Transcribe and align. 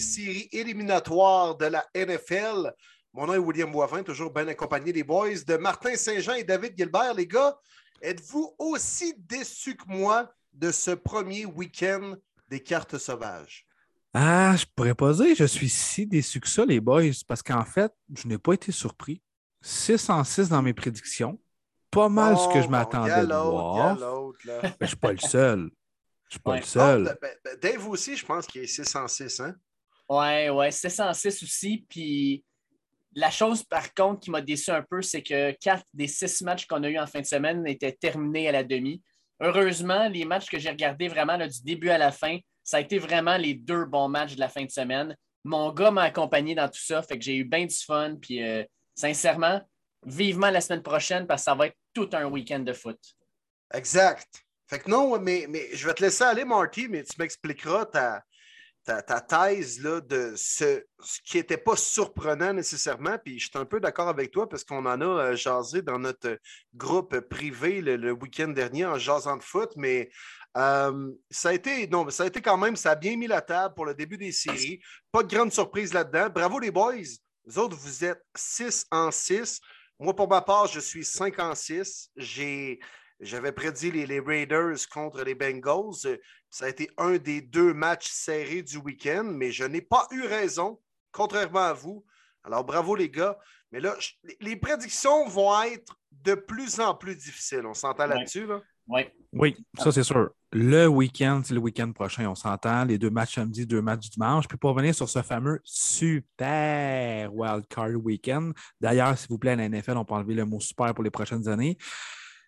séries 0.00 0.48
éliminatoires 0.52 1.56
de 1.56 1.66
la 1.66 1.86
NFL. 1.94 2.72
Mon 3.12 3.26
nom 3.26 3.34
est 3.34 3.38
William 3.38 3.70
Boivin, 3.70 4.02
toujours 4.02 4.32
bien 4.32 4.46
accompagné 4.48 4.92
des 4.92 5.02
boys 5.02 5.42
de 5.46 5.56
Martin 5.56 5.96
Saint-Jean 5.96 6.34
et 6.34 6.44
David 6.44 6.74
Gilbert. 6.76 7.14
Les 7.14 7.26
gars, 7.26 7.58
êtes-vous 8.00 8.54
aussi 8.58 9.14
déçus 9.18 9.76
que 9.76 9.84
moi 9.88 10.32
de 10.52 10.70
ce 10.70 10.92
premier 10.92 11.44
week-end 11.44 12.14
des 12.48 12.60
cartes 12.60 12.98
sauvages? 12.98 13.66
Ah, 14.12 14.54
je 14.56 14.64
pourrais 14.74 14.94
pas 14.94 15.12
dire 15.12 15.36
je 15.36 15.44
suis 15.44 15.68
si 15.68 16.06
déçu 16.06 16.40
que 16.40 16.48
ça, 16.48 16.64
les 16.64 16.80
boys, 16.80 17.02
parce 17.26 17.42
qu'en 17.42 17.64
fait, 17.64 17.92
je 18.14 18.26
n'ai 18.26 18.38
pas 18.38 18.54
été 18.54 18.72
surpris. 18.72 19.22
6 19.62 20.10
en 20.10 20.24
6 20.24 20.48
dans 20.48 20.62
mes 20.62 20.72
prédictions. 20.72 21.38
Pas 21.90 22.08
mal 22.08 22.38
ce 22.38 22.48
que 22.52 22.62
je 22.62 22.68
m'attendais 22.68 23.26
de 23.26 23.34
voir. 23.34 23.96
Mais 24.46 24.62
je 24.80 24.84
ne 24.84 24.86
suis 24.86 24.96
pas 24.96 25.12
le 25.12 25.18
seul. 25.18 25.70
Je 26.28 26.34
suis 26.34 26.40
pas 26.40 26.56
le 26.56 26.62
seul. 26.62 27.04
Ben, 27.04 27.16
ben, 27.20 27.34
ben, 27.44 27.56
Dave 27.60 27.88
aussi, 27.88 28.16
je 28.16 28.24
pense 28.24 28.46
qu'il 28.46 28.62
est 28.62 28.68
606, 28.68 29.40
hein? 29.40 29.56
Ouais, 30.10 30.50
ouais, 30.50 30.72
606 30.72 31.44
aussi. 31.44 31.86
Puis 31.88 32.44
la 33.14 33.30
chose, 33.30 33.62
par 33.62 33.94
contre, 33.94 34.20
qui 34.20 34.30
m'a 34.32 34.40
déçu 34.40 34.72
un 34.72 34.82
peu, 34.82 35.02
c'est 35.02 35.22
que 35.22 35.52
quatre 35.52 35.84
des 35.94 36.08
six 36.08 36.42
matchs 36.42 36.66
qu'on 36.66 36.82
a 36.82 36.88
eu 36.88 36.98
en 36.98 37.06
fin 37.06 37.20
de 37.20 37.26
semaine 37.26 37.64
étaient 37.68 37.92
terminés 37.92 38.48
à 38.48 38.52
la 38.52 38.64
demi. 38.64 39.00
Heureusement, 39.40 40.08
les 40.08 40.24
matchs 40.24 40.50
que 40.50 40.58
j'ai 40.58 40.68
regardés 40.68 41.06
vraiment 41.06 41.38
du 41.38 41.62
début 41.62 41.90
à 41.90 41.96
la 41.96 42.10
fin, 42.10 42.38
ça 42.64 42.78
a 42.78 42.80
été 42.80 42.98
vraiment 42.98 43.36
les 43.36 43.54
deux 43.54 43.84
bons 43.84 44.08
matchs 44.08 44.34
de 44.34 44.40
la 44.40 44.48
fin 44.48 44.64
de 44.64 44.70
semaine. 44.70 45.16
Mon 45.44 45.72
gars 45.72 45.92
m'a 45.92 46.02
accompagné 46.02 46.56
dans 46.56 46.68
tout 46.68 46.82
ça, 46.82 47.02
fait 47.02 47.16
que 47.16 47.24
j'ai 47.24 47.36
eu 47.36 47.44
bien 47.44 47.64
du 47.64 47.76
fun. 47.76 48.16
Puis 48.20 48.42
euh, 48.42 48.64
sincèrement, 48.96 49.62
vivement 50.04 50.50
la 50.50 50.60
semaine 50.60 50.82
prochaine 50.82 51.26
parce 51.28 51.42
que 51.42 51.44
ça 51.44 51.54
va 51.54 51.68
être 51.68 51.76
tout 51.94 52.10
un 52.14 52.24
week-end 52.24 52.60
de 52.60 52.72
foot. 52.72 52.98
Exact. 53.72 54.26
Fait 54.68 54.80
que 54.80 54.90
non, 54.90 55.18
mais, 55.20 55.46
mais 55.48 55.68
je 55.72 55.86
vais 55.86 55.94
te 55.94 56.02
laisser 56.02 56.24
aller, 56.24 56.44
Marty, 56.44 56.88
mais 56.88 57.04
tu 57.04 57.14
m'expliqueras 57.18 57.86
ta, 57.86 58.22
ta, 58.84 59.20
thèse 59.20 59.82
là, 59.82 60.00
de 60.00 60.32
ce, 60.36 60.82
qui 61.24 61.36
n'était 61.36 61.56
pas 61.56 61.76
surprenant 61.76 62.52
nécessairement. 62.52 63.18
Puis 63.22 63.38
je 63.38 63.48
suis 63.48 63.58
un 63.58 63.64
peu 63.64 63.80
d'accord 63.80 64.08
avec 64.08 64.30
toi 64.30 64.48
parce 64.48 64.64
qu'on 64.64 64.86
en 64.86 65.00
a 65.00 65.04
euh, 65.04 65.36
jasé 65.36 65.82
dans 65.82 65.98
notre 65.98 66.38
groupe 66.74 67.18
privé 67.20 67.80
le, 67.80 68.12
week-end 68.12 68.48
dernier 68.48 68.86
en 68.86 68.98
jasant 68.98 69.36
de 69.36 69.42
foot, 69.42 69.70
mais 69.76 70.10
euh, 70.56 71.12
ça 71.30 71.50
a 71.50 71.52
été, 71.52 71.86
non, 71.86 72.08
ça 72.10 72.24
a 72.24 72.26
été 72.26 72.40
quand 72.40 72.58
même, 72.58 72.76
ça 72.76 72.92
a 72.92 72.96
bien 72.96 73.16
mis 73.16 73.26
la 73.26 73.40
table 73.40 73.74
pour 73.74 73.86
le 73.86 73.94
début 73.94 74.18
des 74.18 74.32
séries. 74.32 74.80
Pas 75.12 75.22
de 75.22 75.34
grande 75.34 75.52
surprise 75.52 75.92
là-dedans. 75.92 76.28
Bravo 76.28 76.58
les 76.58 76.70
boys. 76.70 76.94
Vous 77.46 77.58
autres, 77.58 77.76
vous 77.76 78.04
êtes 78.04 78.22
6 78.36 78.86
en 78.90 79.10
6. 79.10 79.60
Moi, 79.98 80.14
pour 80.14 80.28
ma 80.28 80.40
part, 80.40 80.66
je 80.66 80.80
suis 80.80 81.04
5 81.04 81.38
en 81.38 81.54
6. 81.54 82.10
J'ai 82.16 82.80
j'avais 83.20 83.52
prédit 83.52 83.90
les, 83.90 84.20
Raiders 84.20 84.88
contre 84.92 85.22
les 85.22 85.34
Bengals. 85.34 86.18
Ça 86.48 86.64
a 86.64 86.68
été 86.68 86.90
un 86.96 87.18
des 87.18 87.40
deux 87.40 87.74
matchs 87.74 88.08
serrés 88.08 88.62
du 88.62 88.78
week-end, 88.78 89.24
mais 89.24 89.52
je 89.52 89.64
n'ai 89.64 89.82
pas 89.82 90.06
eu 90.10 90.22
raison, 90.22 90.80
contrairement 91.12 91.60
à 91.60 91.72
vous. 91.72 92.04
Alors, 92.44 92.64
bravo 92.64 92.96
les 92.96 93.10
gars. 93.10 93.38
Mais 93.72 93.80
là, 93.80 93.94
les 94.40 94.56
prédictions 94.56 95.28
vont 95.28 95.62
être 95.62 95.96
de 96.10 96.34
plus 96.34 96.80
en 96.80 96.94
plus 96.94 97.14
difficiles. 97.14 97.66
On 97.66 97.74
s'entend 97.74 98.06
là-dessus, 98.06 98.46
là? 98.46 98.60
Oui. 98.88 99.02
Oui, 99.32 99.56
ça 99.78 99.92
c'est 99.92 100.02
sûr. 100.02 100.30
Le 100.50 100.88
week-end, 100.88 101.42
c'est 101.44 101.54
le 101.54 101.60
week-end 101.60 101.92
prochain, 101.92 102.28
on 102.28 102.34
s'entend. 102.34 102.84
Les 102.84 102.98
deux 102.98 103.10
matchs 103.10 103.36
samedi, 103.36 103.64
deux 103.64 103.80
matchs 103.80 104.10
dimanche. 104.10 104.48
Puis 104.48 104.58
pour 104.58 104.70
revenir 104.70 104.92
sur 104.92 105.08
ce 105.08 105.22
fameux 105.22 105.60
super 105.62 107.32
wildcard 107.32 107.94
week-end, 108.02 108.50
d'ailleurs, 108.80 109.16
s'il 109.16 109.28
vous 109.28 109.38
plaît, 109.38 109.52
à 109.52 109.56
la 109.56 109.68
NFL, 109.68 109.96
on 109.96 110.04
peut 110.04 110.14
enlever 110.14 110.34
le 110.34 110.44
mot 110.44 110.58
super 110.58 110.92
pour 110.92 111.04
les 111.04 111.10
prochaines 111.10 111.46
années. 111.46 111.78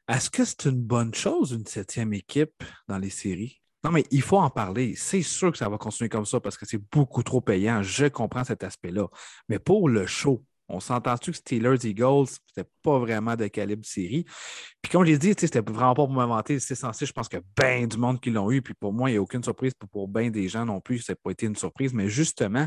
Est-ce 0.09 0.31
que 0.31 0.45
c'est 0.45 0.65
une 0.65 0.83
bonne 0.83 1.15
chose, 1.15 1.53
une 1.53 1.67
septième 1.67 2.13
équipe 2.13 2.65
dans 2.89 2.99
les 2.99 3.11
séries? 3.11 3.61
Non, 3.85 3.91
mais 3.91 4.05
il 4.11 4.23
faut 4.23 4.39
en 4.39 4.51
parler. 4.51 4.95
C'est 4.97 5.23
sûr 5.23 5.51
que 5.51 5.59
ça 5.59 5.69
va 5.69 5.79
continuer 5.79 6.09
comme 6.09 6.27
ça 6.27 6.41
parce 6.41 6.57
que 6.57 6.67
c'est 6.67 6.81
beaucoup 6.91 7.23
trop 7.23 7.41
payant. 7.41 7.83
Je 7.83 8.07
comprends 8.07 8.45
cet 8.45 8.63
aspect-là. 8.63 9.09
Mais 9.49 9.59
pour 9.59 9.89
le 9.89 10.07
show, 10.07 10.45
on 10.69 10.81
s'entend-tu 10.81 11.33
que 11.33 11.37
Steelers 11.37 11.85
Eagles, 11.85 12.27
c'était 12.47 12.69
pas 12.83 12.99
vraiment 12.99 13.35
de 13.35 13.47
calibre 13.49 13.85
série? 13.85 14.25
Puis 14.81 14.91
comme 14.91 15.05
j'ai 15.05 15.19
dit, 15.19 15.35
c'était 15.37 15.61
vraiment 15.61 15.95
pas 15.95 16.07
pour 16.07 16.11
m'inventer. 16.11 16.61
C'est 16.61 16.77
censé, 16.77 17.07
je 17.07 17.13
pense 17.13 17.29
que 17.29 17.39
bien 17.61 17.87
du 17.87 17.97
monde 17.97 18.21
qui 18.21 18.31
l'ont 18.31 18.51
eu. 18.51 18.63
Puis 18.63 18.75
pour 18.75 18.93
moi, 18.93 19.11
il 19.11 19.15
n'y 19.15 19.19
a 19.19 19.23
aucune 19.23 19.43
surprise. 19.43 19.75
Pour, 19.75 19.89
pour 19.89 20.09
bien 20.09 20.31
des 20.31 20.49
gens 20.49 20.65
non 20.65 20.81
plus, 20.81 21.01
ça 21.01 21.13
n'a 21.13 21.17
pas 21.23 21.31
été 21.31 21.47
une 21.47 21.57
surprise. 21.57 21.93
Mais 21.93 22.09
justement, 22.09 22.67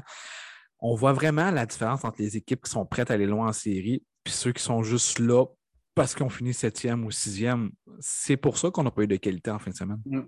on 0.79 0.95
voit 0.95 1.13
vraiment 1.13 1.49
la 1.51 1.65
différence 1.65 2.03
entre 2.03 2.21
les 2.21 2.35
équipes 2.35 2.63
qui 2.63 2.71
sont 2.71 2.85
prêtes 2.85 3.09
à 3.09 3.13
aller 3.13 3.25
loin 3.25 3.47
en 3.47 3.53
série 3.53 4.03
puis 4.25 4.33
ceux 4.33 4.51
qui 4.51 4.61
sont 4.61 4.83
juste 4.83 5.19
là 5.19 5.45
parce 5.95 6.13
qu'on 6.13 6.29
finit 6.29 6.53
septième 6.53 7.05
ou 7.05 7.11
sixième. 7.11 7.71
C'est 7.99 8.37
pour 8.37 8.57
ça 8.57 8.69
qu'on 8.69 8.83
n'a 8.83 8.91
pas 8.91 9.03
eu 9.03 9.07
de 9.07 9.15
qualité 9.15 9.49
en 9.49 9.59
fin 9.59 9.71
de 9.71 9.75
semaine. 9.75 10.01
Mm. 10.05 10.23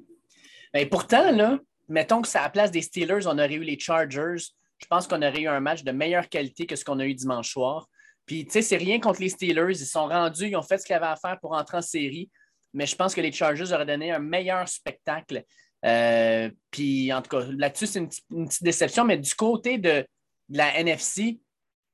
Ben, 0.73 0.89
pourtant, 0.89 1.31
là, 1.31 1.59
mettons 1.89 2.22
que 2.22 2.28
c'est 2.28 2.39
à 2.39 2.44
la 2.44 2.50
place 2.50 2.72
des 2.72 2.81
Steelers, 2.81 3.28
on 3.28 3.38
aurait 3.38 3.53
eu 3.53 3.63
les 3.63 3.78
Chargers. 3.78 4.38
Je 4.78 4.85
pense 4.88 5.07
qu'on 5.07 5.22
aurait 5.22 5.41
eu 5.41 5.47
un 5.47 5.59
match 5.59 5.83
de 5.83 5.91
meilleure 5.91 6.29
qualité 6.29 6.66
que 6.66 6.75
ce 6.75 6.85
qu'on 6.85 7.00
a 7.00 7.05
eu 7.05 7.13
dimanche 7.13 7.51
soir. 7.51 7.88
Puis, 8.25 8.45
tu 8.45 8.53
sais, 8.53 8.61
c'est 8.61 8.78
rien 8.78 9.00
contre 9.00 9.22
les 9.22 9.29
Steelers. 9.29 9.72
Ils 9.72 9.85
sont 9.85 10.07
rendus, 10.07 10.47
ils 10.47 10.55
ont 10.55 10.61
fait 10.61 10.78
ce 10.78 10.85
qu'ils 10.85 10.95
avaient 10.95 11.05
à 11.05 11.16
faire 11.16 11.38
pour 11.39 11.53
entrer 11.53 11.78
en 11.78 11.81
série. 11.81 12.29
Mais 12.73 12.85
je 12.85 12.95
pense 12.95 13.13
que 13.13 13.22
les 13.22 13.31
Chargers 13.31 13.72
auraient 13.73 13.85
donné 13.85 14.11
un 14.11 14.19
meilleur 14.19 14.67
spectacle. 14.67 15.44
Euh, 15.85 16.49
puis, 16.72 17.11
en 17.11 17.22
tout 17.22 17.29
cas, 17.29 17.45
là-dessus, 17.57 17.88
c'est 17.88 17.99
une, 17.99 18.47
petite 18.47 18.63
déception. 18.63 19.03
Mais 19.03 19.17
du 19.17 19.34
côté 19.34 19.78
de, 19.78 20.05
de 20.49 20.57
la 20.57 20.78
NFC, 20.78 21.39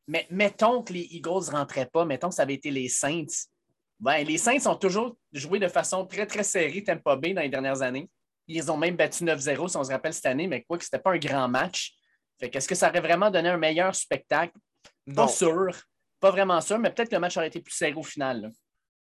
mais 0.07 0.27
mettons 0.29 0.83
que 0.83 0.93
les 0.93 1.07
Eagles 1.11 1.45
ne 1.51 1.57
rentraient 1.57 1.89
pas, 1.91 2.05
mettons 2.05 2.29
que 2.29 2.35
ça 2.35 2.43
avait 2.43 2.55
été 2.55 2.71
les 2.71 2.89
Saints 2.89 3.47
ben, 4.03 4.21
les 4.25 4.37
Saints 4.37 4.69
ont 4.69 4.75
toujours 4.75 5.15
joué 5.31 5.59
de 5.59 5.69
façon 5.69 6.05
très, 6.05 6.25
très 6.25 6.43
serrée 6.43 6.83
Tampa 6.83 7.15
Bay 7.15 7.33
dans 7.33 7.41
les 7.41 7.47
dernières 7.47 7.81
années. 7.81 8.09
Ils 8.47 8.69
ont 8.69 8.75
même 8.75 8.97
battu 8.97 9.23
9-0, 9.23 9.69
si 9.69 9.77
on 9.77 9.83
se 9.85 9.91
rappelle 9.91 10.13
cette 10.13 10.25
année, 10.25 10.45
mais 10.45 10.61
quoi 10.63 10.77
que 10.77 10.83
ce 10.83 10.89
n'était 10.89 11.01
pas 11.01 11.13
un 11.13 11.17
grand 11.17 11.47
match. 11.47 11.93
Fait 12.37 12.49
qu'est-ce 12.49 12.67
que 12.67 12.75
ça 12.75 12.89
aurait 12.89 12.99
vraiment 12.99 13.31
donné 13.31 13.47
un 13.47 13.57
meilleur 13.57 13.95
spectacle? 13.95 14.57
Pas 15.15 15.29
sûr. 15.29 15.69
Pas 16.19 16.31
vraiment 16.31 16.59
sûr, 16.59 16.77
mais 16.79 16.91
peut-être 16.91 17.07
que 17.07 17.15
le 17.15 17.21
match 17.21 17.37
aurait 17.37 17.47
été 17.47 17.61
plus 17.61 17.73
serré 17.73 17.93
au 17.93 18.03
final. 18.03 18.51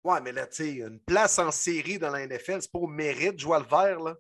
Ouais, 0.04 0.22
mais 0.22 0.31
là, 0.31 0.46
tu 0.46 0.58
sais, 0.58 0.74
une 0.74 1.00
place 1.00 1.40
en 1.40 1.50
série 1.50 1.98
dans 1.98 2.12
la 2.12 2.28
NFL, 2.28 2.62
c'est 2.62 2.72
pas 2.72 2.78
au 2.78 2.86
mérite 2.86 3.34
de 3.34 3.40
jouer 3.40 3.58
le 3.58 3.66
vert, 3.66 4.00
là. 4.00 4.16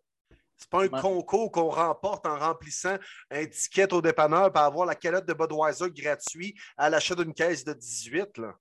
C'est 0.57 0.69
pas 0.69 0.85
un 0.85 0.87
concours 0.87 1.51
qu'on 1.51 1.69
remporte 1.69 2.25
en 2.25 2.39
remplissant 2.39 2.97
un 3.29 3.45
ticket 3.45 3.93
au 3.93 4.01
dépanneur 4.01 4.51
pour 4.51 4.63
avoir 4.63 4.87
la 4.87 4.95
calotte 4.95 5.27
de 5.27 5.33
Budweiser 5.33 5.91
gratuit 5.91 6.55
à 6.77 6.89
l'achat 6.89 7.13
d'une 7.13 7.33
caisse 7.33 7.63
de 7.63 7.73
18. 7.73 8.37
Là. 8.39 8.55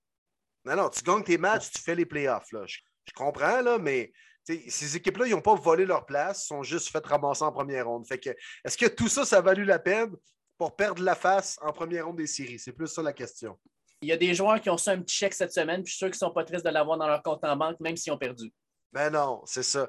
Non, 0.65 0.75
non, 0.75 0.89
tu 0.89 1.03
gagnes 1.03 1.23
tes 1.23 1.37
matchs, 1.37 1.71
tu 1.71 1.81
fais 1.81 1.95
les 1.95 2.05
playoffs. 2.05 2.51
Là. 2.51 2.65
Je, 2.65 3.13
comprends, 3.13 3.61
là, 3.61 3.77
mais 3.77 4.13
ces 4.43 4.95
équipes-là, 4.95 5.27
ils 5.27 5.31
n'ont 5.31 5.41
pas 5.41 5.55
volé 5.55 5.85
leur 5.85 6.05
place, 6.05 6.43
ils 6.43 6.47
sont 6.47 6.63
juste 6.63 6.89
fait 6.89 7.05
ramasser 7.05 7.43
en 7.43 7.51
première 7.51 7.87
ronde. 7.87 8.07
Fait 8.07 8.19
que, 8.19 8.29
est-ce 8.63 8.77
que 8.77 8.87
tout 8.87 9.07
ça, 9.07 9.25
ça 9.25 9.37
a 9.37 9.41
valu 9.41 9.65
la 9.65 9.79
peine 9.79 10.11
pour 10.57 10.75
perdre 10.75 11.03
la 11.03 11.15
face 11.15 11.57
en 11.61 11.71
première 11.71 12.07
ronde 12.07 12.17
des 12.17 12.27
séries? 12.27 12.59
C'est 12.59 12.73
plus 12.73 12.87
ça 12.87 13.01
la 13.01 13.13
question. 13.13 13.59
Il 14.01 14.09
y 14.09 14.11
a 14.11 14.17
des 14.17 14.33
joueurs 14.33 14.59
qui 14.59 14.69
ont 14.69 14.77
su 14.77 14.89
un 14.89 15.01
petit 15.01 15.15
chèque 15.15 15.33
cette 15.33 15.53
semaine, 15.53 15.81
puis 15.83 15.91
je 15.91 15.97
suis 15.97 15.99
sûr 15.99 16.07
qu'ils 16.07 16.15
ne 16.15 16.29
sont 16.29 16.33
pas 16.33 16.43
tristes 16.43 16.65
de 16.65 16.69
l'avoir 16.69 16.97
dans 16.97 17.07
leur 17.07 17.23
compte 17.23 17.43
en 17.43 17.55
banque, 17.55 17.79
même 17.79 17.95
s'ils 17.95 18.11
ont 18.11 18.17
perdu. 18.17 18.51
Ben 18.91 19.09
non, 19.09 19.41
c'est 19.45 19.63
ça. 19.63 19.87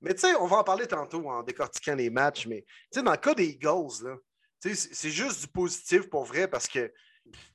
Mais 0.00 0.12
tu 0.12 0.20
sais, 0.20 0.34
on 0.36 0.46
va 0.46 0.58
en 0.58 0.64
parler 0.64 0.86
tantôt 0.86 1.28
en 1.30 1.42
décortiquant 1.42 1.94
les 1.94 2.10
matchs, 2.10 2.46
mais 2.46 2.62
tu 2.92 2.98
sais, 2.98 3.02
dans 3.02 3.10
le 3.10 3.16
cas 3.16 3.34
des 3.34 3.46
Eagles, 3.46 4.18
c'est 4.60 5.10
juste 5.10 5.40
du 5.40 5.48
positif 5.48 6.08
pour 6.10 6.24
vrai 6.24 6.46
parce 6.46 6.68
que 6.68 6.92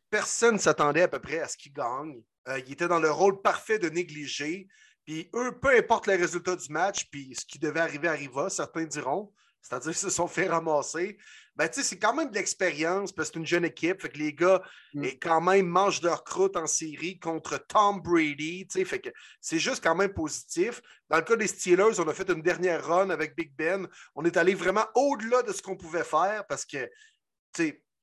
personne 0.09 0.56
ne 0.56 0.59
s'attendait 0.59 1.03
à 1.03 1.07
peu 1.07 1.19
près 1.19 1.40
à 1.40 1.47
ce 1.47 1.56
qu'ils 1.56 1.74
gagnent. 1.74 2.22
Euh, 2.49 2.59
il 2.65 2.73
était 2.73 2.87
dans 2.87 2.99
le 2.99 3.11
rôle 3.11 3.41
parfait 3.41 3.79
de 3.79 3.89
négliger. 3.89 4.68
Puis 5.06 5.29
eux, 5.33 5.57
peu 5.59 5.69
importe 5.77 6.07
les 6.07 6.15
résultats 6.15 6.56
du 6.56 6.71
match, 6.71 7.07
puis 7.09 7.33
ce 7.35 7.45
qui 7.45 7.59
devait 7.59 7.79
arriver 7.79 8.07
arriva, 8.07 8.50
certains 8.50 8.85
diront, 8.85 9.31
c'est-à-dire 9.62 9.91
qu'ils 9.91 10.00
se 10.00 10.09
sont 10.09 10.27
fait 10.27 10.47
ramasser. 10.47 11.18
Ben, 11.56 11.69
c'est 11.71 12.00
quand 12.00 12.13
même 12.13 12.29
de 12.29 12.35
l'expérience 12.35 13.12
parce 13.12 13.29
que 13.29 13.33
c'est 13.33 13.39
une 13.39 13.45
jeune 13.45 13.65
équipe. 13.65 14.01
Fait 14.01 14.09
que 14.09 14.18
les 14.18 14.33
gars, 14.33 14.62
mm. 14.94 15.06
quand 15.21 15.41
même, 15.41 15.68
mangent 15.68 16.01
leur 16.01 16.24
croûte 16.24 16.56
en 16.56 16.68
série 16.68 17.19
contre 17.19 17.57
Tom 17.68 18.01
Brady. 18.01 18.65
Fait 18.85 19.00
que 19.00 19.09
c'est 19.41 19.59
juste 19.59 19.83
quand 19.83 19.95
même 19.95 20.13
positif. 20.13 20.81
Dans 21.09 21.18
le 21.18 21.24
cas 21.24 21.35
des 21.35 21.47
Steelers, 21.47 22.00
on 22.00 22.07
a 22.07 22.13
fait 22.13 22.29
une 22.29 22.41
dernière 22.41 22.85
run 22.85 23.09
avec 23.09 23.35
Big 23.35 23.53
Ben. 23.57 23.88
On 24.15 24.24
est 24.24 24.38
allé 24.38 24.53
vraiment 24.53 24.85
au-delà 24.95 25.41
de 25.44 25.51
ce 25.51 25.62
qu'on 25.62 25.75
pouvait 25.75 26.06
faire 26.06 26.47
parce 26.47 26.65
que, 26.65 26.89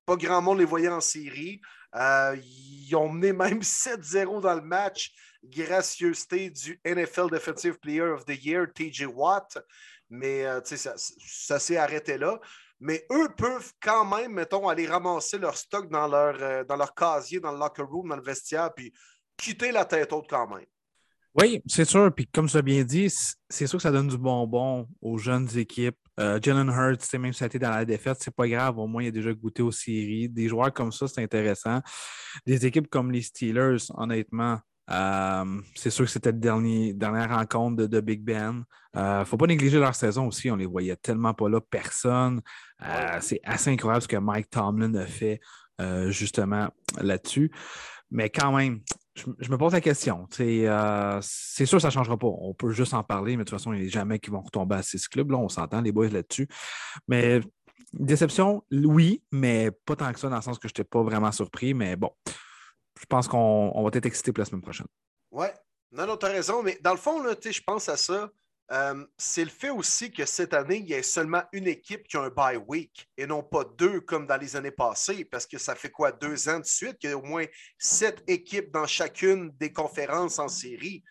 pas 0.04 0.16
grand 0.16 0.42
monde 0.42 0.58
les 0.58 0.66
voyait 0.66 0.88
en 0.88 1.00
série. 1.00 1.62
Euh, 1.96 2.36
ils 2.36 2.94
ont 2.94 3.08
mené 3.08 3.32
même 3.32 3.60
7-0 3.62 4.40
dans 4.40 4.54
le 4.54 4.62
match. 4.62 5.12
Gracieuseté 5.44 6.50
du 6.50 6.80
NFL 6.84 7.30
Defensive 7.30 7.78
Player 7.78 8.02
of 8.02 8.24
the 8.24 8.36
Year, 8.42 8.66
TJ 8.72 9.06
Watt. 9.06 9.58
Mais 10.10 10.44
euh, 10.44 10.60
ça, 10.64 11.58
s'est 11.58 11.76
arrêté 11.76 12.18
là. 12.18 12.38
Mais 12.78 13.06
eux 13.10 13.28
peuvent 13.36 13.72
quand 13.80 14.04
même, 14.04 14.32
mettons, 14.32 14.68
aller 14.68 14.86
ramasser 14.86 15.38
leur 15.38 15.56
stock 15.56 15.88
dans 15.88 16.06
leur, 16.06 16.36
euh, 16.42 16.64
dans 16.64 16.76
leur 16.76 16.94
casier, 16.94 17.40
dans 17.40 17.52
le 17.52 17.58
locker 17.58 17.82
room, 17.82 18.08
dans 18.08 18.16
le 18.16 18.22
vestiaire, 18.22 18.72
puis 18.74 18.92
quitter 19.36 19.72
la 19.72 19.84
tête 19.84 20.12
haute 20.12 20.26
quand 20.28 20.46
même. 20.48 20.66
Oui, 21.38 21.62
c'est 21.66 21.84
sûr. 21.84 22.14
Puis 22.14 22.26
comme 22.26 22.48
tu 22.48 22.56
as 22.56 22.62
bien 22.62 22.82
dit, 22.82 23.12
c'est 23.50 23.66
sûr 23.66 23.78
que 23.78 23.82
ça 23.82 23.92
donne 23.92 24.08
du 24.08 24.16
bonbon 24.16 24.88
aux 25.02 25.18
jeunes 25.18 25.48
équipes. 25.58 25.98
Euh, 26.18 26.38
Jalen 26.42 26.70
Hurts, 26.70 27.18
même 27.18 27.34
si 27.34 27.40
ça 27.40 27.44
a 27.44 27.48
été 27.48 27.58
dans 27.58 27.70
la 27.70 27.84
défaite, 27.84 28.16
c'est 28.20 28.34
pas 28.34 28.48
grave. 28.48 28.78
Au 28.78 28.86
moins, 28.86 29.02
il 29.02 29.08
a 29.08 29.10
déjà 29.10 29.34
goûté 29.34 29.62
aux 29.62 29.70
séries. 29.70 30.30
Des 30.30 30.48
joueurs 30.48 30.72
comme 30.72 30.92
ça, 30.92 31.06
c'est 31.06 31.22
intéressant. 31.22 31.82
Des 32.46 32.64
équipes 32.64 32.88
comme 32.88 33.12
les 33.12 33.22
Steelers, 33.22 33.90
honnêtement, 33.94 34.58
Euh, 34.88 35.60
c'est 35.74 35.90
sûr 35.90 36.04
que 36.04 36.10
c'était 36.12 36.30
la 36.30 36.38
dernière 36.92 37.28
rencontre 37.36 37.86
de, 37.86 38.00
Big 38.00 38.22
Ben. 38.22 38.64
Il 38.94 39.00
ne 39.00 39.24
faut 39.24 39.36
pas 39.36 39.48
négliger 39.48 39.80
leur 39.80 39.96
saison 39.96 40.28
aussi. 40.28 40.48
On 40.48 40.54
les 40.54 40.64
voyait 40.64 40.94
tellement 40.94 41.34
pas 41.34 41.48
là, 41.48 41.60
personne. 41.60 42.40
c'est 43.20 43.40
assez 43.42 43.70
incroyable 43.70 44.02
ce 44.02 44.08
que 44.08 44.16
Mike 44.16 44.48
Tomlin 44.48 44.94
a 44.94 45.04
fait 45.04 45.40
justement 46.10 46.68
là-dessus. 47.00 47.50
Mais 48.10 48.30
quand 48.30 48.52
même, 48.52 48.80
je, 49.14 49.50
me 49.50 49.56
pose 49.56 49.72
la 49.72 49.80
question. 49.80 50.28
Euh, 50.40 51.18
c'est 51.22 51.66
sûr 51.66 51.78
que 51.78 51.82
ça 51.82 51.88
ne 51.88 51.92
changera 51.92 52.16
pas. 52.16 52.26
On 52.26 52.54
peut 52.54 52.70
juste 52.70 52.94
en 52.94 53.02
parler, 53.02 53.36
mais 53.36 53.44
de 53.44 53.48
toute 53.48 53.58
façon, 53.58 53.72
il 53.72 53.80
n'y 53.80 53.86
a 53.86 53.90
jamais 53.90 54.18
qui 54.18 54.30
vont 54.30 54.40
retomber 54.40 54.76
à 54.76 54.82
six 54.82 55.08
clubs. 55.08 55.30
Là, 55.30 55.38
on 55.38 55.48
s'entend, 55.48 55.80
les 55.80 55.92
boys 55.92 56.08
là-dessus. 56.08 56.48
Mais 57.08 57.40
déception, 57.92 58.62
oui, 58.70 59.22
mais 59.32 59.70
pas 59.70 59.96
tant 59.96 60.12
que 60.12 60.20
ça, 60.20 60.28
dans 60.28 60.36
le 60.36 60.42
sens 60.42 60.58
que 60.58 60.68
je 60.68 60.72
n'étais 60.72 60.84
pas 60.84 61.02
vraiment 61.02 61.32
surpris. 61.32 61.74
Mais 61.74 61.96
bon, 61.96 62.10
je 63.00 63.06
pense 63.06 63.26
qu'on 63.26 63.82
va 63.82 63.90
être 63.92 64.06
excité 64.06 64.32
pour 64.32 64.40
la 64.40 64.44
semaine 64.44 64.62
prochaine. 64.62 64.86
Ouais. 65.30 65.52
Non, 65.92 66.06
non, 66.06 66.16
tu 66.16 66.26
as 66.26 66.30
raison. 66.30 66.62
Mais 66.62 66.78
dans 66.82 66.92
le 66.92 66.98
fond, 66.98 67.22
je 67.22 67.60
pense 67.66 67.88
à 67.88 67.96
ça. 67.96 68.30
Euh, 68.72 69.06
c'est 69.16 69.44
le 69.44 69.50
fait 69.50 69.70
aussi 69.70 70.10
que 70.10 70.24
cette 70.26 70.52
année, 70.52 70.78
il 70.78 70.88
y 70.88 70.94
a 70.94 71.02
seulement 71.02 71.42
une 71.52 71.68
équipe 71.68 72.08
qui 72.08 72.16
a 72.16 72.22
un 72.22 72.30
bye 72.30 72.56
week 72.56 73.08
et 73.16 73.26
non 73.26 73.42
pas 73.42 73.64
deux 73.78 74.00
comme 74.00 74.26
dans 74.26 74.36
les 74.36 74.56
années 74.56 74.72
passées, 74.72 75.24
parce 75.24 75.46
que 75.46 75.56
ça 75.56 75.76
fait 75.76 75.90
quoi, 75.90 76.10
deux 76.10 76.48
ans 76.48 76.58
de 76.58 76.64
suite 76.64 76.98
qu'il 76.98 77.10
y 77.10 77.12
a 77.12 77.16
au 77.16 77.22
moins 77.22 77.44
sept 77.78 78.24
équipes 78.26 78.72
dans 78.72 78.86
chacune 78.86 79.52
des 79.56 79.72
conférences 79.72 80.40
en 80.40 80.48
série. 80.48 81.04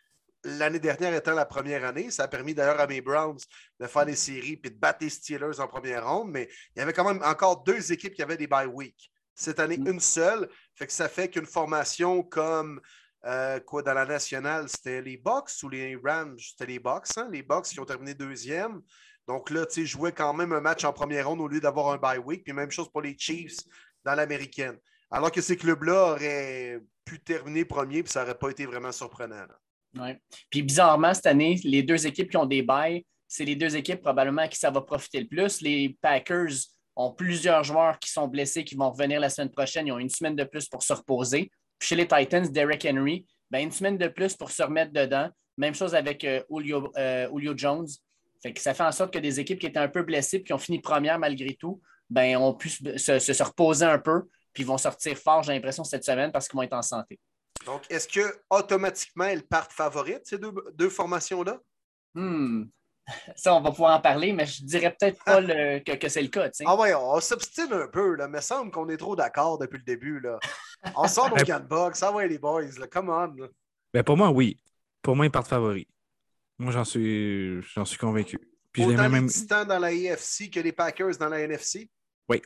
L'année 0.43 0.79
dernière 0.79 1.13
étant 1.13 1.33
la 1.33 1.45
première 1.45 1.85
année, 1.85 2.11
ça 2.11 2.23
a 2.23 2.27
permis 2.27 2.53
d'ailleurs 2.53 2.79
à 2.79 2.87
mes 2.87 3.01
Browns 3.01 3.39
de 3.79 3.87
faire 3.87 4.05
des 4.05 4.15
séries 4.15 4.59
et 4.63 4.69
de 4.69 4.75
battre 4.75 4.99
les 5.01 5.09
Steelers 5.09 5.59
en 5.59 5.67
première 5.67 6.07
ronde, 6.07 6.31
mais 6.31 6.49
il 6.75 6.79
y 6.79 6.81
avait 6.81 6.93
quand 6.93 7.05
même 7.05 7.23
encore 7.23 7.63
deux 7.63 7.91
équipes 7.91 8.13
qui 8.13 8.21
avaient 8.21 8.37
des 8.37 8.47
bye 8.47 8.67
week. 8.67 9.11
Cette 9.33 9.59
année, 9.59 9.77
mm. 9.77 9.87
une 9.87 9.99
seule. 9.99 10.49
Fait 10.75 10.87
que 10.87 10.93
ça 10.93 11.09
fait 11.09 11.29
qu'une 11.29 11.45
formation 11.45 12.21
comme 12.21 12.81
euh, 13.25 13.59
quoi, 13.59 13.81
dans 13.81 13.93
la 13.93 14.05
nationale, 14.05 14.69
c'était 14.69 15.01
les 15.01 15.17
Bucks 15.17 15.51
ou 15.63 15.69
les 15.69 15.97
Rams? 16.03 16.37
C'était 16.37 16.67
les 16.67 16.79
Bucks, 16.79 17.17
hein? 17.17 17.27
les 17.31 17.41
Bucks 17.41 17.65
qui 17.65 17.79
ont 17.79 17.85
terminé 17.85 18.13
deuxième. 18.13 18.81
Donc 19.27 19.49
là, 19.49 19.65
tu 19.65 19.81
sais, 19.81 19.85
jouer 19.85 20.11
quand 20.11 20.33
même 20.33 20.53
un 20.53 20.61
match 20.61 20.83
en 20.83 20.93
première 20.93 21.27
ronde 21.27 21.41
au 21.41 21.47
lieu 21.47 21.59
d'avoir 21.59 21.91
un 21.91 21.97
bye 21.97 22.19
week. 22.19 22.43
Puis 22.43 22.53
même 22.53 22.69
chose 22.69 22.89
pour 22.89 23.01
les 23.01 23.15
Chiefs 23.17 23.57
dans 24.03 24.13
l'américaine. 24.13 24.77
Alors 25.09 25.31
que 25.31 25.41
ces 25.41 25.57
clubs-là 25.57 26.11
auraient 26.13 26.79
pu 27.03 27.19
terminer 27.19 27.65
premier, 27.65 28.03
puis 28.03 28.11
ça 28.11 28.21
n'aurait 28.21 28.37
pas 28.37 28.49
été 28.49 28.65
vraiment 28.65 28.91
surprenant. 28.91 29.45
Oui. 29.97 30.09
Puis 30.49 30.61
bizarrement, 30.61 31.13
cette 31.13 31.25
année, 31.25 31.59
les 31.63 31.81
deux 31.81 32.05
équipes 32.05 32.29
qui 32.29 32.37
ont 32.37 32.45
des 32.45 32.61
bails, 32.61 33.03
c'est 33.27 33.45
les 33.45 33.55
deux 33.55 33.75
équipes 33.75 34.01
probablement 34.01 34.43
à 34.43 34.47
qui 34.47 34.59
ça 34.59 34.69
va 34.69 34.81
profiter 34.81 35.19
le 35.21 35.27
plus. 35.27 35.61
Les 35.61 35.97
Packers 36.01 36.53
ont 36.95 37.11
plusieurs 37.11 37.63
joueurs 37.63 37.97
qui 37.97 38.11
sont 38.11 38.27
blessés, 38.27 38.63
qui 38.63 38.75
vont 38.75 38.91
revenir 38.91 39.19
la 39.19 39.29
semaine 39.29 39.51
prochaine. 39.51 39.87
Ils 39.87 39.91
ont 39.91 39.99
une 39.99 40.09
semaine 40.09 40.35
de 40.35 40.43
plus 40.43 40.67
pour 40.67 40.83
se 40.83 40.93
reposer 40.93 41.49
chez 41.79 41.95
les 41.95 42.07
Titans, 42.07 42.47
Derek 42.51 42.85
Henry, 42.85 43.25
ben, 43.51 43.59
une 43.59 43.71
semaine 43.71 43.97
de 43.97 44.07
plus 44.07 44.35
pour 44.35 44.51
se 44.51 44.63
remettre 44.63 44.91
dedans. 44.91 45.29
Même 45.57 45.75
chose 45.75 45.95
avec 45.95 46.23
euh, 46.23 46.41
euh, 46.97 47.29
Julio, 47.33 47.53
Jones. 47.55 47.87
Fait 48.41 48.53
que 48.53 48.61
ça 48.61 48.73
fait 48.73 48.83
en 48.83 48.91
sorte 48.91 49.13
que 49.13 49.19
des 49.19 49.39
équipes 49.39 49.59
qui 49.59 49.67
étaient 49.67 49.79
un 49.79 49.87
peu 49.87 50.03
blessées 50.03 50.37
et 50.37 50.43
qui 50.43 50.53
ont 50.53 50.57
fini 50.57 50.79
première 50.81 51.17
malgré 51.19 51.55
tout, 51.55 51.81
ben, 52.09 52.37
ont 52.37 52.53
pu 52.53 52.69
se, 52.69 53.43
reposer 53.43 53.85
un 53.85 53.99
peu 53.99 54.23
puis 54.53 54.63
vont 54.63 54.77
sortir 54.77 55.17
fort, 55.17 55.43
j'ai 55.43 55.53
l'impression, 55.53 55.83
cette 55.83 56.05
semaine 56.05 56.31
parce 56.31 56.47
qu'ils 56.47 56.55
vont 56.55 56.63
être 56.63 56.73
en 56.73 56.81
santé. 56.81 57.19
Donc, 57.65 57.83
est-ce 57.89 58.07
que 58.07 58.39
automatiquement 58.49 59.25
elles 59.25 59.43
partent 59.43 59.73
favorites, 59.73 60.21
ces 60.23 60.37
deux, 60.37 60.89
formations-là? 60.89 61.59
Hmm. 62.13 62.65
Ça, 63.35 63.53
on 63.53 63.61
va 63.61 63.71
pouvoir 63.71 63.97
en 63.97 64.01
parler, 64.01 64.33
mais 64.33 64.45
je 64.45 64.63
dirais 64.63 64.95
peut-être 64.97 65.23
pas 65.23 65.41
que, 65.97 66.09
c'est 66.09 66.21
le 66.21 66.29
cas. 66.29 66.49
Ah 66.65 66.75
ouais, 66.75 66.93
on 66.95 67.19
s'obstine 67.19 67.73
un 67.73 67.87
peu. 67.87 68.15
Là. 68.15 68.25
Il 68.25 68.31
me 68.31 68.41
semble 68.41 68.71
qu'on 68.71 68.89
est 68.89 68.97
trop 68.97 69.15
d'accord 69.15 69.57
depuis 69.57 69.77
le 69.77 69.83
début. 69.83 70.19
Là. 70.19 70.39
On 70.95 71.07
sort 71.07 71.29
nos 71.29 71.59
box. 71.59 72.03
Ah 72.03 72.11
ouais, 72.11 72.27
les 72.27 72.37
boys, 72.37 72.63
là. 72.79 72.87
come 72.87 73.09
on. 73.09 73.49
Ben 73.93 74.03
pour 74.03 74.17
moi, 74.17 74.29
oui. 74.29 74.59
Pour 75.01 75.15
moi, 75.15 75.25
ils 75.25 75.31
partent 75.31 75.47
favoris. 75.47 75.85
Moi, 76.57 76.71
j'en 76.71 76.83
suis, 76.83 77.61
j'en 77.61 77.85
suis 77.85 77.97
convaincu. 77.97 78.39
Puis 78.71 78.83
Autant 78.85 79.09
même... 79.09 79.27
les 79.27 79.65
dans 79.65 79.79
la 79.79 79.87
AFC 79.87 80.49
que 80.51 80.59
les 80.59 80.71
Packers 80.71 81.17
dans 81.17 81.29
la 81.29 81.39
NFC? 81.41 81.89
Oui. 82.27 82.41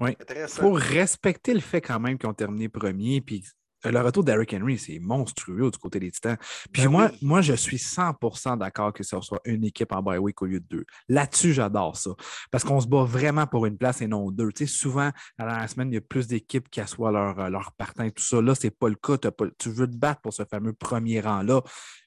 Oui. 0.00 0.16
Faut 0.48 0.72
respecter 0.72 1.54
le 1.54 1.60
fait 1.60 1.80
quand 1.80 2.00
même 2.00 2.18
qu'ils 2.18 2.28
ont 2.28 2.34
terminé 2.34 2.68
premier. 2.68 3.20
Puis 3.20 3.44
le 3.84 4.00
retour 4.00 4.24
d'Eric 4.24 4.54
Henry, 4.54 4.78
c'est 4.78 4.98
monstrueux 4.98 5.70
du 5.70 5.78
côté 5.78 6.00
des 6.00 6.10
Titans. 6.10 6.36
Puis 6.72 6.84
ben 6.84 6.90
moi, 6.90 7.10
moi, 7.22 7.40
je 7.42 7.54
suis 7.54 7.76
100% 7.76 8.58
d'accord 8.58 8.92
que 8.92 9.02
ce 9.02 9.20
soit 9.20 9.40
une 9.44 9.64
équipe 9.64 9.92
en 9.92 10.02
bye 10.02 10.18
week 10.18 10.40
au 10.42 10.46
lieu 10.46 10.60
de 10.60 10.66
deux. 10.68 10.84
Là-dessus, 11.08 11.52
j'adore 11.52 11.96
ça. 11.96 12.10
Parce 12.50 12.64
qu'on 12.64 12.80
se 12.80 12.86
bat 12.86 13.04
vraiment 13.04 13.46
pour 13.46 13.66
une 13.66 13.76
place 13.76 14.00
et 14.00 14.06
non 14.06 14.30
deux. 14.30 14.52
Tu 14.52 14.66
sais, 14.66 14.72
souvent, 14.72 15.10
dans 15.38 15.46
la 15.46 15.68
semaine, 15.68 15.90
il 15.90 15.94
y 15.94 15.98
a 15.98 16.00
plus 16.00 16.26
d'équipes 16.26 16.68
qui 16.70 16.80
assoient 16.80 17.12
leur, 17.12 17.38
euh, 17.38 17.48
leur 17.48 17.72
partant 17.72 18.04
et 18.04 18.10
tout 18.10 18.22
ça. 18.22 18.40
Là, 18.40 18.54
ce 18.54 18.66
n'est 18.66 18.70
pas 18.70 18.88
le 18.88 18.96
cas. 18.96 19.16
tu 19.58 19.70
veux 19.70 19.88
te 19.88 19.96
battre 19.96 20.20
pour 20.20 20.32
ce 20.32 20.44
fameux 20.44 20.72
premier 20.72 21.20
rang-là. 21.20 21.62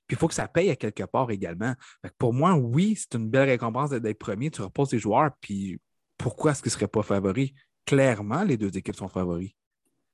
Puis 0.08 0.16
il 0.16 0.18
faut 0.18 0.28
que 0.28 0.34
ça 0.34 0.48
paye 0.48 0.70
à 0.70 0.76
quelque 0.76 1.04
part 1.04 1.30
également. 1.32 1.74
pour 2.18 2.34
moi, 2.34 2.54
oui, 2.56 2.96
c'est 2.98 3.18
une 3.18 3.30
belle 3.30 3.50
récompense 3.50 3.90
d'être 3.90 4.20
premier. 4.20 4.50
Tu 4.50 4.62
reposes 4.62 4.90
tes 4.90 5.00
joueurs. 5.00 5.32
Puis 5.42 5.80
pourquoi 6.18 6.52
est-ce 6.52 6.62
qu'ils 6.62 6.70
ne 6.70 6.76
seraient 6.76 6.88
pas 6.88 7.04
favoris? 7.04 7.52
Clairement, 7.86 8.44
les 8.44 8.58
deux 8.58 8.76
équipes 8.78 8.96
sont 8.96 9.08
favoris. 9.08 9.52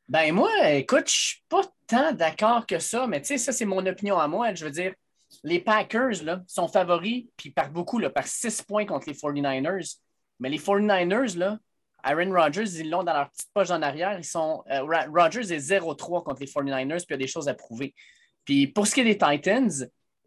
Ben 0.09 0.33
moi, 0.33 0.49
écoute, 0.71 1.07
je 1.09 1.15
suis 1.15 1.43
pas 1.47 1.61
tant 1.87 2.11
d'accord 2.11 2.65
que 2.65 2.79
ça, 2.79 3.07
mais 3.07 3.21
tu 3.21 3.27
sais, 3.27 3.37
ça, 3.37 3.51
c'est 3.51 3.65
mon 3.65 3.85
opinion 3.85 4.17
à 4.17 4.27
moi. 4.27 4.53
Je 4.53 4.65
veux 4.65 4.71
dire, 4.71 4.93
les 5.43 5.59
Packers 5.59 6.23
là, 6.23 6.41
sont 6.47 6.67
favoris, 6.67 7.25
puis 7.37 7.51
par 7.51 7.71
beaucoup, 7.71 7.99
par 8.09 8.27
six 8.27 8.61
points 8.61 8.85
contre 8.85 9.07
les 9.07 9.15
49ers. 9.15 9.97
Mais 10.39 10.49
les 10.49 10.59
49ers, 10.59 11.37
là, 11.37 11.57
Aaron 12.03 12.31
Rodgers, 12.33 12.79
ils 12.79 12.89
l'ont 12.89 13.03
dans 13.03 13.13
leur 13.13 13.29
petite 13.29 13.49
poche 13.53 13.71
en 13.71 13.81
arrière. 13.81 14.17
Ils 14.17 14.25
sont, 14.25 14.63
euh, 14.69 14.83
Rodgers 15.13 15.53
est 15.53 15.59
0-3 15.59 16.23
contre 16.23 16.41
les 16.41 16.47
49ers, 16.47 16.97
puis 16.97 17.05
il 17.09 17.11
y 17.11 17.13
a 17.13 17.17
des 17.17 17.27
choses 17.27 17.47
à 17.47 17.53
prouver. 17.53 17.93
Puis 18.43 18.67
pour 18.67 18.85
ce 18.87 18.93
qui 18.93 19.01
est 19.01 19.05
des 19.05 19.17
Titans, 19.17 19.71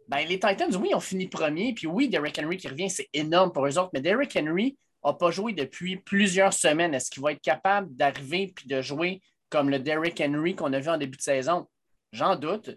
ben, 0.09 0.27
les 0.27 0.39
Titans, 0.39 0.75
oui, 0.77 0.95
ont 0.95 1.01
fini 1.01 1.29
premier. 1.29 1.75
Puis 1.75 1.87
oui, 1.87 2.09
Derrick 2.09 2.39
Henry 2.39 2.57
qui 2.57 2.69
revient, 2.69 2.89
c'est 2.89 3.09
énorme 3.13 3.53
pour 3.53 3.67
eux 3.67 3.79
autres. 3.79 3.91
Mais 3.93 4.01
Derrick 4.01 4.35
Henry 4.37 4.79
n'a 5.05 5.13
pas 5.13 5.31
joué 5.31 5.53
depuis 5.53 5.97
plusieurs 5.97 6.55
semaines. 6.55 6.95
Est-ce 6.95 7.11
qu'il 7.11 7.23
va 7.23 7.33
être 7.33 7.43
capable 7.43 7.95
d'arriver 7.95 8.53
puis 8.55 8.69
de 8.69 8.81
jouer 8.81 9.21
comme 9.49 9.71
le 9.71 9.79
Derrick 9.79 10.21
Henry 10.21 10.55
qu'on 10.55 10.73
a 10.73 10.81
vu 10.81 10.89
en 10.89 10.99
début 10.99 11.17
de 11.17 11.23
saison? 11.23 11.69
J'en 12.13 12.37
doute. 12.37 12.71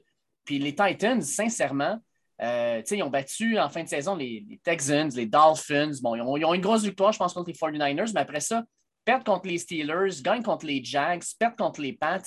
Puis 0.45 0.59
les 0.59 0.75
Titans, 0.75 1.21
sincèrement, 1.21 1.99
euh, 2.41 2.81
ils 2.89 3.03
ont 3.03 3.09
battu 3.09 3.59
en 3.59 3.69
fin 3.69 3.83
de 3.83 3.89
saison 3.89 4.15
les, 4.15 4.59
Texans, 4.63 5.09
les 5.15 5.25
Dolphins. 5.25 5.91
Bon, 6.01 6.15
ils 6.15 6.45
ont, 6.45 6.53
une 6.53 6.61
grosse 6.61 6.83
victoire, 6.83 7.11
je 7.11 7.19
pense, 7.19 7.33
contre 7.33 7.49
les 7.49 7.55
49ers, 7.55 8.11
mais 8.13 8.21
après 8.21 8.39
ça, 8.39 8.63
perdre 9.03 9.23
contre 9.23 9.47
les 9.47 9.57
Steelers, 9.57 10.21
gagne 10.21 10.43
contre 10.43 10.65
les 10.65 10.83
Jags, 10.83 11.23
perdre 11.37 11.57
contre 11.57 11.81
les 11.81 11.93
Pats, 11.93 12.21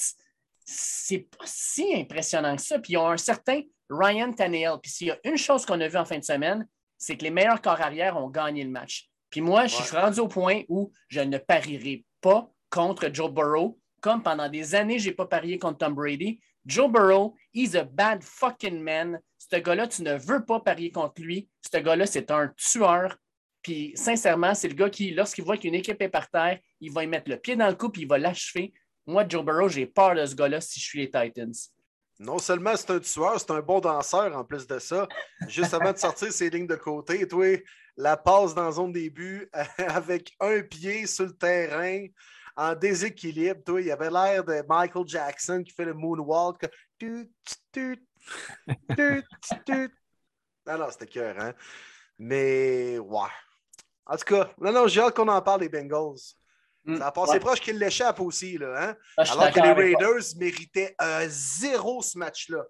c'est 0.65 1.27
pas 1.37 1.45
si 1.45 1.95
impressionnant 1.95 2.57
que 2.57 2.63
ça. 2.63 2.79
Puis 2.79 2.93
ils 2.93 2.97
ont 2.97 3.09
un 3.09 3.17
certain 3.17 3.63
Ryan 3.89 4.33
Tannehill. 4.33 4.79
Puis 4.83 4.93
s'il 4.93 5.07
y 5.09 5.11
a 5.11 5.19
une 5.25 5.37
chose 5.37 5.67
qu'on 5.67 5.81
a 5.81 5.89
vu 5.89 5.97
en 5.97 6.05
fin 6.05 6.19
de 6.19 6.25
semaine, 6.25 6.67
c'est 6.99 7.17
que 7.17 7.25
les 7.25 7.31
meilleurs 7.31 7.61
corps 7.61 7.81
arrière 7.81 8.17
ont 8.17 8.29
gagné 8.29 8.63
le 8.63 8.71
match. 8.71 9.09
Puis 9.31 9.41
moi, 9.41 9.67
je 9.67 9.77
suis 9.77 9.97
rendu 9.97 10.21
au 10.21 10.29
point 10.29 10.63
où 10.69 10.93
je 11.09 11.21
ne 11.21 11.39
parierai 11.39 12.05
pas 12.21 12.51
contre 12.71 13.11
Joe 13.13 13.31
Burrow 13.31 13.79
comme 14.03 14.23
pendant 14.23 14.49
des 14.49 14.75
années, 14.75 14.99
je 14.99 15.09
n'ai 15.09 15.15
pas 15.15 15.27
parié 15.27 15.59
contre 15.59 15.79
Tom 15.79 15.95
Brady. 15.95 16.41
Joe 16.67 16.91
Burrow, 16.91 17.35
he's 17.55 17.75
a 17.75 17.85
bad 17.85 18.23
fucking 18.23 18.83
man. 18.83 19.19
Ce 19.39 19.57
gars-là, 19.57 19.87
tu 19.87 20.03
ne 20.03 20.15
veux 20.15 20.45
pas 20.45 20.61
parier 20.61 20.91
contre 20.91 21.23
lui. 21.23 21.49
Ce 21.73 21.79
gars-là, 21.79 22.05
c'est 22.07 22.31
un 22.31 22.53
tueur. 22.57 23.17
Puis, 23.63 23.93
sincèrement, 23.95 24.55
c'est 24.55 24.69
le 24.69 24.75
gars 24.75 24.91
qui, 24.91 25.13
lorsqu'il 25.13 25.45
voit 25.45 25.57
qu'une 25.57 25.75
équipe 25.75 26.03
est 26.03 26.09
par 26.09 26.29
terre, 26.29 26.59
il 26.81 26.93
va 26.93 27.05
y 27.05 27.07
mettre 27.07 27.31
le 27.31 27.37
pied 27.37 27.57
dans 27.57 27.69
le 27.69 27.75
cou 27.75 27.89
puis 27.89 28.03
il 28.03 28.09
va 28.09 28.19
l'achever. 28.19 28.75
Moi, 29.07 29.25
Joe 29.29 29.45
Burrow, 29.45 29.69
j'ai 29.69 29.87
peur 29.87 30.15
de 30.15 30.27
ce 30.27 30.35
gars-là 30.35 30.61
si 30.61 30.81
je 30.81 30.85
suis 30.85 30.99
les 30.99 31.11
Titans. 31.11 31.55
Non 32.19 32.39
seulement 32.39 32.77
c'est 32.77 32.91
un 32.91 33.01
tueur, 33.01 33.41
c'est 33.41 33.51
un 33.51 33.61
bon 33.61 33.81
danseur 33.81 34.37
en 34.37 34.45
plus 34.45 34.67
de 34.67 34.79
ça. 34.79 35.09
Juste 35.49 35.75
avant 35.75 35.93
de 35.93 35.99
sortir 35.99 36.33
ses 36.33 36.51
lignes 36.51 36.67
de 36.67 36.77
côté, 36.77 37.27
toi, 37.27 37.59
la 37.97 38.17
passe 38.17 38.55
dans 38.55 38.71
zone 38.71 38.93
début 38.93 39.49
avec 39.79 40.33
un 40.41 40.63
pied 40.63 41.07
sur 41.07 41.27
le 41.27 41.33
terrain, 41.33 42.07
en 42.57 42.75
déséquilibre. 42.75 43.63
Toi, 43.65 43.81
il 43.81 43.91
avait 43.91 44.11
l'air 44.11 44.45
de 44.45 44.63
Michael 44.69 45.07
Jackson 45.07 45.63
qui 45.65 45.73
fait 45.73 45.85
le 45.85 45.95
moonwalk. 45.95 46.69
non, 50.67 50.79
non, 50.79 50.91
c'était 50.91 51.07
cœur, 51.07 51.37
hein? 51.39 51.55
Mais, 52.19 52.99
ouais. 52.99 53.29
En 54.07 54.17
tout 54.17 54.25
cas, 54.25 54.51
non, 54.59 54.73
non, 54.73 54.87
j'ai 54.87 55.01
hâte 55.01 55.15
qu'on 55.15 55.29
en 55.29 55.43
parle 55.43 55.61
des 55.61 55.69
Bengals. 55.69 56.21
Hmm. 56.85 56.97
ça 56.97 57.07
a 57.07 57.13
passé 57.13 57.39
proche 57.39 57.61
qu'ils 57.61 57.79
l'échappent 57.79 58.21
aussi, 58.21 58.59
là, 58.59 58.75
hein? 58.77 58.97
Ah, 59.17 59.23
Alors 59.31 59.53
que 59.53 59.61
les 59.61 59.73
Raiders 59.73 60.37
méritaient 60.37 60.97
un 60.99 61.29
zéro 61.29 62.03
ce 62.03 62.19
match-là. 62.19 62.65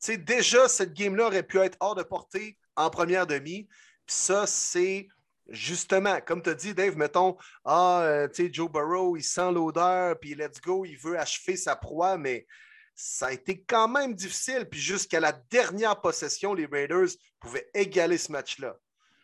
Tu 0.00 0.12
sais, 0.12 0.16
déjà, 0.16 0.68
cette 0.68 0.94
game-là 0.94 1.26
aurait 1.26 1.42
pu 1.42 1.58
être 1.58 1.76
hors 1.80 1.94
de 1.94 2.02
portée 2.02 2.56
en 2.76 2.88
première 2.88 3.26
demi. 3.26 3.68
Puis 4.06 4.16
ça, 4.16 4.46
c'est 4.46 5.08
Justement, 5.48 6.18
comme 6.24 6.42
tu 6.42 6.50
as 6.50 6.54
dit, 6.54 6.74
Dave, 6.74 6.96
mettons, 6.96 7.36
ah, 7.64 8.00
euh, 8.02 8.28
tu 8.28 8.46
sais, 8.46 8.52
Joe 8.52 8.70
Burrow, 8.70 9.16
il 9.16 9.22
sent 9.22 9.52
l'odeur, 9.52 10.18
puis 10.20 10.34
let's 10.34 10.60
go, 10.60 10.84
il 10.84 10.96
veut 10.98 11.18
achever 11.18 11.56
sa 11.56 11.74
proie, 11.74 12.18
mais 12.18 12.46
ça 12.94 13.28
a 13.28 13.32
été 13.32 13.62
quand 13.62 13.88
même 13.88 14.14
difficile. 14.14 14.66
Puis 14.70 14.80
jusqu'à 14.80 15.20
la 15.20 15.32
dernière 15.32 16.00
possession, 16.00 16.52
les 16.52 16.66
Raiders 16.66 17.08
pouvaient 17.40 17.68
égaler 17.72 18.18
ce 18.18 18.32
match-là. 18.32 18.76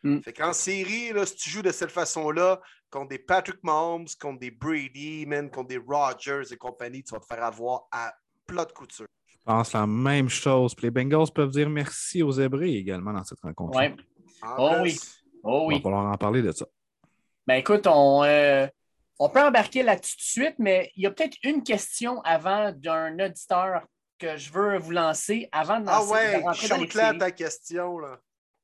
Mm. 0.04 0.20
Fait 0.20 0.32
qu'en 0.32 0.52
série, 0.52 1.12
là, 1.12 1.26
si 1.26 1.34
tu 1.36 1.50
joues 1.50 1.62
de 1.62 1.72
cette 1.72 1.90
façon-là, 1.90 2.60
contre 2.90 3.08
des 3.08 3.18
Patrick 3.18 3.62
Mahomes, 3.64 4.06
contre 4.20 4.38
des 4.38 4.50
Brady, 4.50 5.26
même 5.26 5.50
contre 5.50 5.68
des 5.68 5.78
Rodgers 5.78 6.44
et 6.52 6.56
compagnie, 6.56 7.02
tu 7.02 7.12
vas 7.14 7.20
te 7.20 7.26
faire 7.26 7.42
avoir 7.42 7.88
à 7.90 8.14
plat 8.46 8.64
de 8.64 8.72
couture. 8.72 9.06
pense 9.44 9.72
la 9.72 9.86
même 9.86 10.28
chose. 10.28 10.74
Puis 10.74 10.86
les 10.86 10.90
Bengals 10.90 11.32
peuvent 11.34 11.50
dire 11.50 11.68
merci 11.68 12.22
aux 12.22 12.32
Zébrés 12.32 12.76
également 12.76 13.12
dans 13.12 13.24
cette 13.24 13.40
rencontre. 13.40 13.76
Ouais. 13.76 13.94
En 14.42 14.54
Oh 14.58 14.82
plus, 14.82 14.92
oui. 14.92 15.00
Oh 15.44 15.64
Il 15.64 15.68
oui. 15.68 15.74
va 15.76 15.82
falloir 15.82 16.12
en 16.12 16.16
parler 16.16 16.42
de 16.42 16.52
ça. 16.52 16.66
Ben 17.46 17.56
écoute, 17.56 17.86
on, 17.86 18.24
euh, 18.24 18.66
on 19.18 19.28
peut 19.28 19.42
embarquer 19.42 19.82
là-dessus 19.82 20.16
tout 20.16 20.20
de 20.40 20.44
suite, 20.46 20.54
mais 20.58 20.90
il 20.96 21.02
y 21.02 21.06
a 21.06 21.10
peut-être 21.10 21.36
une 21.42 21.62
question 21.62 22.20
avant 22.22 22.72
d'un 22.72 23.18
auditeur 23.18 23.82
que 24.18 24.36
je 24.36 24.50
veux 24.50 24.78
vous 24.78 24.92
lancer 24.92 25.48
avant 25.52 25.80
de, 25.80 25.86
Ah 25.88 25.98
lancer- 25.98 26.12
ouais, 26.12 26.38
de 26.38 26.42
rentrer 26.42 26.68
dans 26.68 27.12
là 27.12 27.18
ta 27.18 27.30
question. 27.30 27.98
Là. 27.98 28.18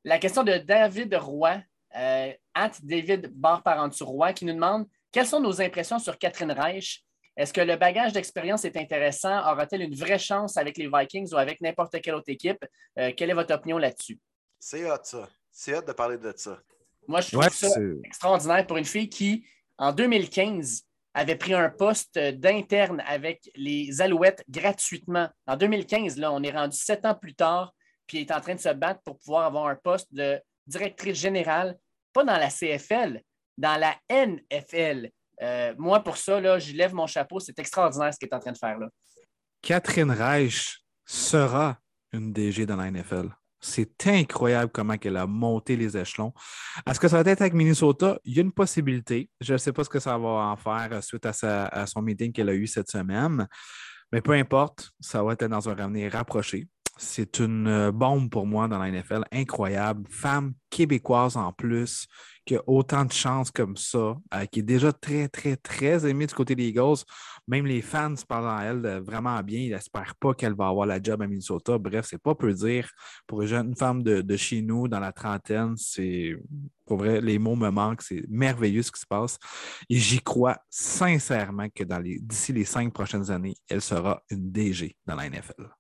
La 0.04 0.18
question 0.18 0.42
de 0.42 0.56
David 0.56 1.14
Roy, 1.14 1.60
euh, 1.96 2.32
at 2.54 2.70
David 2.82 3.30
barre 3.34 3.62
Roy, 4.00 4.32
qui 4.32 4.44
nous 4.46 4.54
demande 4.54 4.87
quelles 5.12 5.26
sont 5.26 5.40
nos 5.40 5.60
impressions 5.60 5.99
sur 5.99 6.16
Catherine 6.18 6.52
Reich? 6.52 7.04
Est-ce 7.37 7.52
que 7.52 7.60
le 7.60 7.76
bagage 7.76 8.12
d'expérience 8.12 8.64
est 8.64 8.76
intéressant? 8.76 9.38
Aura-t-elle 9.40 9.82
une 9.82 9.94
vraie 9.94 10.18
chance 10.18 10.56
avec 10.56 10.76
les 10.78 10.88
Vikings 10.92 11.32
ou 11.32 11.37
avec 11.37 11.60
n'importe 11.60 12.00
quelle 12.00 12.14
autre 12.14 12.28
équipe? 12.28 12.64
Euh, 12.99 13.12
quelle 13.16 13.30
est 13.30 13.34
votre 13.34 13.54
opinion 13.54 13.78
là-dessus? 13.78 14.18
C'est 14.58 14.90
hot, 14.90 14.96
ça. 15.02 15.28
C'est 15.50 15.76
hot 15.76 15.83
de 15.83 15.92
parler 15.92 16.19
de 16.19 16.33
ça. 16.37 16.59
Moi, 17.07 17.21
je 17.21 17.28
trouve 17.28 17.42
Ouais, 17.42 17.50
ça 17.50 17.69
extraordinaire 18.04 18.66
pour 18.66 18.76
une 18.76 18.85
fille 18.85 19.09
qui, 19.09 19.47
en 19.78 19.92
2015, 19.92 20.83
avait 21.14 21.37
pris 21.37 21.54
un 21.54 21.69
poste 21.69 22.19
d'interne 22.19 23.02
avec 23.07 23.50
les 23.57 24.00
Alouettes 24.00 24.45
gratuitement. 24.49 25.28
En 25.47 25.57
2015, 25.57 26.16
là, 26.19 26.33
on 26.33 26.42
est 26.42 26.52
rendu 26.52 26.76
sept 26.76 27.04
ans 27.04 27.14
plus 27.14 27.35
tard, 27.35 27.75
puis 28.07 28.19
elle 28.19 28.25
est 28.25 28.33
en 28.33 28.40
train 28.40 28.54
de 28.54 28.61
se 28.61 28.73
battre 28.73 29.00
pour 29.02 29.19
pouvoir 29.19 29.47
avoir 29.47 29.66
un 29.66 29.76
poste 29.76 30.12
de 30.12 30.40
directrice 30.66 31.19
générale, 31.19 31.76
pas 32.12 32.25
dans 32.25 32.37
la 32.37 32.49
CFL, 32.49 33.21
dans 33.59 33.76
la 33.76 33.97
NFL. 34.09 35.11
Euh, 35.42 35.75
moi, 35.78 36.00
pour 36.04 36.16
ça, 36.16 36.40
là, 36.40 36.59
je 36.59 36.73
lève 36.73 36.95
mon 36.95 37.07
chapeau. 37.07 37.40
C'est 37.40 37.59
extraordinaire 37.59 38.12
ce 38.12 38.19
qu'elle 38.19 38.28
est 38.28 38.35
en 38.35 38.40
train 38.40 38.52
de 38.52 38.59
faire 38.59 38.78
là. 38.78 38.88
Catherine 39.62 40.11
Reich 40.11 40.78
sera 41.04 41.78
une 42.12 42.33
DG 42.33 42.66
dans 42.66 42.76
la 42.76 42.90
NFL. 42.90 43.28
C'est 43.61 44.07
incroyable 44.07 44.71
comment 44.73 44.95
elle 45.02 45.17
a 45.17 45.26
monté 45.26 45.76
les 45.76 45.97
échelons. 45.97 46.33
Est-ce 46.88 46.99
que 46.99 47.09
ça 47.09 47.23
va 47.23 47.31
être 47.31 47.40
avec 47.43 47.52
Minnesota? 47.55 48.19
Il 48.25 48.35
y 48.35 48.38
a 48.38 48.43
une 48.43 48.52
possibilité. 48.52 49.29
Je 49.40 49.52
ne 49.52 49.59
sais 49.59 49.73
pas 49.73 49.85
ce 49.85 49.90
que 49.90 50.00
ça 50.00 50.17
va 50.17 50.29
en 50.29 50.57
faire 50.57 51.02
suite 51.05 51.26
à, 51.26 51.33
sa- 51.33 51.67
à 51.67 51.87
son 51.87 52.00
meeting 52.02 52.33
qu'elle 52.33 52.49
a 52.49 52.55
eu 52.55 52.67
cette 52.67 52.90
semaine. 52.90 53.47
Mais 54.12 54.21
peu 54.21 54.33
importe, 54.33 54.90
ça 54.99 55.23
va 55.23 55.35
être 55.35 55.45
dans 55.45 55.69
un 55.69 55.76
avenir 55.76 56.12
rapproché. 56.12 56.69
C'est 56.97 57.38
une 57.38 57.67
euh, 57.67 57.93
bombe 57.93 58.29
pour 58.31 58.47
moi 58.47 58.69
dans 58.69 58.79
la 58.79 58.90
NFL. 58.90 59.23
Incroyable. 59.33 60.07
Femme 60.11 60.52
québécoise 60.69 61.37
en 61.37 61.52
plus, 61.52 62.07
autant 62.66 63.04
de 63.04 63.12
chances 63.12 63.50
comme 63.50 63.76
ça, 63.76 64.16
euh, 64.35 64.47
qui 64.47 64.61
est 64.61 64.64
déjà 64.64 64.92
très, 64.92 65.28
très, 65.28 65.57
très 65.57 66.09
aimée 66.09 66.26
du 66.26 66.35
côté 66.35 66.54
des 66.54 66.69
Eagles. 66.69 67.04
Même 67.49 67.66
les 67.66 67.83
fans 67.83 68.14
parlent 68.28 68.49
en 68.49 68.61
elle 68.61 68.87
euh, 68.87 69.00
vraiment 69.00 69.40
bien. 69.42 69.61
Ils 69.61 69.73
n'espèrent 69.73 70.14
pas 70.16 70.35
qu'elle 70.35 70.54
va 70.54 70.69
avoir 70.69 70.87
la 70.87 71.02
job 71.02 71.23
à 71.23 71.26
Minnesota. 71.26 71.78
Bref, 71.78 72.07
c'est 72.09 72.23
pas 72.23 72.35
peu 72.35 72.52
dire. 72.52 72.88
Pour 73.26 73.42
une 73.42 73.49
jeune 73.49 73.76
femme 73.76 74.02
de, 74.02 74.21
de 74.21 74.37
chez 74.37 74.62
nous, 74.62 74.88
dans 74.88 75.00
la 75.00 75.12
trentaine, 75.12 75.75
c'est 75.76 76.37
pour 76.87 76.99
vrai, 76.99 77.21
les 77.21 77.38
mots 77.38 77.57
me 77.57 77.71
manquent. 77.71 78.02
C'est 78.02 78.25
merveilleux 78.28 78.83
ce 78.83 78.92
qui 78.92 79.00
se 79.00 79.07
passe. 79.07 79.38
Et 79.88 79.97
j'y 79.97 80.21
crois 80.21 80.59
sincèrement 80.69 81.69
que 81.75 81.85
dans 81.85 81.99
les, 81.99 82.19
d'ici 82.21 82.52
les 82.52 82.64
cinq 82.64 82.92
prochaines 82.92 83.30
années, 83.30 83.54
elle 83.69 83.80
sera 83.80 84.23
une 84.30 84.50
DG 84.50 84.97
dans 85.07 85.14
la 85.14 85.28
NFL. 85.28 85.79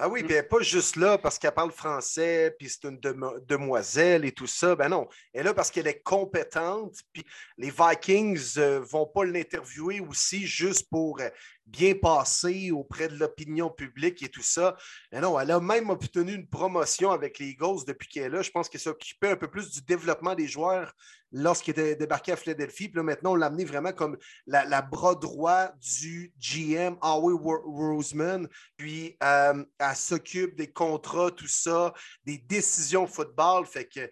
Ah 0.00 0.08
oui, 0.08 0.22
puis 0.22 0.32
elle 0.34 0.42
n'est 0.42 0.48
pas 0.48 0.60
juste 0.60 0.94
là 0.94 1.18
parce 1.18 1.40
qu'elle 1.40 1.52
parle 1.52 1.72
français, 1.72 2.54
puis 2.56 2.68
c'est 2.68 2.88
une 2.88 3.00
demo- 3.00 3.40
demoiselle 3.40 4.24
et 4.24 4.30
tout 4.30 4.46
ça. 4.46 4.76
Ben 4.76 4.88
non, 4.88 5.08
elle 5.32 5.40
est 5.40 5.44
là 5.44 5.54
parce 5.54 5.72
qu'elle 5.72 5.88
est 5.88 6.00
compétente, 6.02 6.94
puis 7.12 7.24
les 7.56 7.72
Vikings 7.72 8.38
ne 8.58 8.78
vont 8.78 9.06
pas 9.06 9.24
l'interviewer 9.24 9.98
aussi 9.98 10.46
juste 10.46 10.88
pour 10.88 11.20
euh, 11.20 11.28
bien 11.68 11.94
passer 11.94 12.70
auprès 12.70 13.08
de 13.08 13.16
l'opinion 13.16 13.70
publique 13.70 14.22
et 14.22 14.28
tout 14.28 14.42
ça. 14.42 14.76
Non, 15.12 15.38
elle 15.38 15.50
a 15.50 15.60
même 15.60 15.90
obtenu 15.90 16.34
une 16.34 16.48
promotion 16.48 17.10
avec 17.10 17.38
les 17.38 17.48
Eagles 17.48 17.84
depuis 17.86 18.08
qu'elle 18.08 18.24
est 18.24 18.36
là. 18.36 18.42
Je 18.42 18.50
pense 18.50 18.68
qu'elle 18.68 18.80
s'occupait 18.80 19.30
un 19.30 19.36
peu 19.36 19.48
plus 19.48 19.70
du 19.70 19.82
développement 19.82 20.34
des 20.34 20.48
joueurs 20.48 20.92
lorsqu'il 21.30 21.72
était 21.72 21.96
débarqué 21.96 22.32
à 22.32 22.36
Philadelphie. 22.36 22.88
Puis 22.88 22.96
là, 22.96 23.02
maintenant, 23.02 23.32
on 23.32 23.36
l'a 23.36 23.46
amené 23.46 23.64
vraiment 23.64 23.92
comme 23.92 24.16
la, 24.46 24.82
bras 24.82 25.14
droit 25.14 25.70
du 25.76 26.32
GM, 26.38 26.96
Howie 27.02 27.36
Roseman. 27.42 28.48
Puis 28.76 29.16
euh, 29.22 29.64
elle 29.78 29.96
s'occupe 29.96 30.56
des 30.56 30.72
contrats, 30.72 31.30
tout 31.30 31.48
ça, 31.48 31.92
des 32.24 32.38
décisions 32.38 33.06
football. 33.06 33.66
Fait 33.66 33.86
que 33.86 34.10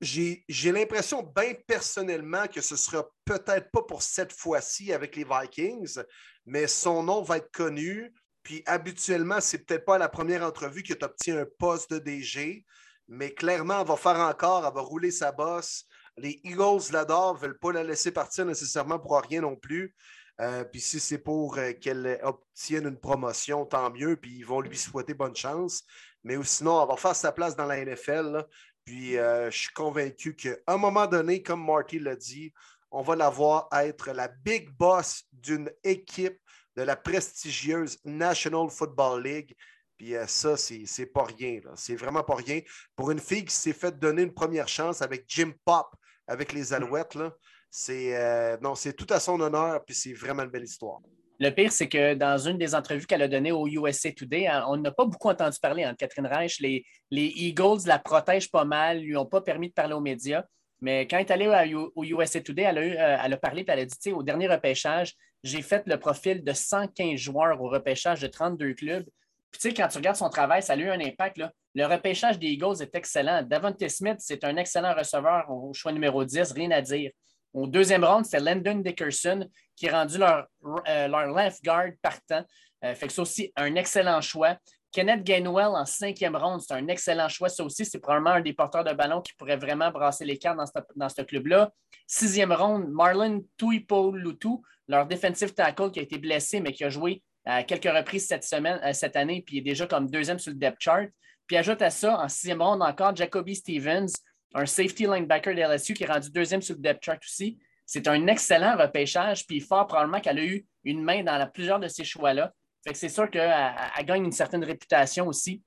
j'ai 0.00 0.72
l'impression, 0.72 1.22
bien 1.22 1.54
personnellement, 1.66 2.46
que 2.46 2.60
ce 2.60 2.76
sera 2.76 3.04
peut-être 3.24 3.70
pas 3.70 3.82
pour 3.82 4.02
cette 4.02 4.32
fois-ci 4.32 4.92
avec 4.92 5.16
les 5.16 5.24
Vikings, 5.24 5.98
mais 6.46 6.66
son 6.66 7.02
nom 7.02 7.22
va 7.22 7.38
être 7.38 7.50
connu. 7.52 8.12
Puis 8.42 8.62
habituellement, 8.66 9.40
c'est 9.40 9.58
peut-être 9.58 9.84
pas 9.84 9.98
la 9.98 10.08
première 10.08 10.42
entrevue 10.42 10.82
que 10.82 10.94
tu 10.94 11.04
obtiens 11.04 11.38
un 11.38 11.46
poste 11.58 11.92
de 11.92 11.98
DG, 11.98 12.64
mais 13.08 13.32
clairement, 13.32 13.80
elle 13.80 13.86
va 13.86 13.96
faire 13.96 14.18
encore, 14.18 14.66
elle 14.66 14.74
va 14.74 14.80
rouler 14.80 15.10
sa 15.10 15.32
bosse. 15.32 15.84
Les 16.16 16.40
Eagles 16.44 16.92
l'adorent, 16.92 17.34
ne 17.34 17.40
veulent 17.40 17.58
pas 17.58 17.72
la 17.72 17.84
laisser 17.84 18.10
partir 18.10 18.44
nécessairement 18.44 18.98
pour 18.98 19.20
rien 19.20 19.40
non 19.40 19.56
plus. 19.56 19.94
Euh, 20.40 20.64
puis 20.64 20.80
si 20.80 20.98
c'est 20.98 21.18
pour 21.18 21.58
euh, 21.58 21.72
qu'elle 21.72 22.18
obtienne 22.22 22.86
une 22.86 22.98
promotion, 22.98 23.64
tant 23.64 23.90
mieux, 23.90 24.16
puis 24.16 24.38
ils 24.38 24.46
vont 24.46 24.60
lui 24.60 24.76
souhaiter 24.76 25.14
bonne 25.14 25.36
chance. 25.36 25.84
Mais 26.24 26.36
sinon, 26.42 26.82
elle 26.82 26.88
va 26.88 26.96
faire 26.96 27.14
sa 27.14 27.32
place 27.32 27.54
dans 27.54 27.66
la 27.66 27.84
NFL. 27.84 28.44
Puis 28.84 29.18
euh, 29.18 29.50
je 29.50 29.58
suis 29.58 29.72
convaincu 29.72 30.34
qu'à 30.34 30.56
un 30.66 30.76
moment 30.76 31.06
donné, 31.06 31.42
comme 31.42 31.64
Marty 31.64 31.98
l'a 31.98 32.16
dit, 32.16 32.52
on 32.92 33.02
va 33.02 33.16
la 33.16 33.30
voir 33.30 33.68
être 33.72 34.12
la 34.12 34.28
big 34.28 34.68
boss 34.70 35.24
d'une 35.32 35.70
équipe 35.82 36.38
de 36.76 36.82
la 36.82 36.94
prestigieuse 36.94 37.98
National 38.04 38.68
Football 38.68 39.22
League. 39.22 39.56
Puis 39.96 40.14
euh, 40.14 40.26
ça, 40.26 40.56
c'est 40.56 41.06
pas 41.06 41.24
rien. 41.24 41.60
C'est 41.74 41.96
vraiment 41.96 42.22
pas 42.22 42.34
rien. 42.34 42.60
Pour 42.94 43.10
une 43.10 43.18
fille 43.18 43.44
qui 43.44 43.54
s'est 43.54 43.72
fait 43.72 43.98
donner 43.98 44.22
une 44.22 44.34
première 44.34 44.68
chance 44.68 45.00
avec 45.00 45.24
Jim 45.26 45.52
Pop, 45.64 45.86
avec 46.26 46.52
les 46.52 46.72
Alouettes, 46.72 47.14
là, 47.14 47.34
c'est 47.70 48.16
euh, 48.16 48.58
non, 48.60 48.74
c'est 48.74 48.92
tout 48.92 49.06
à 49.10 49.18
son 49.18 49.40
honneur, 49.40 49.82
puis 49.84 49.94
c'est 49.94 50.12
vraiment 50.12 50.42
une 50.42 50.50
belle 50.50 50.64
histoire. 50.64 51.00
Le 51.40 51.50
pire, 51.50 51.72
c'est 51.72 51.88
que 51.88 52.14
dans 52.14 52.38
une 52.38 52.58
des 52.58 52.74
entrevues 52.74 53.06
qu'elle 53.06 53.22
a 53.22 53.28
données 53.28 53.52
au 53.52 53.66
USA 53.66 54.12
Today, 54.12 54.46
hein, 54.46 54.64
on 54.68 54.76
n'a 54.76 54.92
pas 54.92 55.06
beaucoup 55.06 55.28
entendu 55.28 55.58
parler 55.60 55.82
hein, 55.82 55.92
de 55.92 55.96
Catherine 55.96 56.26
Reich. 56.26 56.60
Les, 56.60 56.84
les 57.10 57.32
Eagles 57.34 57.80
la 57.86 57.98
protègent 57.98 58.50
pas 58.50 58.64
mal, 58.64 59.00
lui 59.00 59.16
ont 59.16 59.26
pas 59.26 59.40
permis 59.40 59.68
de 59.68 59.72
parler 59.72 59.94
aux 59.94 60.00
médias. 60.00 60.44
Mais 60.82 61.06
quand 61.06 61.16
elle 61.16 61.42
est 61.42 61.48
allée 61.48 61.74
au 61.74 62.04
USA 62.04 62.40
Today, 62.40 62.62
elle 62.62 62.78
a, 62.78 62.84
eu, 62.84 62.96
euh, 62.96 63.16
elle 63.24 63.32
a 63.32 63.36
parlé 63.36 63.62
et 63.62 63.64
elle 63.68 63.78
a 63.78 63.84
dit 63.86 64.12
au 64.12 64.22
dernier 64.24 64.48
repêchage, 64.48 65.14
j'ai 65.44 65.62
fait 65.62 65.84
le 65.86 65.96
profil 65.96 66.42
de 66.42 66.52
115 66.52 67.18
joueurs 67.18 67.62
au 67.62 67.68
repêchage 67.68 68.20
de 68.20 68.26
32 68.26 68.74
clubs. 68.74 69.04
Puis 69.52 69.60
tu 69.60 69.68
sais, 69.68 69.74
quand 69.74 69.86
tu 69.86 69.98
regardes 69.98 70.16
son 70.16 70.28
travail, 70.28 70.60
ça 70.60 70.72
a 70.72 70.76
eu 70.76 70.88
un 70.88 71.00
impact. 71.00 71.40
Le 71.74 71.86
repêchage 71.86 72.38
des 72.38 72.48
Eagles 72.48 72.82
est 72.82 72.94
excellent. 72.96 73.42
Davante 73.42 73.88
Smith, 73.88 74.16
c'est 74.18 74.42
un 74.44 74.56
excellent 74.56 74.92
receveur 74.94 75.48
au 75.50 75.72
choix 75.72 75.92
numéro 75.92 76.24
10, 76.24 76.50
rien 76.52 76.70
à 76.72 76.80
dire. 76.80 77.12
Au 77.54 77.66
deuxième 77.68 78.02
round, 78.02 78.24
c'était 78.24 78.40
Landon 78.40 78.76
Dickerson 78.76 79.48
qui 79.76 79.86
est 79.86 79.90
rendu 79.90 80.18
leur, 80.18 80.46
euh, 80.88 81.34
left 81.36 81.62
guard 81.62 81.90
partant. 82.00 82.44
Euh, 82.84 82.94
fait 82.94 83.06
que 83.06 83.12
ça 83.12 83.22
aussi, 83.22 83.52
un 83.54 83.74
excellent 83.76 84.20
choix. 84.20 84.56
Kenneth 84.92 85.24
Gainwell 85.24 85.68
en 85.68 85.86
cinquième 85.86 86.36
ronde, 86.36 86.60
c'est 86.60 86.74
un 86.74 86.86
excellent 86.88 87.28
choix. 87.28 87.48
Ça 87.48 87.64
aussi, 87.64 87.86
c'est 87.86 87.98
probablement 87.98 88.36
un 88.36 88.40
des 88.42 88.52
porteurs 88.52 88.84
de 88.84 88.92
ballon 88.92 89.22
qui 89.22 89.32
pourrait 89.32 89.56
vraiment 89.56 89.90
brasser 89.90 90.26
les 90.26 90.36
cartes 90.36 90.58
dans 90.96 91.08
ce, 91.08 91.22
club-là. 91.22 91.72
Sixième 92.06 92.52
ronde, 92.52 92.90
Marlon 92.90 93.42
Tuipo-Lutu, 93.56 94.58
leur 94.88 95.06
defensive 95.06 95.54
tackle 95.54 95.90
qui 95.90 95.98
a 95.98 96.02
été 96.02 96.18
blessé, 96.18 96.60
mais 96.60 96.72
qui 96.72 96.84
a 96.84 96.90
joué 96.90 97.22
à 97.46 97.62
quelques 97.62 97.84
reprises 97.84 98.26
cette 98.26 98.44
semaine, 98.44 98.78
euh, 98.84 98.92
cette 98.92 99.16
année, 99.16 99.42
puis 99.44 99.58
est 99.58 99.62
déjà 99.62 99.86
comme 99.86 100.10
deuxième 100.10 100.38
sur 100.38 100.52
le 100.52 100.58
depth 100.58 100.80
chart. 100.80 101.08
Puis 101.46 101.56
ajoute 101.56 101.80
à 101.82 101.90
ça, 101.90 102.20
en 102.20 102.28
sixième 102.28 102.60
ronde 102.62 102.82
encore, 102.82 103.16
Jacoby 103.16 103.56
Stevens, 103.56 104.12
un 104.54 104.66
safety 104.66 105.04
linebacker 105.04 105.54
de 105.54 105.62
LSU 105.62 105.94
qui 105.94 106.04
est 106.04 106.06
rendu 106.06 106.30
deuxième 106.30 106.60
sur 106.60 106.74
le 106.74 106.82
depth 106.82 107.02
chart 107.02 107.18
aussi. 107.22 107.58
C'est 107.86 108.06
un 108.08 108.26
excellent 108.26 108.76
repêchage, 108.76 109.46
puis 109.46 109.60
fort 109.60 109.86
probablement 109.86 110.20
qu'elle 110.20 110.38
a 110.38 110.44
eu 110.44 110.66
une 110.84 111.02
main 111.02 111.22
dans 111.22 111.50
plusieurs 111.50 111.80
de 111.80 111.88
ces 111.88 112.04
choix-là. 112.04 112.52
Fait 112.84 112.92
que 112.92 112.98
c'est 112.98 113.08
sûr 113.08 113.30
qu'elle 113.30 113.52
elle 113.98 114.06
gagne 114.06 114.24
une 114.24 114.32
certaine 114.32 114.64
réputation 114.64 115.26
aussi. 115.28 115.62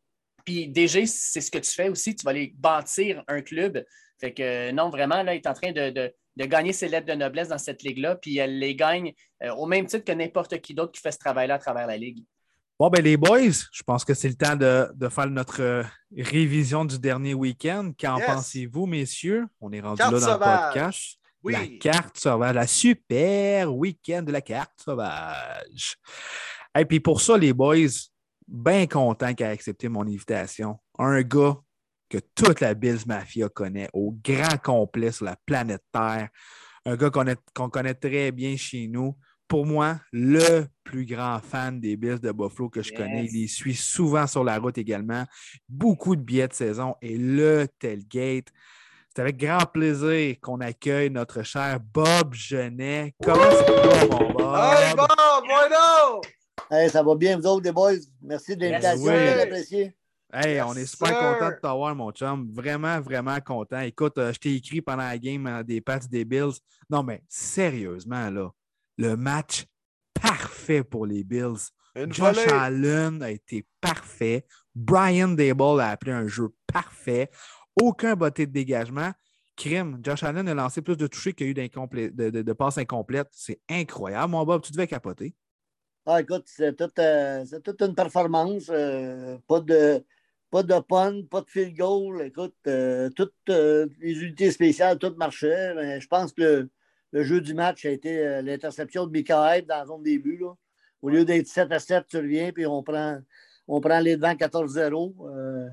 Puis 0.45 0.67
DG, 0.67 1.05
c'est 1.05 1.41
ce 1.41 1.49
que 1.49 1.57
tu 1.57 1.71
fais 1.71 1.89
aussi. 1.89 2.15
Tu 2.15 2.23
vas 2.23 2.31
aller 2.31 2.53
bâtir 2.57 3.23
un 3.27 3.41
club. 3.41 3.83
Fait 4.19 4.33
que 4.33 4.71
non, 4.71 4.89
vraiment, 4.89 5.23
là, 5.23 5.31
elle 5.33 5.37
est 5.39 5.47
en 5.47 5.53
train 5.53 5.71
de, 5.71 5.89
de- 5.89 6.13
de 6.37 6.45
gagner 6.45 6.73
ses 6.73 6.89
lettres 6.89 7.07
de 7.07 7.13
noblesse 7.13 7.47
dans 7.47 7.57
cette 7.57 7.81
ligue-là. 7.81 8.15
Puis 8.17 8.37
elle 8.37 8.59
les 8.59 8.75
gagne 8.75 9.13
euh, 9.43 9.53
au 9.55 9.65
même 9.65 9.85
titre 9.85 10.03
que 10.03 10.11
n'importe 10.11 10.59
qui 10.59 10.73
d'autre 10.73 10.91
qui 10.91 10.99
fait 11.01 11.13
ce 11.13 11.17
travail-là 11.17 11.53
à 11.55 11.59
travers 11.59 11.87
la 11.87 11.95
ligue. 11.97 12.23
Bon, 12.77 12.89
ben 12.89 13.01
les 13.01 13.15
boys, 13.15 13.51
je 13.71 13.83
pense 13.83 14.03
que 14.03 14.13
c'est 14.13 14.27
le 14.27 14.35
temps 14.35 14.57
de, 14.57 14.89
de 14.93 15.07
faire 15.07 15.27
notre 15.27 15.61
euh, 15.61 15.83
révision 16.17 16.83
du 16.83 16.99
dernier 16.99 17.33
week-end. 17.33 17.93
Qu'en 17.97 18.17
Yes. 18.17 18.25
pensez-vous, 18.25 18.85
messieurs? 18.85 19.45
On 19.61 19.71
est 19.71 19.79
rendu 19.79 19.97
Carte 19.99 20.11
là 20.11 20.19
dans 20.19 20.25
sauvage. 20.33 20.59
le 20.59 20.73
podcast. 20.73 21.19
Oui. 21.41 21.53
La 21.53 21.91
carte 21.91 22.17
sauvage, 22.17 22.53
la 22.55 22.67
super 22.67 23.73
week-end 23.73 24.23
de 24.23 24.31
la 24.33 24.41
carte 24.41 24.73
sauvage. 24.83 25.95
Et 26.77 26.85
puis 26.85 26.99
pour 26.99 27.21
ça, 27.21 27.37
les 27.37 27.53
boys, 27.53 27.87
bien 28.47 28.85
content 28.87 29.33
qu'il 29.33 29.45
ait 29.45 29.49
accepté 29.49 29.87
mon 29.87 30.01
invitation. 30.01 30.77
Un 30.99 31.21
gars 31.21 31.55
que 32.09 32.19
toute 32.35 32.59
la 32.59 32.73
Bills 32.73 33.05
Mafia 33.07 33.49
connaît 33.49 33.89
au 33.93 34.15
grand 34.23 34.61
complet 34.61 35.11
sur 35.11 35.25
la 35.25 35.35
planète 35.45 35.83
Terre. 35.91 36.29
Un 36.85 36.95
gars 36.95 37.09
qu'on 37.53 37.69
connaît 37.69 37.95
très 37.95 38.31
bien 38.31 38.55
chez 38.57 38.87
nous. 38.87 39.15
pour 39.47 39.65
moi, 39.65 39.99
le 40.11 40.65
plus 40.83 41.05
grand 41.05 41.39
fan 41.39 41.79
des 41.79 41.95
Bills 41.95 42.19
de 42.19 42.31
Buffalo 42.31 42.69
que 42.69 42.81
je 42.81 42.91
connais. 42.93 43.25
Il 43.25 43.41
les 43.41 43.47
suit 43.47 43.75
souvent 43.75 44.27
sur 44.27 44.43
la 44.43 44.57
route 44.57 44.77
également. 44.77 45.25
Beaucoup 45.69 46.15
de 46.15 46.21
billets 46.21 46.47
de 46.47 46.53
saison 46.53 46.95
et 47.01 47.17
le 47.17 47.67
tailgate. 47.79 48.47
C'est 49.15 49.21
avec 49.21 49.37
grand 49.37 49.65
plaisir 49.65 50.35
qu'on 50.41 50.59
accueille 50.59 51.09
notre 51.09 51.43
cher 51.43 51.79
Bob 51.79 52.33
Genet. 52.33 53.13
Comment 53.23 53.51
ça 53.51 53.65
va, 53.71 54.05
mon 54.07 54.33
Bob? 54.33 54.55
Hey, 54.55 54.95
Bob, 54.95 55.07
bueno! 55.45 56.21
Hey, 56.71 56.89
ça 56.89 57.03
va 57.03 57.15
bien, 57.15 57.37
vous 57.37 57.45
autres, 57.45 57.63
les 57.63 57.71
boys? 57.71 57.93
Merci 58.21 58.55
de 58.55 58.61
l'invitation, 58.65 59.05
Yes, 59.11 59.21
bien 59.23 59.35
oui. 59.35 59.41
apprécié. 59.41 59.97
Hey, 60.33 60.55
Yes, 60.55 60.63
on 60.67 60.73
est 60.75 60.85
super 60.85 61.09
sir. 61.09 61.17
content 61.19 61.49
de 61.51 61.59
t'avoir, 61.61 61.95
mon 61.95 62.11
chum. 62.11 62.51
Vraiment, 62.51 62.99
vraiment 63.01 63.39
content. 63.39 63.79
Écoute, 63.81 64.17
euh, 64.17 64.33
je 64.33 64.39
t'ai 64.39 64.55
écrit 64.55 64.81
pendant 64.81 65.03
la 65.03 65.17
game 65.17 65.45
euh, 65.47 65.63
des 65.63 65.79
Pats 65.79 65.99
des 65.99 66.25
Bills. 66.25 66.53
Non, 66.89 67.03
mais 67.03 67.21
sérieusement, 67.29 68.29
là, 68.29 68.49
le 68.97 69.15
match 69.15 69.65
parfait 70.19 70.83
pour 70.83 71.05
les 71.05 71.23
Bills. 71.23 71.69
Une 71.95 72.11
Josh 72.11 72.35
volée. 72.35 72.51
Allen 72.51 73.21
a 73.23 73.29
été 73.31 73.65
parfait. 73.79 74.45
Brian 74.73 75.29
Dable 75.29 75.79
a 75.79 75.91
appelé 75.91 76.11
un 76.11 76.27
jeu 76.27 76.49
parfait. 76.67 77.29
Aucun 77.79 78.15
botté 78.15 78.47
de 78.47 78.51
dégagement. 78.51 79.11
Crime, 79.55 79.99
Josh 80.03 80.23
Allen 80.23 80.49
a 80.49 80.53
lancé 80.53 80.81
plus 80.81 80.97
de 80.97 81.07
touchés 81.07 81.31
qu'il 81.33 81.45
y 81.45 81.49
a 81.49 81.51
eu 81.51 81.53
d'incomplé- 81.53 82.09
de, 82.09 82.29
de- 82.29 82.41
de 82.41 82.53
passes 82.53 82.77
incomplètes. 82.77 83.29
C'est 83.31 83.61
incroyable. 83.69 84.31
Mon 84.31 84.43
Bob, 84.43 84.61
tu 84.61 84.73
devais 84.73 84.87
capoter. 84.87 85.33
Ah, 86.07 86.21
écoute, 86.21 86.43
c'est 86.45 86.75
toute, 86.75 86.99
euh, 86.99 87.43
c'est 87.45 87.63
toute 87.63 87.81
une 87.81 87.95
performance. 87.95 88.69
euh, 88.69 89.37
pas, 89.47 89.59
de, 89.59 90.03
pas 90.51 90.61
de 90.61 90.79
pun, 90.79 91.23
pas 91.23 91.41
de 91.41 91.49
field 91.49 91.75
goal. 91.75 92.21
Écoute, 92.21 92.55
euh, 92.67 93.09
toutes 93.09 93.33
les 93.47 94.21
unités 94.21 94.51
spéciales, 94.51 94.99
tout 94.99 95.15
marchait. 95.17 95.73
Mais 95.73 95.99
je 95.99 96.07
pense 96.07 96.31
que 96.31 96.69
le, 97.11 97.23
jeu 97.23 97.41
du 97.41 97.55
match 97.55 97.85
a 97.85 97.89
été 97.89 98.41
l'interception 98.43 99.07
de 99.07 99.11
Mikael 99.11 99.65
dans 99.65 99.77
la 99.79 99.85
zone 99.87 100.03
des 100.03 100.19
buts. 100.19 100.37
là. 100.39 100.53
Au 101.01 101.09
lieu 101.09 101.25
d'être 101.25 101.47
7 101.47 101.71
à 101.71 101.79
7, 101.79 102.05
tu 102.07 102.17
reviens, 102.17 102.51
puis 102.51 102.67
on 102.67 102.83
prend, 102.83 103.19
on 103.67 103.81
prend 103.81 103.99
les 103.99 104.15
devants 104.15 104.35
14-0. 104.35 105.15
Euh, 105.27 105.67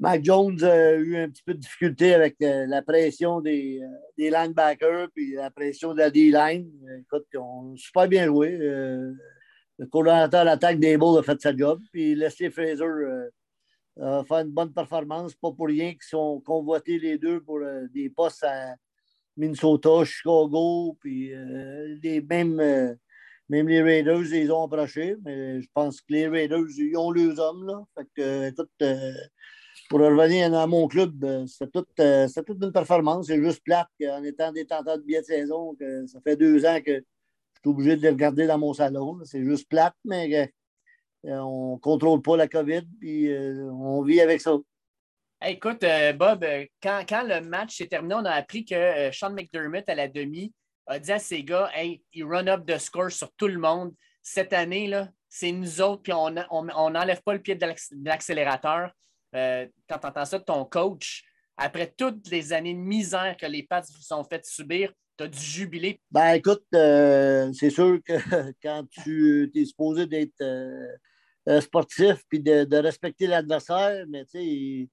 Mac 0.00 0.24
Jones 0.24 0.60
a 0.64 0.94
eu 0.94 1.16
un 1.16 1.28
petit 1.28 1.42
peu 1.44 1.54
de 1.54 1.60
difficulté 1.60 2.14
avec 2.14 2.36
la 2.40 2.82
pression 2.82 3.40
des, 3.40 3.80
des 4.18 4.30
linebackers 4.30 5.08
puis 5.14 5.34
la 5.34 5.50
pression 5.50 5.92
de 5.94 5.98
la 5.98 6.10
D-line. 6.10 6.68
Écoute, 7.00 7.26
ont 7.36 7.76
super 7.76 8.08
bien 8.08 8.26
joué. 8.26 8.58
Le 9.78 9.86
coordonnateur 9.86 10.40
à 10.40 10.44
l'attaque 10.44 10.78
des 10.78 10.96
Bulls 10.96 11.18
a 11.18 11.22
fait 11.22 11.40
sa 11.40 11.56
job. 11.56 11.80
Puis 11.92 12.14
Leslie 12.14 12.50
Fraser 12.50 12.84
euh, 12.84 13.30
a 14.00 14.24
fait 14.24 14.34
une 14.34 14.50
bonne 14.50 14.72
performance. 14.72 15.34
Pas 15.34 15.52
pour 15.52 15.66
rien 15.66 15.92
qu'ils 15.92 16.02
sont 16.02 16.40
convoités 16.44 16.98
les 16.98 17.18
deux 17.18 17.40
pour 17.40 17.58
euh, 17.58 17.86
des 17.92 18.10
postes 18.10 18.44
à 18.44 18.74
Minnesota, 19.36 20.04
Chicago, 20.04 20.96
puis 21.00 21.32
euh, 21.32 21.96
les 22.02 22.20
mêmes, 22.20 22.96
même 23.48 23.68
les 23.68 23.82
Raiders, 23.82 24.32
ils 24.32 24.52
ont 24.52 24.64
approchés. 24.64 25.16
Mais 25.24 25.60
je 25.60 25.68
pense 25.72 26.00
que 26.00 26.12
les 26.12 26.28
Raiders, 26.28 26.66
ils 26.76 26.96
ont 26.96 27.10
leurs 27.10 27.38
hommes. 27.38 27.66
Là. 27.66 27.82
Pour 29.88 30.00
revenir 30.00 30.50
dans 30.50 30.66
mon 30.66 30.88
club, 30.88 31.46
c'est 31.46 31.70
toute, 31.70 31.88
euh, 32.00 32.26
toute 32.46 32.62
une 32.62 32.72
performance. 32.72 33.26
C'est 33.26 33.42
juste 33.42 33.62
plate 33.64 33.88
qu'en 34.00 34.22
étant 34.22 34.52
détenteur 34.52 34.98
de 34.98 35.02
billets 35.02 35.20
de 35.20 35.26
saison, 35.26 35.74
que 35.78 36.06
ça 36.06 36.18
fait 36.22 36.36
deux 36.36 36.64
ans 36.64 36.78
que 36.84 37.04
suis 37.62 37.70
obligé 37.70 37.96
de 37.96 38.02
les 38.02 38.10
regarder 38.10 38.46
dans 38.46 38.58
mon 38.58 38.72
salon. 38.72 39.18
C'est 39.24 39.44
juste 39.44 39.68
plate, 39.68 39.94
mais 40.04 40.50
euh, 41.26 41.38
on 41.38 41.74
ne 41.74 41.78
contrôle 41.80 42.20
pas 42.22 42.36
la 42.36 42.48
COVID, 42.48 42.82
puis 43.00 43.28
euh, 43.32 43.70
on 43.72 44.02
vit 44.02 44.20
avec 44.20 44.40
ça. 44.40 44.56
Écoute, 45.44 45.82
euh, 45.82 46.12
Bob, 46.12 46.44
euh, 46.44 46.66
quand, 46.82 47.04
quand 47.08 47.24
le 47.24 47.40
match 47.40 47.76
s'est 47.76 47.88
terminé, 47.88 48.14
on 48.14 48.24
a 48.24 48.30
appris 48.30 48.64
que 48.64 48.74
euh, 48.74 49.12
Sean 49.12 49.30
McDermott, 49.30 49.88
à 49.88 49.94
la 49.94 50.08
demi, 50.08 50.52
a 50.86 50.98
dit 50.98 51.12
à 51.12 51.18
ses 51.18 51.42
gars 51.42 51.70
Hey, 51.74 52.02
il 52.12 52.24
run 52.24 52.46
up 52.46 52.64
the 52.66 52.78
score 52.78 53.10
sur 53.10 53.30
tout 53.32 53.48
le 53.48 53.58
monde. 53.58 53.92
Cette 54.22 54.52
année, 54.52 54.86
là, 54.86 55.08
c'est 55.28 55.50
nous 55.50 55.80
autres, 55.80 56.02
puis 56.02 56.12
on 56.12 56.30
n'enlève 56.90 57.22
pas 57.22 57.32
le 57.32 57.40
pied 57.40 57.54
de 57.56 57.66
l'acc- 57.66 57.92
de 57.92 58.08
l'accélérateur. 58.08 58.92
Euh, 59.34 59.66
quand 59.88 59.98
tu 59.98 60.06
entends 60.06 60.24
ça 60.24 60.38
de 60.38 60.44
ton 60.44 60.64
coach, 60.64 61.24
après 61.56 61.92
toutes 61.96 62.28
les 62.28 62.52
années 62.52 62.74
de 62.74 62.78
misère 62.78 63.36
que 63.36 63.46
les 63.46 63.62
Pats 63.62 63.80
vous 63.80 64.02
sont 64.02 64.22
fait 64.24 64.44
subir, 64.44 64.92
tu 65.16 65.24
as 65.24 65.28
dû 65.28 65.38
jubiler. 65.38 66.00
Ben 66.10 66.34
écoute, 66.34 66.64
euh, 66.74 67.52
c'est 67.52 67.70
sûr 67.70 67.98
que 68.04 68.12
quand 68.62 68.86
tu 68.90 69.50
es 69.54 69.64
supposé 69.64 70.06
d'être 70.06 70.40
euh, 70.40 70.88
euh, 71.48 71.60
sportif 71.60 72.22
puis 72.28 72.40
de, 72.40 72.64
de 72.64 72.76
respecter 72.76 73.26
l'adversaire, 73.26 74.04
mais 74.08 74.24
tu 74.24 74.38
sais, 74.38 74.88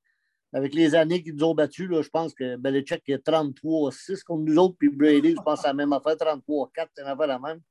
avec 0.54 0.74
les 0.74 0.96
années 0.96 1.22
qu'ils 1.22 1.36
nous 1.36 1.46
ont 1.46 1.54
battus, 1.54 1.90
là, 1.90 2.02
je 2.02 2.10
pense 2.10 2.34
que 2.34 2.56
Belichick 2.56 3.08
est 3.08 3.26
33-6 3.26 4.24
contre 4.24 4.44
nous 4.44 4.58
autres, 4.58 4.76
puis 4.80 4.90
Brady, 4.90 5.36
je 5.38 5.42
pense 5.42 5.64
à 5.64 5.70
la 5.70 5.74
même 5.76 5.94
affaire, 5.94 6.16
33-4, 6.16 6.88
c'est 6.96 7.02
une 7.02 7.08
affaire 7.08 7.28
la 7.28 7.40
même. 7.40 7.62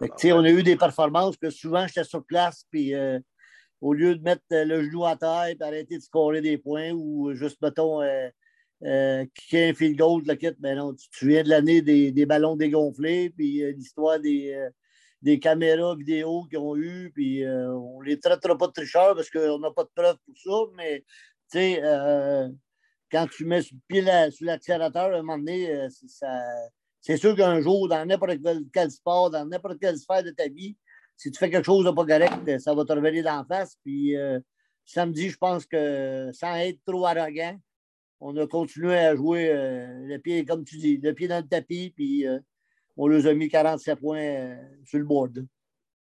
Fait 0.00 0.08
que, 0.08 0.14
tu 0.16 0.22
sais, 0.22 0.32
on 0.32 0.42
a 0.42 0.50
eu 0.50 0.64
des 0.64 0.76
performances 0.76 1.36
que 1.36 1.50
souvent 1.50 1.86
j'étais 1.86 2.02
sur 2.02 2.24
place, 2.24 2.64
puis 2.70 2.94
euh, 2.94 3.20
au 3.80 3.94
lieu 3.94 4.16
de 4.16 4.22
mettre 4.22 4.42
le 4.50 4.82
genou 4.82 5.06
à 5.06 5.16
terre 5.16 5.46
et 5.46 5.56
arrêter 5.60 5.96
de 5.96 6.02
scorer 6.02 6.40
des 6.40 6.58
points 6.58 6.90
ou 6.90 7.32
juste, 7.34 7.62
mettons, 7.62 8.02
euh, 8.02 8.28
euh, 8.84 9.24
kicker 9.34 9.70
un 9.70 9.74
field 9.74 9.96
goal, 9.98 10.22
le 10.24 10.34
kit, 10.34 10.52
ben 10.58 10.76
non, 10.76 10.94
tu, 10.94 11.08
tu 11.10 11.28
viens 11.28 11.42
de 11.42 11.48
l'année 11.48 11.82
des, 11.82 12.12
des 12.12 12.26
ballons 12.26 12.56
dégonflés, 12.56 13.30
puis 13.30 13.62
euh, 13.64 13.72
l'histoire 13.72 14.20
des, 14.20 14.52
euh, 14.52 14.70
des 15.20 15.40
caméras 15.40 15.96
vidéo 15.96 16.44
qu'ils 16.44 16.58
ont 16.58 16.76
eu, 16.76 17.10
puis 17.12 17.44
euh, 17.44 17.72
on 17.72 18.00
les 18.00 18.20
traitera 18.20 18.56
pas 18.56 18.68
de 18.68 18.72
tricheurs 18.72 19.14
parce 19.16 19.30
qu'on 19.30 19.58
n'a 19.58 19.72
pas 19.72 19.84
de 19.84 19.90
preuves 19.94 20.18
pour 20.24 20.36
ça, 20.36 20.72
mais 20.76 21.00
tu 21.50 21.58
sais, 21.58 21.82
quand 23.10 23.26
tu 23.26 23.46
mets 23.46 23.62
sur 23.62 23.74
l'accélérateur, 24.42 25.14
à 25.14 25.18
un 25.18 25.22
moment 25.22 25.38
donné, 25.38 25.88
c'est- 27.00 27.16
sûr 27.16 27.34
qu'un 27.34 27.60
jour, 27.62 27.88
dans 27.88 28.04
n'importe 28.04 28.38
quel, 28.72 28.90
sport, 28.90 29.30
dans 29.30 29.46
n'importe 29.46 29.80
quelle 29.80 29.96
sphère 29.96 30.22
de 30.22 30.30
ta 30.30 30.46
vie, 30.46 30.76
si 31.16 31.30
tu 31.30 31.38
fais 31.38 31.48
quelque 31.48 31.64
chose 31.64 31.86
de 31.86 31.90
pas 31.90 32.04
correct, 32.04 32.60
ça 32.60 32.74
va 32.74 32.84
te 32.84 32.92
revenir 32.92 33.24
d'en 33.24 33.44
face. 33.46 33.76
Puis 33.82 34.14
samedi, 34.84 35.30
je 35.30 35.38
pense 35.38 35.64
que 35.64 36.30
sans 36.34 36.54
être 36.56 36.80
trop 36.84 37.06
arrogant, 37.06 37.58
on 38.20 38.36
a 38.36 38.46
continué 38.46 38.96
à 38.96 39.14
jouer 39.14 39.50
euh, 39.50 40.06
le 40.06 40.18
pied, 40.18 40.44
comme 40.44 40.64
tu 40.64 40.76
dis, 40.76 40.96
le 40.98 41.12
pied 41.12 41.28
dans 41.28 41.38
le 41.42 41.48
tapis, 41.48 41.92
puis 41.94 42.26
euh, 42.26 42.38
on 42.96 43.06
leur 43.06 43.26
a 43.26 43.34
mis 43.34 43.48
47 43.48 44.00
points 44.00 44.18
euh, 44.18 44.56
sur 44.84 44.98
le 44.98 45.04
board. 45.04 45.46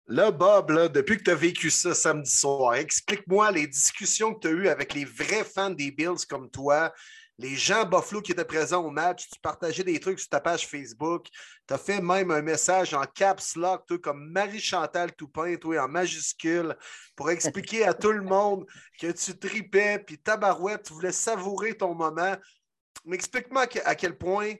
Là, 0.09 0.31
Bob, 0.31 0.71
depuis 0.93 1.17
que 1.17 1.23
tu 1.23 1.31
as 1.31 1.35
vécu 1.35 1.69
ça 1.69 1.93
samedi 1.93 2.31
soir, 2.31 2.75
explique-moi 2.75 3.51
les 3.51 3.67
discussions 3.67 4.33
que 4.33 4.39
tu 4.39 4.47
as 4.47 4.51
eues 4.51 4.67
avec 4.69 4.93
les 4.93 5.03
vrais 5.03 5.43
fans 5.43 5.69
des 5.69 5.91
Bills 5.91 6.25
comme 6.29 6.49
toi, 6.49 6.93
les 7.39 7.55
gens 7.55 7.85
Buffalo 7.85 8.21
qui 8.21 8.31
étaient 8.31 8.45
présents 8.45 8.83
au 8.83 8.89
match. 8.89 9.29
Tu 9.29 9.39
partageais 9.39 9.83
des 9.83 9.99
trucs 9.99 10.19
sur 10.19 10.29
ta 10.29 10.39
page 10.39 10.67
Facebook. 10.67 11.27
Tu 11.67 11.73
as 11.73 11.77
fait 11.77 12.01
même 12.01 12.31
un 12.31 12.41
message 12.41 12.93
en 12.93 13.03
caps 13.03 13.55
lock, 13.55 13.85
toi, 13.85 13.99
comme 13.99 14.31
Marie-Chantal 14.31 15.13
Toupin, 15.13 15.55
toi, 15.55 15.83
en 15.83 15.87
majuscule, 15.87 16.75
pour 17.15 17.29
expliquer 17.29 17.85
à 17.85 17.93
tout 17.93 18.11
le 18.11 18.23
monde 18.23 18.65
que 18.99 19.11
tu 19.11 19.37
tripais, 19.37 19.99
puis 19.99 20.17
tabarouette, 20.17 20.83
tu 20.83 20.93
voulais 20.93 21.11
savourer 21.11 21.75
ton 21.75 21.93
moment. 21.93 22.35
Mais 23.05 23.15
explique-moi 23.15 23.63
à 23.63 23.67
que- 23.67 23.79
à 23.85 23.95
quel 23.95 24.17
point 24.17 24.53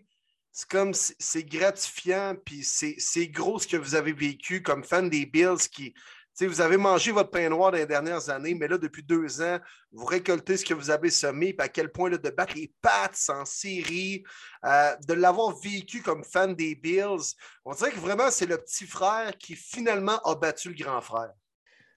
c'est 0.51 0.69
comme 0.69 0.93
c'est 0.93 1.43
gratifiant, 1.43 2.35
puis 2.43 2.63
c'est 2.63 3.27
gros 3.27 3.59
ce 3.59 3.67
que 3.67 3.77
vous 3.77 3.95
avez 3.95 4.13
vécu 4.13 4.63
comme 4.63 4.83
fan 4.83 5.09
des 5.09 5.25
Bills 5.25 5.67
qui. 5.71 5.93
Tu 6.38 6.43
sais, 6.43 6.47
Vous 6.47 6.62
avez 6.62 6.78
mangé 6.78 7.12
votre 7.12 7.32
pain 7.32 7.50
noir 7.50 7.71
dans 7.71 7.78
les 7.78 7.88
dernières 7.88 8.30
années, 8.30 8.54
mais 8.54 8.67
là, 8.67 8.78
depuis 8.78 9.02
deux 9.02 9.41
ans, 9.41 9.58
vous 9.91 10.06
récoltez 10.06 10.58
ce 10.58 10.63
que 10.65 10.76
vous 10.76 10.91
avez 10.91 11.10
semé, 11.10 11.54
puis 11.54 11.65
à 11.65 11.67
quel 11.67 11.91
point 11.91 12.12
là, 12.12 12.17
de 12.17 12.30
battre 12.30 12.54
les 12.56 12.71
Pats 12.80 13.10
en 13.30 13.43
série, 13.43 14.23
euh, 14.63 14.95
de 15.08 15.13
l'avoir 15.13 15.58
vécu 15.58 16.04
comme 16.04 16.23
fan 16.23 16.54
des 16.54 16.76
Bills, 16.76 17.34
on 17.65 17.73
dirait 17.73 17.91
que 17.91 18.00
vraiment, 18.00 18.30
c'est 18.30 18.45
le 18.45 18.58
petit 18.60 18.86
frère 18.86 19.36
qui 19.38 19.56
finalement 19.56 20.19
a 20.19 20.36
battu 20.36 20.69
le 20.69 20.76
grand 20.76 21.02
frère. 21.02 21.34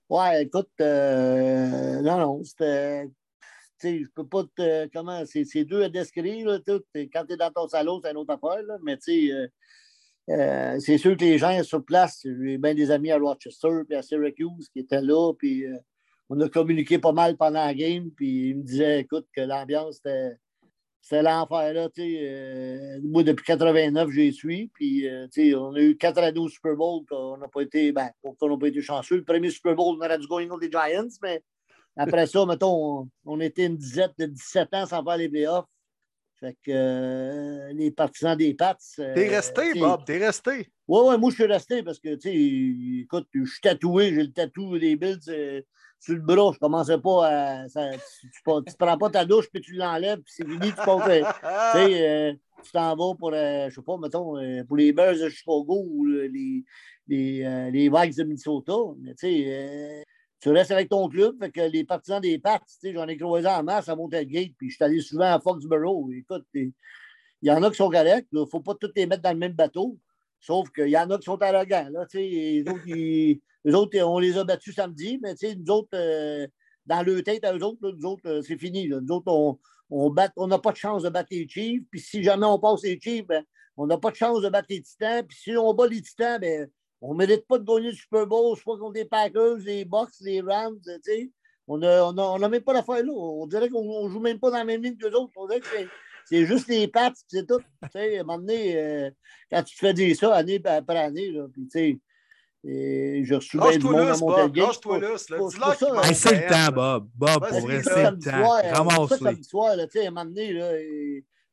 Ouais, 0.08 0.44
écoute, 0.44 0.70
euh, 0.80 2.00
non, 2.00 2.18
non, 2.18 2.42
c'était. 2.42 3.08
Je 3.82 4.06
peux 4.14 4.26
pas 4.26 4.44
te. 4.56 4.88
Comment. 4.88 5.22
C'est 5.26 5.64
dur 5.64 5.84
à 5.84 5.88
décrire. 5.88 6.60
Quand 6.66 7.26
tu 7.26 7.32
es 7.32 7.36
dans 7.36 7.52
ton 7.52 7.68
salon, 7.68 8.00
c'est 8.02 8.10
une 8.10 8.16
autre 8.16 8.32
affaire, 8.32 8.64
mais 8.82 8.96
tu 8.96 9.28
sais. 9.28 9.32
euh, 9.32 9.46
euh, 10.30 10.78
c'est 10.80 10.98
sûr 10.98 11.16
que 11.16 11.24
les 11.24 11.38
gens 11.38 11.62
sur 11.62 11.84
place, 11.84 12.20
j'ai 12.24 12.58
bien 12.58 12.74
des 12.74 12.90
amis 12.90 13.10
à 13.10 13.18
Rochester 13.18 13.82
puis 13.86 13.96
à 13.96 14.02
Syracuse 14.02 14.68
qui 14.72 14.80
étaient 14.80 15.02
là, 15.02 15.32
puis 15.34 15.66
euh, 15.66 15.76
on 16.28 16.40
a 16.40 16.48
communiqué 16.48 16.98
pas 16.98 17.12
mal 17.12 17.36
pendant 17.36 17.64
la 17.64 17.74
game, 17.74 18.10
puis 18.16 18.50
ils 18.50 18.56
me 18.56 18.62
disaient, 18.62 19.00
écoute, 19.00 19.26
que 19.34 19.40
l'ambiance 19.40 20.00
c'était 21.02 21.22
l'enfer, 21.22 21.72
là, 21.72 21.88
tu 21.88 22.02
sais. 22.02 22.18
euh, 22.22 23.00
moi, 23.02 23.22
depuis 23.24 23.44
89, 23.44 24.10
j'y 24.10 24.32
suis, 24.32 24.68
puis, 24.68 25.06
tu 25.32 25.50
sais, 25.50 25.54
on 25.54 25.74
a 25.74 25.80
eu 25.80 25.96
4 25.96 26.18
à 26.18 26.30
12 26.30 26.52
Super 26.52 26.76
Bowl 26.76 27.04
qu'on 27.08 27.38
n'a 27.38 27.48
pas 27.48 27.62
été, 27.62 27.90
ben, 27.90 28.10
qu'on 28.22 28.48
n'a 28.48 28.58
pas 28.58 28.68
été 28.68 28.82
chanceux. 28.82 29.16
Le 29.16 29.24
premier 29.24 29.50
Super 29.50 29.74
Bowl, 29.74 29.96
on 29.98 30.04
aurait 30.04 30.18
dû 30.18 30.26
gagner 30.28 30.46
contre 30.46 30.62
les 30.62 30.70
Giants, 30.70 31.08
mais 31.22 31.42
après 31.96 32.26
ça, 32.26 32.44
mettons, 32.46 33.00
on, 33.00 33.08
on 33.24 33.40
était 33.40 33.66
une 33.66 33.76
dizaine 33.76 34.12
de 34.18 34.26
17 34.26 34.74
ans 34.74 34.86
sans 34.86 35.02
faire 35.02 35.16
les 35.16 35.28
playoffs. 35.28 35.66
Fait 36.40 36.56
que 36.64 36.70
euh, 36.70 37.72
les 37.74 37.90
partisans 37.90 38.34
des 38.36 38.54
Pats. 38.54 38.76
euh, 38.98 39.14
T'es 39.14 39.28
resté, 39.28 39.74
Bob, 39.78 40.04
t'es 40.06 40.16
resté. 40.18 40.50
oui, 40.88 41.00
oui, 41.06 41.18
moi, 41.18 41.30
je 41.30 41.34
suis 41.34 41.44
resté 41.44 41.82
parce 41.82 41.98
que, 42.00 42.14
tu 42.14 42.30
sais, 42.30 43.02
écoute, 43.02 43.28
je 43.34 43.44
suis 43.44 43.60
tatoué, 43.60 44.14
j'ai 44.14 44.22
le 44.22 44.32
tatou 44.32 44.78
des 44.78 44.96
Bills 44.96 45.18
euh, 45.28 45.60
sur 45.98 46.14
le 46.14 46.20
bras. 46.22 46.50
Je 46.54 46.58
commençais 46.58 46.98
pas 46.98 47.26
à. 47.28 47.68
ça- 47.68 47.90
tu, 47.92 48.30
tu, 48.30 48.40
tu 48.42 48.74
prends 48.78 48.96
pas 48.98 49.10
ta 49.10 49.24
douche, 49.26 49.48
puis 49.52 49.60
tu 49.60 49.74
l'enlèves, 49.74 50.20
puis 50.22 50.32
c'est 50.34 50.44
fini, 50.46 50.68
tu 50.68 50.74
passes. 50.74 51.04
Tu 51.04 51.78
sais, 51.78 52.40
tu 52.64 52.72
t'en 52.72 52.96
vas 52.96 53.14
pour, 53.18 53.32
je 53.32 53.70
sais 53.74 53.82
pas, 53.82 53.98
mettons, 53.98 54.64
pour 54.66 54.76
les 54.78 54.92
Bears 54.92 55.18
de 55.18 55.28
Chicago 55.28 55.84
ou 55.90 56.06
les, 56.06 56.64
les, 57.06 57.70
les 57.70 57.88
Vikes 57.90 58.16
de 58.16 58.22
Minnesota. 58.24 58.72
Mais 59.00 59.14
tu 59.14 59.26
sais, 59.26 60.04
tu 60.40 60.50
restes 60.50 60.70
avec 60.70 60.88
ton 60.88 61.08
club. 61.08 61.36
Fait 61.38 61.50
que 61.50 61.60
les 61.60 61.84
partisans 61.84 62.20
des 62.20 62.38
Pats, 62.38 62.60
j'en 62.82 63.06
ai 63.08 63.16
croisé 63.16 63.46
en 63.46 63.62
masse 63.62 63.88
à 63.88 63.96
Montelgate, 63.96 64.52
puis 64.56 64.70
je 64.70 64.76
suis 64.76 64.84
allé 64.84 65.00
souvent 65.00 65.32
à 65.32 65.40
Foxborough. 65.40 66.10
Écoute, 66.12 66.46
il 66.54 66.72
y 67.42 67.50
en 67.50 67.62
a 67.62 67.70
qui 67.70 67.76
sont 67.76 67.90
corrects. 67.90 68.26
Il 68.32 68.40
ne 68.40 68.44
faut 68.46 68.60
pas 68.60 68.74
tous 68.74 68.90
les 68.96 69.06
mettre 69.06 69.22
dans 69.22 69.32
le 69.32 69.38
même 69.38 69.52
bateau. 69.52 69.98
Sauf 70.40 70.70
qu'il 70.70 70.88
y 70.88 70.96
en 70.96 71.10
a 71.10 71.18
qui 71.18 71.24
sont 71.24 71.40
arrogants. 71.42 71.88
Là, 71.90 72.00
autres, 72.02 73.74
autres, 73.74 74.00
on 74.00 74.18
les 74.18 74.38
a 74.38 74.44
battus 74.44 74.74
samedi, 74.74 75.18
mais 75.22 75.34
nous 75.56 75.72
autres, 75.72 76.48
dans 76.86 77.02
le 77.02 77.22
tête 77.22 77.44
à 77.44 77.54
eux 77.54 77.62
autres, 77.62 78.04
autres, 78.04 78.40
c'est 78.42 78.58
fini. 78.58 78.88
Nous 78.88 79.14
autres, 79.14 79.30
on, 79.30 79.58
on 79.90 80.46
n'a 80.46 80.58
pas 80.58 80.72
de 80.72 80.76
chance 80.76 81.02
de 81.02 81.10
battre 81.10 81.28
les 81.30 81.46
Chiefs. 81.46 81.82
Puis 81.90 82.00
si 82.00 82.22
jamais 82.22 82.46
on 82.46 82.58
passe 82.58 82.82
les 82.82 82.98
Chiefs, 82.98 83.26
ben, 83.26 83.44
on 83.76 83.86
n'a 83.86 83.98
pas 83.98 84.10
de 84.10 84.16
chance 84.16 84.40
de 84.40 84.48
battre 84.48 84.68
les 84.70 84.80
Titans. 84.80 85.26
Puis 85.26 85.36
si 85.36 85.56
on 85.56 85.74
bat 85.74 85.86
les 85.86 86.00
Titans, 86.00 86.40
ben, 86.40 86.70
on 87.02 87.12
ne 87.14 87.18
mérite 87.18 87.46
pas 87.46 87.58
de 87.58 87.64
gagner 87.64 87.90
le 87.90 87.96
Super 87.96 88.26
Bowl, 88.26 88.56
soit 88.56 88.78
contre 88.78 88.94
les 88.94 89.04
Packers, 89.04 89.56
les 89.58 89.84
Bucks, 89.84 90.10
les 90.20 90.40
Rams. 90.40 90.78
On 91.66 91.78
n'a 91.78 92.04
on 92.04 92.38
même 92.38 92.62
pas 92.62 92.72
l'affaire 92.72 93.04
là. 93.04 93.12
On 93.12 93.46
dirait 93.46 93.68
qu'on 93.68 94.04
ne 94.04 94.10
joue 94.10 94.20
même 94.20 94.38
pas 94.38 94.50
dans 94.50 94.58
la 94.58 94.64
même 94.64 94.82
ligne 94.82 94.96
que 94.96 95.06
les 95.06 95.14
autres. 95.14 95.32
On 95.36 95.46
dirait 95.46 95.60
que 95.60 95.66
c'est 96.26 96.44
juste 96.44 96.68
les 96.68 96.88
pattes, 96.88 97.16
c'est 97.28 97.46
tout. 97.46 97.60
à 97.82 97.88
un 97.94 98.18
moment 98.22 98.38
donné, 98.38 98.76
euh, 98.76 99.10
quand 99.50 99.62
tu 99.62 99.74
te 99.74 99.80
fais 99.80 99.94
dire 99.94 100.14
ça 100.16 100.34
année 100.34 100.60
après 100.64 100.98
année, 100.98 101.30
là, 101.30 101.46
puis 101.52 101.62
tu 101.64 101.70
sais, 101.70 102.00
et 102.62 103.24
je 103.24 103.56
bien 103.56 103.78
du 103.78 103.84
monde 103.86 103.98
à. 103.98 104.48
Lâche-toi 104.48 104.98
là, 105.00 105.16
c'est 105.16 106.34
le 106.34 106.48
temps, 106.48 106.72
Bob. 106.74 107.08
Bob, 107.14 107.48
pour 107.48 107.60
vrai, 107.60 107.82
c'est 107.82 108.10
le 108.10 108.18
temps. 108.18 108.74
Ramasse-le. 108.74 109.42
soir, 109.42 109.76
tu 109.76 109.90
sais, 109.92 110.04
à 110.04 110.08
un 110.08 110.10
moment 110.10 110.26
donné, 110.26 110.52
là, 110.52 110.72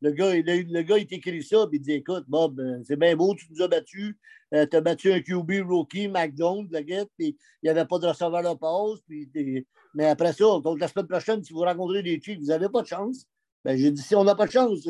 le 0.02 0.12
gars, 0.12 0.34
le, 0.36 0.82
gars, 0.82 0.98
il 0.98 1.08
t'écrit 1.08 1.44
ça, 1.44 1.66
puis 1.68 1.80
il 1.80 1.82
dit 1.82 1.94
Écoute, 1.94 2.26
Bob, 2.28 2.60
euh, 2.60 2.80
c'est 2.84 2.98
bien 2.98 3.16
beau, 3.16 3.34
tu 3.36 3.46
nous 3.52 3.62
as 3.62 3.68
battus. 3.68 4.16
Euh, 4.54 4.66
tu 4.70 4.78
as 4.78 4.82
battu 4.82 5.12
un 5.12 5.20
QB 5.22 5.68
rookie, 5.68 6.10
Jones, 6.36 6.68
le 6.72 6.80
gars, 6.82 7.06
puis 7.18 7.36
il 7.62 7.66
n'y 7.66 7.70
avait 7.70 7.86
pas 7.86 8.00
de 8.00 8.08
receveur 8.08 8.42
de 8.42 8.58
passe. 8.58 9.02
Puis 9.08 9.66
mais 9.94 10.06
après 10.06 10.34
ça, 10.34 10.46
donc 10.64 10.80
la 10.80 10.88
semaine 10.88 11.08
prochaine, 11.08 11.44
si 11.44 11.52
vous 11.52 11.62
rencontrez 11.62 12.04
des 12.04 12.22
Chiefs, 12.22 12.40
vous 12.40 12.46
n'avez 12.46 12.70
pas 12.70 12.82
de 12.82 12.88
chance. 12.88 13.26
Ben, 13.66 13.76
j'ai 13.76 13.92
dit, 13.92 14.02
si 14.02 14.16
on 14.16 14.24
n'a 14.24 14.36
pas 14.36 14.46
de 14.46 14.52
chance, 14.52 14.88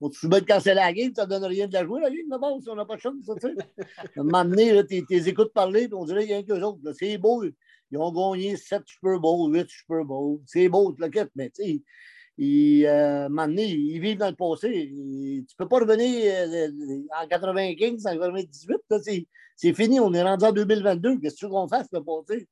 on 0.00 0.08
te 0.08 0.16
soumet 0.16 0.40
de 0.40 0.46
canceller 0.46 0.76
la 0.76 0.92
game, 0.92 1.12
ça 1.14 1.24
ne 1.24 1.30
donne 1.30 1.44
rien 1.44 1.68
de 1.68 1.72
la 1.72 1.84
jouer, 1.84 2.00
la 2.00 2.10
game, 2.10 2.26
d'abord, 2.28 2.60
si 2.60 2.68
on 2.68 2.74
n'a 2.74 2.84
pas 2.84 2.96
de 2.96 3.00
chance. 3.00 3.24
Ça, 3.24 3.34
tu 3.36 3.46
à 3.78 4.20
un 4.20 4.24
moment 4.24 4.44
donné, 4.44 4.84
tu 4.86 5.28
écoutes 5.28 5.52
parler, 5.52 5.86
puis 5.86 5.94
on 5.94 6.04
dirait 6.04 6.22
qu'il 6.22 6.30
y 6.30 6.34
a 6.34 6.42
qu'eux 6.42 6.62
autres. 6.62 6.80
C'est 6.98 7.18
beau. 7.18 7.44
Ils 7.90 7.98
ont 7.98 8.10
gagné 8.10 8.56
7 8.56 8.82
Super 8.86 9.20
Bowls, 9.20 9.54
8 9.54 9.68
Super 9.68 10.04
Bowls. 10.04 10.40
C'est 10.46 10.68
beau, 10.68 10.94
le 10.98 11.08
quête, 11.08 11.30
mais 11.36 11.50
tu 11.50 11.62
sais, 11.62 11.82
ils, 12.38 12.86
euh, 12.86 13.28
donné, 13.28 13.66
ils 13.66 14.00
vivent 14.00 14.18
dans 14.18 14.30
le 14.30 14.36
passé. 14.36 14.70
tu 14.70 14.94
ne 14.94 15.56
peux 15.56 15.68
pas 15.68 15.80
revenir 15.80 16.32
euh, 16.32 17.02
en 17.20 17.26
95, 17.26 18.06
en 18.06 18.18
98. 18.18 19.26
C'est 19.56 19.74
fini, 19.74 19.98
on 19.98 20.14
est 20.14 20.22
rendu 20.22 20.44
en 20.44 20.52
2022. 20.52 21.18
Qu'est-ce 21.18 21.34
que 21.34 21.38
tu 21.40 21.44
veux 21.46 21.50
qu'on 21.50 21.66
fasse, 21.66 21.88
le 21.92 22.02
passé? 22.02 22.48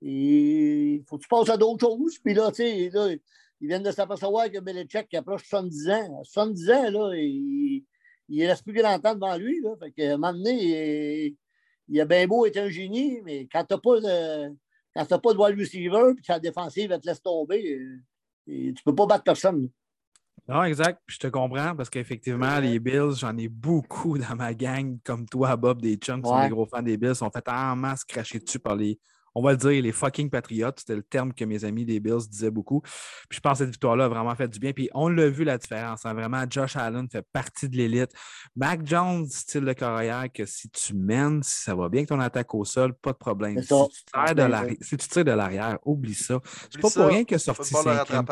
Il 0.00 1.02
faut 1.08 1.18
que 1.18 1.22
tu 1.22 1.28
passes 1.28 1.50
à 1.50 1.56
d'autres 1.56 1.84
choses. 1.84 2.18
Puis 2.20 2.32
là, 2.34 2.50
tu 2.50 2.62
sais, 2.62 2.90
ils 3.60 3.68
viennent 3.68 3.82
de 3.82 3.90
s'apercevoir 3.90 4.50
que 4.50 4.60
Belichick 4.60 5.08
qui 5.08 5.16
approche 5.16 5.42
70 5.48 5.90
ans. 5.90 6.22
70 6.22 6.70
ans, 6.70 6.90
là, 6.90 7.14
il, 7.16 7.84
il 8.28 8.46
reste 8.46 8.62
plus 8.62 8.72
grand 8.72 9.00
temps 9.00 9.14
devant 9.14 9.36
lui. 9.36 9.60
Là. 9.60 9.74
Fait 9.80 9.90
que, 9.90 10.16
donné, 10.16 11.36
il, 11.88 12.00
a 12.00 12.04
bien 12.04 12.26
beau 12.28 12.46
être 12.46 12.58
un 12.58 12.68
génie, 12.68 13.20
mais 13.24 13.48
quand 13.50 13.64
tu 13.64 13.74
n'as 13.74 15.18
pas 15.18 15.32
de 15.32 15.38
wide 15.38 15.58
receiver 15.58 16.12
puis 16.14 16.24
que 16.24 16.32
la 16.32 16.38
défensive 16.38 16.92
elle 16.92 17.00
te 17.00 17.06
laisse 17.08 17.22
tomber, 17.22 17.74
euh, 17.74 17.98
et, 18.46 18.72
tu 18.74 18.82
ne 18.86 18.90
peux 18.90 18.94
pas 18.94 19.06
battre 19.06 19.24
personne. 19.24 19.68
Non, 20.46 20.62
exact. 20.64 21.00
je 21.06 21.18
te 21.18 21.26
comprends 21.26 21.74
parce 21.74 21.88
qu'effectivement, 21.88 22.58
les 22.58 22.78
Bills, 22.78 23.14
j'en 23.16 23.36
ai 23.38 23.48
beaucoup 23.48 24.18
dans 24.18 24.36
ma 24.36 24.52
gang, 24.52 24.98
comme 25.02 25.26
toi, 25.26 25.56
Bob, 25.56 25.80
des 25.80 25.96
chums 25.96 26.22
qui 26.22 26.28
sont 26.28 26.42
des 26.42 26.50
gros 26.50 26.66
fans 26.66 26.82
des 26.82 26.98
Bills, 26.98 27.14
sont 27.14 27.30
fait 27.30 27.48
en 27.48 27.76
masse 27.76 28.04
cracher 28.04 28.40
dessus 28.40 28.58
par 28.58 28.76
les, 28.76 28.98
on 29.34 29.42
va 29.42 29.52
le 29.52 29.56
dire, 29.56 29.82
les 29.82 29.92
fucking 29.92 30.30
patriotes. 30.30 30.80
C'était 30.80 30.96
le 30.96 31.02
terme 31.02 31.32
que 31.32 31.44
mes 31.44 31.64
amis 31.64 31.84
des 31.84 32.00
Bills 32.00 32.28
disaient 32.28 32.50
beaucoup. 32.50 32.80
Puis 33.28 33.36
je 33.36 33.40
pense 33.40 33.52
que 33.52 33.58
cette 33.64 33.70
victoire-là 33.70 34.04
a 34.04 34.08
vraiment 34.08 34.34
fait 34.34 34.48
du 34.48 34.58
bien. 34.58 34.72
Puis 34.72 34.88
on 34.94 35.08
l'a 35.08 35.28
vu 35.28 35.44
la 35.44 35.58
différence. 35.58 36.06
Hein. 36.06 36.14
Vraiment, 36.14 36.44
Josh 36.48 36.76
Allen 36.76 37.08
fait 37.10 37.26
partie 37.32 37.68
de 37.68 37.76
l'élite. 37.76 38.12
Mac 38.56 38.86
Jones, 38.86 39.26
style 39.28 39.64
de 39.64 39.72
carrière, 39.72 40.26
que 40.32 40.46
si 40.46 40.68
tu 40.70 40.94
mènes, 40.94 41.42
si 41.42 41.62
ça 41.62 41.74
va 41.74 41.88
bien 41.88 42.02
que 42.02 42.08
ton 42.08 42.20
attaque 42.20 42.54
au 42.54 42.64
sol, 42.64 42.94
pas 42.94 43.12
de 43.12 43.18
problème. 43.18 43.60
Si 43.62 43.68
tu, 43.68 45.08
tires 45.08 45.24
de 45.24 45.32
l'arrière, 45.32 45.78
oublie 45.84 46.14
ça. 46.14 46.40
C'est 46.70 46.80
pas 46.80 46.90
pour 46.90 47.06
rien 47.06 47.24
que 47.24 47.38
sorti 47.38 47.74
cinquième. 47.74 48.24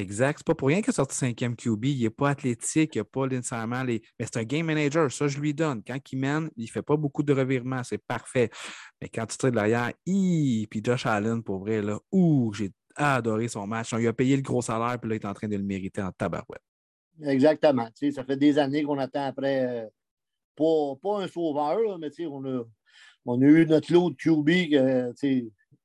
Exact. 0.00 0.38
C'est 0.38 0.46
pas 0.46 0.54
pour 0.54 0.68
rien 0.68 0.80
qu'il 0.80 0.90
a 0.90 0.94
sorti 0.94 1.14
cinquième 1.14 1.54
QB. 1.54 1.84
Il 1.84 2.02
n'est 2.02 2.10
pas 2.10 2.30
athlétique, 2.30 2.94
il 2.94 2.98
n'a 2.98 3.04
pas 3.04 3.26
nécessairement 3.26 3.82
les. 3.82 4.00
Mais 4.18 4.26
c'est 4.26 4.38
un 4.38 4.44
game 4.44 4.66
manager, 4.66 5.12
ça, 5.12 5.28
je 5.28 5.38
lui 5.38 5.52
donne. 5.52 5.82
Quand 5.86 5.98
il 6.10 6.18
mène, 6.18 6.50
il 6.56 6.64
ne 6.64 6.70
fait 6.70 6.82
pas 6.82 6.96
beaucoup 6.96 7.22
de 7.22 7.32
revirements, 7.32 7.84
c'est 7.84 7.98
parfait. 7.98 8.50
Mais 9.00 9.08
quand 9.08 9.26
tu 9.26 9.36
tires 9.36 9.50
de 9.50 9.56
l'arrière, 9.56 9.92
puis 10.04 10.80
Josh 10.82 11.04
Allen, 11.06 11.42
pour 11.42 11.58
vrai, 11.58 11.82
là, 11.82 11.98
ouh, 12.10 12.52
j'ai 12.54 12.70
adoré 12.96 13.48
son 13.48 13.66
match. 13.66 13.92
Lui 13.92 14.08
a 14.08 14.12
payé 14.12 14.36
le 14.36 14.42
gros 14.42 14.62
salaire, 14.62 14.98
puis 14.98 15.10
là, 15.10 15.16
il 15.16 15.20
est 15.20 15.26
en 15.26 15.34
train 15.34 15.48
de 15.48 15.56
le 15.56 15.62
mériter 15.62 16.02
en 16.02 16.12
tabarouette. 16.12 16.62
Exactement. 17.22 17.88
ça 17.94 18.24
fait 18.24 18.36
des 18.36 18.58
années 18.58 18.82
qu'on 18.82 18.98
attend 18.98 19.26
après, 19.26 19.66
euh, 19.66 19.86
pas, 20.56 21.22
un 21.22 21.28
sauveur, 21.28 21.98
mais 21.98 22.08
on 22.26 22.44
a, 22.46 22.64
on 23.26 23.42
a 23.42 23.44
eu 23.44 23.66
notre 23.66 23.92
lot 23.92 24.10
de 24.10 24.16
QB 24.16 24.74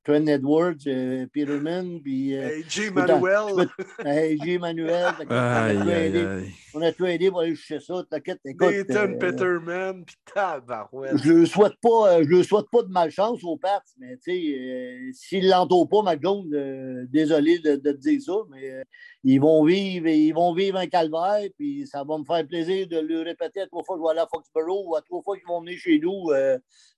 Trent 0.06 0.28
Edwards, 0.28 0.86
euh, 0.86 1.26
Peterman, 1.32 2.00
puis. 2.00 2.36
Euh, 2.36 2.60
AJ 2.60 2.92
Manuel. 2.92 3.68
AJ 4.04 4.58
Manuel. 4.60 6.44
On 6.74 6.80
a 6.80 6.92
tout 6.92 7.06
aidé 7.06 7.28
pour 7.28 7.40
aller 7.40 7.56
chercher 7.56 7.84
ça. 7.84 8.04
T'inquiète, 8.08 8.38
écoute. 8.44 8.70
Nathan 8.70 9.12
euh, 9.12 9.18
Peterman, 9.18 10.04
puis 10.04 10.14
tabarouette. 10.32 11.16
Je 11.24 11.32
ne 11.32 11.44
souhaite, 11.44 11.74
pas, 11.82 12.22
je 12.22 12.42
souhaite 12.44 12.66
pas 12.70 12.82
de 12.82 12.88
malchance 12.88 13.42
aux 13.42 13.56
Pats, 13.56 13.82
mais 13.98 14.16
tu 14.18 14.30
sais, 14.30 15.10
s'ils 15.12 15.46
ne 15.46 15.50
l'entourent 15.50 15.88
pas, 15.88 16.02
McDonald, 16.02 17.10
désolé 17.10 17.58
de, 17.58 17.74
de, 17.74 17.90
te 17.90 17.96
dire 17.96 18.22
ça, 18.22 18.34
mais 18.48 18.84
ils 19.24 19.40
vont 19.40 19.64
vivre 19.64 20.06
ils 20.06 20.32
vont 20.32 20.54
vivre 20.54 20.78
un 20.78 20.86
calvaire, 20.86 21.48
puis 21.58 21.84
ça 21.86 22.04
va 22.04 22.16
me 22.18 22.24
faire 22.24 22.46
plaisir 22.46 22.86
de 22.86 22.98
le 22.98 23.22
répéter 23.22 23.62
à 23.62 23.66
trois 23.66 23.82
fois 23.82 23.96
que 23.96 24.02
je 24.02 24.04
vais 24.04 24.10
aller 24.10 24.20
à 24.20 24.28
Foxborough 24.32 24.86
ou 24.86 24.94
à 24.94 25.02
trois 25.02 25.22
fois 25.22 25.36
qu'ils 25.36 25.48
vont 25.48 25.62
venir 25.62 25.78
chez 25.78 25.98
nous 25.98 26.30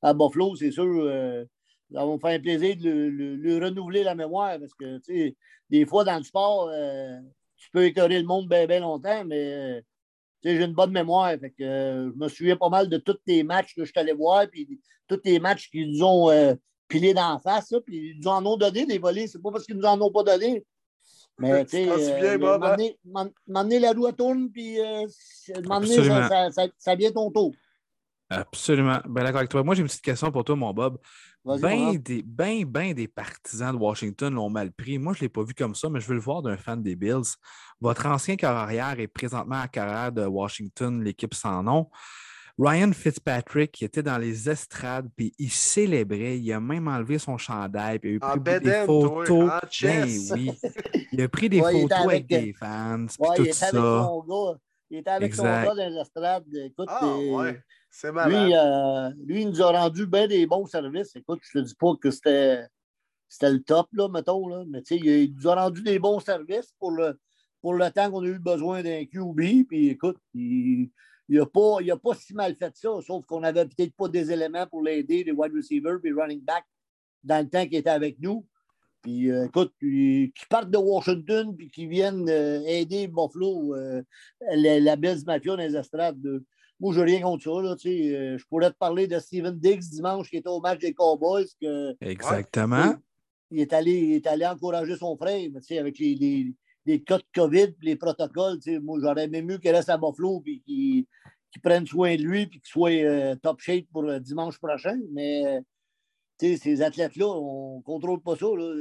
à 0.02 0.12
Buffalo, 0.12 0.56
c'est 0.56 0.72
sûr 0.72 1.46
ça 1.92 2.04
va 2.04 2.12
me 2.12 2.18
faire 2.18 2.40
plaisir 2.40 2.76
de 2.76 2.90
le, 2.90 3.64
renouveler 3.64 4.02
la 4.02 4.14
mémoire 4.14 4.58
parce 4.58 4.74
que, 4.74 4.98
tu 4.98 5.04
sais, 5.04 5.36
des 5.70 5.86
fois 5.86 6.04
dans 6.04 6.16
le 6.16 6.22
sport, 6.22 6.70
euh, 6.72 7.18
tu 7.56 7.70
peux 7.70 7.84
écœurer 7.84 8.18
le 8.18 8.26
monde 8.26 8.48
bien, 8.48 8.80
longtemps, 8.80 9.24
mais 9.24 9.52
euh, 9.52 9.80
tu 10.42 10.50
sais, 10.50 10.56
j'ai 10.56 10.64
une 10.64 10.74
bonne 10.74 10.92
mémoire. 10.92 11.30
Fait 11.40 11.50
que, 11.50 11.62
euh, 11.62 12.10
je 12.12 12.18
me 12.18 12.28
souviens 12.28 12.56
pas 12.56 12.68
mal 12.68 12.88
de 12.88 12.98
tous 12.98 13.18
les 13.26 13.42
matchs 13.42 13.74
que 13.74 13.84
je 13.84 13.90
suis 13.90 13.98
allé 13.98 14.12
voir, 14.12 14.46
puis 14.48 14.80
tous 15.08 15.20
les 15.24 15.40
matchs 15.40 15.70
qu'ils 15.70 15.90
nous 15.90 16.04
ont 16.04 16.56
pilés 16.88 17.14
d'en 17.14 17.38
face, 17.38 17.72
puis 17.86 18.10
ils 18.10 18.20
nous 18.20 18.28
en 18.28 18.44
ont 18.44 18.56
donné 18.56 18.86
des 18.86 18.98
volets. 18.98 19.26
C'est 19.26 19.42
pas 19.42 19.50
parce 19.50 19.64
qu'ils 19.64 19.76
nous 19.76 19.84
en 19.84 20.00
ont 20.00 20.12
pas 20.12 20.22
donné. 20.22 20.64
Mais 21.38 21.64
tu 21.64 21.86
sais, 21.86 22.38
m'amener 23.46 23.78
la 23.78 23.92
roue 23.92 24.06
à 24.06 24.12
tourne, 24.12 24.50
puis 24.50 24.76
ça, 25.08 26.50
ça, 26.50 26.66
ça, 26.76 26.94
vient 26.94 27.12
ton 27.12 27.30
tour. 27.30 27.54
Absolument. 28.30 28.98
Ben 29.06 29.24
d'accord 29.24 29.38
avec 29.38 29.50
toi. 29.50 29.62
Moi, 29.62 29.74
j'ai 29.74 29.80
une 29.80 29.86
petite 29.86 30.02
question 30.02 30.30
pour 30.30 30.44
toi, 30.44 30.56
mon 30.56 30.72
Bob. 30.74 30.98
Bien 31.44 31.94
des, 31.94 32.22
ben, 32.22 32.64
ben 32.64 32.92
des 32.92 33.08
partisans 33.08 33.74
de 33.74 33.80
Washington 33.80 34.34
l'ont 34.34 34.50
mal 34.50 34.70
pris. 34.72 34.98
Moi, 34.98 35.14
je 35.14 35.20
ne 35.20 35.22
l'ai 35.22 35.28
pas 35.28 35.42
vu 35.42 35.54
comme 35.54 35.74
ça, 35.74 35.88
mais 35.88 36.00
je 36.00 36.06
veux 36.06 36.14
le 36.14 36.20
voir 36.20 36.42
d'un 36.42 36.56
fan 36.56 36.82
des 36.82 36.96
Bills. 36.96 37.36
Votre 37.80 38.06
ancien 38.06 38.36
carrière 38.36 38.98
est 39.00 39.08
présentement 39.08 39.60
à 39.60 39.68
carrière 39.68 40.12
de 40.12 40.26
Washington, 40.26 41.02
l'équipe 41.02 41.34
sans 41.34 41.62
nom. 41.62 41.88
Ryan 42.58 42.92
Fitzpatrick, 42.92 43.70
qui 43.70 43.84
était 43.84 44.02
dans 44.02 44.18
les 44.18 44.50
estrades, 44.50 45.08
puis 45.16 45.32
il 45.38 45.50
célébrait. 45.50 46.38
Il 46.38 46.52
a 46.52 46.58
même 46.58 46.88
enlevé 46.88 47.18
son 47.18 47.38
chandail, 47.38 48.00
puis 48.00 48.16
il 48.16 48.24
a 48.24 48.36
pris 48.36 48.60
des 48.60 48.82
photos. 48.84 49.50
Ben 49.80 50.08
oui. 50.32 50.50
Il 51.12 51.22
a 51.22 51.28
pris 51.28 51.48
des 51.48 51.60
photos 51.60 51.92
avec, 51.92 52.26
des 52.26 52.52
fans, 52.52 53.06
puis 53.06 53.44
tout 53.44 53.52
ça. 53.52 53.70
Il 54.90 54.98
était 54.98 55.10
avec 55.10 55.34
son 55.34 55.44
gars 55.44 55.74
dans 55.74 55.88
les 55.88 56.00
estrades. 56.00 56.44
Écoute, 56.54 56.88
ah, 56.90 57.16
ouais. 57.16 57.62
C'est 57.90 58.12
Lui, 58.12 58.54
euh, 58.54 59.10
lui, 59.24 59.42
il 59.42 59.48
nous 59.48 59.62
a 59.62 59.72
rendu 59.72 60.06
bien 60.06 60.28
des 60.28 60.46
bons 60.46 60.66
services. 60.66 61.16
Écoute, 61.16 61.40
je 61.42 61.58
ne 61.58 61.64
te 61.64 61.68
dis 61.68 61.74
pas 61.74 61.94
que 62.00 62.10
c'était, 62.10 62.66
c'était 63.28 63.50
le 63.50 63.62
top, 63.62 63.88
là, 63.92 64.08
mettons, 64.08 64.46
là, 64.46 64.64
mais 64.68 64.82
il 64.90 65.34
nous 65.34 65.48
a 65.48 65.54
rendu 65.54 65.82
des 65.82 65.98
bons 65.98 66.20
services 66.20 66.72
pour 66.78 66.92
le, 66.92 67.18
pour 67.60 67.74
le 67.74 67.90
temps 67.90 68.10
qu'on 68.10 68.22
a 68.22 68.26
eu 68.26 68.38
besoin 68.38 68.82
d'un 68.82 69.04
QB. 69.04 69.66
Puis 69.68 69.88
écoute, 69.88 70.18
il 70.34 70.90
n'a 71.28 71.46
pas, 71.46 71.78
pas 72.02 72.14
si 72.14 72.34
mal 72.34 72.54
fait 72.56 72.76
ça, 72.76 72.90
sauf 73.04 73.24
qu'on 73.26 73.40
n'avait 73.40 73.66
peut-être 73.66 73.94
pas 73.94 74.08
des 74.08 74.30
éléments 74.30 74.66
pour 74.66 74.82
l'aider, 74.82 75.24
les 75.24 75.32
wide 75.32 75.54
receivers 75.54 75.98
et 76.04 76.12
running 76.12 76.42
back, 76.42 76.64
dans 77.24 77.42
le 77.42 77.48
temps 77.48 77.64
qu'il 77.64 77.76
était 77.76 77.90
avec 77.90 78.20
nous. 78.20 78.46
Puis 79.02 79.30
euh, 79.30 79.46
écoute, 79.46 79.72
qui 79.80 80.46
partent 80.50 80.70
de 80.70 80.78
Washington 80.78 81.56
puis 81.56 81.70
qui 81.70 81.86
viennent 81.86 82.28
euh, 82.28 82.60
aider 82.66 83.08
Buffalo, 83.08 83.74
la, 84.54 84.80
la 84.80 84.96
Bills 84.96 85.24
Mafia 85.24 85.56
dans 85.56 85.62
les 85.62 85.74
estrades. 85.74 86.42
Moi, 86.80 86.94
je 86.94 87.00
n'ai 87.00 87.16
rien 87.16 87.22
contre 87.22 87.44
ça. 87.44 87.62
Là, 87.62 87.74
euh, 87.86 88.38
je 88.38 88.44
pourrais 88.46 88.70
te 88.70 88.76
parler 88.76 89.06
de 89.06 89.18
Steven 89.18 89.58
Diggs 89.58 89.82
dimanche 89.90 90.30
qui 90.30 90.36
était 90.36 90.48
au 90.48 90.60
match 90.60 90.78
des 90.78 90.94
Cowboys. 90.94 91.46
Que, 91.60 91.96
Exactement. 92.00 92.94
il, 93.50 93.60
est 93.60 93.72
allé, 93.72 93.92
il 93.92 94.14
est 94.14 94.26
allé 94.26 94.46
encourager 94.46 94.96
son 94.96 95.16
frère 95.16 95.40
avec 95.80 95.98
les, 95.98 96.54
des 96.86 97.02
cas 97.02 97.18
de 97.18 97.24
COVID, 97.34 97.74
les 97.82 97.96
protocoles. 97.96 98.58
Moi, 98.82 98.98
j'aurais 99.02 99.24
aimé 99.24 99.42
mieux 99.42 99.58
qu'il 99.58 99.72
reste 99.72 99.88
à 99.88 99.98
Buffalo 99.98 100.42
et 100.46 100.60
qu'il 100.64 101.06
prenne 101.62 101.86
soin 101.86 102.14
de 102.14 102.22
lui 102.22 102.42
et 102.42 102.48
qu'il 102.48 102.60
soit 102.64 102.90
euh, 102.90 103.34
top 103.36 103.60
shape 103.60 103.86
pour 103.92 104.02
le 104.02 104.20
dimanche 104.20 104.58
prochain. 104.58 104.98
Mais 105.12 105.60
ces 106.38 106.82
athlètes-là, 106.82 107.26
on 107.26 107.78
ne 107.78 107.82
contrôle 107.82 108.20
pas 108.20 108.36
ça. 108.36 108.46
Là. 108.46 108.72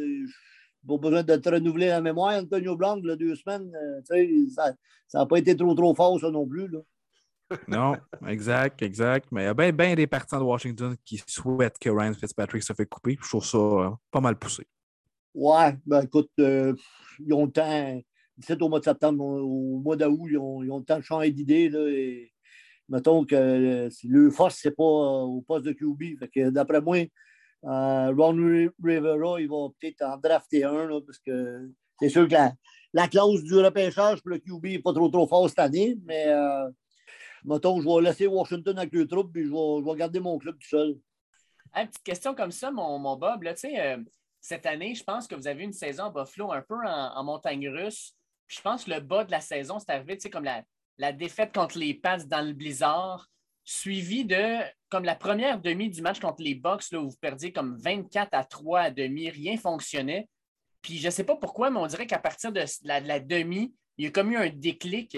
Pas 0.88 0.98
besoin 0.98 1.24
de 1.24 1.36
te 1.36 1.50
renouveler 1.50 1.88
la 1.88 2.02
mémoire. 2.02 2.40
Antonio 2.40 2.76
Blanc, 2.78 2.98
là, 3.04 3.16
deux 3.16 3.36
semaines, 3.36 3.70
euh, 3.76 4.46
ça 4.48 4.74
n'a 5.14 5.26
pas 5.26 5.40
été 5.40 5.56
trop, 5.56 5.74
trop 5.74 5.94
fort, 5.94 6.20
ça 6.20 6.30
non 6.30 6.48
plus. 6.48 6.68
Là. 6.68 6.80
Non, 7.68 7.96
exact, 8.28 8.82
exact. 8.82 9.28
Mais 9.32 9.44
il 9.44 9.46
y 9.46 9.48
a 9.48 9.72
bien, 9.72 9.96
des 9.96 10.08
partisans 10.08 10.40
de 10.40 10.46
Washington 10.46 10.96
qui 11.06 11.22
souhaitent 11.26 11.80
que 11.80 11.90
Ryan 11.90 12.14
Fitzpatrick 12.14 12.64
se 12.64 12.74
fait 12.74 12.86
couper. 12.86 13.18
Je 13.22 13.28
trouve 13.28 13.46
ça 13.46 13.58
euh, 13.58 13.90
pas 14.12 14.22
mal 14.22 14.38
poussé. 14.38 14.66
Ouais, 15.34 15.78
ben 15.86 16.02
écoute, 16.04 16.32
euh, 16.40 16.74
ils 17.20 17.34
ont 17.34 17.46
le 17.46 17.52
temps, 17.52 18.02
17 18.38 18.62
au 18.62 18.70
mois 18.70 18.80
de 18.80 18.86
septembre, 18.86 19.24
au 19.24 19.80
mois 19.80 19.96
d'août, 19.96 20.28
ils 20.30 20.38
ont, 20.38 20.64
ils 20.64 20.68
le 20.68 20.84
temps 20.84 20.98
de 20.98 21.04
changer 21.04 21.32
d'idée. 21.32 21.72
Et 21.74 22.34
mettons 22.90 23.24
que 23.24 23.36
euh, 23.36 23.90
le 24.04 24.32
force, 24.32 24.60
c'est 24.62 24.76
pas 24.76 24.84
au 24.84 25.42
poste 25.42 25.66
de 25.66 25.74
QB. 25.74 26.52
d'après 26.52 26.82
moi, 26.82 26.98
Ron 27.64 28.72
Rivera, 28.84 29.42
il 29.42 29.48
va 29.48 29.68
peut-être 29.80 30.02
en 30.02 30.18
drafter 30.18 30.64
un, 30.64 30.88
parce 31.06 31.20
que 31.20 31.70
c'est 32.00 32.10
sûr 32.10 32.28
que 32.28 32.34
la, 32.34 32.54
la, 32.94 33.08
clause 33.08 33.44
du 33.44 33.56
repêchage 33.56 34.22
pour 34.22 34.32
le 34.32 34.40
QB 34.40 34.66
n'est 34.66 34.80
pas 34.80 34.94
trop 34.94 35.10
trop 35.10 35.28
fort 35.28 35.50
cette 35.50 35.60
année, 35.60 35.98
mais 36.06 36.28
mettons, 37.48 37.82
je 37.82 37.88
vais 37.88 38.02
laisser 38.02 38.28
Washington 38.28 38.78
avec 38.78 38.94
le 38.94 39.08
troupe, 39.08 39.32
puis 39.32 39.46
je 39.46 39.50
vais, 39.50 39.82
je 39.82 39.90
vais 39.90 39.98
garder 39.98 40.20
mon 40.20 40.38
club 40.38 40.58
tout 40.60 40.68
seul. 40.68 40.98
Petite 41.74 42.04
question 42.04 42.36
comme 42.36 42.52
ça, 42.52 42.72
mon, 42.72 43.00
mon 43.00 43.16
Bob. 43.16 43.44
Là, 43.44 43.54
euh, 43.66 43.98
cette 44.42 44.66
année, 44.66 44.96
je 44.96 45.04
pense 45.04 45.28
que 45.28 45.36
vous 45.36 45.48
avez 45.48 45.64
une 45.64 45.74
saison 45.74 46.06
à 46.06 46.10
Buffalo 46.10 46.52
un 46.52 46.62
peu 46.62 46.76
en, 46.86 47.24
montagne 47.24 47.70
russe. 47.70 48.16
Je 48.48 48.62
pense 48.62 48.86
que 48.86 48.92
le 48.92 49.00
bas 49.00 49.24
de 49.24 49.32
la 49.32 49.42
saison, 49.42 49.80
c'est 49.80 49.92
arrivé 49.92 50.18
comme 50.32 50.44
la, 50.44 50.64
la 50.98 51.12
défaite 51.12 51.54
contre 51.54 51.78
les 51.78 51.94
Pats 51.94 52.18
dans 52.18 52.46
le 52.46 52.54
blizzard, 52.54 53.30
suivi 53.64 54.26
de 54.26 54.60
comme 54.90 55.04
la 55.04 55.16
première 55.16 55.60
demi 55.60 55.90
du 55.90 56.02
match 56.02 56.20
contre 56.20 56.42
les 56.42 56.56
Bucks, 56.56 56.92
là, 56.92 57.00
où 57.00 57.10
vous 57.10 57.18
perdiez 57.18 57.52
comme 57.52 57.78
24 57.78 58.30
à 58.32 58.44
3 58.44 58.80
à 58.80 58.92
demi, 58.92 59.30
rien 59.30 59.58
fonctionnait. 59.58 60.30
Puis 60.82 60.98
je 60.98 61.08
ne 61.08 61.12
sais 61.12 61.26
pas 61.26 61.36
pourquoi, 61.36 61.70
mais 61.70 61.80
on 61.80 61.88
dirait 61.88 62.08
qu'à 62.08 62.20
partir 62.20 62.52
de 62.52 62.64
la, 62.84 63.02
de 63.02 63.08
la, 63.08 63.20
demi, 63.20 63.74
il 63.98 64.06
y 64.06 64.08
a 64.08 64.12
comme 64.12 64.32
eu 64.32 64.38
un 64.38 64.50
déclic 64.50 65.18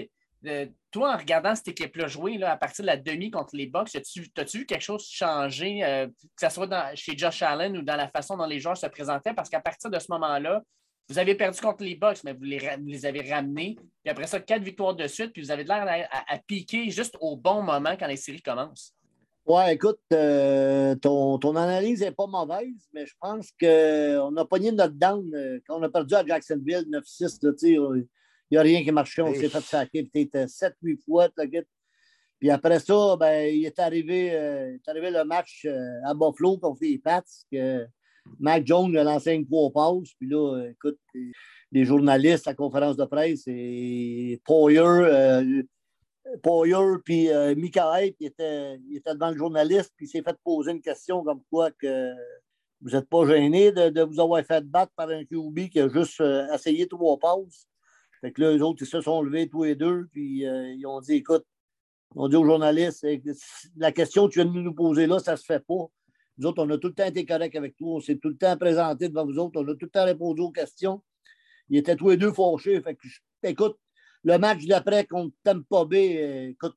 toi, 0.90 1.14
en 1.14 1.16
regardant 1.16 1.54
cette 1.54 1.68
équipe-là 1.68 2.06
jouer 2.06 2.38
là, 2.38 2.52
à 2.52 2.56
partir 2.56 2.82
de 2.82 2.86
la 2.86 2.96
demi 2.96 3.30
contre 3.30 3.54
les 3.54 3.66
Bucks, 3.66 3.94
as-tu 3.94 4.20
vu 4.58 4.66
quelque 4.66 4.82
chose 4.82 5.06
changer, 5.06 5.84
euh, 5.84 6.06
que 6.06 6.48
ce 6.48 6.50
soit 6.50 6.94
chez 6.94 7.16
Josh 7.16 7.42
Allen 7.42 7.76
ou 7.76 7.82
dans 7.82 7.96
la 7.96 8.08
façon 8.08 8.36
dont 8.36 8.46
les 8.46 8.60
joueurs 8.60 8.76
se 8.76 8.86
présentaient? 8.86 9.34
Parce 9.34 9.48
qu'à 9.48 9.60
partir 9.60 9.90
de 9.90 9.98
ce 9.98 10.06
moment-là, 10.10 10.62
vous 11.08 11.18
avez 11.18 11.34
perdu 11.34 11.60
contre 11.60 11.82
les 11.82 11.96
Bucks, 11.96 12.22
mais 12.24 12.32
vous 12.32 12.44
les, 12.44 13.04
avez 13.06 13.32
ramenés. 13.32 13.76
Puis 14.02 14.10
après 14.10 14.28
ça, 14.28 14.38
quatre 14.38 14.62
victoires 14.62 14.94
de 14.94 15.06
suite, 15.08 15.32
puis 15.32 15.42
vous 15.42 15.50
avez 15.50 15.64
de 15.64 15.68
l'air 15.68 16.08
à, 16.10 16.38
piquer 16.38 16.88
juste 16.90 17.16
au 17.20 17.36
bon 17.36 17.62
moment 17.62 17.96
quand 17.98 18.06
les 18.06 18.16
séries 18.16 18.42
commencent. 18.42 18.94
Ouais, 19.44 19.74
écoute, 19.74 19.98
euh, 20.12 20.94
ton, 20.94 21.56
analyse 21.56 22.00
n'est 22.00 22.12
pas 22.12 22.28
mauvaise, 22.28 22.88
mais 22.92 23.06
je 23.06 23.14
pense 23.18 23.50
qu'on 23.60 24.36
a 24.36 24.44
pogné 24.44 24.70
notre 24.70 24.94
down 24.94 25.28
euh, 25.34 25.58
quand 25.66 25.80
on 25.80 25.82
a 25.82 25.88
perdu 25.88 26.14
à 26.14 26.24
Jacksonville 26.24 26.86
9-6 26.88 27.40
de 27.40 27.50
tir 27.50 27.82
il 27.96 28.06
n'y 28.52 28.58
a 28.58 28.62
rien 28.62 28.82
qui 28.82 28.90
marchait. 28.90 29.22
On 29.22 29.34
s'est 29.34 29.48
fait 29.48 29.60
saquer 29.60 30.04
peut-être 30.04 30.48
7-8 30.48 31.04
fois. 31.04 31.28
Puis 32.40 32.50
après 32.50 32.80
ça, 32.80 33.16
ben, 33.18 33.54
il 33.54 33.66
est 33.66 33.78
arrivé, 33.78 34.34
euh, 34.34 34.74
est 34.74 34.88
arrivé 34.88 35.10
le 35.10 35.24
match 35.24 35.66
euh, 35.66 36.00
à 36.04 36.14
Buffalo 36.14 36.56
contre 36.56 36.78
les 36.80 36.98
Pats. 36.98 37.22
Que 37.52 37.86
Mac 38.38 38.66
Jones 38.66 38.96
a 38.96 39.04
lancé 39.04 39.32
une 39.32 39.46
trois 39.46 39.70
passes. 39.70 40.14
Puis 40.18 40.28
là, 40.28 40.64
écoute, 40.70 40.98
les 41.70 41.84
journalistes 41.84 42.46
à 42.48 42.52
la 42.52 42.54
conférence 42.54 42.96
de 42.96 43.04
presse, 43.04 43.42
et 43.46 44.40
Poyer, 44.44 44.80
euh, 44.80 45.62
Poyer 46.42 46.96
puis 47.04 47.28
Michael, 47.56 48.14
il 48.18 48.26
était, 48.26 48.78
il 48.88 48.96
était 48.96 49.14
devant 49.14 49.30
le 49.30 49.36
journaliste, 49.36 49.92
puis 49.96 50.06
il 50.06 50.08
s'est 50.08 50.22
fait 50.22 50.36
poser 50.42 50.72
une 50.72 50.80
question 50.80 51.22
comme 51.22 51.42
quoi 51.50 51.70
que 51.70 52.10
vous 52.80 52.90
n'êtes 52.90 53.08
pas 53.08 53.26
gêné 53.26 53.72
de, 53.72 53.90
de, 53.90 54.02
vous 54.02 54.20
avoir 54.20 54.42
fait 54.44 54.64
battre 54.64 54.92
par 54.96 55.10
un 55.10 55.24
QB 55.24 55.68
qui 55.68 55.80
a 55.80 55.88
juste 55.88 56.22
essayé 56.54 56.88
trois 56.88 57.18
passes. 57.18 57.69
Fait 58.20 58.32
que 58.32 58.42
là, 58.42 58.56
eux 58.56 58.62
autres, 58.62 58.82
ils 58.82 58.86
se 58.86 59.00
sont 59.00 59.22
levés 59.22 59.48
tous 59.48 59.64
les 59.64 59.74
deux, 59.74 60.06
puis 60.12 60.46
euh, 60.46 60.74
ils 60.74 60.86
ont 60.86 61.00
dit 61.00 61.14
écoute, 61.14 61.44
on 62.16 62.28
dit 62.28 62.36
aux 62.36 62.44
journalistes 62.44 63.06
la 63.76 63.92
question 63.92 64.26
que 64.26 64.32
tu 64.32 64.42
viens 64.42 64.50
de 64.50 64.60
nous 64.60 64.74
poser 64.74 65.06
là, 65.06 65.18
ça 65.18 65.32
ne 65.32 65.36
se 65.36 65.44
fait 65.44 65.64
pas. 65.64 65.86
Nous 66.38 66.46
autres, 66.46 66.62
on 66.64 66.70
a 66.70 66.78
tout 66.78 66.88
le 66.88 66.94
temps 66.94 67.06
été 67.06 67.24
corrects 67.24 67.56
avec 67.56 67.76
toi, 67.76 67.96
on 67.96 68.00
s'est 68.00 68.16
tout 68.16 68.28
le 68.28 68.36
temps 68.36 68.56
présenté 68.56 69.08
devant 69.08 69.24
vous 69.24 69.38
autres, 69.38 69.60
on 69.60 69.68
a 69.68 69.74
tout 69.74 69.86
le 69.86 69.90
temps 69.90 70.04
répondu 70.04 70.42
aux 70.42 70.50
questions. 70.50 71.02
Ils 71.68 71.78
étaient 71.78 71.96
tous 71.96 72.10
les 72.10 72.16
deux 72.16 72.32
fâchés. 72.32 72.80
Fait 72.80 72.94
que, 72.94 73.06
écoute, 73.42 73.78
le 74.24 74.38
match 74.38 74.64
d'après 74.66 75.06
contre 75.06 75.34
Tampa 75.44 75.84
Bay, 75.84 76.16
euh, 76.18 76.50
écoute, 76.50 76.76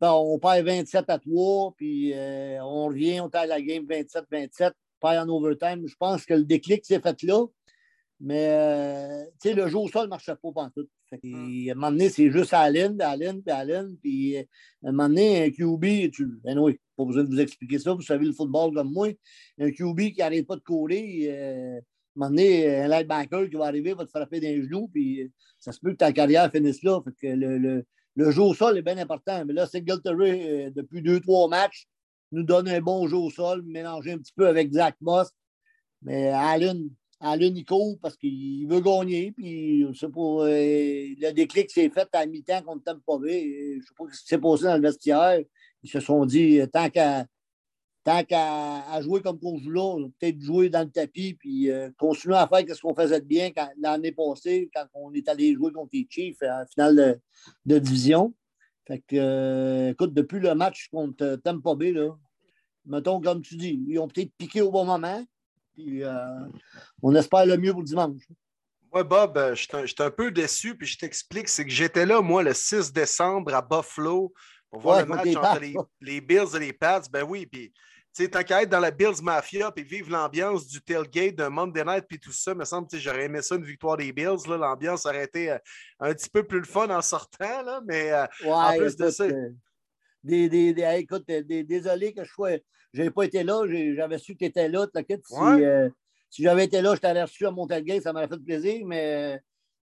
on 0.00 0.38
perd 0.38 0.66
27 0.66 1.04
à 1.08 1.18
3, 1.18 1.74
puis 1.76 2.12
euh, 2.14 2.62
on 2.62 2.86
revient, 2.86 3.20
on 3.20 3.28
à 3.28 3.46
la 3.46 3.60
game 3.60 3.84
27-27, 3.84 4.72
perd 5.00 5.28
en 5.28 5.34
overtime. 5.34 5.86
Je 5.86 5.96
pense 5.96 6.24
que 6.24 6.34
le 6.34 6.44
déclic 6.44 6.84
s'est 6.84 7.00
fait 7.00 7.22
là. 7.22 7.46
Mais, 8.22 8.48
euh, 8.50 9.24
sais, 9.42 9.54
le 9.54 9.66
jeu 9.68 9.78
au 9.78 9.88
sol 9.88 10.04
ne 10.04 10.10
marchait 10.10 10.36
pas 10.36 10.52
partout. 10.52 10.86
Fait 11.08 11.18
hum. 11.24 11.68
à 11.68 11.72
un 11.72 11.74
moment 11.74 11.90
donné, 11.90 12.10
c'est 12.10 12.30
juste 12.30 12.52
Allen, 12.52 13.00
Allen, 13.00 13.42
puis 13.42 13.50
Allen. 13.50 13.96
Puis, 14.02 14.36
euh, 14.36 14.42
à 14.84 14.88
un 14.88 14.92
moment 14.92 15.08
donné, 15.08 15.44
un 15.44 15.50
QB, 15.50 16.10
tu. 16.12 16.38
Ben 16.44 16.58
oui, 16.58 16.78
pas 16.96 17.04
besoin 17.06 17.24
de 17.24 17.30
vous 17.30 17.40
expliquer 17.40 17.78
ça, 17.78 17.94
vous 17.94 18.02
savez 18.02 18.26
le 18.26 18.32
football 18.32 18.74
comme 18.74 18.92
moi. 18.92 19.08
Un 19.58 19.70
QB 19.70 20.12
qui 20.12 20.18
n'arrête 20.18 20.46
pas 20.46 20.56
de 20.56 20.60
courir, 20.60 21.32
euh, 21.32 21.76
à 21.76 21.78
un 21.78 21.80
moment 22.14 22.30
donné, 22.30 22.76
un 22.76 22.88
linebacker 22.88 23.48
qui 23.48 23.56
va 23.56 23.66
arriver 23.66 23.94
va 23.94 24.04
te 24.04 24.10
frapper 24.10 24.38
d'un 24.38 24.62
genou, 24.62 24.88
puis 24.88 25.32
ça 25.58 25.72
se 25.72 25.80
peut 25.80 25.92
que 25.92 25.96
ta 25.96 26.12
carrière 26.12 26.50
finisse 26.50 26.82
là. 26.82 27.00
Fait 27.02 27.12
que 27.12 27.34
le, 27.34 27.56
le, 27.56 27.86
le 28.16 28.30
jeu 28.30 28.42
au 28.42 28.52
sol 28.52 28.76
est 28.76 28.82
bien 28.82 28.98
important. 28.98 29.42
Mais 29.46 29.54
là, 29.54 29.66
Singletary, 29.66 30.72
depuis 30.72 31.00
deux, 31.00 31.20
trois 31.20 31.48
matchs, 31.48 31.86
nous 32.32 32.42
donne 32.42 32.68
un 32.68 32.80
bon 32.80 33.08
jeu 33.08 33.16
au 33.16 33.30
sol, 33.30 33.62
mélangé 33.62 34.12
un 34.12 34.18
petit 34.18 34.32
peu 34.34 34.46
avec 34.46 34.72
Zach 34.72 34.96
Moss. 35.00 35.30
Mais 36.02 36.28
Allen, 36.28 36.90
à 37.20 37.36
l'unico 37.36 37.98
parce 38.00 38.16
qu'il 38.16 38.66
veut 38.66 38.80
gagner. 38.80 39.32
Puis, 39.32 39.84
euh, 39.84 39.92
le 39.92 41.32
déclic 41.32 41.70
s'est 41.70 41.90
fait 41.90 42.08
à 42.12 42.26
mi-temps 42.26 42.62
contre 42.62 42.84
Tampa 42.84 43.18
Bay. 43.18 43.74
Je 43.74 43.76
ne 43.76 43.82
sais 43.82 43.94
pas 43.96 44.04
ce 44.10 44.20
qui 44.20 44.26
s'est 44.26 44.38
passé 44.38 44.64
dans 44.64 44.76
le 44.76 44.82
vestiaire. 44.82 45.40
Ils 45.82 45.90
se 45.90 46.00
sont 46.00 46.24
dit, 46.24 46.60
euh, 46.60 46.66
tant 46.66 46.88
qu'à 46.88 47.26
tant 48.02 49.02
jouer 49.02 49.20
comme 49.20 49.38
qu'on 49.38 49.58
joue 49.58 49.70
là, 49.70 50.08
peut-être 50.18 50.40
jouer 50.40 50.70
dans 50.70 50.80
le 50.80 50.90
tapis, 50.90 51.34
puis 51.34 51.70
euh, 51.70 51.90
continuer 51.98 52.36
à 52.36 52.48
faire 52.48 52.64
ce 52.74 52.80
qu'on 52.80 52.94
faisait 52.94 53.20
de 53.20 53.26
bien 53.26 53.50
l'année 53.78 54.12
passée, 54.12 54.70
quand 54.74 54.86
on 54.94 55.12
est 55.12 55.28
allé 55.28 55.54
jouer 55.54 55.70
contre 55.72 55.90
les 55.92 56.06
Chiefs 56.08 56.42
en 56.42 56.64
finale 56.66 57.20
de, 57.66 57.78
division. 57.78 58.34
Fait 58.86 59.04
que, 59.06 59.90
écoute, 59.90 60.14
depuis 60.14 60.40
le 60.40 60.54
match 60.54 60.88
contre 60.90 61.36
Tampa 61.44 61.74
Bay, 61.74 61.92
là, 61.92 62.16
mettons, 62.86 63.20
comme 63.20 63.42
tu 63.42 63.56
dis, 63.56 63.78
ils 63.86 63.98
ont 63.98 64.08
peut-être 64.08 64.32
piqué 64.38 64.62
au 64.62 64.70
bon 64.70 64.86
moment, 64.86 65.22
euh, 66.02 66.48
on 67.02 67.14
espère 67.14 67.46
le 67.46 67.56
mieux 67.56 67.72
pour 67.72 67.82
dimanche. 67.82 68.22
Moi, 68.92 69.04
Bob, 69.04 69.38
euh, 69.38 69.54
je 69.54 69.68
suis 69.86 70.02
un, 70.02 70.10
peu 70.10 70.32
déçu, 70.32 70.76
puis 70.76 70.86
je 70.86 70.98
t'explique, 70.98 71.48
c'est 71.48 71.64
que 71.64 71.70
j'étais 71.70 72.04
là, 72.04 72.20
moi, 72.20 72.42
le 72.42 72.52
6 72.52 72.92
décembre 72.92 73.54
à 73.54 73.62
Buffalo 73.62 74.32
pour 74.68 74.80
voir 74.80 75.00
le 75.00 75.06
match 75.06 75.36
entre 75.36 75.60
les, 76.00 76.20
Bills 76.20 76.56
et 76.56 76.58
les 76.58 76.72
Pats. 76.72 77.02
Ben 77.10 77.22
oui, 77.22 77.46
puis 77.46 77.70
tu 77.70 78.24
sais, 78.24 78.28
tant 78.28 78.42
qu'à 78.42 78.62
être 78.62 78.68
dans 78.68 78.80
la 78.80 78.90
Bills 78.90 79.22
Mafia 79.22 79.70
puis 79.70 79.84
vivre 79.84 80.10
l'ambiance 80.10 80.66
du 80.66 80.80
tailgate 80.82 81.36
d'un 81.36 81.50
Monday 81.50 81.84
Night 81.84 82.06
puis 82.08 82.18
tout 82.18 82.32
ça, 82.32 82.52
me 82.52 82.64
semble 82.64 82.88
que 82.88 82.98
j'aurais 82.98 83.26
aimé 83.26 83.42
ça, 83.42 83.54
une 83.54 83.64
victoire 83.64 83.96
des 83.96 84.12
Bills. 84.12 84.48
L'ambiance 84.48 85.06
aurait 85.06 85.24
été 85.24 85.52
euh, 85.52 85.58
un 86.00 86.12
petit 86.12 86.28
peu 86.28 86.42
plus 86.42 86.58
le 86.58 86.66
fun 86.66 86.90
en 86.90 87.02
sortant, 87.02 87.62
là, 87.62 87.80
mais 87.86 88.12
en 88.44 88.76
plus 88.76 88.96
de 88.96 89.10
ça. 89.10 89.26
Des, 90.24 90.48
des, 90.48 90.74
écoute, 90.98 91.26
désolé 91.26 92.12
que 92.12 92.24
je 92.24 92.30
sois 92.30 92.58
je 92.92 92.98
n'avais 92.98 93.10
pas 93.10 93.24
été 93.24 93.42
là, 93.44 93.64
j'avais 93.94 94.18
su 94.18 94.34
que 94.34 94.38
tu 94.38 94.44
étais 94.46 94.68
là. 94.68 94.86
Si, 94.94 95.34
euh, 95.38 95.88
si 96.28 96.42
j'avais 96.42 96.64
été 96.64 96.80
là, 96.82 96.94
je 96.94 97.00
t'aurais 97.00 97.22
reçu 97.22 97.46
à 97.46 97.50
Montague, 97.50 98.00
ça 98.02 98.12
m'aurait 98.12 98.28
fait 98.28 98.38
plaisir, 98.38 98.84
mais 98.86 99.40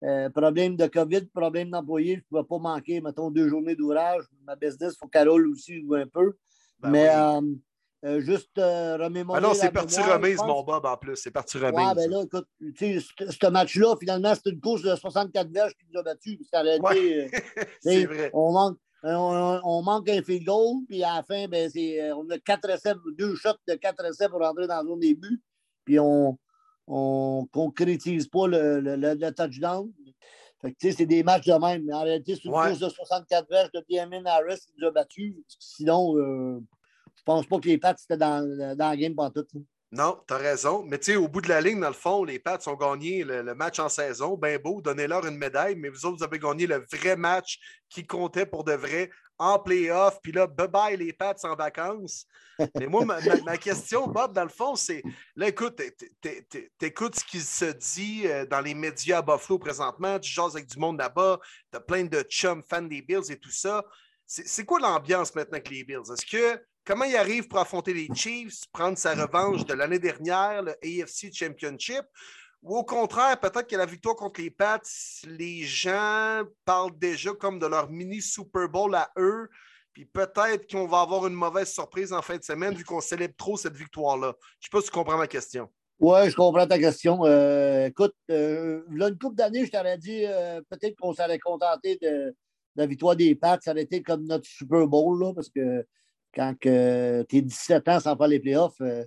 euh, 0.05 0.31
problème 0.31 0.77
de 0.77 0.87
COVID, 0.87 1.27
problème 1.27 1.71
d'employé, 1.71 2.15
je 2.15 2.21
ne 2.21 2.25
pouvais 2.29 2.49
pas 2.49 2.59
manquer, 2.59 3.01
mettons, 3.01 3.31
deux 3.31 3.49
journées 3.49 3.77
d'ouvrage. 3.77 4.25
Ma 4.45 4.57
business, 4.57 4.95
il 4.95 4.99
faut 4.99 5.09
qu'elle 5.09 5.29
roule 5.29 5.49
aussi 5.49 5.85
un 5.93 6.07
peu. 6.07 6.35
Ben 6.81 6.91
mais 6.91 7.09
euh, 8.05 8.21
juste 8.21 8.53
remémorer. 8.57 9.39
Ah 9.39 9.41
non, 9.41 9.55
c'est 9.55 9.73
parti 9.73 10.01
remise, 10.01 10.39
mon 10.39 10.63
Bob, 10.63 10.85
en 10.85 10.97
plus. 10.97 11.17
C'est 11.17 11.33
parti 11.33 11.59
remise. 11.59 11.75
Ouais, 11.75 11.95
ben 11.97 12.11
là, 12.11 12.23
écoute, 12.23 12.47
tu 12.77 13.01
sais, 13.01 13.07
ce 13.29 13.47
match-là, 13.49 13.97
finalement, 13.99 14.33
c'est 14.35 14.51
une 14.51 14.61
course 14.61 14.83
de 14.83 14.95
64 14.95 15.51
verges 15.51 15.75
qui 15.75 15.85
nous 15.93 15.99
a 15.99 16.05
battus. 16.05 16.39
C'est 17.81 18.05
vrai. 18.05 18.31
On 18.33 18.53
manque, 18.53 18.79
euh, 19.05 19.61
on, 19.65 19.83
manque 19.83 20.09
un 20.09 20.23
field 20.23 20.45
goal, 20.45 20.85
puis 20.89 21.05
à 21.05 21.17
la 21.17 21.23
fin, 21.23 21.47
ben, 21.47 21.71
euh, 21.77 22.15
on 22.17 22.29
a 22.31 22.39
quatre 22.39 22.69
essais, 22.69 22.95
deux 23.17 23.37
shots 23.37 23.51
de 23.69 23.75
quatre 23.75 24.05
essais 24.05 24.29
pour 24.29 24.41
rentrer 24.41 24.67
dans 24.67 24.83
le 24.83 24.89
zone 24.89 25.01
début, 25.01 25.41
puis 25.85 26.01
on 26.01 26.37
ne 26.89 27.47
concrétise 27.47 28.27
pas 28.27 28.49
le, 28.49 28.81
le, 28.81 29.31
touchdown. 29.31 29.93
Fait 30.61 30.73
que, 30.73 30.91
c'est 30.91 31.07
des 31.07 31.23
matchs 31.23 31.47
de 31.47 31.53
même. 31.53 31.85
Mais 31.85 31.95
en 31.95 32.03
réalité, 32.03 32.35
c'est 32.35 32.47
une 32.47 32.51
course 32.51 32.81
de 32.81 32.89
64 32.89 33.49
verges 33.49 33.71
de 33.71 33.85
Diamond 33.89 34.25
Harris 34.25 34.59
qui 34.67 34.73
nous 34.81 34.89
a 34.89 34.91
battus. 34.91 35.37
Sinon, 35.61 36.17
euh, 36.19 36.61
je 37.15 37.23
pense 37.23 37.47
pas 37.47 37.61
que 37.61 37.69
les 37.69 37.79
Pats 37.79 37.93
étaient 37.93 38.17
dans, 38.17 38.45
dans 38.77 38.89
la 38.89 38.97
game 38.97 39.15
pendant 39.15 39.31
tout. 39.31 39.47
Non, 39.91 40.23
tu 40.29 40.35
as 40.35 40.37
raison. 40.37 40.85
Mais 40.87 40.99
tu 40.99 41.13
sais, 41.13 41.17
au 41.17 41.29
bout 41.29 41.41
de 41.41 41.49
la 41.49 41.63
ligne, 41.63 41.81
dans 41.81 41.89
le 41.89 41.95
fond, 41.95 42.23
les 42.23 42.39
Pats 42.39 42.59
ont 42.67 42.75
gagné 42.75 43.25
le, 43.25 43.55
match 43.55 43.79
en 43.79 43.89
saison. 43.89 44.37
Ben 44.37 44.61
beau, 44.61 44.83
donnez-leur 44.83 45.27
une 45.27 45.39
médaille, 45.39 45.77
mais 45.77 45.89
vous 45.89 46.05
autres, 46.05 46.19
vous 46.19 46.25
avez 46.25 46.39
gagné 46.39 46.67
le 46.67 46.85
vrai 46.93 47.17
match 47.17 47.59
qui 47.89 48.07
comptait 48.07 48.45
pour 48.45 48.65
de 48.65 48.75
vrai 48.75 49.11
en 49.39 49.59
playoff. 49.59 50.19
Puis 50.23 50.33
là, 50.33 50.47
bye-bye 50.47 50.97
les 50.97 51.15
Pats 51.15 51.35
en 51.45 51.55
vacances. 51.55 52.27
Mais 52.79 52.87
moi, 52.87 53.07
ma, 53.07 53.57
question, 53.57 54.07
Bob, 54.09 54.35
dans 54.35 54.43
le 54.43 54.51
fond, 54.51 54.77
c'est 54.77 55.03
là, 55.37 55.49
écoute, 55.49 55.81
t'écoutes 56.79 57.19
ce 57.19 57.25
qui 57.25 57.41
se 57.41 57.67
dit 57.67 58.27
euh, 58.27 58.45
dans 58.45 58.61
les 58.61 58.75
médias 58.75 59.19
à 59.19 59.23
Buffalo 59.23 59.59
présentement, 59.59 60.19
tu 60.19 60.31
jases 60.31 60.57
avec 60.57 60.67
du 60.69 60.79
monde 60.79 60.99
là-bas, 60.99 61.39
tu 61.71 61.79
as 61.79 61.81
plein 61.81 62.05
de 62.05 62.21
chums 62.23 62.63
fans 62.69 62.83
des 62.83 63.01
Bills 63.01 63.31
et 63.31 63.39
tout 63.39 63.53
ça. 63.53 63.83
C'est 64.27 64.67
quoi 64.67 64.79
l'ambiance 64.81 65.35
maintenant 65.35 65.57
avec 65.57 65.71
les 65.71 65.85
Bills? 65.85 66.13
Est-ce 66.13 66.27
que 66.27 66.63
comment 66.89 67.05
il 67.05 67.17
arrive 67.17 67.47
pour 67.47 67.59
affronter 67.59 67.93
les 67.93 68.09
Chiefs, 68.15 68.63
prendre 68.73 68.97
sa 68.97 69.15
revanche 69.15 69.67
de 69.67 69.75
l'année 69.75 69.99
dernière, 69.99 70.63
le 70.63 70.73
AFC 70.83 71.31
Championship? 71.31 72.03
Ou 72.63 72.79
au 72.79 72.85
contraire, 72.85 73.39
peut-être 73.39 73.69
que 73.69 73.77
la 73.77 73.85
victoire 73.85 74.17
contre 74.17 74.41
les 74.41 74.51
Pats, 74.51 74.81
les 75.25 75.63
gens 75.63 76.43
parlent 76.65 76.99
déjà 76.99 77.33
comme 77.35 77.59
de 77.59 77.67
leur 77.67 77.91
mini 77.91 78.23
Super 78.23 78.69
Bowl 78.71 78.95
à 78.95 79.11
eux. 79.19 79.51
Puis 79.93 80.07
peut-être 80.07 80.69
qu'on 80.71 80.87
va 80.87 81.03
avoir 81.03 81.27
une 81.27 81.35
mauvaise 81.35 81.71
surprise 81.71 82.13
en 82.13 82.23
fin 82.23 82.39
de 82.39 82.43
semaine 82.43 82.75
vu 82.75 82.85
qu'on 82.85 83.03
célèbre 83.03 83.35
trop 83.37 83.59
cette 83.59 83.77
victoire-là. 83.77 84.35
Je 84.59 84.67
ne 84.67 84.71
sais 84.71 84.71
pas 84.73 84.81
si 84.81 84.87
tu 84.87 84.93
comprends 84.93 85.19
ma 85.19 85.27
question. 85.27 85.69
Oui, 86.01 86.31
je 86.31 86.35
comprends 86.35 86.67
ta 86.67 86.79
question. 86.79 87.25
Euh, 87.27 87.87
écoute, 87.87 88.15
euh, 88.31 88.83
là, 88.91 89.09
une 89.09 89.19
couple 89.19 89.37
d'années, 89.37 89.67
je 89.67 89.71
t'aurais 89.71 89.99
dit 89.99 90.25
euh, 90.25 90.63
peut-être 90.71 90.97
qu'on 90.99 91.13
s'allait 91.13 91.39
contenter 91.39 91.99
de, 92.01 92.35
la 92.77 92.87
victoire 92.87 93.15
des 93.15 93.35
Pats. 93.35 93.59
Ça 93.61 93.73
aurait 93.73 93.83
été 93.83 94.03
comme 94.03 94.25
notre 94.25 94.47
Super 94.47 94.87
Bowl, 94.87 95.21
là, 95.21 95.35
parce 95.35 95.51
que 95.51 95.85
quand 96.39 96.55
tu 96.61 96.69
es 96.69 97.43
17 97.43 97.89
ans 97.89 98.01
sans 98.01 98.17
faire 98.17 98.29
les 98.29 98.39
playoffs, 98.39 98.81
euh, 98.81 99.05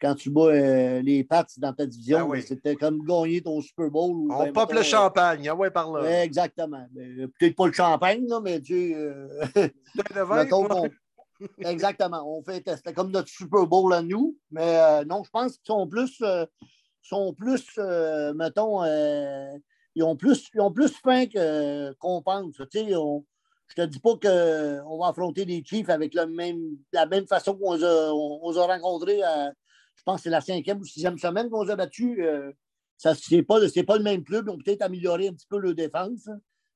quand 0.00 0.16
tu 0.16 0.30
bois 0.30 0.52
euh, 0.52 1.00
les 1.00 1.22
Pats 1.22 1.46
dans 1.58 1.72
ta 1.72 1.86
division, 1.86 2.32
ah 2.32 2.40
c'était 2.40 2.74
comme 2.74 3.04
gagner 3.04 3.40
ton 3.40 3.60
Super 3.60 3.88
Bowl. 3.88 4.32
On 4.32 4.44
ben, 4.44 4.52
pop 4.52 4.72
le 4.72 4.82
champagne, 4.82 5.48
ah 5.48 5.54
ouais, 5.54 5.70
par 5.70 5.92
là. 5.92 6.24
exactement. 6.24 6.84
Euh, 6.98 7.28
peut-être 7.38 7.54
pas 7.54 7.68
le 7.68 7.72
champagne, 7.72 8.26
là, 8.26 8.40
mais 8.40 8.60
tu 8.60 8.96
exactement. 11.60 12.38
On 12.38 12.42
fait, 12.42 12.68
c'était 12.76 12.92
comme 12.92 13.12
notre 13.12 13.28
Super 13.28 13.64
Bowl 13.64 13.94
à 13.94 14.02
nous. 14.02 14.36
Mais 14.50 15.04
non, 15.04 15.22
je 15.24 15.30
pense 15.30 15.58
qu'ils 15.58 15.72
sont 15.72 15.86
plus, 15.86 16.20
sont 17.00 17.32
plus 17.32 17.78
mettons, 18.34 18.84
ils 19.94 20.02
ont 20.02 20.16
plus, 20.16 20.48
ils 20.52 20.60
ont 20.60 20.72
plus 20.72 20.92
faim 21.00 21.26
qu'on 22.00 22.22
pense. 22.22 22.56
Tu 22.56 22.64
sais, 22.72 22.94
je 23.74 23.82
te 23.82 23.86
dis 23.88 24.00
pas 24.00 24.16
qu'on 24.16 24.98
va 24.98 25.08
affronter 25.08 25.46
les 25.46 25.64
Chiefs 25.64 25.88
avec 25.88 26.14
le 26.14 26.26
même, 26.26 26.76
la 26.92 27.06
même 27.06 27.26
façon 27.26 27.56
qu'on 27.56 27.74
les 27.74 27.84
a, 27.84 28.12
on, 28.12 28.56
a 28.56 28.66
rencontrés, 28.66 29.20
je 29.94 30.02
pense 30.04 30.16
que 30.16 30.24
c'est 30.24 30.30
la 30.30 30.42
cinquième 30.42 30.80
ou 30.80 30.84
sixième 30.84 31.16
semaine 31.16 31.48
qu'on 31.48 31.62
les 31.62 31.70
a 31.70 31.76
battus. 31.76 32.18
Euh, 32.20 32.52
ce 32.98 33.34
n'est 33.34 33.42
pas, 33.42 33.58
pas, 33.86 33.96
le 33.96 34.02
même 34.02 34.24
club. 34.24 34.46
Ils 34.46 34.50
ont 34.50 34.58
peut-être 34.58 34.82
amélioré 34.82 35.28
un 35.28 35.32
petit 35.32 35.46
peu 35.48 35.58
leur 35.58 35.74
défense. 35.74 36.28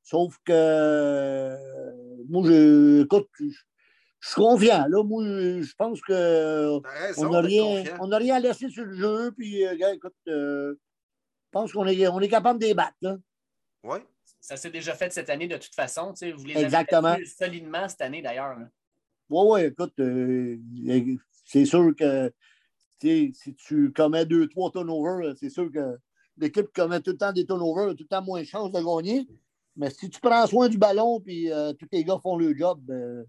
Sauf 0.02 0.38
que 0.44 1.56
moi, 2.28 2.42
je, 2.46 3.02
écoute, 3.02 3.28
je, 3.38 3.46
suis 4.22 4.34
confiant. 4.34 4.86
Là, 4.88 5.02
moi, 5.04 5.22
je 5.22 5.74
pense 5.76 6.00
qu'on 6.00 7.30
n'a 7.30 7.40
rien, 7.40 7.84
on 8.00 8.08
rien 8.08 8.36
à 8.36 8.40
laisser 8.40 8.70
sur 8.70 8.86
le 8.86 8.94
jeu. 8.94 9.32
Puis, 9.32 9.66
euh, 9.66 9.92
écoute, 9.92 10.14
euh, 10.28 10.74
je 10.74 11.50
pense 11.50 11.72
qu'on 11.72 11.86
est, 11.86 12.08
on 12.08 12.20
est 12.20 12.28
capable 12.28 12.58
de 12.58 12.66
les 12.66 12.74
battre. 12.74 13.18
Oui. 13.84 13.98
Ça 14.46 14.56
s'est 14.56 14.70
déjà 14.70 14.94
fait 14.94 15.12
cette 15.12 15.28
année 15.28 15.48
de 15.48 15.56
toute 15.56 15.74
façon. 15.74 16.14
Vous 16.36 16.44
les 16.44 16.56
Exactement. 16.56 17.08
avez 17.08 17.24
solidement 17.24 17.88
cette 17.88 18.00
année 18.00 18.22
d'ailleurs. 18.22 18.56
Oui, 19.28 19.42
oui, 19.44 19.60
écoute, 19.62 19.94
euh, 19.98 20.56
c'est 21.44 21.64
sûr 21.64 21.92
que 21.98 22.32
si 23.00 23.32
tu 23.56 23.92
commets 23.92 24.24
deux, 24.24 24.46
trois 24.46 24.70
turnovers, 24.70 25.34
c'est 25.36 25.50
sûr 25.50 25.68
que 25.72 25.98
l'équipe 26.36 26.68
commet 26.72 27.00
tout 27.00 27.10
le 27.10 27.16
temps 27.16 27.32
des 27.32 27.44
turnovers 27.44 27.88
a 27.88 27.94
tout 27.96 28.04
le 28.04 28.06
temps 28.06 28.22
moins 28.22 28.40
de 28.40 28.46
chances 28.46 28.70
de 28.70 28.80
gagner. 28.80 29.26
Mais 29.74 29.90
si 29.90 30.08
tu 30.08 30.20
prends 30.20 30.46
soin 30.46 30.68
du 30.68 30.78
ballon 30.78 31.18
puis 31.20 31.50
euh, 31.50 31.72
tous 31.72 31.88
les 31.90 32.04
gars 32.04 32.20
font 32.22 32.36
le 32.36 32.56
job, 32.56 32.80
euh, 32.88 33.24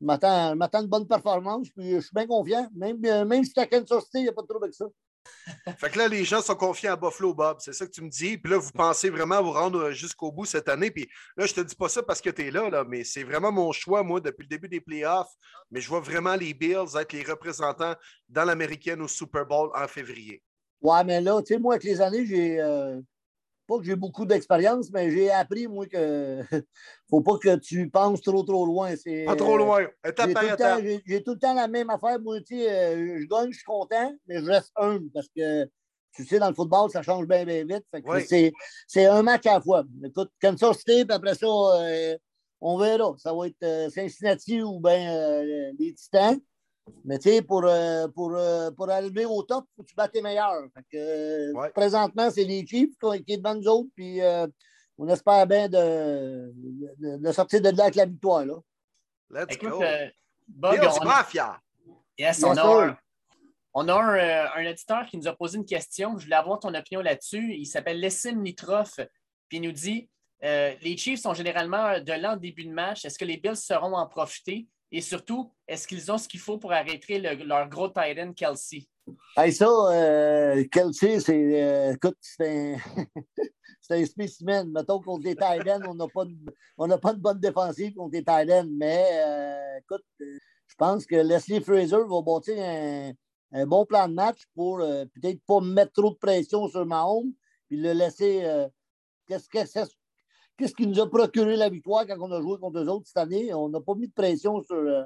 m'attends 0.00 0.54
une 0.54 0.86
bonne 0.86 1.08
performance. 1.08 1.68
Puis 1.70 1.96
je 1.96 1.98
suis 1.98 2.14
bien 2.14 2.28
confiant. 2.28 2.68
Même, 2.76 3.00
même 3.00 3.42
si 3.42 3.52
tu 3.52 3.58
as 3.58 3.66
Kansas 3.66 4.04
City, 4.04 4.18
il 4.18 4.22
n'y 4.22 4.28
a 4.28 4.32
pas 4.32 4.42
de 4.42 4.46
trouble 4.46 4.66
avec 4.66 4.74
ça 4.76 4.86
fait 5.78 5.90
que 5.90 5.98
là, 5.98 6.08
les 6.08 6.24
gens 6.24 6.40
sont 6.40 6.54
confiants 6.54 6.92
à 6.92 6.96
Buffalo, 6.96 7.34
Bob. 7.34 7.58
C'est 7.60 7.72
ça 7.72 7.86
que 7.86 7.90
tu 7.90 8.02
me 8.02 8.08
dis. 8.08 8.38
Puis 8.38 8.50
là, 8.52 8.58
vous 8.58 8.70
pensez 8.70 9.10
vraiment 9.10 9.42
vous 9.42 9.52
rendre 9.52 9.90
jusqu'au 9.90 10.32
bout 10.32 10.44
cette 10.44 10.68
année. 10.68 10.90
Puis 10.90 11.08
là, 11.36 11.46
je 11.46 11.54
te 11.54 11.60
dis 11.60 11.74
pas 11.74 11.88
ça 11.88 12.02
parce 12.02 12.20
que 12.20 12.30
tu 12.30 12.46
es 12.46 12.50
là, 12.50 12.68
là, 12.70 12.84
mais 12.84 13.04
c'est 13.04 13.24
vraiment 13.24 13.52
mon 13.52 13.72
choix, 13.72 14.02
moi, 14.02 14.20
depuis 14.20 14.42
le 14.42 14.48
début 14.48 14.68
des 14.68 14.80
playoffs. 14.80 15.32
Mais 15.70 15.80
je 15.80 15.88
vois 15.88 16.00
vraiment 16.00 16.36
les 16.36 16.54
Bills 16.54 16.96
être 16.96 17.12
les 17.12 17.22
représentants 17.22 17.94
dans 18.28 18.44
l'américaine 18.44 19.00
au 19.02 19.08
Super 19.08 19.46
Bowl 19.46 19.70
en 19.74 19.88
février. 19.88 20.42
Ouais, 20.80 21.04
mais 21.04 21.20
là, 21.20 21.40
tu 21.42 21.54
sais, 21.54 21.60
moi, 21.60 21.74
avec 21.74 21.84
les 21.84 22.00
années, 22.00 22.24
j'ai. 22.24 22.60
Euh, 22.60 23.00
pas 23.70 23.78
que 23.78 23.84
j'ai 23.84 23.94
beaucoup 23.94 24.26
d'expérience, 24.26 24.90
mais 24.90 25.12
j'ai 25.12 25.30
appris, 25.30 25.68
moi, 25.68 25.86
que 25.86 26.40
faut 27.10 27.20
pas 27.20 27.38
que 27.38 27.56
tu 27.56 27.88
penses 27.88 28.20
trop, 28.20 28.42
trop 28.42 28.66
loin. 28.66 28.94
Pas 29.26 29.36
trop 29.36 29.56
loin. 29.56 29.86
Étape 30.04 30.32
par 30.32 30.44
étape. 30.44 30.84
J'ai 31.06 31.22
tout 31.22 31.34
le 31.34 31.38
temps 31.38 31.54
la 31.54 31.68
même 31.68 31.88
affaire. 31.88 32.20
Moi, 32.20 32.40
tu 32.40 32.58
sais, 32.58 32.68
euh, 32.68 33.20
je 33.20 33.26
gagne, 33.26 33.52
je 33.52 33.58
suis 33.58 33.64
content, 33.64 34.12
mais 34.26 34.40
je 34.40 34.44
reste 34.44 34.72
humble 34.74 35.08
parce 35.14 35.28
que, 35.28 35.64
tu 36.14 36.24
sais, 36.24 36.40
dans 36.40 36.48
le 36.48 36.54
football, 36.54 36.90
ça 36.90 37.02
change 37.02 37.26
bien, 37.26 37.44
bien 37.44 37.64
vite. 37.64 38.52
C'est 38.88 39.06
un 39.06 39.22
match 39.22 39.46
à 39.46 39.54
la 39.54 39.60
fois. 39.60 39.84
Écoute, 40.04 40.32
Kansas 40.40 40.78
City, 40.78 41.04
puis 41.04 41.14
après 41.14 41.36
ça, 41.36 41.46
euh, 41.46 42.18
on 42.60 42.76
verra. 42.76 43.14
Ça 43.18 43.32
va 43.32 43.46
être 43.46 43.62
euh, 43.62 43.88
Cincinnati 43.88 44.62
ou 44.62 44.80
bien 44.80 45.42
les 45.78 45.94
Titans. 45.94 46.40
Mais 47.04 47.18
tu 47.18 47.30
sais, 47.30 47.42
pour, 47.42 47.64
euh, 47.64 48.08
pour, 48.08 48.34
euh, 48.34 48.70
pour 48.70 48.90
arriver 48.90 49.24
au 49.24 49.42
top, 49.42 49.64
il 49.68 49.76
faut 49.76 49.82
que 49.82 49.88
tu 49.88 49.94
battes 49.94 50.14
les 50.14 50.22
meilleurs. 50.22 50.62
Présentement, 51.74 52.30
c'est 52.30 52.44
les 52.44 52.66
Chiefs 52.66 52.90
qui 52.90 52.98
sont 53.00 53.12
devant 53.12 53.54
nous 53.54 53.68
autres, 53.68 53.90
puis 53.94 54.20
euh, 54.20 54.46
on 54.98 55.08
espère 55.08 55.46
bien 55.46 55.68
de, 55.68 56.52
de, 56.98 57.32
sortir 57.32 57.60
de 57.60 57.70
là 57.70 57.84
avec 57.84 57.94
la 57.94 58.06
victoire. 58.06 58.44
Là. 58.44 58.54
Let's 59.30 59.54
Écoute, 59.54 59.70
go. 59.70 59.82
Bob, 60.48 60.78
on, 60.80 61.04
pas 61.04 61.24
fier. 61.24 61.60
Yes, 62.18 62.42
on 62.42 62.56
a, 62.56 62.86
un, 62.86 62.98
on 63.72 63.88
a 63.88 63.94
un, 63.94 64.50
un, 64.56 64.70
auditeur 64.70 65.06
qui 65.06 65.16
nous 65.16 65.28
a 65.28 65.34
posé 65.34 65.56
une 65.56 65.64
question. 65.64 66.18
Je 66.18 66.24
voulais 66.24 66.36
avoir 66.36 66.58
ton 66.58 66.74
opinion 66.74 67.00
là-dessus. 67.00 67.54
Il 67.54 67.66
s'appelle 67.66 68.00
Lessim 68.00 68.42
Nitroff, 68.42 68.96
puis 69.48 69.58
il 69.58 69.62
nous 69.62 69.72
dit 69.72 70.08
Les 70.42 70.96
Chiefs 70.96 71.20
sont 71.20 71.34
généralement 71.34 72.00
de 72.00 72.12
lent 72.12 72.36
début 72.36 72.64
de 72.64 72.72
match. 72.72 73.04
Est-ce 73.04 73.18
que 73.18 73.24
les 73.24 73.36
Bills 73.36 73.56
seront 73.56 73.94
en 73.94 74.06
profiter? 74.06 74.66
Et 74.92 75.00
surtout, 75.00 75.52
est-ce 75.68 75.86
qu'ils 75.86 76.10
ont 76.10 76.18
ce 76.18 76.28
qu'il 76.28 76.40
faut 76.40 76.58
pour 76.58 76.72
arrêter 76.72 77.18
leur 77.18 77.68
gros 77.68 77.88
tight 77.88 78.18
end 78.18 78.32
Kelsey? 78.32 78.88
Hey, 79.36 79.52
ça, 79.52 79.68
euh, 79.68 80.64
Kelsey, 80.70 81.20
c'est, 81.20 81.62
euh, 81.62 81.92
écoute, 81.94 82.16
c'est 82.20 82.74
un, 82.74 82.76
un, 83.90 84.04
spécimen. 84.04 84.70
Mettons 84.70 85.00
contre 85.00 85.24
les 85.24 85.36
tight 85.36 85.62
on 85.86 85.94
n'a 85.94 86.08
pas, 86.08 86.24
de, 86.24 86.96
pas 86.96 87.12
bonne 87.14 87.40
défensive 87.40 87.94
contre 87.94 88.14
les 88.14 88.24
tight 88.24 88.66
mais 88.68 89.06
euh, 89.12 89.78
écoute, 89.78 90.04
je 90.18 90.74
pense 90.76 91.06
que 91.06 91.16
Leslie 91.16 91.60
Fraser 91.60 92.04
va 92.08 92.22
bâtir 92.22 92.56
un, 93.52 93.66
bon 93.66 93.86
plan 93.86 94.08
de 94.08 94.14
match 94.14 94.42
pour 94.54 94.78
peut-être 94.78 95.40
pas 95.46 95.60
mettre 95.60 95.92
trop 95.92 96.10
de 96.10 96.16
pression 96.16 96.68
sur 96.68 96.84
Mahomes, 96.86 97.32
puis 97.68 97.76
le 97.76 97.92
laisser. 97.92 98.44
qu'est-ce, 99.26 99.48
que 99.48 99.90
qu'est-ce 100.60 100.74
qui 100.74 100.86
nous 100.86 101.00
a 101.00 101.08
procuré 101.08 101.56
la 101.56 101.70
victoire 101.70 102.06
quand 102.06 102.18
on 102.20 102.30
a 102.30 102.40
joué 102.40 102.58
contre 102.58 102.80
eux 102.80 102.88
autres 102.88 103.06
cette 103.06 103.16
année? 103.16 103.52
On 103.54 103.70
n'a 103.70 103.80
pas 103.80 103.94
mis 103.94 104.08
de 104.08 104.12
pression 104.12 104.62
sur, 104.62 104.76
euh, 104.76 105.04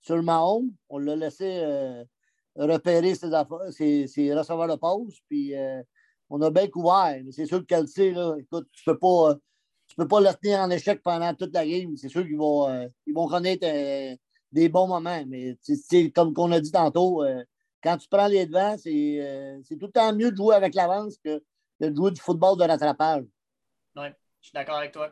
sur 0.00 0.22
Mahon. 0.22 0.70
On 0.88 0.98
l'a 0.98 1.16
laissé 1.16 1.60
euh, 1.64 2.04
repérer 2.54 3.14
ses, 3.16 4.06
ses, 4.06 4.34
receveurs 4.34 4.68
de 4.68 4.76
pause. 4.76 5.18
Puis 5.28 5.54
euh, 5.56 5.82
on 6.30 6.40
a 6.42 6.50
bien 6.50 6.68
couvert. 6.68 7.20
Mais 7.24 7.32
c'est 7.32 7.46
sûr 7.46 7.66
que 7.66 7.74
là, 7.74 8.36
écoute, 8.38 8.68
tu 8.72 8.88
ne 8.88 8.92
peux, 8.92 8.98
pas, 9.00 9.34
peux 9.96 10.08
pas 10.08 10.20
le 10.20 10.32
tenir 10.40 10.60
en 10.60 10.70
échec 10.70 11.02
pendant 11.02 11.34
toute 11.34 11.52
la 11.52 11.66
game. 11.66 11.96
C'est 11.96 12.08
sûr 12.08 12.22
qu'ils 12.22 12.38
vont, 12.38 12.88
ils 13.04 13.14
vont 13.14 13.26
connaître 13.26 13.66
des 14.52 14.68
bons 14.68 14.86
moments. 14.86 15.24
Mais 15.26 15.58
c'est 15.60 16.12
comme 16.12 16.32
on 16.36 16.52
a 16.52 16.60
dit 16.60 16.70
tantôt, 16.70 17.24
quand 17.82 17.96
tu 17.96 18.08
prends 18.08 18.28
les 18.28 18.46
devants, 18.46 18.76
c'est 18.78 19.76
tout 19.76 19.86
le 19.86 19.92
temps 19.92 20.14
mieux 20.14 20.30
de 20.30 20.36
jouer 20.36 20.54
avec 20.54 20.74
l'avance 20.74 21.18
que 21.18 21.42
de 21.80 21.92
jouer 21.92 22.12
du 22.12 22.20
football 22.20 22.56
de 22.56 22.62
rattrapage. 22.62 23.24
Je 24.44 24.48
suis 24.48 24.54
d'accord 24.54 24.76
avec 24.76 24.92
toi. 24.92 25.10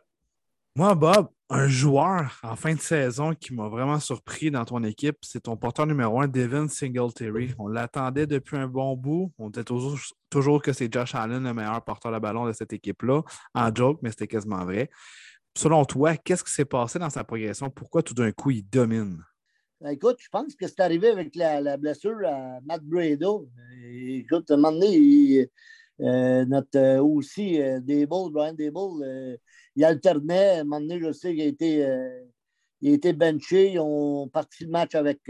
Moi, 0.76 0.94
Bob, 0.94 1.28
un 1.48 1.66
joueur 1.66 2.38
en 2.42 2.54
fin 2.54 2.74
de 2.74 2.80
saison 2.80 3.34
qui 3.34 3.54
m'a 3.54 3.66
vraiment 3.66 3.98
surpris 3.98 4.50
dans 4.50 4.66
ton 4.66 4.84
équipe, 4.84 5.16
c'est 5.22 5.44
ton 5.44 5.56
porteur 5.56 5.86
numéro 5.86 6.20
un, 6.20 6.28
Devin 6.28 6.68
Singletary. 6.68 7.54
On 7.58 7.66
l'attendait 7.66 8.26
depuis 8.26 8.58
un 8.58 8.66
bon 8.66 8.94
bout. 8.94 9.32
On 9.38 9.48
disait 9.48 9.64
toujours, 9.64 9.98
toujours 10.28 10.60
que 10.60 10.74
c'est 10.74 10.92
Josh 10.92 11.14
Allen 11.14 11.44
le 11.44 11.54
meilleur 11.54 11.82
porteur 11.82 12.12
de 12.12 12.18
ballon 12.18 12.44
de 12.44 12.52
cette 12.52 12.74
équipe-là. 12.74 13.22
En 13.54 13.74
joke, 13.74 14.00
mais 14.02 14.10
c'était 14.10 14.26
quasiment 14.26 14.66
vrai. 14.66 14.90
Selon 15.56 15.86
toi, 15.86 16.14
qu'est-ce 16.18 16.44
qui 16.44 16.52
s'est 16.52 16.66
passé 16.66 16.98
dans 16.98 17.08
sa 17.08 17.24
progression? 17.24 17.70
Pourquoi 17.70 18.02
tout 18.02 18.12
d'un 18.12 18.32
coup 18.32 18.50
il 18.50 18.68
domine? 18.68 19.24
Ben, 19.80 19.92
écoute, 19.92 20.16
je 20.20 20.28
pense 20.28 20.54
que 20.54 20.66
c'est 20.68 20.80
arrivé 20.80 21.08
avec 21.08 21.34
la, 21.36 21.78
blessure 21.78 22.18
à 22.26 22.60
Matt 22.66 22.82
Brado. 22.82 23.48
Écoute, 23.82 24.50
à 24.50 24.54
un 24.54 24.56
moment 24.58 24.72
donné, 24.72 24.94
il, 24.94 25.48
notre 26.02 26.78
euh, 26.78 27.02
aussi 27.02 27.60
euh, 27.60 27.80
Dable, 27.80 28.30
Brian 28.32 28.54
Dable, 28.54 29.38
il 29.76 29.84
alternait. 29.84 30.58
À 30.58 30.60
un 30.60 30.64
moment 30.64 30.80
donné, 30.80 31.00
je 31.00 31.12
sais 31.12 31.32
qu'il 31.32 31.42
a 31.42 31.46
été, 31.46 31.86
il 32.80 32.90
a 32.90 32.94
été 32.94 33.12
benché. 33.12 33.72
Ils 33.72 33.80
ont 33.80 34.28
parti 34.28 34.64
le 34.64 34.70
match 34.70 34.94
avec, 34.94 35.20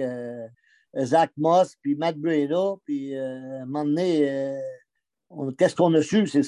Zach 0.99 1.33
Moss, 1.37 1.75
puis 1.81 1.95
Matt 1.95 2.19
Breda, 2.19 2.75
puis 2.85 3.17
euh, 3.17 3.61
à 3.61 3.63
un 3.63 3.67
moment 3.67 3.85
donné, 3.85 4.31
euh, 4.31 4.61
on- 5.31 5.53
qu'est-ce 5.53 5.75
qu'on 5.75 5.95
a 5.95 6.03
su? 6.03 6.27
C'est 6.27 6.43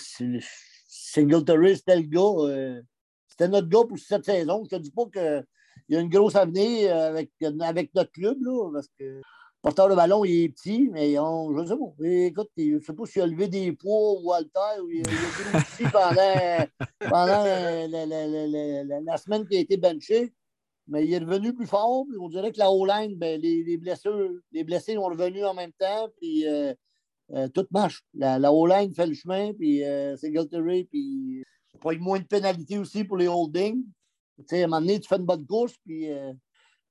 Singletary, 0.87 1.77
c'était 1.77 1.97
le 1.97 2.03
gars. 2.03 2.21
euh, 2.21 2.83
c'était 3.27 3.49
notre 3.49 3.69
gars 3.69 3.85
pour 3.89 3.99
cette 3.99 4.25
saison. 4.25 4.63
Je 4.71 4.77
ne 4.77 4.81
dis 4.81 4.91
pas 4.91 5.07
qu'il 5.13 5.45
y 5.89 5.97
a 5.97 6.01
une 6.01 6.09
grosse 6.11 6.37
avenir 6.37 6.95
avec, 6.95 7.31
avec 7.61 7.95
notre 7.95 8.13
club, 8.13 8.37
là, 8.43 8.71
parce 8.73 8.89
que 8.99 9.21
porteur 9.65 9.89
de 9.89 9.95
ballon, 9.95 10.27
il 10.27 10.45
est 10.45 10.49
petit, 10.51 10.91
mais 10.93 11.19
on, 11.19 11.57
je 11.57 11.63
ne 11.63 11.67
sais 11.67 11.75
pas. 11.75 12.07
Écoute, 12.07 12.51
je 12.55 12.75
ne 12.75 12.81
sais 12.81 12.93
pas 12.93 13.07
s'il 13.07 13.23
a 13.23 13.27
levé 13.27 13.49
des 13.49 13.73
poids 13.73 14.13
ou 14.13 14.29
Walter, 14.29 14.83
ou 14.83 14.91
il, 14.91 14.99
il 14.99 15.09
a 15.09 15.53
grossi 15.53 15.85
pendant, 15.93 16.67
pendant 17.09 17.45
la, 19.07 19.17
semaine 19.17 19.49
qui 19.49 19.57
a 19.57 19.61
été 19.61 19.79
benché. 19.79 20.35
Mais 20.87 21.07
il 21.07 21.15
est 21.15 21.19
revenu 21.19 21.55
plus 21.55 21.67
fort. 21.67 22.05
Puis 22.07 22.19
on 22.21 22.29
dirait 22.29 22.53
que 22.53 22.59
la 22.59 22.71
O-line, 22.71 23.17
ben, 23.17 23.41
les, 23.41 23.65
les 23.65 23.79
blessures, 23.79 24.33
les 24.53 24.65
blessés 24.65 24.97
sont 24.97 25.05
revenus 25.05 25.47
en 25.47 25.55
même 25.55 25.73
temps. 25.73 26.11
Puis 26.21 26.47
euh, 26.47 26.75
euh, 27.33 27.49
tout 27.49 27.67
marche. 27.71 28.03
La, 28.13 28.39
la 28.39 28.53
O-line 28.53 28.93
fait 28.93 29.07
le 29.07 29.15
chemin. 29.15 29.55
Puis 29.55 29.83
euh, 29.83 30.15
Singletary. 30.19 30.85
Puis 30.85 31.41
euh, 31.41 31.79
pas 31.81 31.95
eu 31.95 31.99
moins 31.99 32.19
de 32.19 32.27
pénalités 32.27 32.77
aussi 32.77 33.03
pour 33.03 33.17
les 33.17 33.29
holdings. 33.29 33.83
Tu 34.41 34.45
sais, 34.47 34.61
à 34.61 34.65
un 34.67 34.69
moment 34.69 34.83
donné, 34.83 35.01
tu 35.01 35.09
fais 35.09 35.17
une 35.17 35.25
bonne 35.25 35.47
course. 35.47 35.75
Puis 35.87 36.11
euh, 36.11 36.35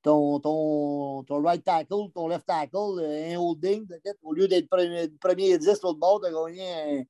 ton, 0.04 0.40
ton, 0.40 1.24
ton 1.24 1.42
right 1.42 1.64
tackle, 1.64 2.12
ton 2.14 2.28
left 2.28 2.46
tackle, 2.46 3.00
euh, 3.00 3.34
un 3.34 3.38
holding, 3.40 3.88
au 4.22 4.34
lieu 4.34 4.48
d'être 4.48 4.70
premier, 4.70 5.08
premier 5.20 5.58
10 5.58 5.76
sur 5.80 5.94
le 5.94 5.98
bord, 6.00 6.22
gagné 6.22 6.62
un- 7.00 7.04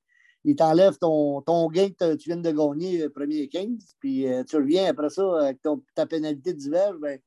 il 0.45 0.55
t'enlève 0.55 0.97
ton, 0.97 1.41
ton 1.41 1.67
gain 1.69 1.89
que 1.89 2.15
tu 2.15 2.29
viens 2.29 2.37
de 2.37 2.51
gagner, 2.51 3.03
euh, 3.03 3.09
premier 3.09 3.47
15, 3.49 3.95
puis 3.99 4.27
euh, 4.27 4.43
tu 4.43 4.57
reviens 4.57 4.85
après 4.87 5.09
ça 5.09 5.23
avec 5.41 5.61
ton- 5.61 5.81
ta 5.95 6.05
pénalité 6.05 6.53
d'hiver, 6.53 6.93
ben, 7.01 7.17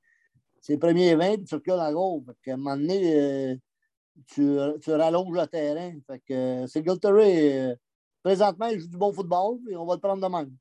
c'est 0.60 0.78
premier 0.78 1.14
20, 1.14 1.36
puis 1.36 1.44
tu 1.44 1.54
recules 1.54 1.72
en 1.74 1.92
gros. 1.92 2.22
Fait 2.26 2.32
qu'à 2.44 2.54
un 2.54 2.56
moment 2.58 2.76
donné, 2.76 3.14
euh, 3.20 3.54
tu, 4.26 4.56
tu 4.82 4.90
rallonges 4.92 5.36
le 5.36 5.46
terrain. 5.46 5.92
Fait 6.06 6.18
que 6.20 6.34
euh, 6.34 6.66
Singletary, 6.66 7.52
euh, 7.58 7.74
présentement, 8.22 8.66
il 8.66 8.80
joue 8.80 8.88
du 8.88 8.96
bon 8.96 9.12
football, 9.12 9.58
puis 9.64 9.76
on 9.76 9.86
va 9.86 9.94
le 9.94 10.00
prendre 10.00 10.26
de 10.26 10.32
même. 10.32 10.52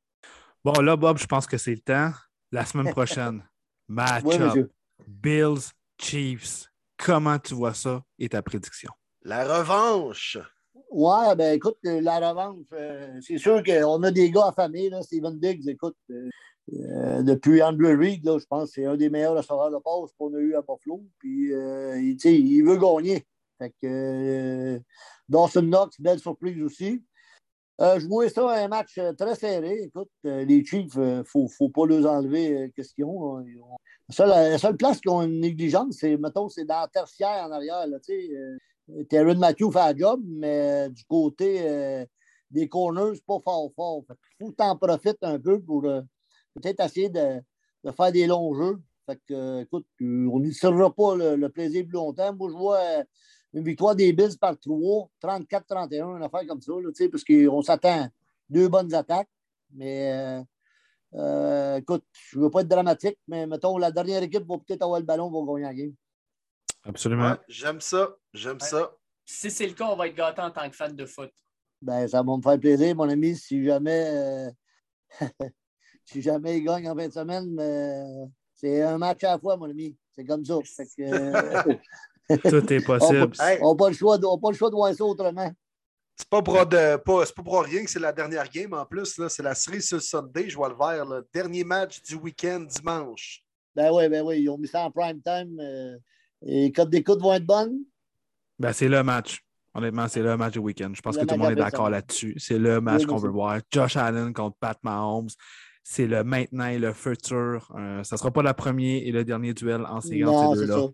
Bon, 0.64 0.74
là, 0.82 0.95
Bob, 0.95 1.18
je 1.18 1.26
pense 1.28 1.45
que 1.45 1.58
c'est 1.58 1.72
le 1.76 1.82
temps. 1.82 2.12
La 2.51 2.66
semaine 2.66 2.91
prochaine, 2.91 3.43
match-up. 3.88 4.72
Bills, 5.08 5.72
Chiefs. 5.99 6.68
Comment 6.97 7.39
tu 7.39 7.53
vois 7.53 7.74
ça 7.74 8.03
et 8.20 8.30
ta 8.30 8.41
prédiction? 8.41 8.91
La 9.24 9.43
revanche. 9.60 10.38
Ouais, 10.91 11.36
ben 11.36 11.56
écoute, 11.56 11.78
euh, 11.86 11.99
la 11.99 12.20
revanche, 12.20 12.66
euh, 12.74 13.20
c'est 13.22 13.38
sûr 13.38 13.64
qu'on 13.64 14.03
a 14.03 14.12
des 14.12 14.32
gars 14.32 14.47
affamés, 14.47 14.89
là, 14.89 15.01
Steven 15.01 15.38
Diggs, 15.39 15.68
écoute, 15.68 15.97
euh, 16.12 16.30
euh, 16.74 17.24
depuis 17.24 17.62
Andrew 17.62 17.97
Reid, 17.97 18.24
là, 18.24 18.38
je 18.39 18.45
pense 18.45 18.70
que 18.70 18.76
c'est 18.76 18.86
un 18.86 18.95
des 18.95 19.10
meilleurs 19.10 19.36
receveurs 19.36 19.72
de 19.72 19.78
passe 19.78 20.14
qu'on 20.18 20.34
a 20.34 20.39
eu 20.39 20.56
à 20.56 20.62
Buffalo. 20.62 21.03
Puis, 21.20 21.53
euh, 21.53 21.99
il, 21.99 22.16
tu 22.18 22.30
sais, 22.30 22.36
il 22.36 22.62
veut 22.62 22.78
gagner. 22.78 23.26
Fait 23.58 23.72
que, 23.82 23.86
euh, 23.86 24.80
Dawson 25.28 25.64
Knox, 25.64 25.99
belle 25.99 26.20
surprise 26.20 26.62
aussi. 26.62 27.03
Euh, 27.82 27.99
je 27.99 28.07
voyais 28.07 28.30
ça 28.30 28.49
un 28.49 28.67
match 28.69 28.97
euh, 28.97 29.11
très 29.13 29.36
serré. 29.36 29.84
Écoute, 29.84 30.09
euh, 30.26 30.45
les 30.45 30.63
Chiefs, 30.63 30.93
il 30.95 31.01
ne 31.01 31.23
faut, 31.23 31.47
faut 31.47 31.69
pas 31.69 31.86
leur 31.86 32.09
enlever. 32.09 32.71
Ils 32.78 33.03
ont- 33.03 33.43
La 34.07 34.15
seule, 34.15 34.30
la 34.30 34.57
seule 34.57 34.78
place 34.78 35.01
qu'ils 35.01 35.11
ont 35.11 35.23
une 35.23 35.41
négligence, 35.41 35.97
c'est, 35.99 36.15
mettons, 36.17 36.47
c'est 36.47 36.63
dans 36.63 36.82
la 36.82 36.88
tertiaire 36.88 37.45
en 37.45 37.51
arrière. 37.51 37.86
Là, 37.88 37.97
Terran 39.09 39.36
Matthew 39.36 39.71
fait 39.71 39.80
la 39.80 39.95
job, 39.95 40.21
mais 40.26 40.89
du 40.89 41.03
côté 41.05 42.05
des 42.51 42.69
corners, 42.69 43.19
pas 43.26 43.39
fort 43.43 43.71
fort. 43.76 44.03
Qu'il 44.07 44.15
faut 44.45 44.51
que 44.51 44.55
tu 44.55 44.63
en 44.63 44.78
profites 44.78 45.23
un 45.23 45.39
peu 45.39 45.59
pour 45.59 45.82
peut-être 45.82 46.80
essayer 46.86 47.09
de, 47.09 47.41
faire 47.91 48.11
des 48.11 48.28
longs 48.28 48.53
jeux. 48.55 48.80
Fait 49.07 49.19
que, 49.28 49.61
écoute, 49.63 49.86
on 50.01 50.39
n'y 50.39 50.51
tirera 50.51 50.93
pas 50.93 51.15
le, 51.15 51.36
le 51.36 51.49
plaisir 51.49 51.84
plus 51.86 51.95
longtemps. 51.95 52.34
Moi, 52.36 52.49
je 52.49 52.55
vois 52.55 52.80
une 53.56 53.64
victoire 53.64 53.95
des 53.95 54.12
Bills 54.12 54.38
par 54.39 54.60
3, 54.60 55.10
34-31, 55.24 56.18
une 56.18 56.24
affaire 56.24 56.45
comme 56.47 56.62
ça, 56.62 56.74
là, 56.74 56.89
tu 56.89 56.95
sais, 56.95 57.10
parce 57.10 57.24
qu'on 57.24 57.62
s'attend 57.62 58.03
à 58.03 58.10
deux 58.49 58.68
bonnes 58.68 58.93
attaques. 58.93 59.30
Mais 59.74 60.12
euh, 60.14 60.43
euh, 61.16 61.78
écoute, 61.78 62.03
je 62.12 62.38
ne 62.38 62.43
veux 62.43 62.49
pas 62.51 62.62
être 62.62 62.68
dramatique, 62.68 63.18
mais 63.28 63.47
mettons, 63.47 63.78
la 63.78 63.91
dernière 63.91 64.22
équipe 64.22 64.45
va 64.45 64.58
peut-être 64.58 64.82
avoir 64.82 64.99
le 64.99 65.06
ballon, 65.06 65.32
va 65.32 65.53
gagner 65.53 65.64
la 65.66 65.74
game. 65.74 65.93
Absolument. 66.84 67.32
Ouais, 67.32 67.38
J'aime 67.47 67.80
ça. 67.82 68.16
J'aime 68.34 68.58
Ouais. 68.62 68.68
ça. 68.68 68.91
Si 69.26 69.49
c'est 69.49 69.66
le 69.68 69.74
cas, 69.74 69.86
on 69.86 69.95
va 69.95 70.08
être 70.08 70.16
gâtés 70.16 70.41
en 70.41 70.51
tant 70.51 70.70
que 70.70 70.76
fan 70.76 70.95
de 70.95 71.06
foot. 71.06 71.32
Ben, 71.82 72.08
ça 72.08 72.22
va 72.22 72.38
me 72.38 72.41
faire 72.41 72.60
plaisir, 72.60 72.95
mon 72.95 73.10
ami, 73.10 73.36
si 73.36 73.64
jamais, 73.64 74.06
euh, 74.08 74.51
si 76.06 76.22
jamais 76.22 76.58
il 76.58 76.64
gagne 76.64 76.89
en 76.89 76.95
fin 76.95 77.08
de 77.08 77.14
semaine, 77.14 77.58
euh, 77.60 78.26
c'est 78.53 78.82
un 78.82 78.97
match 78.97 79.24
à 79.24 79.32
la 79.32 79.39
fois, 79.39 79.58
mon 79.58 79.70
ami. 79.70 79.97
C'est 80.12 80.26
comme 80.26 80.43
ça. 80.45 80.58
Fait 80.64 80.86
que, 80.86 81.01
euh, 81.01 81.76
Tout 82.30 82.73
est 82.73 82.80
possible. 82.86 83.32
On 83.61 83.71
n'a 83.73 83.78
pas, 83.78 83.89
le 83.89 83.95
choix 83.95 84.17
de- 84.17 84.26
on 84.26 84.36
a 84.36 84.39
pas 84.39 84.51
le 84.51 84.57
choix 84.57 84.69
de 84.69 84.76
voir 84.76 84.93
ça 84.93 85.03
autrement. 85.03 85.51
c'est 86.15 86.30
pas 86.30 86.41
pour, 86.41 86.65
de- 86.65 86.97
pas, 86.97 87.26
c'est 87.26 87.36
pas 87.36 87.43
pour 87.43 87.61
rien 87.63 87.84
que 87.84 87.89
c'est 87.89 87.99
la 87.99 88.11
dernière 88.13 88.49
game 88.49 88.73
en 88.73 88.86
plus. 88.86 89.17
là. 89.17 89.30
C'est 89.30 89.43
la 89.43 89.55
série 89.55 89.82
sur 89.82 89.97
le 89.97 90.01
Sunday. 90.01 90.49
Je 90.49 90.55
vois 90.55 90.69
le 90.69 90.76
vert. 90.76 91.05
Le 91.05 91.28
dernier 91.34 91.63
match 91.63 92.01
du 92.01 92.15
week-end 92.15 92.61
dimanche. 92.61 93.41
Ben 93.76 93.91
oui, 93.91 94.07
ben 94.09 94.23
oui, 94.26 94.41
ils 94.41 94.49
ont 94.49 94.57
mis 94.57 94.67
ça 94.67 94.84
en 94.84 94.91
prime 94.91 95.21
time. 95.21 95.59
euh, 95.59 95.97
et 96.45 96.63
les 96.63 96.71
codes 96.71 96.89
d'écoute 96.89 97.19
vont 97.21 97.34
être 97.34 97.45
bonnes? 97.45 97.78
Ben, 98.57 98.71
c'est 98.71 98.88
le 98.88 99.03
match. 99.03 99.41
Honnêtement, 99.73 100.07
c'est 100.07 100.21
le 100.21 100.38
match 100.38 100.53
du 100.53 100.59
week-end. 100.59 100.91
Je 100.93 101.01
pense 101.01 101.15
Le 101.15 101.21
que 101.21 101.26
tout 101.28 101.36
le 101.36 101.41
monde 101.41 101.51
est 101.51 101.55
d'accord 101.55 101.89
là-dessus. 101.89 102.36
C'est 102.38 102.57
le 102.57 102.80
match 102.80 103.01
Oui, 103.01 103.07
qu'on 103.07 103.17
veut 103.17 103.30
voir. 103.30 103.59
Josh 103.71 103.97
Allen 103.97 104.34
contre 104.34 104.55
Pat 104.57 104.78
Mahomes. 104.84 105.28
C'est 105.84 106.07
le 106.07 106.23
maintenant 106.23 106.67
et 106.67 106.80
le 106.80 106.93
futur. 106.93 107.69
Euh, 107.78 108.01
ça 108.03 108.15
ne 108.15 108.17
sera 108.17 108.32
pas 108.32 108.41
le 108.41 108.53
premier 108.53 108.99
et 109.05 109.11
le 109.11 109.26
dernier 109.26 109.53
duel 109.53 109.86
en 109.86 109.99
série 109.99 110.23
entre 110.23 110.34
Non, 110.43 110.53
ces 110.53 110.61
c'est 110.61 110.67
deux-là. 110.67 110.88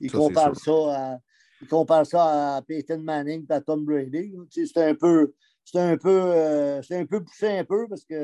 Ils 0.00 0.10
Ça, 0.10 0.18
comparent 0.18 0.56
ça, 0.56 0.72
à, 0.72 1.18
ils 1.60 1.68
comparent 1.68 2.06
ça 2.06 2.56
à 2.56 2.62
Peyton 2.62 2.98
Manning 3.00 3.46
et 3.48 3.52
à 3.52 3.60
Tom 3.60 3.84
Brady. 3.84 4.30
là. 4.36 4.44
Tu 4.50 4.66
sais, 4.66 4.72
C'est 4.74 4.84
un 4.84 4.94
peu. 4.94 5.34
C'est 5.64 5.80
un 5.80 5.98
peu, 5.98 6.08
euh, 6.22 6.80
c'est 6.80 6.96
un 6.96 7.04
peu 7.04 7.22
poussé 7.22 7.46
un 7.58 7.64
peu 7.64 7.86
parce 7.88 8.02
que 8.02 8.14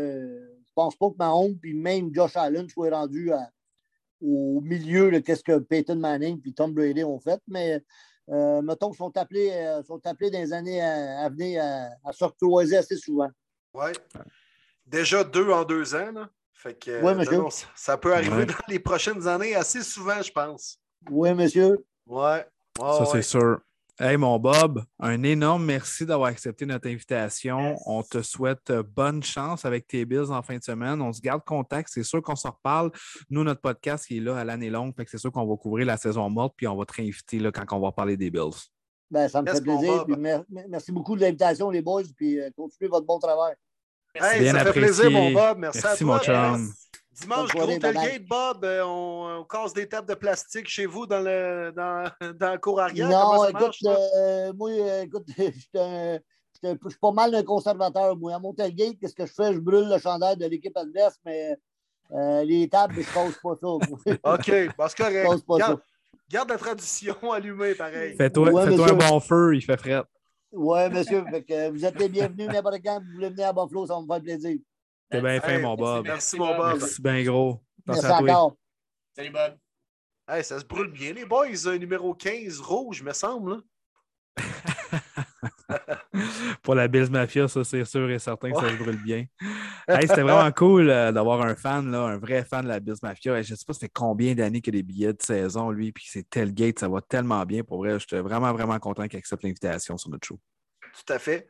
je 0.67 0.73
pense 0.75 0.97
pas 0.97 1.11
que 1.11 1.17
Mahomes 1.19 1.59
puis 1.59 1.75
même 1.75 2.09
Josh 2.15 2.37
Allen 2.37 2.67
soient 2.71 2.89
rendus 2.89 3.31
à- 3.33 3.51
au 4.23 4.63
milieu 4.63 5.11
de 5.11 5.35
ce 5.35 5.43
que 5.43 5.59
Peyton 5.59 5.97
Manning 5.97 6.41
et 6.47 6.53
Tom 6.55 6.73
Brady 6.73 7.05
ont 7.05 7.21
fait, 7.21 7.39
mais 7.47 7.85
euh, 8.31 8.63
mettons 8.63 8.89
qu'ils 8.89 8.97
sont 8.97 9.15
appelés, 9.19 9.51
euh, 9.53 9.83
sont 9.83 10.01
appelés 10.07 10.31
dans 10.31 10.39
les 10.39 10.55
années 10.55 10.81
à, 10.81 11.25
à 11.25 11.29
venir 11.29 11.63
à, 11.63 12.09
à 12.09 12.13
se 12.15 12.25
recroiser 12.25 12.79
assez 12.79 12.97
souvent. 12.97 13.29
Ouais. 13.75 13.93
Déjà 14.87 15.23
deux 15.25 15.51
en 15.51 15.65
deux 15.65 15.95
ans. 15.95 16.13
Là. 16.13 16.31
Fait 16.55 16.73
que, 16.79 17.03
Ouais, 17.03 17.13
euh, 17.13 17.15
monsieur. 17.15 17.37
non, 17.37 17.51
ça, 17.51 17.67
ça 17.77 17.99
peut 17.99 18.15
arriver 18.15 18.37
Ouais. 18.37 18.47
dans 18.47 18.55
les 18.69 18.79
prochaines 18.79 19.27
années 19.29 19.55
assez 19.55 19.83
souvent, 19.83 20.23
je 20.23 20.33
pense. 20.33 20.79
Oui, 21.11 21.33
monsieur. 21.35 21.85
Ouais. 22.07 22.45
Ouais, 22.81 22.93
Ça, 22.93 23.01
ouais. 23.01 23.07
c'est 23.13 23.23
sûr. 23.23 23.59
Hey, 24.01 24.17
mon 24.17 24.41
Bob, 24.41 24.83
un 24.99 25.23
énorme 25.23 25.65
merci 25.65 26.05
d'avoir 26.05 26.29
accepté 26.31 26.67
notre 26.67 26.89
invitation. 26.89 27.77
On 27.87 28.03
te 28.03 28.23
souhaite 28.23 28.71
euh, 28.71 28.83
bonne 28.83 29.23
chance 29.23 29.65
avec 29.65 29.87
tes 29.87 30.05
Bills 30.05 30.31
en 30.33 30.43
fin 30.43 30.59
de 30.59 30.65
semaine. 30.65 31.01
On 31.01 31.13
se 31.13 31.21
garde 31.21 31.45
contact. 31.45 31.91
C'est 31.93 32.03
sûr 32.03 32.21
qu'on 32.21 32.35
se 32.35 32.49
reparle. 32.49 32.91
Nous, 33.31 33.45
notre 33.45 33.61
podcast 33.61 34.05
qui 34.07 34.17
est 34.17 34.21
là 34.21 34.37
à 34.37 34.43
l'année 34.45 34.69
longue. 34.71 34.93
Fait 34.97 35.05
que 35.05 35.13
c'est 35.13 35.19
sûr 35.19 35.31
qu'on 35.31 35.47
va 35.47 35.57
couvrir 35.57 35.87
la 35.87 35.97
saison 35.97 36.29
morte, 36.29 36.55
puis 36.57 36.67
on 36.67 36.75
va 36.77 36.85
te 36.85 36.93
réinviter 36.95 37.39
là, 37.39 37.53
quand 37.53 37.65
on 37.77 37.81
va 37.81 37.93
parler 37.93 38.17
des 38.17 38.33
Bills. 38.33 38.51
Ben, 39.13 39.29
ça 39.29 39.41
me 39.43 39.47
Yes, 39.47 39.59
fait 39.61 39.65
mon 39.65 39.79
plaisir. 39.79 39.97
Bob. 39.99 40.07
puis 40.09 40.17
mer- 40.21 40.45
merci 40.69 40.91
beaucoup 40.91 41.15
de 41.15 41.21
l'invitation, 41.21 41.71
les 41.71 41.83
boys, 41.83 42.03
puis 42.17 42.41
euh, 42.41 42.51
continuez 42.57 42.89
votre 42.89 43.07
bon 43.07 43.21
travail. 43.21 43.55
Merci. 44.17 44.35
Hey, 44.37 44.43
Bien 44.43 44.53
ça 44.55 44.59
fait 44.61 44.69
apprécié. 44.71 45.03
plaisir, 45.05 45.11
mon 45.13 45.33
Bob. 45.33 45.59
Merci, 45.59 45.81
Merci, 45.85 46.03
à 46.03 46.07
mon 46.07 46.19
toi. 46.19 46.25
chum. 46.57 46.73
Dimanche, 47.21 47.51
gros 47.55 47.67
tailgate, 47.79 48.27
Bob. 48.27 48.65
euh, 48.65 48.83
on, 48.85 49.41
on 49.41 49.45
casse 49.45 49.73
des 49.73 49.89
tables 49.89 50.09
de 50.09 50.15
plastique 50.15 50.69
chez 50.69 50.87
vous 50.87 51.07
dans, 51.07 51.21
le, 51.21 51.73
dans, 51.75 52.05
dans 52.39 52.51
la 52.51 52.59
cour 52.59 52.81
arrière. 52.81 53.09
Non, 53.09 53.45
écoute, 53.45 53.61
marche, 53.61 53.79
euh, 53.87 54.53
moi, 54.55 54.71
écoute, 55.03 55.27
je 55.39 56.19
suis 56.89 56.99
pas 57.01 57.13
mal 57.13 57.35
un 57.35 57.43
conservateur. 57.43 58.17
Moi, 58.17 58.35
à 58.35 58.39
mon 58.39 58.53
tailgate, 58.53 58.99
qu'est-ce 59.01 59.15
que 59.15 59.27
je 59.27 59.33
fais? 59.33 59.53
Je 59.53 59.59
brûle 59.61 59.89
le 59.89 59.99
chandail 59.99 60.37
de 60.37 60.47
l'équipe 60.47 60.77
adverse, 60.77 61.17
mais 61.25 61.57
euh, 62.13 62.43
les 62.45 62.69
tables, 62.69 62.95
je 62.95 63.01
ne 63.01 63.05
casse 63.05 63.39
pas 63.43 63.55
ça. 63.61 63.67
OK, 64.35 64.75
parce 64.77 64.95
que 64.95 65.05
Je 65.05 65.23
casse 65.23 65.43
pas 65.43 65.59
garde, 65.59 65.77
ça. 65.79 65.83
garde 66.31 66.49
la 66.51 66.59
tradition 66.59 67.15
allumée, 67.33 67.75
pareil. 67.75 68.17
Fais-toi 68.17 68.51
Ouais, 68.51 68.65
fais-toi 68.67 68.91
un 68.91 69.11
bon 69.11 69.21
feu, 69.21 69.55
il 69.55 69.63
fait 69.63 69.77
frais. 69.77 70.03
Oui, 70.53 70.89
monsieur. 70.91 71.25
Fait 71.31 71.43
que, 71.43 71.53
euh, 71.53 71.71
vous 71.71 71.85
êtes 71.85 71.99
les 71.99 72.09
bienvenus 72.09 72.49
n'importe 72.49 72.81
quand. 72.85 73.01
Vous 73.01 73.15
voulez 73.15 73.29
venir 73.31 73.49
à 73.49 73.53
Buffalo, 73.53 73.87
ça 73.87 73.95
va 73.95 74.01
me 74.01 74.07
faire 74.07 74.21
plaisir. 74.23 74.59
T'es 75.11 75.21
bien 75.21 75.41
fin, 75.41 75.59
mon 75.61 75.75
Bob. 75.75 76.07
Merci, 76.07 76.37
mon 76.37 76.57
Bob. 76.57 76.79
Merci 76.81 77.03
bien 77.03 77.23
gros. 77.25 77.63
Merci 77.87 78.07
à 78.07 78.09
toi. 78.09 78.21
encore. 78.21 78.57
Salut, 79.17 79.31
Bob. 79.31 79.57
Hey, 80.27 80.43
ça 80.43 80.59
se 80.59 80.65
brûle 80.65 80.91
bien, 80.91 81.13
les 81.13 81.27
boys. 81.27 81.67
euh, 81.67 81.77
numéro 81.77 82.15
15, 82.15 82.61
rouge, 82.61 83.03
me 83.03 83.13
semble. 83.13 83.51
là. 83.51 83.59
Pour 86.63 86.75
la 86.75 86.89
Bills 86.89 87.11
Mafia, 87.11 87.47
ça, 87.47 87.63
c'est 87.63 87.85
sûr 87.85 88.11
et 88.11 88.19
certain 88.19 88.51
que 88.51 88.59
ça 88.59 88.71
se 88.71 88.77
brûle 88.77 89.03
bien. 89.03 89.27
Hey, 89.87 90.09
C'était 90.09 90.23
vraiment 90.23 90.51
cool 90.57 90.89
euh, 90.89 91.13
d'avoir 91.13 91.43
un 91.43 91.55
fan, 91.55 91.91
là, 91.91 92.05
un 92.05 92.17
vrai 92.17 92.45
fan 92.45 92.63
de 92.65 92.69
la 92.69 92.81
Bills 92.81 92.97
Mafia. 93.03 93.39
Et 93.39 93.43
je 93.43 93.53
ne 93.53 93.57
sais 93.57 93.65
pas, 93.67 93.75
ça 93.75 93.81
fait 93.81 93.91
combien 93.93 94.35
d'années 94.35 94.61
qu'il 94.63 94.75
y 94.75 94.79
a 94.79 94.81
des 94.81 94.87
billets 94.87 95.13
de 95.13 95.23
saison, 95.23 95.71
lui, 95.71 95.93
puis 95.93 96.07
c'est 96.09 96.29
Tailgate, 96.29 96.79
ça 96.79 96.89
va 96.89 97.01
tellement 97.03 97.45
bien. 97.45 97.63
Pour 97.63 97.79
vrai, 97.79 97.99
j'étais 98.01 98.21
vraiment, 98.21 98.53
vraiment 98.53 98.79
content 98.79 99.07
qu'il 99.09 99.19
accepte 99.19 99.43
l'invitation 99.43 99.99
sur 99.99 100.11
notre 100.11 100.27
show. 100.27 100.41
Tout 100.81 101.13
à 101.13 101.19
fait. 101.19 101.49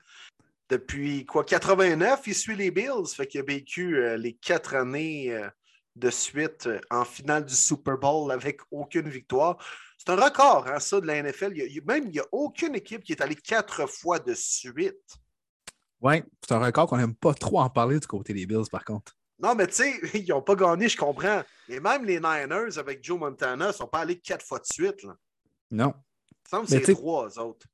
Depuis 0.71 1.27
quoi, 1.27 1.45
89, 1.45 2.23
il 2.27 2.35
suit 2.35 2.57
les 2.57 2.71
Bills. 2.71 3.07
Fait 3.15 3.27
qu'il 3.27 3.41
a 3.41 3.45
vécu 3.45 3.97
euh, 3.99 4.17
les 4.17 4.33
quatre 4.35 4.75
années 4.75 5.33
euh, 5.33 5.49
de 5.97 6.11
suite 6.11 6.67
euh, 6.67 6.81
en 6.91 7.05
finale 7.05 7.45
du 7.45 7.55
Super 7.55 7.99
Bowl 7.99 8.33
avec 8.33 8.61
aucune 8.71 9.09
victoire. 9.09 9.59
C'est 9.99 10.11
un 10.11 10.17
record, 10.17 10.67
hein, 10.67 10.81
ça, 10.81 11.01
de 11.01 11.07
la 11.07 11.23
NFL. 11.23 11.53
Il 11.57 11.73
y 11.73 11.79
a- 11.79 11.83
même, 11.85 12.05
il 12.05 12.11
n'y 12.13 12.19
a 12.19 12.27
aucune 12.33 12.75
équipe 12.75 13.05
qui 13.05 13.13
est 13.13 13.21
allée 13.21 13.35
quatre 13.37 13.87
fois 13.87 14.19
de 14.19 14.35
suite. 14.35 15.17
Oui, 16.01 16.23
c'est 16.47 16.55
un 16.55 16.59
record 16.59 16.87
qu'on 16.89 16.97
n'aime 16.99 17.15
pas 17.15 17.35
trop 17.35 17.61
en 17.61 17.71
parler 17.71 17.99
du 18.01 18.07
côté 18.07 18.33
des 18.35 18.47
Bills, 18.47 18.69
par 18.71 18.85
contre. 18.85 19.17
Non, 19.39 19.55
mais 19.55 19.67
tu 19.67 19.75
sais, 19.75 20.01
ils 20.15 20.27
n'ont 20.29 20.43
pas 20.43 20.55
gagné, 20.55 20.89
je 20.89 20.97
comprends. 20.97 21.43
Et 21.69 21.81
même 21.81 22.05
les 22.05 22.21
Niners 22.21 22.79
avec 22.79 23.03
Joe 23.05 23.19
Montana 23.19 23.69
ne 23.69 23.73
sont 23.73 23.87
pas 23.87 24.01
allés 24.01 24.19
quatre 24.19 24.45
fois 24.45 24.59
de 24.59 24.67
suite. 24.67 25.03
Là. 25.03 25.15
Non. 25.71 25.95
Il 26.31 26.37
me 26.45 26.49
semble 26.49 26.65
que 26.67 26.71
c'est 26.87 26.93
trois, 26.95 27.39
autres. 27.39 27.67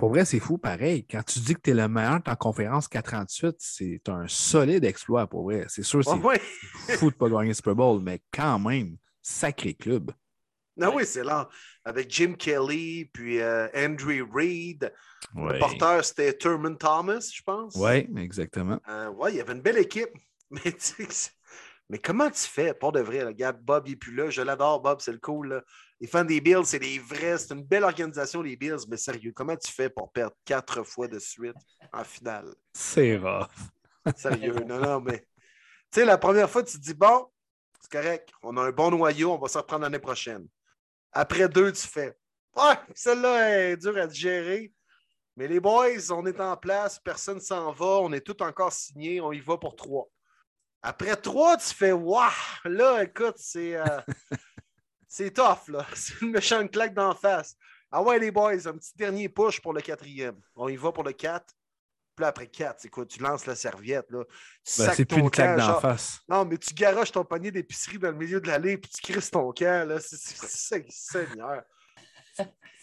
Pour 0.00 0.08
vrai, 0.08 0.24
c'est 0.24 0.40
fou, 0.40 0.56
pareil. 0.56 1.04
Quand 1.04 1.22
tu 1.22 1.40
dis 1.40 1.54
que 1.54 1.60
tu 1.60 1.70
es 1.72 1.74
le 1.74 1.86
meilleur 1.86 2.20
en 2.26 2.34
conférence 2.34 2.88
438, 2.88 3.56
c'est 3.58 4.08
un 4.08 4.26
solide 4.28 4.82
exploit, 4.86 5.26
pour 5.26 5.42
vrai. 5.42 5.66
C'est 5.68 5.82
sûr, 5.82 6.02
c'est 6.02 6.14
ouais. 6.14 6.40
fou 6.96 7.10
de 7.10 7.16
pas 7.16 7.28
gagner 7.28 7.48
le 7.48 7.54
Super 7.54 7.74
Bowl, 7.74 8.00
mais 8.02 8.22
quand 8.32 8.58
même, 8.58 8.96
sacré 9.20 9.74
club. 9.74 10.10
Ah 10.80 10.88
oui, 10.88 11.04
c'est 11.04 11.22
là. 11.22 11.50
Avec 11.84 12.10
Jim 12.10 12.32
Kelly, 12.38 13.10
puis 13.12 13.42
euh, 13.42 13.68
Andrew 13.76 14.26
Reid. 14.32 14.90
Oui, 15.34 15.52
Le 15.52 15.58
porteur, 15.58 16.02
c'était 16.02 16.32
Thurman 16.32 16.78
Thomas, 16.78 17.30
je 17.34 17.42
pense. 17.42 17.74
ouais, 17.74 18.08
exactement. 18.16 18.80
Euh, 18.88 19.10
ouais, 19.10 19.34
il 19.34 19.36
y 19.36 19.40
avait 19.42 19.52
une 19.52 19.60
belle 19.60 19.76
équipe. 19.76 20.08
Mais, 20.50 20.72
tu 20.72 21.06
sais, 21.10 21.30
mais 21.90 21.98
comment 21.98 22.30
tu 22.30 22.48
fais, 22.48 22.72
pour 22.72 22.92
de 22.92 23.00
vrai, 23.00 23.24
le 23.24 23.32
gars, 23.32 23.52
Bob 23.52 23.86
il 23.86 23.92
est 23.92 23.96
plus 23.96 24.14
là. 24.14 24.30
Je 24.30 24.42
l'adore, 24.42 24.80
Bob, 24.80 25.00
c'est 25.00 25.12
le 25.12 25.18
cool. 25.18 25.48
là. 25.48 25.62
Les 26.00 26.06
fans 26.06 26.24
des 26.24 26.40
Bills, 26.40 26.64
c'est 26.64 26.78
des 26.78 26.98
vrais. 26.98 27.36
C'est 27.38 27.52
une 27.52 27.62
belle 27.62 27.84
organisation, 27.84 28.40
les 28.40 28.56
Bills, 28.56 28.86
mais 28.88 28.96
sérieux, 28.96 29.32
comment 29.34 29.56
tu 29.56 29.70
fais 29.70 29.90
pour 29.90 30.10
perdre 30.10 30.34
quatre 30.44 30.82
fois 30.82 31.08
de 31.08 31.18
suite 31.18 31.56
en 31.92 32.04
finale? 32.04 32.54
C'est 32.72 33.18
rough. 33.18 33.48
Sérieux, 34.16 34.54
non, 34.66 34.78
non, 34.80 35.00
mais. 35.00 35.18
Tu 35.92 36.00
sais, 36.00 36.04
la 36.04 36.16
première 36.16 36.48
fois, 36.48 36.62
tu 36.62 36.78
te 36.78 36.82
dis, 36.82 36.94
bon, 36.94 37.26
c'est 37.80 37.90
correct, 37.90 38.30
on 38.42 38.56
a 38.56 38.62
un 38.62 38.70
bon 38.70 38.90
noyau, 38.90 39.32
on 39.32 39.38
va 39.38 39.48
s'en 39.48 39.60
reprendre 39.60 39.82
l'année 39.82 39.98
prochaine. 39.98 40.46
Après 41.12 41.48
deux, 41.48 41.72
tu 41.72 41.86
fais, 41.86 42.16
ouais, 42.56 42.74
celle-là 42.94 43.70
est 43.70 43.76
dure 43.76 43.96
à 43.98 44.06
digérer. 44.06 44.72
Mais 45.36 45.48
les 45.48 45.60
boys, 45.60 46.10
on 46.10 46.24
est 46.26 46.40
en 46.40 46.56
place, 46.56 46.98
personne 46.98 47.40
s'en 47.40 47.72
va, 47.72 47.86
on 47.86 48.12
est 48.12 48.20
tout 48.20 48.40
encore 48.42 48.72
signé, 48.72 49.20
on 49.20 49.32
y 49.32 49.40
va 49.40 49.58
pour 49.58 49.74
trois. 49.74 50.08
Après 50.82 51.16
trois, 51.16 51.56
tu 51.56 51.74
fais, 51.74 51.92
waouh, 51.92 52.30
là, 52.64 53.02
écoute, 53.02 53.36
c'est. 53.36 53.76
euh, 53.76 54.00
c'est 55.12 55.32
tough, 55.32 55.68
là. 55.68 55.84
C'est 55.94 56.20
une 56.22 56.30
méchante 56.30 56.70
claque 56.70 56.94
d'en 56.94 57.14
face. 57.14 57.56
Ah 57.90 58.00
ouais, 58.02 58.18
les 58.20 58.30
boys, 58.30 58.52
un 58.68 58.74
petit 58.78 58.92
dernier 58.96 59.28
push 59.28 59.60
pour 59.60 59.72
le 59.72 59.80
quatrième. 59.80 60.36
On 60.54 60.68
y 60.68 60.76
va 60.76 60.92
pour 60.92 61.02
le 61.02 61.12
4. 61.12 61.44
Puis 62.14 62.22
là, 62.22 62.28
après 62.28 62.46
4, 62.46 62.76
c'est 62.80 62.88
quoi? 62.88 63.04
Tu 63.04 63.20
lances 63.20 63.46
la 63.46 63.54
serviette, 63.56 64.10
là. 64.10 64.22
Ben, 64.78 64.92
c'est 64.94 65.04
plus 65.04 65.18
une 65.18 65.30
claque 65.30 65.56
d'en 65.58 65.80
face. 65.80 66.20
Non, 66.28 66.44
mais 66.44 66.56
tu 66.58 66.72
garoches 66.74 67.10
ton 67.12 67.24
panier 67.24 67.50
d'épicerie 67.50 67.98
dans 67.98 68.10
le 68.10 68.16
milieu 68.16 68.40
de 68.40 68.46
l'allée, 68.46 68.78
puis 68.78 68.90
tu 68.90 69.12
crisses 69.12 69.30
ton 69.30 69.50
camp, 69.52 69.88
là. 69.88 69.98
C'est- 70.00 70.86
Seigneur. 70.90 71.62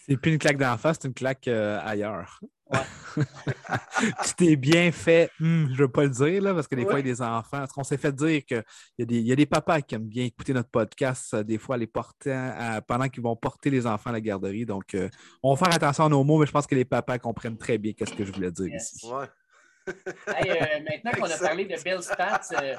C'est 0.06 0.16
plus 0.16 0.32
une 0.32 0.38
claque 0.38 0.56
d'en 0.56 0.78
face, 0.78 0.98
c'est 1.02 1.08
une 1.08 1.14
claque 1.14 1.46
euh, 1.48 1.78
ailleurs. 1.84 2.40
Ouais. 2.70 2.80
tu 4.24 4.34
t'es 4.36 4.56
bien 4.56 4.90
fait, 4.90 5.30
hmm, 5.38 5.66
je 5.66 5.72
ne 5.72 5.76
veux 5.76 5.88
pas 5.88 6.04
le 6.04 6.10
dire, 6.10 6.40
là, 6.42 6.54
parce 6.54 6.66
que 6.66 6.74
des 6.76 6.84
fois, 6.84 6.94
il 7.00 7.06
y 7.06 7.10
a 7.10 7.12
des 7.14 7.20
enfants. 7.22 7.58
Parce 7.58 7.72
qu'on 7.72 7.84
s'est 7.84 7.98
fait 7.98 8.12
dire 8.14 8.42
qu'il 8.46 8.62
y, 8.98 9.02
a 9.02 9.04
des- 9.04 9.18
il 9.18 9.26
y 9.26 9.32
a 9.32 9.36
des 9.36 9.44
papas 9.46 9.82
qui 9.82 9.94
aiment 9.94 10.08
bien 10.08 10.24
écouter 10.24 10.54
notre 10.54 10.70
podcast, 10.70 11.34
euh, 11.34 11.42
des 11.42 11.58
fois, 11.58 11.76
les 11.76 11.86
portant, 11.86 12.52
à- 12.58 12.80
pendant 12.80 13.08
qu'ils 13.08 13.22
vont 13.22 13.36
porter 13.36 13.68
les 13.70 13.86
enfants 13.86 14.10
à 14.10 14.14
la 14.14 14.20
garderie. 14.20 14.64
Donc, 14.64 14.94
euh, 14.94 15.08
on 15.42 15.54
va 15.54 15.64
faire 15.66 15.74
attention 15.74 16.04
à 16.04 16.08
nos 16.08 16.24
mots, 16.24 16.38
mais 16.38 16.46
je 16.46 16.52
pense 16.52 16.66
que 16.66 16.74
les 16.74 16.84
papas 16.86 17.18
comprennent 17.18 17.58
très 17.58 17.76
bien 17.76 17.92
ce 17.98 18.12
que 18.14 18.24
je 18.24 18.32
voulais 18.32 18.50
dire 18.50 18.66
Yes. 18.68 18.92
ici. 18.94 19.06
Ouais. 19.12 19.26
Hey, 20.26 20.50
euh, 20.50 20.80
maintenant 20.88 21.12
qu'on 21.12 21.30
a 21.30 21.38
parlé 21.38 21.64
de 21.64 21.82
Bill 21.82 22.02
Stats, 22.02 22.48
euh, 22.62 22.76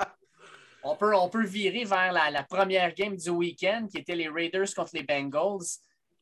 on, 0.83 0.95
peut, 0.95 1.15
on 1.15 1.27
peut 1.29 1.43
virer 1.45 1.83
vers 1.83 2.11
la, 2.11 2.29
la 2.31 2.43
première 2.43 2.93
game 2.93 3.15
du 3.15 3.29
week-end 3.31 3.87
qui 3.91 3.97
était 3.97 4.15
les 4.15 4.29
Raiders 4.29 4.73
contre 4.75 4.91
les 4.93 5.03
Bengals. 5.03 5.65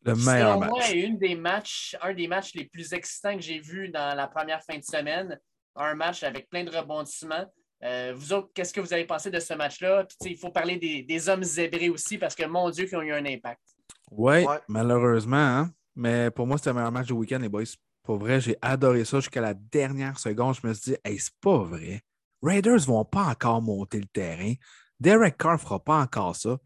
Le 0.08 0.26
meilleur 0.26 0.60
match. 0.60 0.70
moi, 0.70 0.80
est 0.90 1.00
une 1.00 1.18
des 1.18 1.36
matchs, 1.36 1.96
un 2.02 2.14
des 2.14 2.28
matchs 2.28 2.54
les 2.56 2.66
plus 2.66 2.94
excitants 2.94 3.36
que 3.36 3.42
j'ai 3.42 3.60
vus 3.60 3.90
dans 3.90 4.16
la 4.16 4.28
première 4.28 4.62
fin 4.64 4.78
de 4.78 4.84
semaine. 4.84 5.40
Un 5.76 5.94
match 5.96 6.24
avec 6.24 6.50
plein 6.50 6.64
de 6.64 6.76
rebondissements. 6.76 7.46
Euh, 7.84 8.14
vous 8.16 8.34
autres, 8.34 8.50
qu'est-ce 8.56 8.74
que 8.74 8.82
vous 8.82 8.92
avez 8.94 9.06
pensé 9.06 9.30
de 9.30 9.40
ce 9.40 9.54
match-là? 9.54 10.04
Puis, 10.06 10.18
tu 10.20 10.28
sais, 10.28 10.34
il 10.34 10.38
faut 10.40 10.50
parler 10.50 10.78
des, 10.78 11.04
des 11.04 11.30
hommes 11.30 11.44
zébrés 11.44 11.90
aussi 11.90 12.18
parce 12.18 12.34
que, 12.34 12.46
mon 12.46 12.70
Dieu, 12.72 12.86
qu'ils 12.86 12.98
ont 12.98 13.02
eu 13.04 13.14
un 13.14 13.26
impact. 13.26 13.62
Oui, 14.10 14.44
Ouais. 14.46 14.60
malheureusement. 14.68 15.38
hein. 15.38 15.72
Mais 15.96 16.32
pour 16.32 16.48
moi, 16.48 16.58
c'était 16.58 16.72
le 16.72 16.76
meilleur 16.78 16.92
match 16.92 17.08
du 17.08 17.14
week-end, 17.14 17.40
les 17.40 17.50
boys. 17.50 17.64
Pour 18.04 18.18
vrai, 18.18 18.40
j'ai 18.40 18.56
adoré 18.62 19.04
ça 19.06 19.20
jusqu'à 19.20 19.42
la 19.42 19.54
dernière 19.54 20.18
seconde. 20.18 20.56
Je 20.62 20.68
me 20.68 20.74
suis 20.74 20.94
dit, 20.94 20.98
hey, 21.04 21.20
c'est 21.20 21.36
pas 21.42 21.58
vrai. 21.58 22.02
Raiders 22.42 22.80
vont 22.86 23.04
pas 23.06 23.24
encore 23.26 23.62
monter 23.62 24.00
le 24.00 24.06
terrain. 24.06 24.54
Derek 25.00 25.38
Carr 25.38 25.60
fera 25.60 25.84
pas 25.84 26.00
encore 26.00 26.36
ça. 26.36 26.58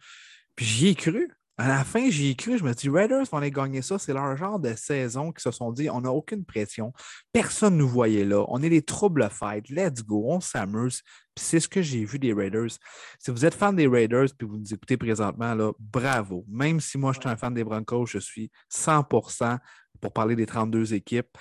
Puis 0.55 0.65
j'y 0.65 0.87
ai 0.89 0.95
cru. 0.95 1.29
À 1.61 1.67
la 1.67 1.83
fin, 1.83 2.09
j'y 2.09 2.31
ai 2.31 2.35
cru. 2.35 2.57
Je 2.57 2.63
me 2.63 2.73
dit, 2.73 2.89
Raiders 2.89 3.25
vont 3.31 3.37
aller 3.37 3.51
gagner 3.51 3.83
ça. 3.83 3.99
C'est 3.99 4.13
leur 4.13 4.35
genre 4.35 4.59
de 4.59 4.73
saison 4.73 5.31
qui 5.31 5.43
se 5.43 5.51
sont 5.51 5.71
dit, 5.71 5.91
on 5.91 6.01
n'a 6.01 6.11
aucune 6.11 6.43
pression. 6.43 6.91
Personne 7.31 7.75
ne 7.75 7.81
nous 7.81 7.87
voyait 7.87 8.25
là. 8.25 8.43
On 8.47 8.63
est 8.63 8.69
les 8.69 8.81
troubles 8.81 9.29
fight. 9.29 9.69
Let's 9.69 10.03
go. 10.03 10.23
On 10.25 10.39
s'amuse. 10.39 11.03
Puis 11.35 11.45
c'est 11.45 11.59
ce 11.59 11.67
que 11.67 11.83
j'ai 11.83 12.03
vu 12.03 12.17
des 12.17 12.33
Raiders. 12.33 12.71
Si 13.19 13.29
vous 13.29 13.45
êtes 13.45 13.53
fan 13.53 13.75
des 13.75 13.85
Raiders 13.85 14.29
puis 14.35 14.47
vous 14.47 14.57
nous 14.57 14.73
écoutez 14.73 14.97
présentement, 14.97 15.53
là, 15.53 15.71
bravo. 15.77 16.45
Même 16.49 16.79
si 16.79 16.97
moi, 16.97 17.13
je 17.13 17.19
suis 17.19 17.29
un 17.29 17.37
fan 17.37 17.53
des 17.53 17.63
Broncos, 17.63 18.07
je 18.07 18.17
suis 18.17 18.49
100% 18.73 19.59
pour 20.01 20.13
parler 20.13 20.35
des 20.35 20.47
32 20.47 20.95
équipes. 20.95 21.37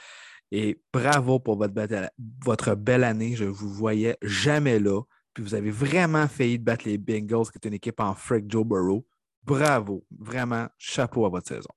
Et 0.53 0.83
bravo 0.93 1.41
pour 1.41 1.57
votre 1.57 2.75
belle, 2.75 3.05
année. 3.05 3.37
Je 3.37 3.45
ne 3.45 3.49
vous 3.49 3.73
voyais 3.73 4.19
jamais 4.21 4.79
là. 4.81 5.01
Puis 5.33 5.43
vous 5.43 5.55
avez 5.55 5.71
vraiment 5.71 6.29
failli 6.29 6.59
battre 6.59 6.87
les 6.87 6.99
Bengals, 6.99 7.51
qui 7.51 7.57
est 7.57 7.69
une 7.69 7.73
équipe 7.73 8.01
en 8.01 8.15
frick 8.15 8.45
Joe 8.51 8.67
Burrow. 8.67 9.07
Bravo. 9.43 10.05
Vraiment, 10.11 10.69
chapeau 10.79 11.27
à 11.27 11.29
votre 11.29 11.49
saison. 11.49 11.71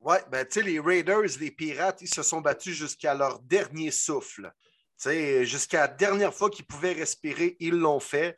Ouais, 0.00 0.22
ben, 0.30 0.46
tu 0.46 0.60
sais, 0.60 0.62
les 0.62 0.78
Raiders, 0.78 1.38
les 1.40 1.50
Pirates, 1.50 2.00
ils 2.00 2.08
se 2.08 2.22
sont 2.22 2.40
battus 2.40 2.76
jusqu'à 2.76 3.14
leur 3.14 3.40
dernier 3.40 3.90
souffle. 3.90 4.52
Jusqu'à 5.02 5.80
la 5.80 5.88
dernière 5.88 6.32
fois 6.32 6.48
qu'ils 6.48 6.66
pouvaient 6.66 6.92
respirer, 6.92 7.56
ils 7.60 7.74
l'ont 7.74 8.00
fait. 8.00 8.36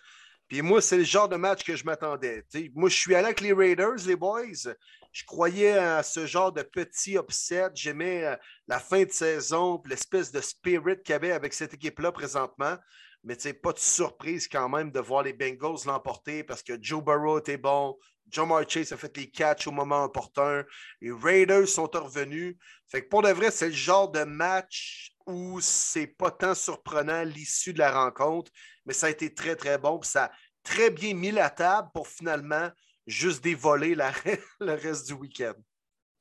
Puis 0.49 0.63
moi, 0.63 0.81
c'est 0.81 0.97
le 0.97 1.05
genre 1.05 1.29
de 1.29 1.37
match 1.37 1.63
que 1.63 1.77
je 1.77 1.85
m'attendais. 1.85 2.43
Moi, 2.75 2.89
je 2.89 2.97
suis 2.97 3.15
allé 3.15 3.27
avec 3.27 3.41
les 3.43 3.53
Raiders, 3.53 4.07
les 4.07 4.17
boys. 4.17 4.73
Je 5.13 5.25
croyais 5.25 5.77
à 5.77 6.03
ce 6.03 6.27
genre 6.27 6.53
de 6.53 6.63
petit 6.63 7.17
upset. 7.17 7.69
J'aimais 7.75 8.25
euh, 8.25 8.37
la 8.67 8.79
fin 8.79 9.05
de 9.05 9.11
saison, 9.11 9.83
l'espèce 9.85 10.33
de 10.33 10.41
spirit 10.41 11.03
qu'il 11.03 11.13
y 11.13 11.17
avait 11.17 11.33
avec 11.33 11.53
cette 11.53 11.75
équipe-là 11.75 12.13
présentement. 12.13 12.77
Mais 13.25 13.37
pas 13.53 13.73
de 13.73 13.79
surprise 13.79 14.49
quand 14.49 14.69
même 14.69 14.91
de 14.91 15.01
voir 15.01 15.23
les 15.23 15.33
Bengals 15.33 15.85
l'emporter 15.87 16.45
parce 16.45 16.63
que 16.63 16.79
Joe 16.81 17.03
Burrow 17.03 17.41
était 17.41 17.57
bon, 17.57 17.99
John 18.29 18.51
Chase 18.69 18.93
a 18.93 18.97
fait 18.97 19.17
les 19.17 19.31
catchs 19.31 19.67
au 19.67 19.71
moment 19.71 20.05
opportun. 20.05 20.65
Les 21.01 21.13
Raiders 21.13 21.69
sont 21.69 21.89
revenus. 21.93 22.57
Fait 22.89 23.03
que 23.03 23.09
pour 23.09 23.23
de 23.23 23.31
vrai, 23.31 23.51
c'est 23.51 23.69
le 23.69 23.75
genre 23.75 24.11
de 24.11 24.25
match 24.25 25.13
où 25.27 25.61
c'est 25.61 26.07
pas 26.07 26.31
tant 26.31 26.55
surprenant 26.55 27.23
l'issue 27.23 27.73
de 27.73 27.79
la 27.79 27.93
rencontre, 27.93 28.51
mais 28.87 28.95
ça 28.95 29.07
a 29.07 29.11
été 29.11 29.35
très, 29.35 29.57
très 29.57 29.79
bon. 29.79 30.01
Ça 30.03 30.25
a 30.25 30.31
très 30.63 30.91
bien 30.91 31.15
mis 31.15 31.31
la 31.31 31.51
table 31.51 31.89
pour 31.93 32.09
finalement 32.09 32.71
juste 33.07 33.43
dévoler 33.43 33.95
le 34.61 34.75
reste 34.75 35.07
du 35.07 35.15
week-end. 35.15 35.55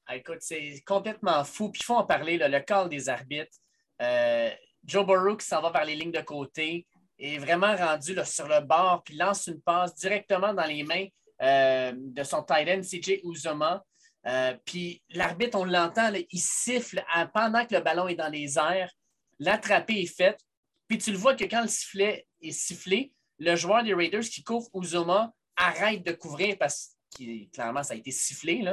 Ah, 0.05 0.15
écoute, 0.15 0.39
c'est 0.39 0.81
complètement 0.85 1.43
fou. 1.43 1.69
Puis 1.69 1.81
il 1.81 1.85
faut 1.85 1.95
en 1.95 2.05
parler, 2.05 2.37
le 2.37 2.59
call 2.61 2.89
des 2.89 3.09
arbitres. 3.09 3.57
Euh, 4.01 4.49
Joe 4.83 5.05
Burrow 5.05 5.35
qui 5.35 5.45
s'en 5.45 5.61
va 5.61 5.69
vers 5.69 5.85
les 5.85 5.95
lignes 5.95 6.11
de 6.11 6.21
côté 6.21 6.87
est 7.19 7.37
vraiment 7.39 7.75
rendu 7.75 8.15
sur 8.23 8.47
le 8.47 8.61
bord, 8.61 9.03
puis 9.03 9.15
lance 9.15 9.47
une 9.47 9.61
passe 9.61 9.95
directement 9.95 10.53
dans 10.53 10.65
les 10.65 10.83
mains 10.83 11.07
euh, 11.41 11.93
de 11.95 12.23
son 12.23 12.43
tight 12.43 12.67
end, 12.67 12.81
CJ 12.81 13.21
Uzoma. 13.23 13.83
Euh, 14.25 14.55
puis 14.65 15.01
l'arbitre, 15.09 15.57
on 15.57 15.65
l'entend, 15.65 16.11
il 16.13 16.39
siffle 16.39 17.03
pendant 17.33 17.65
que 17.65 17.75
le 17.75 17.81
ballon 17.81 18.07
est 18.07 18.15
dans 18.15 18.29
les 18.29 18.57
airs. 18.57 18.91
L'attraper 19.39 20.01
est 20.01 20.13
faite. 20.13 20.39
Puis 20.87 20.97
tu 20.97 21.11
le 21.11 21.17
vois 21.17 21.35
que 21.35 21.45
quand 21.45 21.61
le 21.61 21.67
sifflet 21.67 22.27
est 22.41 22.51
sifflé, 22.51 23.13
le 23.39 23.55
joueur 23.55 23.83
des 23.83 23.93
Raiders 23.93 24.21
qui 24.23 24.43
couvre 24.43 24.67
Uzoma 24.73 25.33
arrête 25.55 26.03
de 26.03 26.11
couvrir 26.11 26.57
parce 26.57 26.97
que 27.17 27.49
clairement, 27.51 27.83
ça 27.83 27.93
a 27.93 27.97
été 27.97 28.11
sifflé. 28.11 28.63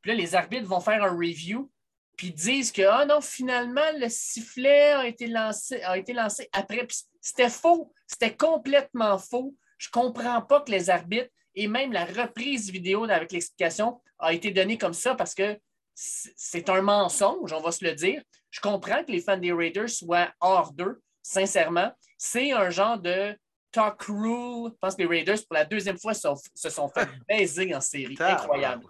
Puis 0.00 0.10
là, 0.10 0.14
les 0.16 0.34
arbitres 0.34 0.66
vont 0.66 0.80
faire 0.80 1.02
un 1.02 1.16
review, 1.16 1.70
puis 2.16 2.30
disent 2.30 2.72
que 2.72 2.82
ah 2.82 3.06
non, 3.06 3.20
finalement, 3.20 3.80
le 3.98 4.08
sifflet 4.08 4.92
a 4.92 5.06
été 5.06 5.26
lancé, 5.26 5.82
a 5.82 5.96
été 5.96 6.12
lancé 6.12 6.48
après. 6.52 6.86
C'était 7.20 7.50
faux. 7.50 7.92
C'était 8.06 8.36
complètement 8.36 9.18
faux. 9.18 9.56
Je 9.78 9.88
ne 9.88 9.92
comprends 9.92 10.42
pas 10.42 10.60
que 10.60 10.70
les 10.70 10.90
arbitres 10.90 11.30
et 11.54 11.68
même 11.68 11.92
la 11.92 12.04
reprise 12.04 12.70
vidéo 12.70 13.04
avec 13.04 13.32
l'explication 13.32 14.00
a 14.18 14.32
été 14.32 14.50
donnée 14.50 14.78
comme 14.78 14.94
ça 14.94 15.14
parce 15.14 15.34
que 15.34 15.58
c'est 15.94 16.68
un 16.70 16.80
mensonge, 16.82 17.52
on 17.52 17.60
va 17.60 17.70
se 17.72 17.84
le 17.84 17.92
dire. 17.94 18.22
Je 18.50 18.60
comprends 18.60 19.02
que 19.04 19.12
les 19.12 19.20
fans 19.20 19.36
des 19.36 19.52
Raiders 19.52 19.88
soient 19.90 20.30
hors 20.40 20.72
d'eux, 20.72 21.00
sincèrement. 21.22 21.92
C'est 22.18 22.52
un 22.52 22.70
genre 22.70 22.98
de 22.98 23.36
talk 23.70 24.02
rule. 24.02 24.70
Je 24.72 24.78
pense 24.80 24.94
que 24.96 25.02
les 25.02 25.08
Raiders, 25.08 25.38
pour 25.48 25.54
la 25.54 25.64
deuxième 25.64 25.98
fois, 25.98 26.14
sont- 26.14 26.40
se 26.54 26.70
sont 26.70 26.88
fait 26.88 27.08
baiser 27.28 27.74
en 27.74 27.80
série. 27.80 28.16
Incroyable. 28.18 28.84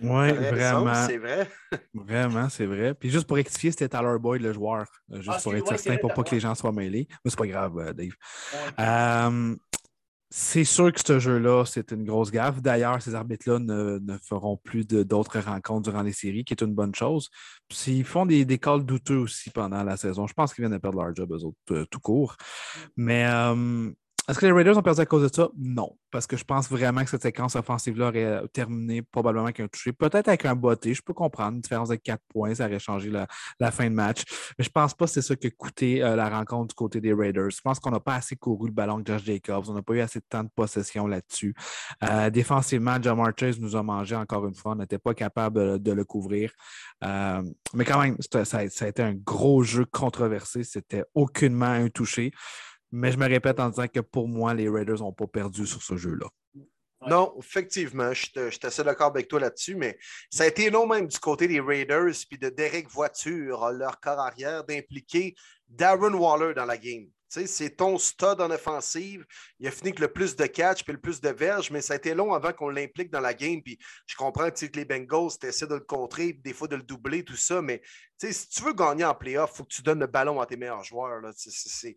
Oui, 0.00 0.32
vraiment. 0.32 1.06
C'est 1.06 1.18
vrai. 1.18 1.48
Vraiment, 1.94 2.48
c'est 2.48 2.66
vrai. 2.66 2.92
Puis 2.92 3.08
juste 3.10 3.24
pour 3.26 3.36
rectifier, 3.36 3.70
c'était 3.70 3.88
Tyler 3.88 4.16
Boyd, 4.18 4.42
le 4.42 4.52
joueur. 4.52 4.86
Euh, 5.12 5.16
Juste 5.20 5.28
Ah, 5.38 5.40
pour 5.40 5.54
être 5.54 5.76
certain, 5.78 5.96
pour 6.00 6.12
pas 6.12 6.24
que 6.24 6.34
les 6.34 6.40
gens 6.40 6.56
soient 6.56 6.72
mêlés. 6.72 7.06
Mais 7.24 7.30
c'est 7.30 7.38
pas 7.38 7.46
grave, 7.46 7.78
euh, 7.78 7.92
Dave. 7.92 8.08
Ouais. 8.08 8.84
Euh, 8.84 9.54
c'est 10.34 10.64
sûr 10.64 10.90
que 10.90 11.00
ce 11.06 11.18
jeu-là, 11.18 11.64
c'est 11.66 11.92
une 11.92 12.04
grosse 12.04 12.30
gaffe. 12.30 12.62
D'ailleurs, 12.62 13.02
ces 13.02 13.14
arbitres-là 13.14 13.58
ne, 13.58 14.16
feront 14.22 14.56
plus 14.56 14.86
d'autres 14.86 15.38
rencontres 15.40 15.90
durant 15.90 16.00
les 16.00 16.14
séries, 16.14 16.42
qui 16.42 16.54
est 16.54 16.62
une 16.62 16.74
bonne 16.74 16.94
chose. 16.94 17.28
Puis, 17.68 17.98
ils 17.98 18.04
font 18.04 18.24
des, 18.24 18.46
des 18.46 18.58
calls 18.58 18.82
douteux 18.82 19.18
aussi 19.18 19.50
pendant 19.50 19.84
la 19.84 19.98
saison. 19.98 20.26
Je 20.26 20.32
pense 20.32 20.54
qu'ils 20.54 20.62
viennent 20.62 20.72
de 20.72 20.78
perdre 20.78 21.02
leur 21.02 21.14
job, 21.14 21.32
eux 21.32 21.44
autres, 21.44 21.58
euh, 21.72 21.84
tout 21.90 22.00
court. 22.00 22.38
Mais 22.96 23.26
euh, 23.26 23.92
est-ce 24.32 24.40
que 24.40 24.46
les 24.46 24.52
Raiders 24.52 24.78
ont 24.78 24.82
perdu 24.82 25.00
à 25.00 25.06
cause 25.06 25.30
de 25.30 25.34
ça? 25.34 25.50
Non, 25.58 25.94
parce 26.10 26.26
que 26.26 26.38
je 26.38 26.44
pense 26.44 26.70
vraiment 26.70 27.04
que 27.04 27.10
cette 27.10 27.22
séquence 27.22 27.54
offensive-là 27.54 28.08
aurait 28.08 28.42
terminé 28.52 29.02
probablement 29.02 29.44
avec 29.44 29.60
un 29.60 29.68
touché, 29.68 29.92
peut-être 29.92 30.28
avec 30.28 30.46
un 30.46 30.54
botté. 30.54 30.94
Je 30.94 31.02
peux 31.02 31.12
comprendre, 31.12 31.56
une 31.56 31.60
différence 31.60 31.90
de 31.90 31.96
4 31.96 32.20
points, 32.28 32.54
ça 32.54 32.64
aurait 32.64 32.78
changé 32.78 33.10
la, 33.10 33.70
fin 33.70 33.90
de 33.90 33.94
match. 33.94 34.22
Mais 34.58 34.64
je 34.64 34.70
pense 34.70 34.94
pas 34.94 35.04
que 35.04 35.10
c'est 35.10 35.22
ça 35.22 35.36
qui 35.36 35.48
a 35.48 35.50
coûté 35.50 36.02
euh, 36.02 36.16
la 36.16 36.30
rencontre 36.30 36.68
du 36.68 36.74
côté 36.74 37.00
des 37.00 37.12
Raiders. 37.12 37.50
Je 37.50 37.60
pense 37.60 37.78
qu'on 37.78 37.90
n'a 37.90 38.00
pas 38.00 38.14
assez 38.14 38.34
couru 38.36 38.68
le 38.68 38.72
ballon 38.72 39.00
de 39.00 39.06
Josh 39.06 39.24
Jacobs. 39.24 39.64
On 39.68 39.74
n'a 39.74 39.82
pas 39.82 39.92
eu 39.94 40.00
assez 40.00 40.20
de 40.20 40.24
temps 40.26 40.44
de 40.44 40.50
possession 40.54 41.06
là-dessus. 41.06 41.54
Euh, 42.02 42.30
défensivement, 42.30 42.96
Jamar 43.02 43.32
Chase 43.38 43.60
nous 43.60 43.76
a 43.76 43.82
mangé 43.82 44.16
encore 44.16 44.46
une 44.46 44.54
fois. 44.54 44.72
On 44.72 44.76
n'était 44.76 44.98
pas 44.98 45.12
capable 45.12 45.78
de, 45.82 45.92
le 45.92 46.04
couvrir. 46.04 46.52
Euh, 47.04 47.42
mais 47.74 47.84
quand 47.84 48.00
même, 48.00 48.16
ça, 48.32 48.46
ça, 48.46 48.58
a 48.58 48.88
été 48.88 49.02
un 49.02 49.12
gros 49.12 49.62
jeu 49.62 49.84
controversé. 49.84 50.64
C'était 50.64 51.04
aucunement 51.14 51.66
un 51.66 51.88
touché. 51.88 52.32
Mais 52.92 53.10
je 53.10 53.16
me 53.16 53.26
répète 53.26 53.58
en 53.58 53.70
disant 53.70 53.88
que 53.88 54.00
pour 54.00 54.28
moi, 54.28 54.54
les 54.54 54.68
Raiders 54.68 54.98
n'ont 54.98 55.12
pas 55.12 55.26
perdu 55.26 55.66
sur 55.66 55.82
ce 55.82 55.96
jeu-là. 55.96 56.28
Non, 57.08 57.34
effectivement, 57.38 58.12
je 58.12 58.50
suis 58.50 58.60
assez 58.62 58.84
d'accord 58.84 59.08
avec 59.08 59.26
toi 59.26 59.40
là-dessus, 59.40 59.74
mais 59.74 59.98
ça 60.30 60.44
a 60.44 60.46
été 60.46 60.70
non 60.70 60.86
même 60.86 61.08
du 61.08 61.18
côté 61.18 61.48
des 61.48 61.58
Raiders 61.58 62.14
puis 62.28 62.38
de 62.38 62.48
Derek 62.48 62.88
Voiture, 62.88 63.70
leur 63.70 63.98
corps 63.98 64.20
arrière, 64.20 64.62
d'impliquer 64.62 65.34
Darren 65.66 66.14
Waller 66.14 66.54
dans 66.54 66.64
la 66.64 66.76
game. 66.76 67.08
C'est 67.28 67.76
ton 67.76 67.96
stud 67.96 68.40
en 68.40 68.50
offensive. 68.50 69.24
Il 69.58 69.66
a 69.66 69.70
fini 69.70 69.88
avec 69.88 70.00
le 70.00 70.08
plus 70.08 70.36
de 70.36 70.44
catch 70.44 70.84
puis 70.84 70.92
le 70.92 71.00
plus 71.00 71.18
de 71.20 71.30
verges, 71.30 71.70
mais 71.70 71.80
ça 71.80 71.94
a 71.94 71.96
été 71.96 72.14
long 72.14 72.34
avant 72.34 72.52
qu'on 72.52 72.68
l'implique 72.68 73.10
dans 73.10 73.20
la 73.20 73.32
game. 73.32 73.62
Puis 73.62 73.78
je 74.06 74.14
comprends 74.16 74.50
que 74.50 74.66
les 74.76 74.84
Bengals, 74.84 75.38
tu 75.40 75.46
essaies 75.46 75.66
de 75.66 75.74
le 75.74 75.80
contrer, 75.80 76.34
des 76.34 76.52
fois 76.52 76.68
de 76.68 76.76
le 76.76 76.82
doubler, 76.82 77.24
tout 77.24 77.36
ça, 77.36 77.62
mais 77.62 77.80
si 78.30 78.48
tu 78.48 78.62
veux 78.62 78.72
gagner 78.72 79.04
en 79.04 79.14
playoff, 79.14 79.50
il 79.52 79.56
faut 79.56 79.64
que 79.64 79.72
tu 79.72 79.82
donnes 79.82 79.98
le 80.00 80.06
ballon 80.06 80.40
à 80.40 80.46
tes 80.46 80.56
meilleurs 80.56 80.84
joueurs. 80.84 81.20
C'est 81.34 81.96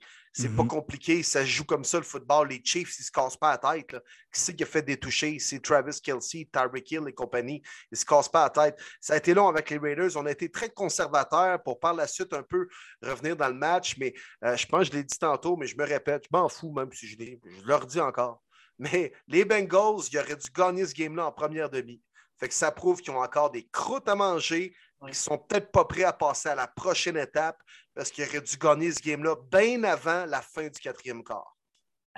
pas 0.56 0.64
mhm. 0.64 0.68
compliqué. 0.68 1.22
Ça 1.22 1.46
joue 1.46 1.66
comme 1.66 1.84
ça 1.84 1.98
le 1.98 2.04
football. 2.04 2.48
Les 2.48 2.62
Chiefs, 2.64 2.98
ils 2.98 3.02
ne 3.02 3.06
se 3.06 3.12
cassent 3.12 3.38
pas 3.38 3.52
la 3.52 3.76
tête. 3.76 3.96
Qui 4.34 4.40
c'est 4.40 4.56
qui 4.56 4.64
a 4.64 4.66
fait 4.66 4.82
des 4.82 4.98
touchés? 4.98 5.38
C'est 5.40 5.62
Travis 5.62 6.00
Kelsey, 6.02 6.50
Tyreek 6.52 6.92
Hill 6.92 7.04
et 7.08 7.14
compagnie. 7.14 7.62
Ils 7.92 7.94
ne 7.94 7.98
se 7.98 8.06
cassent 8.06 8.30
pas 8.30 8.44
la 8.44 8.50
tête. 8.50 8.82
Ça 9.00 9.14
a 9.14 9.18
été 9.18 9.34
long 9.34 9.48
avec 9.48 9.70
les 9.70 9.78
Raiders. 9.78 10.12
On 10.16 10.26
a 10.26 10.32
été 10.32 10.50
très 10.50 10.70
conservateurs 10.70 11.62
pour 11.62 11.80
par 11.80 11.94
la 11.94 12.08
suite 12.08 12.34
un 12.34 12.44
peu 12.44 12.68
revenir 13.04 13.36
dans 13.36 13.50
le 13.50 13.54
match. 13.54 13.96
Mais 13.98 14.14
euh, 14.44 14.58
je 14.58 14.66
pense 14.66 14.80
que 14.80 14.94
je 14.94 14.98
l'ai 14.98 15.04
dit 15.04 15.20
tantôt, 15.20 15.58
mais 15.58 15.68
je 15.68 15.78
me 15.78 15.86
répète. 15.86 16.24
Je 16.24 16.38
m'en 16.38 16.50
fous 16.50 16.72
même 16.72 16.92
si 16.92 17.08
je. 17.08 17.18
Je 17.20 17.68
leur 17.68 17.86
dis 17.86 18.00
encore. 18.00 18.42
Mais 18.80 19.14
les 19.28 19.46
Bengals, 19.46 20.08
ils 20.12 20.18
auraient 20.18 20.36
dû 20.36 20.50
gagner 20.54 20.86
ce 20.86 20.94
game-là 20.94 21.28
en 21.28 21.32
première 21.32 21.70
demi. 21.70 22.02
Fait 22.38 22.50
que 22.50 22.54
ça 22.54 22.72
prouve 22.72 23.02
qu'ils 23.02 23.14
ont 23.14 23.22
encore 23.22 23.52
des 23.52 23.66
croûtes 23.68 24.10
à 24.10 24.16
manger, 24.16 24.76
ils 25.04 25.10
ne 25.10 25.14
sont 25.14 25.38
peut-être 25.38 25.72
pas 25.72 25.86
prêts 25.86 26.04
à 26.04 26.14
passer 26.14 26.50
à 26.50 26.56
la 26.56 26.68
prochaine 26.68 27.18
étape 27.18 27.62
parce 27.94 28.12
qu'ils 28.12 28.26
auraient 28.28 28.42
dû 28.42 28.58
gagner 28.58 28.92
ce 28.92 29.02
game-là 29.02 29.36
bien 29.52 29.84
avant 29.84 30.26
la 30.26 30.42
fin 30.42 30.68
du 30.68 30.80
quatrième 30.80 31.24
quart. 31.24 31.56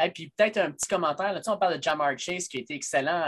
Et 0.02 0.12
puis 0.12 0.32
peut-être 0.36 0.58
un 0.58 0.72
petit 0.72 0.88
commentaire. 0.88 1.34
Là, 1.34 1.42
on 1.48 1.58
parle 1.58 1.78
de 1.78 1.84
Jamar 1.84 2.18
Chase 2.18 2.48
qui 2.48 2.58
a 2.58 2.60
été 2.62 2.76
excellent. 2.76 3.24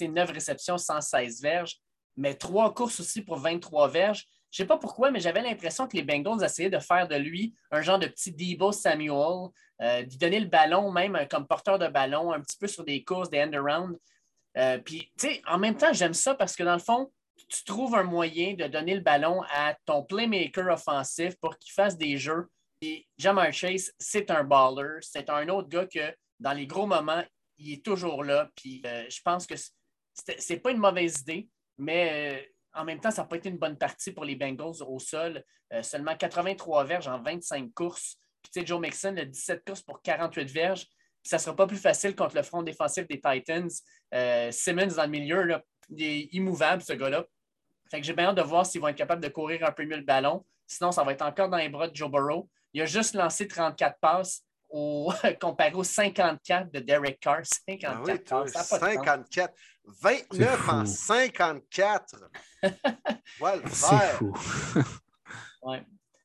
Euh, 0.00 0.08
9 0.08 0.30
réceptions, 0.30 0.78
116 0.78 1.42
verges, 1.42 1.76
mais 2.16 2.34
trois 2.34 2.72
courses 2.72 3.00
aussi 3.00 3.22
pour 3.22 3.36
23 3.36 3.88
verges. 3.88 4.26
Je 4.50 4.62
ne 4.62 4.64
sais 4.64 4.68
pas 4.68 4.78
pourquoi, 4.78 5.10
mais 5.10 5.20
j'avais 5.20 5.42
l'impression 5.42 5.88
que 5.88 5.96
les 5.96 6.04
Bengals 6.04 6.44
essayaient 6.44 6.70
de 6.70 6.78
faire 6.78 7.08
de 7.08 7.16
lui 7.16 7.54
un 7.72 7.82
genre 7.82 7.98
de 7.98 8.06
petit 8.06 8.32
Debo 8.32 8.70
Samuel, 8.70 9.48
euh, 9.82 10.02
d'y 10.02 10.16
donner 10.16 10.38
le 10.38 10.46
ballon 10.46 10.92
même 10.92 11.16
euh, 11.16 11.24
comme 11.24 11.46
porteur 11.46 11.78
de 11.78 11.88
ballon, 11.88 12.32
un 12.32 12.40
petit 12.40 12.56
peu 12.56 12.68
sur 12.68 12.84
des 12.84 13.02
courses, 13.02 13.28
des 13.28 13.42
end-around. 13.42 13.98
Euh, 14.56 14.78
puis, 14.78 15.10
tu 15.18 15.26
sais, 15.26 15.42
en 15.48 15.58
même 15.58 15.76
temps, 15.76 15.92
j'aime 15.92 16.14
ça 16.14 16.36
parce 16.36 16.54
que 16.54 16.62
dans 16.62 16.74
le 16.74 16.78
fond, 16.78 17.10
tu 17.48 17.64
trouves 17.64 17.94
un 17.94 18.04
moyen 18.04 18.54
de 18.54 18.66
donner 18.66 18.94
le 18.94 19.00
ballon 19.00 19.42
à 19.50 19.76
ton 19.84 20.04
playmaker 20.04 20.72
offensif 20.72 21.36
pour 21.40 21.58
qu'il 21.58 21.72
fasse 21.72 21.96
des 21.96 22.16
jeux. 22.16 22.48
Jamar 23.18 23.52
Chase, 23.52 23.92
c'est 23.98 24.30
un 24.30 24.44
baller. 24.44 24.98
C'est 25.00 25.30
un 25.30 25.48
autre 25.48 25.68
gars 25.68 25.86
que 25.86 26.14
dans 26.40 26.52
les 26.52 26.66
gros 26.66 26.86
moments, 26.86 27.22
il 27.58 27.74
est 27.74 27.84
toujours 27.84 28.24
là. 28.24 28.50
Puis 28.56 28.82
euh, 28.86 29.04
je 29.08 29.20
pense 29.22 29.46
que 29.46 29.54
c'est 30.38 30.58
pas 30.58 30.70
une 30.70 30.78
mauvaise 30.78 31.20
idée, 31.20 31.48
mais 31.78 32.38
euh, 32.38 32.80
en 32.80 32.84
même 32.84 33.00
temps, 33.00 33.10
ça 33.10 33.22
n'a 33.22 33.28
pas 33.28 33.36
été 33.36 33.48
une 33.48 33.58
bonne 33.58 33.78
partie 33.78 34.12
pour 34.12 34.24
les 34.24 34.36
Bengals 34.36 34.82
au 34.86 34.98
sol. 34.98 35.42
Euh, 35.72 35.82
seulement 35.82 36.16
83 36.16 36.84
verges 36.84 37.08
en 37.08 37.22
25 37.22 37.72
courses. 37.74 38.16
Puis 38.42 38.52
tu 38.52 38.60
sais, 38.60 38.66
Joe 38.66 38.80
Mixon, 38.80 39.16
a 39.16 39.24
17 39.24 39.64
courses 39.64 39.82
pour 39.82 40.02
48 40.02 40.50
verges. 40.50 40.86
ça 41.22 41.36
ne 41.36 41.40
sera 41.40 41.56
pas 41.56 41.66
plus 41.66 41.78
facile 41.78 42.14
contre 42.14 42.36
le 42.36 42.42
front 42.42 42.62
défensif 42.62 43.06
des 43.06 43.20
Titans. 43.20 43.70
Simmons 44.50 44.94
dans 44.94 45.04
le 45.04 45.08
milieu, 45.08 45.42
là, 45.42 45.62
il 45.90 46.02
est 46.02 46.28
immouvable, 46.32 46.82
ce 46.82 46.92
gars-là. 46.92 47.24
Fait 47.90 48.00
que 48.00 48.06
j'ai 48.06 48.12
bien 48.12 48.28
hâte 48.28 48.36
de 48.36 48.42
voir 48.42 48.66
s'ils 48.66 48.80
vont 48.80 48.88
être 48.88 48.96
capables 48.96 49.22
de 49.22 49.28
courir 49.28 49.64
un 49.66 49.72
peu 49.72 49.84
mieux 49.84 49.96
le 49.96 50.04
ballon. 50.04 50.44
Sinon, 50.66 50.92
ça 50.92 51.04
va 51.04 51.12
être 51.12 51.22
encore 51.22 51.48
dans 51.48 51.58
les 51.58 51.68
bras 51.68 51.88
de 51.88 51.94
Joe 51.94 52.10
Burrow. 52.10 52.48
Il 52.72 52.82
a 52.82 52.86
juste 52.86 53.14
lancé 53.14 53.46
34 53.46 53.98
passes 54.00 54.42
au, 54.68 55.12
comparé 55.40 55.72
aux 55.74 55.84
54 55.84 56.72
de 56.72 56.80
Derek 56.80 57.20
Carr. 57.20 57.40
54 57.44 58.32
ah 58.32 58.40
passes. 58.42 58.68
54. 58.68 59.54
29 59.84 60.68
en 60.68 60.86
54. 60.86 62.16
C'est 63.66 63.98
fou. 64.16 64.32
ouais. 65.62 65.82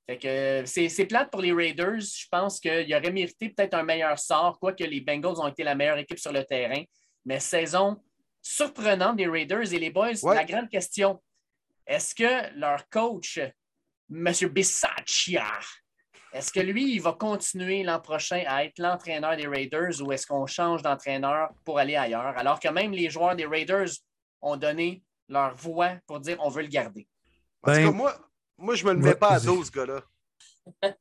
Fait 0.10 0.18
que 0.18 0.64
c'est 0.66 1.06
plate 1.06 1.30
pour 1.30 1.42
les 1.42 1.54
Raiders. 1.54 2.00
Je 2.00 2.26
pense 2.32 2.60
qu'ils 2.60 2.96
auraient 2.96 3.12
mérité 3.12 3.50
peut-être 3.50 3.76
un 3.76 3.84
meilleur 3.84 4.18
sort, 4.18 4.58
quoique 4.60 4.84
les 4.84 5.02
Bengals 5.02 5.40
ont 5.40 5.48
été 5.48 5.64
la 5.64 5.76
meilleure 5.76 6.00
équipe 6.00 6.18
sur 6.18 6.32
le 6.32 6.44
terrain. 6.46 6.82
Mais 7.26 7.40
saison 7.40 8.02
surprenante 8.42 9.18
des 9.18 9.28
Raiders. 9.28 9.74
Et 9.74 9.80
les 9.80 9.90
boys, 9.90 10.14
la 10.24 10.46
grande 10.46 10.70
question, 10.70 11.22
est-ce 11.86 12.16
que 12.16 12.58
leur 12.58 12.88
coach, 12.90 13.40
M. 14.12 14.34
Bisaccia, 14.50 15.60
est-ce 16.32 16.52
que 16.52 16.60
lui, 16.60 16.94
il 16.94 17.02
va 17.02 17.14
continuer 17.14 17.84
l'an 17.84 18.00
prochain 18.00 18.44
à 18.48 18.64
être 18.64 18.78
l'entraîneur 18.78 19.36
des 19.36 19.48
Raiders 19.48 20.00
ou 20.02 20.12
est-ce 20.12 20.28
qu'on 20.28 20.46
change 20.46 20.84
d'entraîneur 20.84 21.50
pour 21.66 21.80
aller 21.80 21.96
ailleurs? 21.96 22.38
Alors 22.38 22.60
que 22.60 22.68
même 22.68 22.92
les 22.92 23.10
joueurs 23.10 23.36
des 23.36 23.46
Raiders 23.46 23.90
ont 24.42 24.56
donné 24.56 25.04
leur 25.28 25.56
voix 25.56 25.96
pour 26.06 26.20
dire 26.20 26.38
on 26.40 26.50
veut 26.50 26.62
le 26.62 26.68
garder. 26.68 27.08
Parce 27.62 27.80
que 27.80 27.86
ben, 27.86 27.92
moi, 27.92 28.16
moi, 28.58 28.76
je 28.76 28.86
me 28.86 28.94
le 28.94 29.00
mets 29.00 29.16
pas 29.16 29.32
à 29.32 29.40
dos, 29.40 29.64
ce 29.64 29.72
gars-là. 29.72 30.02
Il 30.84 30.96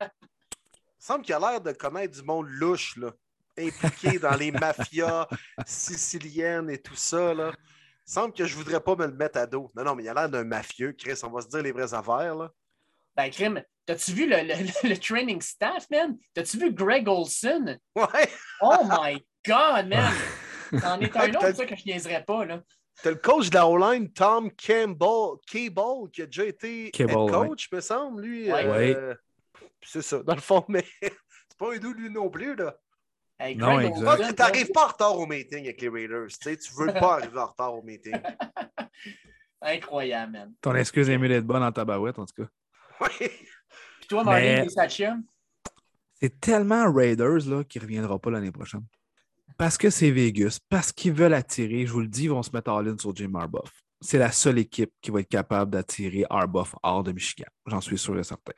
semble 0.99 1.25
qu'il 1.25 1.35
a 1.35 1.39
l'air 1.39 1.61
de 1.61 1.73
connaître 1.73 2.15
du 2.15 2.23
monde 2.23 2.47
louche, 2.49 2.97
là, 2.97 3.13
impliqué 3.59 4.19
dans 4.19 4.37
les 4.37 4.53
mafias 4.53 5.27
siciliennes 5.67 6.71
et 6.71 6.79
tout 6.79 6.97
ça. 6.97 7.35
Là 7.35 7.53
semble 8.09 8.33
que 8.33 8.47
je 8.47 8.57
voudrais 8.57 8.81
pas 8.81 8.97
me 8.97 9.07
le 9.07 9.13
mettre 9.13 9.39
à 9.39 9.47
dos. 9.47 9.71
Non, 9.77 9.85
non, 9.85 9.95
mais 9.95 10.05
il 10.05 10.09
a 10.09 10.15
l'air 10.15 10.29
d'un 10.29 10.45
mafieux, 10.45 10.93
Chris. 10.93 11.21
On 11.23 11.31
va 11.31 11.43
se 11.43 11.49
dire 11.49 11.63
les 11.63 11.73
vraies 11.73 11.93
affaires, 11.93 12.35
là. 12.35 12.51
Ben, 13.15 13.31
Krim, 13.31 13.63
t'as-tu 13.85 14.13
vu 14.13 14.27
le, 14.29 14.97
training 14.97 15.41
staff, 15.43 15.87
man? 15.91 16.17
T'as-tu 16.33 16.59
vu 16.59 16.73
Greg 16.73 17.09
Olson? 17.09 17.79
Ouais! 17.95 18.29
oh 18.63 18.85
my 18.89 19.23
God, 19.47 19.89
man! 19.89 20.13
T'en 20.81 21.01
es 21.01 21.17
un 21.17 21.35
autre, 21.35 21.57
ça, 21.57 21.67
que 21.67 21.77
je 21.77 21.85
niaiserais 21.85 22.25
pas, 22.25 22.45
là. 22.45 22.63
T'as 23.03 23.11
le 23.11 23.17
coach 23.17 23.51
de 23.51 23.55
la 23.55 23.67
O-line, 23.69 24.11
Tom 24.13 24.51
Campbell, 24.53 25.39
Cable, 25.47 26.11
qui 26.13 26.23
a 26.23 26.27
déjà 26.27 26.47
été 26.47 26.87
head 26.87 27.13
coach, 27.13 27.71
me 27.73 27.81
semble, 27.81 28.23
lui. 28.23 28.51
Ouais. 28.51 28.95
Euh, 28.97 29.15
c'est 29.85 30.03
ça, 30.03 30.23
dans 30.23 30.35
le 30.35 30.41
fond, 30.41 30.65
mais 30.69 30.85
c'est 31.03 31.59
pas 31.59 31.75
un 31.75 31.79
doux, 31.79 31.93
lui 31.93 32.11
non 32.11 32.31
plus, 32.31 32.57
là 32.57 32.77
non, 33.57 33.81
exact. 33.81 34.29
Tu 34.29 34.35
n'arrives 34.35 34.73
pas 34.73 34.85
en 34.85 34.89
retard 34.89 35.19
au 35.19 35.27
meeting 35.27 35.65
avec 35.65 35.81
les 35.81 35.89
Raiders. 35.89 36.29
Tu 36.29 36.37
sais, 36.41 36.57
tu 36.57 36.73
veux 36.75 36.93
pas 36.93 37.15
arriver 37.15 37.39
en 37.39 37.47
retard 37.47 37.75
au 37.75 37.83
meeting. 37.83 38.15
Incroyable, 39.63 40.33
man. 40.33 40.53
Ton 40.61 40.75
excuse 40.75 41.09
est 41.09 41.19
mieux 41.19 41.29
d'être 41.29 41.47
bonne 41.47 41.63
en 41.63 41.73
tabarouette, 41.73 42.19
en 42.19 42.27
tout 42.27 42.43
cas. 42.43 42.49
Oui. 43.01 43.29
Puis 44.01 44.09
toi, 44.09 44.25
Marlene 44.25 44.67
Mais... 44.67 45.15
C'est 46.21 46.41
tellement 46.41 46.93
Raiders 46.93 47.47
là, 47.47 47.63
qui 47.63 47.79
ne 47.79 47.85
reviendra 47.85 48.19
pas 48.19 48.31
l'année 48.31 48.51
prochaine. 48.51 48.85
Parce 49.57 49.79
que 49.79 49.91
c'est 49.91 50.11
Vegas, 50.11 50.59
parce 50.69 50.93
qu'ils 50.93 51.13
veulent 51.13 51.35
attirer, 51.35 51.87
je 51.87 51.93
vous 51.93 52.01
le 52.01 52.09
dis, 52.09 52.25
ils 52.25 52.31
vont 52.31 52.43
se 52.43 52.51
mettre 52.53 52.71
en 52.71 52.81
ligne 52.81 52.99
sur 52.99 53.15
Jim 53.15 53.33
Harbaugh. 53.35 53.69
C'est 54.01 54.19
la 54.19 54.31
seule 54.31 54.59
équipe 54.59 54.93
qui 55.01 55.11
va 55.11 55.21
être 55.21 55.29
capable 55.29 55.73
d'attirer 55.73 56.25
Harbaugh 56.31 56.67
hors 56.83 57.03
de 57.03 57.13
Michigan. 57.13 57.49
J'en 57.67 57.81
suis 57.81 57.99
sûr 57.99 58.19
et 58.19 58.25
certain. 58.25 58.53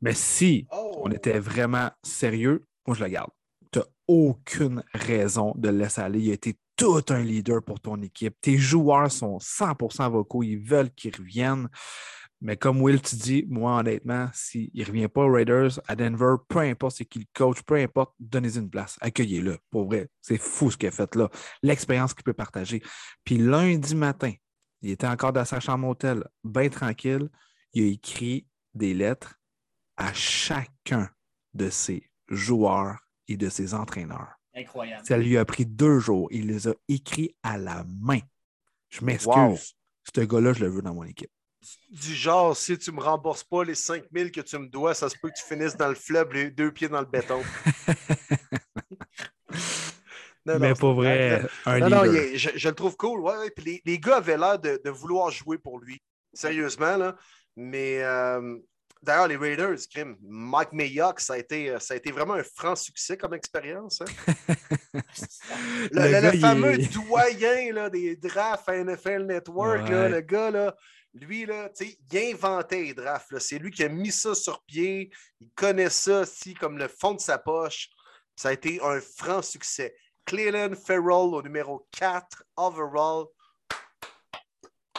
Mais 0.00 0.14
si 0.14 0.66
oh. 0.70 1.00
on 1.04 1.10
était 1.10 1.40
vraiment 1.40 1.90
sérieux, 2.04 2.64
moi, 2.86 2.96
je 2.96 3.02
le 3.02 3.10
garde 3.10 3.30
tu 3.70 3.78
n'as 3.78 3.84
aucune 4.06 4.82
raison 4.94 5.52
de 5.56 5.68
le 5.68 5.78
laisser 5.78 6.00
aller. 6.00 6.20
Il 6.20 6.30
a 6.30 6.34
été 6.34 6.56
tout 6.76 7.04
un 7.08 7.22
leader 7.22 7.62
pour 7.62 7.80
ton 7.80 8.00
équipe. 8.02 8.36
Tes 8.40 8.56
joueurs 8.56 9.10
sont 9.10 9.38
100% 9.38 10.10
vocaux, 10.10 10.42
ils 10.42 10.58
veulent 10.58 10.90
qu'ils 10.90 11.14
reviennent. 11.14 11.68
Mais 12.40 12.56
comme 12.56 12.80
Will, 12.80 13.02
tu 13.02 13.16
dis, 13.16 13.44
moi, 13.48 13.80
honnêtement, 13.80 14.30
s'il 14.32 14.70
ne 14.72 14.84
revient 14.84 15.08
pas 15.08 15.22
aux 15.22 15.32
Raiders, 15.32 15.80
à 15.88 15.96
Denver, 15.96 16.36
peu 16.46 16.60
importe 16.60 16.98
c'est 16.98 17.04
qui 17.04 17.18
le 17.18 17.24
coach, 17.34 17.62
peu 17.62 17.74
importe, 17.74 18.14
donnez-y 18.20 18.58
une 18.58 18.70
place, 18.70 18.96
accueillez-le. 19.00 19.58
Pour 19.70 19.86
vrai, 19.86 20.08
c'est 20.22 20.38
fou 20.38 20.70
ce 20.70 20.76
qu'il 20.76 20.88
a 20.88 20.92
fait 20.92 21.12
là. 21.16 21.28
L'expérience 21.64 22.14
qu'il 22.14 22.22
peut 22.22 22.32
partager. 22.32 22.80
Puis 23.24 23.38
lundi 23.38 23.96
matin, 23.96 24.32
il 24.82 24.90
était 24.90 25.08
encore 25.08 25.32
dans 25.32 25.44
sa 25.44 25.58
chambre 25.58 25.88
hôtel, 25.88 26.24
bien 26.44 26.68
tranquille. 26.68 27.28
Il 27.72 27.82
a 27.82 27.86
écrit 27.88 28.46
des 28.72 28.94
lettres 28.94 29.34
à 29.96 30.12
chacun 30.12 31.10
de 31.54 31.70
ses 31.70 32.08
joueurs 32.28 32.98
et 33.28 33.36
de 33.36 33.48
ses 33.48 33.74
entraîneurs. 33.74 34.28
Incroyable. 34.54 35.04
Ça 35.06 35.16
lui 35.16 35.36
a 35.36 35.44
pris 35.44 35.66
deux 35.66 35.98
jours. 36.00 36.28
Il 36.32 36.48
les 36.48 36.66
a 36.68 36.74
écrits 36.88 37.36
à 37.42 37.58
la 37.58 37.84
main. 38.00 38.18
Je 38.88 39.04
m'excuse. 39.04 39.34
Wow. 39.34 39.56
Ce 40.14 40.20
gars-là, 40.22 40.52
je 40.54 40.60
le 40.60 40.68
veux 40.70 40.82
dans 40.82 40.94
mon 40.94 41.04
équipe. 41.04 41.30
Du 41.90 42.14
genre, 42.14 42.56
si 42.56 42.78
tu 42.78 42.90
me 42.92 43.00
rembourses 43.00 43.44
pas 43.44 43.62
les 43.64 43.74
5000 43.74 44.30
que 44.30 44.40
tu 44.40 44.56
me 44.58 44.68
dois, 44.68 44.94
ça 44.94 45.08
se 45.08 45.16
peut 45.20 45.28
que 45.28 45.34
tu 45.38 45.44
finisses 45.44 45.76
dans 45.76 45.88
le 45.88 45.94
fleuve, 45.94 46.32
les 46.32 46.50
deux 46.50 46.72
pieds 46.72 46.88
dans 46.88 47.00
le 47.00 47.06
béton. 47.06 47.42
Non, 50.46 50.58
Mais 50.58 50.68
non, 50.70 50.74
pour 50.76 50.94
vrai, 50.94 51.42
un 51.66 51.78
Non, 51.78 51.90
non, 51.90 52.02
leader. 52.02 52.06
il 52.06 52.16
est- 52.34 52.38
je, 52.38 52.50
je 52.56 52.68
le 52.70 52.74
trouve 52.74 52.96
cool. 52.96 53.20
Ouais, 53.20 53.36
ouais. 53.36 53.50
Puis 53.50 53.64
les, 53.66 53.82
les 53.84 53.98
gars 53.98 54.16
avaient 54.16 54.38
l'air 54.38 54.58
de, 54.58 54.80
de 54.82 54.90
vouloir 54.90 55.30
jouer 55.30 55.58
pour 55.58 55.78
lui. 55.78 56.00
Sérieusement, 56.32 56.96
là. 56.96 57.16
Mais 57.56 58.02
euh, 58.02 58.56
d'ailleurs, 59.02 59.28
les 59.28 59.36
Raiders, 59.36 59.76
crime, 59.92 60.16
Mike 60.20 60.72
Mayock, 60.72 61.20
ça 61.20 61.34
a, 61.34 61.38
été, 61.38 61.70
euh, 61.70 61.78
ça 61.78 61.94
a 61.94 61.96
été 61.96 62.10
vraiment 62.10 62.34
un 62.34 62.42
franc 62.42 62.76
succès 62.76 63.16
comme 63.16 63.34
expérience. 63.34 64.00
hein. 64.02 64.34
Le, 65.92 66.00
Le 66.00 66.02
le- 66.02 66.10
gars, 66.10 66.20
le 66.30 66.34
il 66.34 66.40
fameux 66.40 66.80
est- 66.80 66.92
doyen 66.94 67.72
là, 67.72 67.90
des 67.90 68.16
drafts 68.16 68.68
à 68.68 68.76
NFL 68.76 69.24
Network, 69.26 69.88
là, 69.88 70.08
le 70.08 70.20
gars, 70.20 70.50
là, 70.50 70.76
lui, 71.14 71.46
là, 71.46 71.70
il 71.80 72.18
inventait 72.18 72.82
les 72.82 72.94
drafts. 72.94 73.38
C'est 73.38 73.58
lui 73.58 73.70
qui 73.70 73.82
a 73.84 73.88
mis 73.88 74.12
ça 74.12 74.34
sur 74.34 74.62
pied. 74.64 75.10
Il 75.40 75.48
connaît 75.54 75.90
ça 75.90 76.20
aussi 76.20 76.54
comme 76.54 76.78
le 76.78 76.88
fond 76.88 77.14
de 77.14 77.20
sa 77.20 77.38
poche. 77.38 77.88
Ça 78.36 78.50
a 78.50 78.52
été 78.52 78.80
un 78.82 79.00
franc 79.00 79.42
succès. 79.42 79.96
Cleveland 80.26 80.74
Farrell 80.76 81.34
au 81.34 81.42
numéro 81.42 81.88
4 81.98 82.44
overall. 82.56 83.24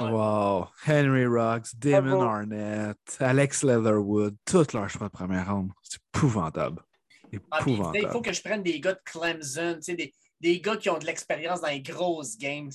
Wow. 0.02 0.68
Henry 0.88 1.26
Rocks, 1.26 1.76
Damon 1.78 2.18
Bravo. 2.18 2.24
Arnett, 2.24 2.98
Alex 3.20 3.64
Leatherwood, 3.64 4.36
tous 4.46 4.74
leurs 4.74 4.90
choix 4.90 5.08
de 5.08 5.12
première 5.12 5.54
ronde. 5.54 5.72
C'est 5.84 6.00
épouvantable. 6.16 6.82
Ah, 6.82 6.88
tu 7.30 7.38
sais, 7.38 7.72
il 7.72 7.74
Épouvantable. 7.74 8.12
faut 8.12 8.22
que 8.22 8.34
je 8.34 8.42
prenne 8.42 8.64
des 8.64 8.80
gars 8.80 8.94
de 8.94 9.02
Clemson, 9.06 9.76
tu 9.76 9.84
sais, 9.84 9.96
des, 9.96 10.14
des 10.42 10.60
gars 10.62 10.78
qui 10.78 10.90
ont 10.90 10.98
de 10.98 11.06
l'expérience 11.06 11.62
dans 11.62 11.68
les 11.68 11.82
grosses 11.82 12.38
games. 12.38 12.72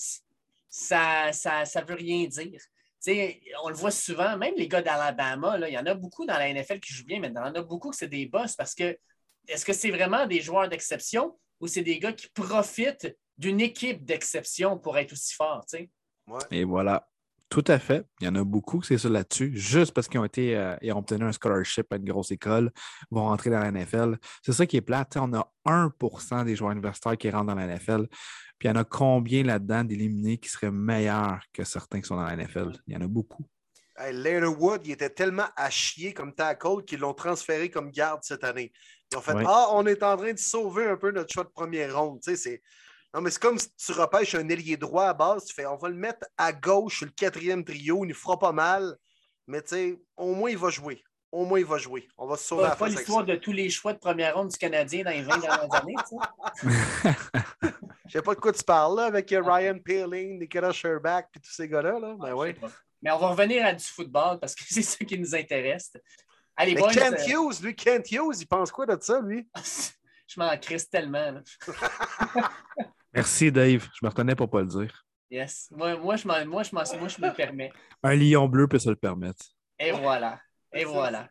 Ça 0.68 1.28
ne 1.28 1.32
ça, 1.32 1.64
ça 1.64 1.82
veut 1.82 1.94
rien 1.94 2.26
dire. 2.26 2.60
Tu 3.02 3.12
sais, 3.12 3.40
on 3.62 3.68
le 3.68 3.74
voit 3.74 3.90
souvent, 3.90 4.36
même 4.36 4.54
les 4.56 4.68
gars 4.68 4.82
d'Alabama, 4.82 5.58
là, 5.58 5.68
il 5.68 5.72
y 5.74 5.78
en 5.78 5.86
a 5.86 5.94
beaucoup 5.94 6.24
dans 6.26 6.38
la 6.38 6.52
NFL 6.52 6.80
qui 6.80 6.92
jouent 6.92 7.04
bien, 7.06 7.20
mais 7.20 7.28
il 7.28 7.34
y 7.34 7.38
en 7.38 7.54
a 7.54 7.62
beaucoup 7.62 7.90
que 7.90 7.96
c'est 7.96 8.08
des 8.08 8.26
boss 8.26 8.54
parce 8.56 8.74
que 8.74 8.96
est-ce 9.46 9.64
que 9.64 9.72
c'est 9.72 9.90
vraiment 9.90 10.26
des 10.26 10.40
joueurs 10.40 10.68
d'exception 10.68 11.38
ou 11.60 11.66
c'est 11.66 11.82
des 11.82 11.98
gars 11.98 12.12
qui 12.12 12.28
profitent 12.28 13.14
d'une 13.36 13.60
équipe 13.60 14.04
d'exception 14.04 14.78
pour 14.78 14.96
être 14.98 15.12
aussi 15.12 15.34
forts? 15.34 15.64
tu 15.68 15.78
sais? 15.78 15.90
Et 16.50 16.64
voilà. 16.64 17.06
Tout 17.48 17.64
à 17.68 17.78
fait. 17.78 18.04
Il 18.20 18.24
y 18.24 18.28
en 18.28 18.34
a 18.34 18.44
beaucoup 18.44 18.80
que 18.80 18.86
c'est 18.86 18.98
ça 18.98 19.08
là-dessus. 19.08 19.52
Juste 19.54 19.92
parce 19.92 20.08
qu'ils 20.08 20.18
ont 20.18 20.24
été 20.24 20.56
euh, 20.56 20.76
et 20.80 20.92
ont 20.92 20.98
obtenu 20.98 21.24
un 21.24 21.32
scholarship 21.32 21.92
à 21.92 21.96
une 21.96 22.04
grosse 22.04 22.30
école, 22.30 22.72
vont 23.10 23.24
rentrer 23.24 23.50
dans 23.50 23.60
la 23.60 23.70
NFL. 23.70 24.16
C'est 24.42 24.52
ça 24.52 24.66
qui 24.66 24.76
est 24.76 24.80
plate. 24.80 25.10
Tu 25.12 25.18
sais, 25.18 25.24
On 25.24 25.32
a 25.34 25.52
1% 25.66 26.44
des 26.44 26.56
joueurs 26.56 26.72
universitaires 26.72 27.16
qui 27.16 27.30
rentrent 27.30 27.46
dans 27.46 27.54
la 27.54 27.66
NFL. 27.66 28.08
Puis 28.58 28.68
il 28.68 28.68
y 28.68 28.70
en 28.70 28.76
a 28.76 28.84
combien 28.84 29.42
là-dedans 29.42 29.84
d'éliminés 29.84 30.38
qui 30.38 30.48
seraient 30.48 30.70
meilleurs 30.70 31.40
que 31.52 31.64
certains 31.64 32.00
qui 32.00 32.08
sont 32.08 32.16
dans 32.16 32.24
la 32.24 32.36
NFL? 32.36 32.72
Il 32.86 32.94
y 32.94 32.96
en 32.96 33.02
a 33.02 33.08
beaucoup. 33.08 33.44
Hey, 33.96 34.12
Leatherwood, 34.12 34.84
il 34.86 34.92
était 34.92 35.10
tellement 35.10 35.46
à 35.54 35.70
chier 35.70 36.12
comme 36.12 36.34
tackle 36.34 36.84
qu'ils 36.84 36.98
l'ont 36.98 37.14
transféré 37.14 37.70
comme 37.70 37.90
garde 37.90 38.20
cette 38.22 38.42
année. 38.42 38.72
Ils 39.12 39.18
ont 39.18 39.20
fait 39.20 39.34
Ouais. 39.34 39.44
Ah, 39.46 39.68
on 39.72 39.86
est 39.86 40.02
en 40.02 40.16
train 40.16 40.32
de 40.32 40.38
sauver 40.38 40.86
un 40.86 40.96
peu 40.96 41.12
notre 41.12 41.32
choix 41.32 41.44
de 41.44 41.50
première 41.50 41.96
ronde. 41.96 42.20
Tu 42.20 42.30
sais, 42.32 42.36
c'est... 42.36 42.62
Non, 43.14 43.20
mais 43.20 43.30
c'est 43.30 43.40
comme 43.40 43.58
si 43.58 43.68
tu 43.76 43.92
repêches 43.92 44.34
un 44.34 44.48
ailier 44.48 44.76
droit 44.76 45.06
à 45.06 45.14
base, 45.14 45.44
tu 45.44 45.54
fais 45.54 45.66
on 45.66 45.76
va 45.76 45.88
le 45.88 45.94
mettre 45.94 46.26
à 46.36 46.52
gauche 46.52 46.98
sur 46.98 47.06
le 47.06 47.12
quatrième 47.12 47.64
trio, 47.64 48.04
il 48.04 48.08
ne 48.08 48.14
fera 48.14 48.38
pas 48.38 48.50
mal, 48.50 48.96
mais 49.46 49.62
tu 49.62 49.68
sais, 49.68 50.02
au 50.16 50.34
moins 50.34 50.50
il 50.50 50.58
va 50.58 50.70
jouer. 50.70 51.02
Au 51.30 51.44
moins 51.44 51.60
il 51.60 51.64
va 51.64 51.78
jouer. 51.78 52.08
On 52.18 52.26
va 52.26 52.36
se 52.36 52.44
sauver 52.44 52.64
Pas, 52.64 52.76
pas 52.76 52.88
l'histoire 52.88 53.24
de 53.24 53.36
tous 53.36 53.52
les 53.52 53.70
choix 53.70 53.92
de 53.92 53.98
première 53.98 54.34
ronde 54.34 54.48
du 54.48 54.56
Canadien 54.56 55.04
dans 55.04 55.10
les 55.10 55.22
20 55.22 55.38
dernières 55.38 55.74
années. 55.80 55.94
tu 56.08 56.16
sais. 56.68 57.70
Je 58.06 58.12
sais 58.12 58.22
pas 58.22 58.34
de 58.34 58.40
quoi 58.40 58.52
tu 58.52 58.62
parles 58.62 58.96
là, 58.96 59.04
avec 59.06 59.32
euh, 59.32 59.42
Ryan 59.42 59.78
Peeling, 59.78 60.38
Nicolas 60.38 60.72
Sherbach 60.72 61.24
puis 61.32 61.40
tous 61.40 61.52
ces 61.52 61.68
gars-là. 61.68 61.98
Là. 61.98 62.16
Ben 62.18 62.28
Je 62.28 62.34
ouais. 62.34 62.56
Mais 63.02 63.10
on 63.10 63.18
va 63.18 63.28
revenir 63.28 63.64
à 63.64 63.72
du 63.72 63.84
football 63.84 64.38
parce 64.40 64.54
que 64.54 64.64
c'est 64.68 64.82
ça 64.82 65.04
qui 65.04 65.18
nous 65.18 65.34
intéresse. 65.34 65.92
Allez, 66.56 66.74
Mais 66.74 66.80
boys, 66.80 66.92
Kent 66.92 67.20
euh, 67.20 67.26
Hughes, 67.26 67.62
lui, 67.62 67.74
Kent 67.74 68.10
Hughes, 68.10 68.40
il 68.40 68.46
pense 68.46 68.70
quoi 68.70 68.86
de 68.86 68.96
ça, 69.00 69.20
lui? 69.20 69.48
je 70.26 70.40
m'en 70.40 70.56
crisse 70.58 70.88
tellement. 70.88 71.40
Merci, 73.14 73.52
Dave. 73.52 73.88
Je 73.94 74.00
me 74.02 74.08
retenais 74.08 74.34
pour 74.34 74.46
ne 74.46 74.50
pas 74.50 74.60
le 74.60 74.66
dire. 74.66 75.04
Yes. 75.30 75.68
Moi, 75.70 75.96
moi, 75.96 76.16
je 76.16 76.26
moi, 76.26 76.62
je 76.62 76.74
moi, 76.74 76.84
je 76.84 77.20
me 77.20 77.28
le 77.28 77.34
permets. 77.34 77.72
Un 78.02 78.14
lion 78.14 78.48
bleu 78.48 78.68
peut 78.68 78.78
se 78.78 78.90
le 78.90 78.96
permettre. 78.96 79.44
Et 79.78 79.92
voilà. 79.92 80.40
Et 80.72 80.84
voilà. 80.84 81.28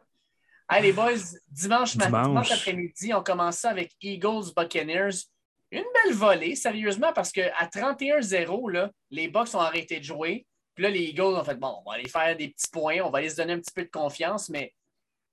Allez, 0.67 0.93
boys, 0.93 1.11
dimanche, 1.49 1.95
matin, 1.95 2.23
Dimanche. 2.23 2.51
après-midi, 2.51 3.13
on 3.13 3.21
commence 3.21 3.57
ça 3.57 3.69
avec 3.69 3.91
Eagles 4.01 4.53
Buccaneers. 4.55 5.27
Une 5.71 5.83
belle 5.93 6.13
volée, 6.13 6.55
sérieusement, 6.55 7.11
parce 7.13 7.31
qu'à 7.31 7.51
31-0, 7.65 8.71
là, 8.71 8.91
les 9.09 9.27
Bucks 9.27 9.53
ont 9.53 9.59
arrêté 9.59 9.99
de 9.99 10.03
jouer. 10.03 10.45
Puis 10.73 10.83
là, 10.83 10.89
les 10.89 11.01
Eagles 11.01 11.35
ont 11.35 11.43
fait 11.43 11.55
bon, 11.55 11.81
on 11.85 11.89
va 11.89 11.97
aller 11.97 12.09
faire 12.09 12.35
des 12.35 12.49
petits 12.49 12.69
points, 12.71 13.01
on 13.03 13.09
va 13.09 13.19
aller 13.19 13.29
se 13.29 13.35
donner 13.35 13.53
un 13.53 13.59
petit 13.59 13.73
peu 13.73 13.83
de 13.83 13.89
confiance, 13.89 14.49
mais 14.49 14.73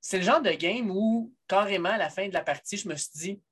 c'est 0.01 0.19
le 0.19 0.25
genre 0.25 0.43
de 0.43 0.51
game 0.51 0.91
où, 0.91 1.33
carrément, 1.47 1.91
à 1.91 1.99
la 1.99 2.11
fin 2.11 2.29
de 2.29 2.35
la 2.35 2.43
partie, 2.43 2.77
je 2.77 2.89
me 2.89 2.97
suis 2.97 3.11
dit 3.15 3.43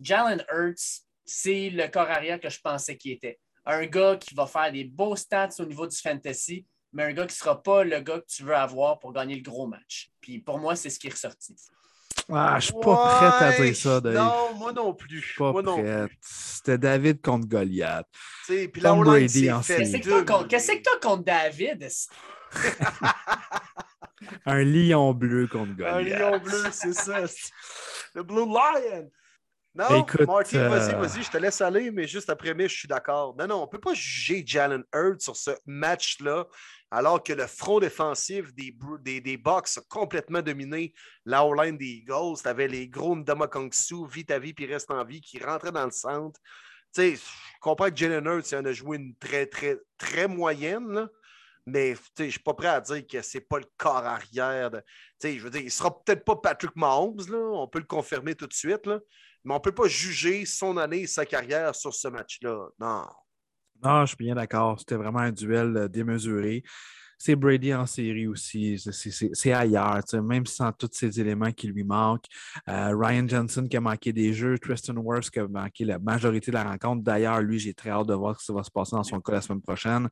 Jalen 0.00 0.44
Hurts, 0.52 1.02
c'est 1.24 1.70
le 1.70 1.88
corps 1.88 2.10
arrière 2.10 2.40
que 2.40 2.50
je 2.50 2.60
pensais 2.60 2.96
qu'il 2.96 3.12
était. 3.12 3.38
Un 3.66 3.86
gars 3.86 4.16
qui 4.16 4.34
va 4.34 4.46
faire 4.46 4.70
des 4.70 4.84
beaux 4.84 5.16
stats 5.16 5.48
au 5.58 5.64
niveau 5.64 5.86
du 5.86 5.96
fantasy, 5.96 6.66
mais 6.92 7.04
un 7.04 7.12
gars 7.12 7.22
qui 7.26 7.34
ne 7.34 7.38
sera 7.38 7.62
pas 7.62 7.82
le 7.84 7.98
gars 8.00 8.20
que 8.20 8.26
tu 8.28 8.42
veux 8.42 8.54
avoir 8.54 8.98
pour 8.98 9.12
gagner 9.12 9.34
le 9.36 9.42
gros 9.42 9.66
match. 9.66 10.10
Puis 10.20 10.38
pour 10.38 10.58
moi, 10.58 10.76
c'est 10.76 10.90
ce 10.90 10.98
qui 10.98 11.06
est 11.06 11.12
ressorti. 11.12 11.54
Ah, 12.32 12.56
je 12.58 12.66
suis 12.66 12.74
pas 12.74 13.16
prête 13.18 13.42
à 13.42 13.50
Ouais, 13.60 13.66
dire 13.66 13.76
ça, 13.76 14.00
Dave. 14.00 14.14
Non, 14.14 14.54
moi 14.54 14.72
non 14.72 14.94
plus. 14.94 15.20
Je 15.20 15.26
suis 15.26 15.38
pas 15.38 15.52
moi 15.52 15.62
non 15.62 15.82
prête. 15.82 16.08
plus. 16.08 16.18
C'était 16.22 16.78
David 16.78 17.20
contre 17.20 17.46
Goliath. 17.48 18.06
Puis 18.46 18.70
Tom 18.80 19.02
Brady 19.02 19.50
en. 19.50 19.60
Qu'est-ce 19.60 20.72
que 20.72 20.82
t'as 20.82 20.98
contre, 21.00 21.24
David? 21.24 21.86
Un 24.46 24.62
lion 24.64 25.12
bleu 25.12 25.46
contre 25.48 25.72
Un 25.72 25.74
Goliath. 26.02 26.18
lion 26.18 26.38
bleu, 26.38 26.64
c'est 26.70 26.94
ça. 26.94 27.20
Le 28.14 28.22
Blue 28.22 28.46
Lion. 28.46 29.10
Non, 29.76 30.02
Écoute, 30.02 30.20
Marty, 30.20 30.56
vas-y, 30.56 30.94
euh, 30.94 30.98
vas-y, 30.98 31.24
je 31.24 31.30
te 31.30 31.36
laisse 31.36 31.60
aller, 31.60 31.90
mais 31.90 32.06
juste 32.06 32.30
après 32.30 32.54
moi, 32.54 32.68
je 32.68 32.76
suis 32.76 32.86
d'accord. 32.86 33.34
Non, 33.36 33.48
non, 33.48 33.56
on 33.56 33.62
ne 33.62 33.70
peut 33.70 33.80
pas 33.80 33.92
juger 33.92 34.44
Jalen 34.46 34.84
Hurts 34.94 35.22
sur 35.22 35.34
ce 35.34 35.50
match-là, 35.66 36.46
alors 36.92 37.20
que 37.20 37.32
le 37.32 37.48
front 37.48 37.80
défensif 37.80 38.54
des, 38.54 38.72
des, 39.00 39.20
des 39.20 39.36
Bucks 39.36 39.76
a 39.76 39.80
complètement 39.88 40.42
dominé 40.42 40.94
la 41.24 41.44
O-line 41.44 41.76
des 41.76 41.86
Eagles. 41.86 42.40
Tu 42.40 42.48
avais 42.48 42.68
les 42.68 42.88
gros 42.88 43.16
Ndama 43.16 43.48
Kongsu, 43.48 44.06
vite 44.08 44.30
à 44.30 44.38
vie 44.38 44.54
puis 44.54 44.66
reste 44.66 44.92
en 44.92 45.04
vie, 45.04 45.20
qui 45.20 45.42
rentraient 45.42 45.72
dans 45.72 45.86
le 45.86 45.90
centre. 45.90 46.38
Tu 46.94 47.00
sais, 47.00 47.16
je 47.16 47.60
comprends 47.60 47.90
que 47.90 47.96
Jalen 47.96 48.24
Hurts 48.26 48.52
il 48.52 48.58
en 48.58 48.64
a 48.66 48.72
joué 48.72 48.98
une 48.98 49.16
très, 49.16 49.46
très, 49.46 49.76
très 49.98 50.28
moyenne, 50.28 50.88
là. 50.92 51.08
Mais 51.66 51.94
je 52.16 52.24
ne 52.24 52.28
suis 52.28 52.40
pas 52.40 52.52
prêt 52.54 52.68
à 52.68 52.80
dire 52.80 53.06
que 53.10 53.22
c'est 53.22 53.40
pas 53.40 53.58
le 53.58 53.64
corps 53.76 54.04
arrière. 54.04 54.70
De... 54.70 54.78
tu 54.78 54.84
sais, 55.18 55.38
Je 55.38 55.42
veux 55.42 55.50
dire, 55.50 55.62
il 55.62 55.66
ne 55.66 55.70
sera 55.70 55.90
peut-être 56.02 56.22
pas 56.24 56.36
Patrick 56.36 56.76
Mahomes, 56.76 57.24
là, 57.28 57.38
on 57.38 57.66
peut 57.66 57.78
le 57.78 57.86
confirmer 57.86 58.34
tout 58.34 58.46
de 58.46 58.52
suite, 58.52 58.86
là, 58.86 59.00
mais 59.44 59.52
on 59.52 59.58
ne 59.58 59.62
peut 59.62 59.72
pas 59.72 59.88
juger 59.88 60.46
son 60.46 60.76
année 60.76 61.02
et 61.02 61.06
sa 61.06 61.26
carrière 61.26 61.74
sur 61.74 61.94
ce 61.94 62.08
match-là. 62.08 62.68
Non. 62.78 63.04
Non, 63.82 64.00
je 64.06 64.14
suis 64.14 64.24
bien 64.24 64.34
d'accord. 64.34 64.78
C'était 64.78 64.94
vraiment 64.94 65.18
un 65.18 65.32
duel 65.32 65.76
euh, 65.76 65.88
démesuré. 65.88 66.62
C'est 67.18 67.36
Brady 67.36 67.72
en 67.72 67.86
série 67.86 68.26
aussi. 68.26 68.78
C'est- 68.78 69.52
ailleurs, 69.52 70.00
même 70.22 70.46
sans 70.46 70.72
tous 70.72 70.90
ces 70.92 71.20
éléments 71.20 71.52
qui 71.52 71.68
lui 71.68 71.84
manquent. 71.84 72.26
Euh, 72.68 72.94
Ryan 72.94 73.26
Johnson 73.28 73.66
qui 73.70 73.76
a 73.76 73.80
manqué 73.80 74.12
des 74.12 74.32
jeux, 74.32 74.58
Tristan 74.58 74.96
Wirfs 74.96 75.30
qui 75.30 75.38
a 75.38 75.46
manqué 75.48 75.84
la 75.84 75.98
majorité 75.98 76.50
de 76.50 76.56
la 76.56 76.64
rencontre. 76.64 77.02
D'ailleurs, 77.02 77.40
lui, 77.40 77.58
j'ai 77.58 77.72
très 77.72 77.90
hâte 77.90 78.08
de 78.08 78.14
voir 78.14 78.38
ce 78.40 78.46
qui 78.46 78.52
va 78.56 78.62
se 78.62 78.70
passer 78.70 78.96
dans 78.96 79.04
son 79.04 79.20
cas 79.20 79.32
la 79.32 79.40
semaine 79.40 79.62
prochaine. 79.62 80.08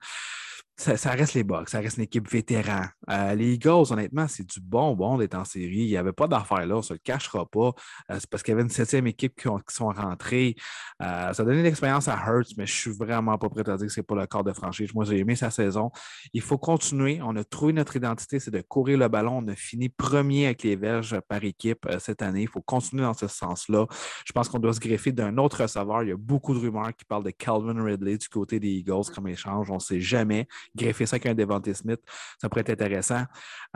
Ça, 0.74 1.10
reste 1.12 1.34
les 1.34 1.44
Bucks, 1.44 1.68
ça 1.68 1.78
reste 1.80 1.98
une 1.98 2.04
équipe 2.04 2.28
vétéran. 2.28 2.86
Euh, 3.08 3.34
les 3.34 3.52
Eagles, 3.54 3.84
honnêtement, 3.92 4.26
c'est 4.26 4.42
du 4.48 4.58
bonbon 4.58 5.18
d'être 5.18 5.34
en 5.34 5.44
série. 5.44 5.76
Il 5.82 5.86
n'y 5.88 5.96
avait 5.98 6.12
pas 6.14 6.26
d'affaire 6.26 6.66
là, 6.66 6.74
on 6.74 6.78
ne 6.78 6.82
se 6.82 6.94
le 6.94 6.98
cachera 6.98 7.46
pas. 7.46 7.72
Euh, 8.10 8.16
c'est 8.18 8.28
parce 8.28 8.42
qu'il 8.42 8.52
y 8.52 8.54
avait 8.54 8.62
une 8.62 8.70
septième 8.70 9.06
équipe 9.06 9.38
qui, 9.38 9.48
ont- 9.48 9.58
qui 9.58 9.74
sont 9.74 9.88
rentrées. 9.90 10.56
Euh, 11.02 11.32
ça 11.34 11.42
a 11.42 11.44
donné 11.44 11.62
l'expérience 11.62 12.08
à 12.08 12.16
Hurts, 12.26 12.54
mais 12.56 12.66
je 12.66 12.72
suis 12.74 12.90
vraiment 12.90 13.36
pas 13.38 13.48
prêt 13.50 13.68
à 13.68 13.76
dire 13.76 13.86
que 13.86 13.92
c'est 13.92 14.02
pas 14.02 14.16
le 14.16 14.26
corps 14.26 14.42
de 14.44 14.52
franchise. 14.52 14.92
Moi, 14.94 15.04
j'ai 15.04 15.18
aimé 15.18 15.36
sa 15.36 15.50
saison. 15.50 15.90
Il 16.32 16.40
faut 16.40 16.58
continuer. 16.58 17.20
On 17.22 17.36
a 17.36 17.44
trouvé 17.44 17.74
notre 17.74 17.94
identité, 17.94 18.40
c'est 18.40 18.50
de 18.50 18.62
courir 18.62 18.98
le 18.98 19.06
ballon. 19.08 19.38
On 19.44 19.48
a 19.48 19.54
fini 19.54 19.88
premier 19.90 20.46
avec 20.46 20.62
les 20.64 20.74
verges 20.74 21.20
par 21.28 21.44
équipe 21.44 21.86
cette 22.00 22.22
année. 22.22 22.42
Il 22.42 22.48
faut 22.48 22.62
continuer 22.62 23.02
dans 23.02 23.14
ce 23.14 23.28
sens-là. 23.28 23.86
Je 24.26 24.32
pense 24.32 24.48
qu'on 24.48 24.58
doit 24.58 24.72
se 24.72 24.80
greffer 24.80 25.12
d'un 25.12 25.36
autre 25.36 25.62
receveur. 25.62 26.02
Il 26.02 26.08
y 26.08 26.12
a 26.12 26.16
beaucoup 26.16 26.54
de 26.54 26.58
rumeurs 26.58 26.94
qui 26.96 27.04
parlent 27.04 27.24
de 27.24 27.30
Calvin 27.30 27.80
Ridley 27.84 28.16
du 28.16 28.28
côté 28.28 28.58
des 28.58 28.70
Eagles 28.70 29.12
comme 29.14 29.28
échange. 29.28 29.70
On 29.70 29.74
ne 29.74 29.78
sait 29.80 30.00
jamais. 30.00 30.48
Greffer 30.74 31.06
ça 31.06 31.16
avec 31.16 31.26
un 31.26 31.34
Devontae 31.34 31.74
Smith, 31.74 32.00
ça 32.40 32.48
pourrait 32.48 32.62
être 32.62 32.70
intéressant. 32.70 33.24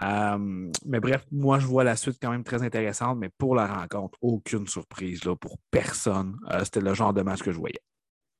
Euh, 0.02 0.70
mais 0.84 1.00
bref, 1.00 1.24
moi, 1.30 1.58
je 1.58 1.66
vois 1.66 1.84
la 1.84 1.96
suite 1.96 2.18
quand 2.20 2.30
même 2.30 2.44
très 2.44 2.62
intéressante, 2.62 3.18
mais 3.18 3.30
pour 3.36 3.54
la 3.54 3.66
rencontre, 3.66 4.18
aucune 4.20 4.66
surprise 4.66 5.24
là, 5.24 5.36
pour 5.36 5.58
personne. 5.70 6.36
Euh, 6.50 6.64
C'était 6.64 6.80
le 6.80 6.94
genre 6.94 7.12
de 7.12 7.22
match 7.22 7.42
que 7.42 7.52
je 7.52 7.58
voyais. 7.58 7.80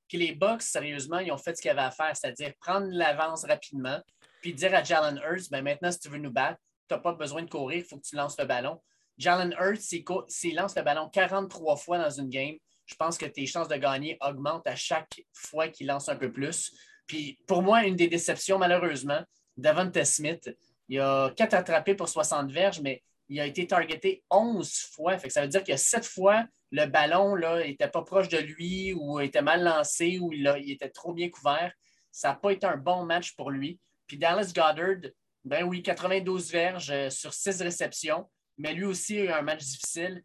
Puis 0.09 0.19
les 0.19 0.35
Bucks, 0.35 0.63
sérieusement, 0.63 1.19
ils 1.19 1.33
ont 1.33 1.37
fait 1.39 1.57
ce 1.57 1.63
qu'ils 1.63 1.71
avaient 1.71 1.81
à 1.81 1.91
faire, 1.91 2.17
c'est-à-dire 2.17 2.53
prendre 2.61 2.87
l'avance 2.91 3.45
rapidement, 3.45 4.01
puis 4.41 4.55
dire 4.55 4.75
à 4.75 4.83
Jalen 4.83 5.19
Hurts, 5.19 5.51
ben 5.51 5.63
maintenant, 5.63 5.91
si 5.91 5.99
tu 5.99 6.09
veux 6.09 6.19
nous 6.19 6.31
battre, 6.31 6.61
tu 6.89 6.95
n'as 6.95 7.01
pas 7.01 7.13
besoin 7.13 7.43
de 7.43 7.51
courir, 7.51 7.79
il 7.79 7.85
faut 7.85 7.97
que 7.97 8.07
tu 8.07 8.15
lances 8.15 8.39
le 8.39 8.45
ballon. 8.45 8.81
Jalen 9.19 9.55
Hurts, 9.59 9.81
s'il 10.29 10.55
lance 10.55 10.77
le 10.77 10.83
ballon 10.83 11.09
43 11.09 11.77
fois 11.77 11.99
dans 11.99 12.11
une 12.11 12.29
game, 12.29 12.55
je 12.87 12.95
pense 12.95 13.19
que 13.19 13.27
tes 13.27 13.47
chances 13.47 13.69
de 13.69 13.77
gagner 13.77 14.17
augmentent 14.21 14.67
à 14.67 14.77
chaque 14.77 15.21
fois 15.33 15.69
qu'il 15.69 15.89
lance 15.89 16.09
un 16.09 16.17
peu 16.17 16.33
plus. 16.33 16.73
Puis 17.07 17.39
pour 17.47 17.63
moi, 17.63 17.85
une 17.85 17.97
des 17.97 18.09
déceptions, 18.09 18.59
malheureusement, 18.59 19.21
Davante 19.57 20.03
Smith, 20.05 20.55
il 20.89 21.01
a 21.01 21.31
quatre 21.37 21.55
attrapés 21.55 21.95
pour 21.95 22.09
60 22.09 22.51
verges, 22.51 22.81
mais 22.81 23.03
il 23.29 23.41
a 23.41 23.47
été 23.47 23.67
targeté 23.67 24.23
11 24.31 24.73
fois. 24.93 25.19
Fait 25.19 25.31
ça 25.31 25.43
veut 25.43 25.49
dire 25.49 25.65
que 25.65 25.77
7 25.77 26.05
fois, 26.05 26.45
le 26.71 26.87
ballon 26.87 27.37
n'était 27.37 27.89
pas 27.89 28.03
proche 28.03 28.29
de 28.29 28.39
lui 28.39 28.93
ou 28.93 29.21
était 29.21 29.43
mal 29.43 29.63
lancé 29.63 30.19
ou 30.21 30.33
il, 30.33 30.53
il 30.63 30.73
était 30.73 30.91
trop 30.91 31.13
bien 31.13 31.29
couvert. 31.31 31.73
Ça 32.13 32.29
n'a 32.29 32.35
pas 32.35 32.51
été 32.51 32.67
un 32.67 32.77
bon 32.77 33.05
match 33.05 33.35
pour 33.35 33.51
lui. 33.51 33.79
Puis 34.07 34.19
Dallas 34.19 34.53
Goddard, 34.55 35.11
ben 35.45 35.65
oui, 35.65 35.83
92 35.83 36.51
verges 36.51 36.91
euh, 36.91 37.11
sur 37.11 37.33
6 37.33 37.63
réceptions, 37.63 38.29
mais 38.59 38.75
lui 38.75 38.85
aussi 38.85 39.19
a 39.21 39.25
eu 39.25 39.29
un 39.29 39.43
match 39.43 39.65
difficile. 39.65 40.23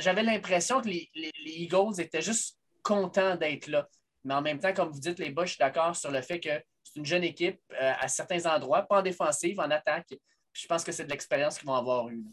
J'avais 0.00 0.22
l'impression 0.22 0.80
que 0.80 0.88
les, 0.88 1.08
Eagles 1.44 2.00
étaient 2.00 2.22
juste 2.22 2.58
contents 2.82 3.36
d'être 3.36 3.68
là. 3.68 3.88
Mais 4.24 4.34
en 4.34 4.42
même 4.42 4.58
temps, 4.58 4.72
comme 4.72 4.90
vous 4.90 5.00
dites, 5.00 5.18
les 5.18 5.30
bas, 5.30 5.44
je 5.44 5.50
suis 5.50 5.58
d'accord 5.58 5.94
sur 5.94 6.10
le 6.10 6.22
fait 6.22 6.40
que 6.40 6.50
c'est 6.82 6.98
une 6.98 7.06
jeune 7.06 7.24
équipe 7.24 7.60
euh, 7.72 7.92
à 7.98 8.08
certains 8.08 8.46
endroits, 8.46 8.82
pas 8.82 8.98
en 9.00 9.02
défensive, 9.02 9.60
en 9.60 9.70
attaque. 9.70 10.14
je 10.52 10.66
pense 10.66 10.82
que 10.82 10.92
c'est 10.92 11.04
de 11.04 11.10
l'expérience 11.10 11.58
qu'ils 11.58 11.66
vont 11.66 11.74
avoir 11.74 12.08
eu. 12.08 12.24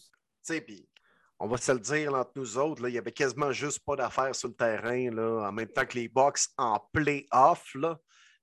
Puis, 0.47 0.87
on 1.39 1.47
va 1.47 1.57
se 1.57 1.71
le 1.71 1.79
dire 1.79 2.13
entre 2.13 2.31
nous 2.35 2.57
autres, 2.57 2.83
là, 2.83 2.89
il 2.89 2.95
y 2.95 2.97
avait 2.97 3.11
quasiment 3.11 3.51
juste 3.51 3.79
pas 3.85 3.95
d'affaires 3.95 4.35
sur 4.35 4.47
le 4.47 4.53
terrain, 4.53 5.11
là, 5.11 5.47
en 5.47 5.51
même 5.51 5.67
temps 5.67 5.85
que 5.85 5.97
les 5.97 6.07
Bucks 6.07 6.39
en 6.57 6.79
play-off. 6.93 7.75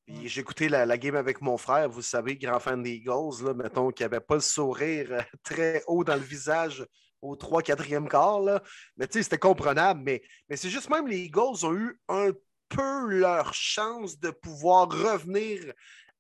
J'ai 0.07 0.41
écouté 0.41 0.69
la, 0.69 0.99
game 0.99 1.17
avec 1.17 1.41
mon 1.41 1.57
frère, 1.57 1.89
vous 1.89 2.03
savez, 2.03 2.37
grand 2.37 2.61
fan 2.61 2.83
des 2.83 2.93
Eagles, 2.93 3.55
mettons, 3.55 3.91
qui 3.91 4.03
n'avait 4.03 4.21
pas 4.21 4.37
le 4.37 4.41
sourire 4.41 5.13
euh, 5.13 5.21
très 5.43 5.83
haut 5.87 6.03
dans 6.03 6.15
le 6.15 6.21
visage 6.21 6.85
au 7.21 7.37
3-4e 7.37 8.09
quart. 8.09 8.41
Là. 8.41 8.63
Mais 8.97 9.07
tu 9.07 9.19
sais, 9.19 9.23
c'était 9.23 9.39
comprenable. 9.39 10.03
Mais, 10.05 10.23
mais 10.49 10.57
c'est 10.57 10.71
juste 10.71 10.89
même 10.89 11.07
les 11.07 11.19
Eagles 11.19 11.65
ont 11.65 11.75
eu 11.75 12.01
un 12.09 12.31
peu 12.69 13.07
leur 13.09 13.55
chance 13.55 14.19
de 14.19 14.31
pouvoir 14.31 14.89
revenir 14.89 15.73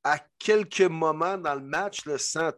à 0.04 0.18
quelques 0.38 0.80
moments 0.82 1.36
dans 1.36 1.54
le 1.54 1.60
match 1.60 2.04
le 2.04 2.18
sans 2.18 2.50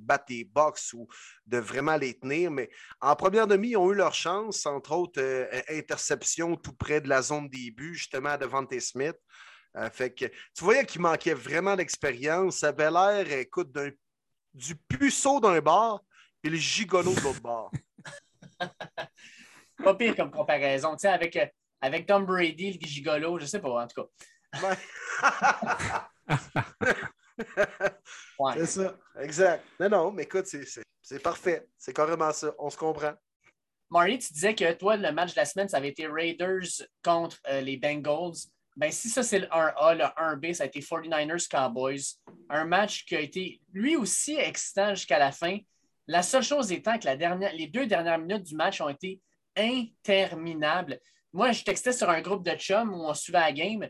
battre 0.00 0.24
les 0.28 0.44
box 0.44 0.92
ou 0.92 1.06
de 1.46 1.58
vraiment 1.58 1.96
les 1.96 2.18
tenir. 2.18 2.50
Mais 2.50 2.70
en 3.00 3.16
première 3.16 3.46
demi, 3.46 3.70
ils 3.70 3.76
ont 3.76 3.90
eu 3.92 3.94
leur 3.94 4.14
chance, 4.14 4.64
entre 4.64 4.92
autres 4.92 5.20
euh, 5.20 5.46
interception 5.68 6.56
tout 6.56 6.72
près 6.72 7.00
de 7.00 7.08
la 7.08 7.20
zone 7.20 7.48
début, 7.48 7.94
justement 7.94 8.36
devant 8.38 8.64
T. 8.64 8.80
Smith. 8.80 9.16
Euh, 9.76 9.90
fait 9.90 10.10
que 10.10 10.26
tu 10.26 10.64
voyais 10.64 10.86
qu'il 10.86 11.00
manquait 11.00 11.34
vraiment 11.34 11.76
d'expérience. 11.76 12.58
Ça 12.58 12.68
avait 12.68 12.90
l'air, 12.90 13.30
écoute, 13.32 13.76
du 14.54 14.74
puceau 14.88 15.40
d'un 15.40 15.60
bar 15.60 16.00
et 16.42 16.48
le 16.48 16.56
gigolo 16.56 17.12
de 17.12 17.20
l'autre 17.20 17.40
bord. 17.40 17.70
pas 19.84 19.94
pire 19.94 20.16
comme 20.16 20.30
comparaison. 20.30 20.92
Tu 20.92 21.00
sais, 21.00 21.08
avec, 21.08 21.36
euh, 21.36 21.46
avec 21.80 22.06
Tom 22.06 22.26
Brady, 22.26 22.78
le 22.80 22.86
gigolo, 22.86 23.38
je 23.38 23.46
sais 23.46 23.60
pas, 23.60 23.82
en 23.82 23.86
tout 23.86 24.02
cas. 24.02 24.08
C'est 28.54 28.66
ça, 28.66 28.96
exact. 29.20 29.64
Non, 29.80 29.88
non, 29.88 30.10
mais 30.12 30.24
écoute, 30.24 30.46
c'est 30.46 31.22
parfait. 31.22 31.68
C'est 31.76 31.92
carrément 31.94 32.32
ça. 32.32 32.54
On 32.58 32.70
se 32.70 32.76
comprend. 32.76 33.12
Marie, 33.90 34.18
tu 34.18 34.32
disais 34.32 34.54
que 34.54 34.72
toi, 34.74 34.96
le 34.96 35.12
match 35.12 35.34
de 35.34 35.40
la 35.40 35.46
semaine, 35.46 35.68
ça 35.68 35.78
avait 35.78 35.88
été 35.88 36.06
Raiders 36.06 36.86
contre 37.02 37.38
euh, 37.48 37.60
les 37.60 37.76
Bengals. 37.76 38.36
Ben, 38.76 38.92
si 38.92 39.08
ça, 39.08 39.22
c'est 39.22 39.38
le 39.40 39.46
1A, 39.46 39.96
le 39.96 40.04
1B, 40.04 40.54
ça 40.54 40.64
a 40.64 40.66
été 40.66 40.80
49ers 40.80 41.48
Cowboys. 41.48 42.18
Un 42.50 42.64
match 42.64 43.04
qui 43.06 43.16
a 43.16 43.20
été 43.20 43.60
lui 43.72 43.96
aussi 43.96 44.36
excitant 44.36 44.94
jusqu'à 44.94 45.18
la 45.18 45.32
fin. 45.32 45.58
La 46.06 46.22
seule 46.22 46.42
chose 46.42 46.70
étant 46.70 46.98
que 46.98 47.06
la 47.06 47.16
dernière, 47.16 47.52
les 47.54 47.66
deux 47.66 47.86
dernières 47.86 48.18
minutes 48.18 48.44
du 48.44 48.54
match 48.54 48.80
ont 48.80 48.88
été 48.88 49.20
interminables. 49.56 51.00
Moi, 51.32 51.52
je 51.52 51.62
textais 51.62 51.92
sur 51.92 52.08
un 52.08 52.20
groupe 52.20 52.44
de 52.44 52.52
chums 52.52 52.92
où 52.92 53.04
on 53.04 53.14
suivait 53.14 53.40
la 53.40 53.52
game, 53.52 53.88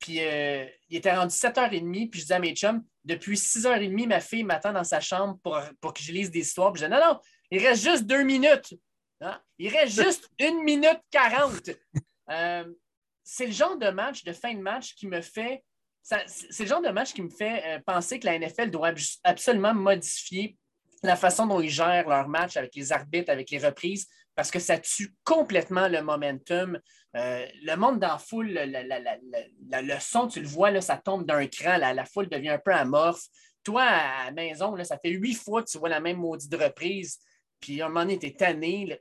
puis 0.00 0.20
euh, 0.20 0.66
il 0.88 0.96
était 0.96 1.14
rendu 1.14 1.34
7h30, 1.34 2.10
puis 2.10 2.20
je 2.20 2.24
disais 2.24 2.34
à 2.34 2.38
mes 2.38 2.54
chums, 2.54 2.82
depuis 3.04 3.36
6h30, 3.36 4.06
ma 4.06 4.20
fille 4.20 4.44
m'attend 4.44 4.72
dans 4.72 4.84
sa 4.84 5.00
chambre 5.00 5.38
pour, 5.42 5.60
pour 5.80 5.92
que 5.92 6.02
je 6.02 6.12
lise 6.12 6.30
des 6.30 6.40
histoires. 6.40 6.72
Puis 6.72 6.82
je 6.82 6.86
disais, 6.86 7.00
non, 7.00 7.06
non, 7.06 7.20
il 7.50 7.66
reste 7.66 7.82
juste 7.82 8.04
deux 8.04 8.22
minutes. 8.22 8.74
Hein? 9.20 9.40
Il 9.58 9.68
reste 9.68 10.02
juste 10.02 10.28
une 10.38 10.62
minute 10.64 11.00
quarante. 11.10 11.70
Euh, 12.30 12.64
c'est 13.22 13.46
le 13.46 13.52
genre 13.52 13.76
de 13.76 13.90
match, 13.90 14.24
de 14.24 14.32
fin 14.32 14.54
de 14.54 14.60
match 14.60 14.94
qui 14.94 15.06
me 15.06 15.20
fait. 15.20 15.62
C'est 16.02 16.60
le 16.60 16.66
genre 16.66 16.80
de 16.80 16.88
match 16.88 17.12
qui 17.12 17.22
me 17.22 17.30
fait 17.30 17.62
euh, 17.66 17.78
penser 17.84 18.18
que 18.18 18.26
la 18.26 18.38
NFL 18.38 18.70
doit 18.70 18.92
absolument 19.22 19.74
modifier 19.74 20.56
la 21.02 21.16
façon 21.16 21.46
dont 21.46 21.60
ils 21.60 21.70
gèrent 21.70 22.08
leur 22.08 22.28
match 22.28 22.56
avec 22.56 22.74
les 22.74 22.92
arbitres, 22.92 23.30
avec 23.30 23.50
les 23.50 23.58
reprises, 23.58 24.06
parce 24.34 24.50
que 24.50 24.58
ça 24.58 24.78
tue 24.78 25.14
complètement 25.24 25.88
le 25.88 26.02
momentum. 26.02 26.78
Euh, 27.16 27.46
le 27.62 27.76
monde 27.76 27.98
dans 27.98 28.12
la 28.12 28.18
foule, 28.18 28.50
le 28.52 30.00
son, 30.00 30.28
tu 30.28 30.40
le 30.40 30.48
vois, 30.48 30.70
là, 30.70 30.80
ça 30.80 30.96
tombe 30.96 31.26
d'un 31.26 31.46
cran, 31.46 31.76
la, 31.76 32.04
foule 32.04 32.28
devient 32.28 32.50
un 32.50 32.58
peu 32.58 32.72
amorphe. 32.72 33.24
Toi, 33.64 33.82
à 33.82 34.26
la 34.26 34.30
maison, 34.30 34.74
là, 34.74 34.84
ça 34.84 34.98
fait 34.98 35.10
huit 35.10 35.34
fois 35.34 35.62
que 35.62 35.70
tu 35.70 35.78
vois 35.78 35.88
la 35.88 36.00
même 36.00 36.18
maudite 36.18 36.54
reprise, 36.54 37.18
puis 37.60 37.82
à 37.82 37.86
un 37.86 37.88
moment 37.88 38.00
donné, 38.00 38.18
tu 38.18 38.26
es 38.26 38.32
tanné. 38.32 38.98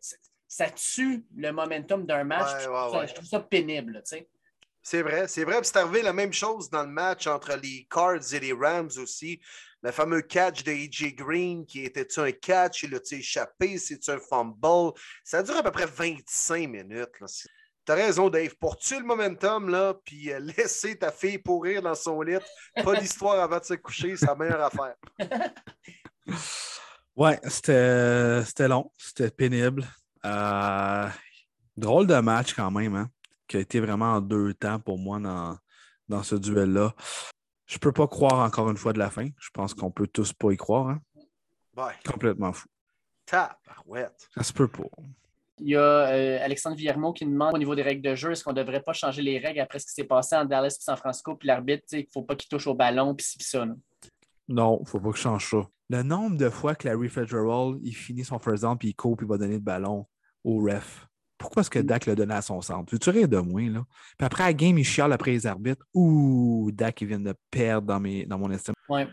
ça 0.47 0.69
tue 0.69 1.25
le 1.35 1.51
momentum 1.51 2.05
d'un 2.05 2.23
match. 2.23 2.63
je, 2.63 3.13
trouve 3.13 3.27
ça, 3.27 3.39
pénible. 3.39 4.03
C'est 4.81 5.01
vrai, 5.01 5.27
c'est 5.27 5.43
vrai. 5.43 5.59
C'est 5.63 5.77
arrivé 5.77 6.01
la 6.01 6.13
même 6.13 6.33
chose 6.33 6.69
dans 6.69 6.83
le 6.83 6.89
match 6.89 7.27
entre 7.27 7.55
les 7.55 7.87
Cards 7.89 8.33
et 8.33 8.39
les 8.39 8.53
Rams 8.53 8.89
aussi 8.97 9.39
le 9.81 9.91
fameux 9.91 10.21
catch 10.21 10.63
de 10.63 10.71
E.J. 10.71 11.13
Green 11.13 11.65
qui 11.65 11.83
était-tu 11.83 12.19
un 12.19 12.31
catch, 12.31 12.83
il 12.83 12.95
a-tu 12.95 13.15
échappé, 13.15 13.77
c'est-tu 13.77 14.11
un 14.11 14.19
fumble? 14.19 14.93
Ça 15.23 15.41
dure 15.41 15.57
à 15.57 15.63
peu 15.63 15.71
près 15.71 15.85
25 15.85 16.67
minutes. 16.67 17.09
Tu 17.85 17.91
as 17.91 17.95
raison, 17.95 18.29
Dave. 18.29 18.55
Pour-tu 18.59 18.99
le 18.99 19.05
momentum, 19.05 19.69
là, 19.69 19.95
puis 20.05 20.31
euh, 20.31 20.39
laisser 20.57 20.97
ta 20.97 21.11
fille 21.11 21.37
pourrir 21.37 21.81
dans 21.81 21.95
son 21.95 22.21
lit, 22.21 22.37
pas 22.83 22.95
d'histoire 22.99 23.39
avant 23.39 23.59
de 23.59 23.65
se 23.65 23.75
coucher, 23.75 24.15
c'est 24.17 24.27
la 24.27 24.35
meilleure 24.35 24.63
affaire. 24.63 24.95
Ouais, 27.15 27.37
c'était 27.49 28.67
long, 28.69 28.93
c'était 28.97 29.29
pénible. 29.29 29.85
Euh, 30.25 31.09
drôle 31.75 32.07
de 32.07 32.15
match 32.15 32.53
quand 32.53 32.71
même, 32.71 32.95
hein, 32.95 33.09
qui 33.45 33.57
a 33.57 33.59
été 33.59 33.81
vraiment 33.81 34.13
en 34.13 34.21
deux 34.21 34.53
temps 34.53 34.79
pour 34.79 34.97
moi 34.97 35.19
dans, 35.19 35.57
dans 36.07 36.23
ce 36.23 36.35
duel-là. 36.35 36.93
Je 37.69 37.77
peux 37.77 37.91
pas 37.91 38.07
croire 38.07 38.43
encore 38.43 38.69
une 38.71 38.77
fois 38.77 38.93
de 38.93 38.99
la 38.99 39.11
fin. 39.11 39.27
Je 39.37 39.49
pense 39.53 39.75
qu'on 39.75 39.91
peut 39.91 40.07
tous 40.07 40.33
pas 40.33 40.51
y 40.51 40.57
croire. 40.57 40.89
Hein? 40.89 41.01
Complètement 42.03 42.51
fou. 42.51 42.67
Tabarouette. 43.27 44.27
Ça 44.33 44.41
se 44.41 44.51
peut 44.51 44.67
pas. 44.67 44.89
Il 45.59 45.69
y 45.69 45.75
a 45.75 45.81
euh, 45.81 46.39
Alexandre 46.43 46.75
Villermo 46.75 47.13
qui 47.13 47.25
demande 47.25 47.53
au 47.53 47.57
niveau 47.59 47.75
des 47.75 47.83
règles 47.83 48.01
de 48.01 48.15
jeu, 48.15 48.31
est-ce 48.31 48.43
qu'on 48.43 48.53
ne 48.53 48.61
devrait 48.61 48.81
pas 48.81 48.93
changer 48.93 49.21
les 49.21 49.37
règles 49.37 49.59
après 49.59 49.77
ce 49.77 49.85
qui 49.85 49.93
s'est 49.93 50.05
passé 50.05 50.35
en 50.35 50.45
Dallas 50.45 50.77
et 50.79 50.81
San 50.81 50.97
Francisco, 50.97 51.35
puis 51.35 51.47
l'arbitre, 51.47 51.83
il 51.91 51.99
ne 51.99 52.05
faut 52.11 52.23
pas 52.23 52.35
qu'il 52.35 52.49
touche 52.49 52.65
au 52.65 52.73
ballon, 52.73 53.13
puis 53.13 53.25
ça. 53.39 53.65
Non, 54.47 54.77
il 54.79 54.83
ne 54.83 54.87
faut 54.87 54.99
pas 54.99 55.11
que 55.11 55.17
je 55.17 55.21
change 55.21 55.49
ça. 55.49 55.57
Le 55.89 56.01
nombre 56.01 56.37
de 56.37 56.49
fois 56.49 56.75
que 56.75 56.87
Larry 56.87 57.09
Fitzgerald, 57.09 57.79
il 57.83 57.93
finit 57.93 58.23
son 58.23 58.39
first 58.39 58.63
down, 58.63 58.77
puis 58.77 58.89
il 58.89 58.95
court, 58.95 59.15
puis 59.15 59.27
il 59.27 59.29
va 59.29 59.37
donner 59.37 59.55
le 59.55 59.59
ballon 59.59 60.07
au 60.43 60.59
ref. 60.63 61.08
Pourquoi 61.39 61.61
est-ce 61.61 61.69
que 61.69 61.79
Dak 61.79 62.05
l'a 62.05 62.15
donné 62.15 62.33
à 62.33 62.41
son 62.41 62.61
centre? 62.61 62.91
Veux-tu 62.91 63.09
rire 63.09 63.27
de 63.29 63.37
moi, 63.37 63.61
là? 63.61 63.85
Puis 64.17 64.25
après, 64.25 64.43
la 64.43 64.53
game, 64.53 64.77
il 64.77 64.83
chiale 64.83 65.13
après 65.13 65.31
les 65.31 65.47
arbitres. 65.47 65.85
Ouh, 65.93 66.69
Dak, 66.73 66.99
il 67.01 67.07
vient 67.07 67.19
de 67.19 67.33
perdre 67.49 67.87
dans, 67.87 67.99
mes, 67.99 68.25
dans 68.25 68.37
mon 68.37 68.51
estime. 68.51 68.75
Ouais. 68.89 69.07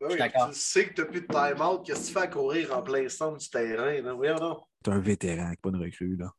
Ben 0.00 0.08
oui, 0.10 0.16
tu 0.16 0.54
sais 0.54 0.88
que 0.88 0.94
tu 0.94 1.00
n'as 1.02 1.06
plus 1.06 1.20
de 1.20 1.26
time-out. 1.26 1.84
Qu'est-ce 1.84 2.00
que 2.00 2.06
tu 2.06 2.12
fais 2.12 2.20
à 2.20 2.26
courir 2.28 2.76
en 2.76 2.82
plein 2.82 3.08
centre 3.08 3.36
du 3.36 3.50
terrain? 3.50 4.00
Là? 4.00 4.14
Oui, 4.14 4.28
non? 4.28 4.60
Tu 4.82 4.90
un 4.90 4.98
vétéran, 4.98 5.52
pas 5.60 5.68
une 5.68 5.76
recrue. 5.76 6.16
Là. 6.16 6.32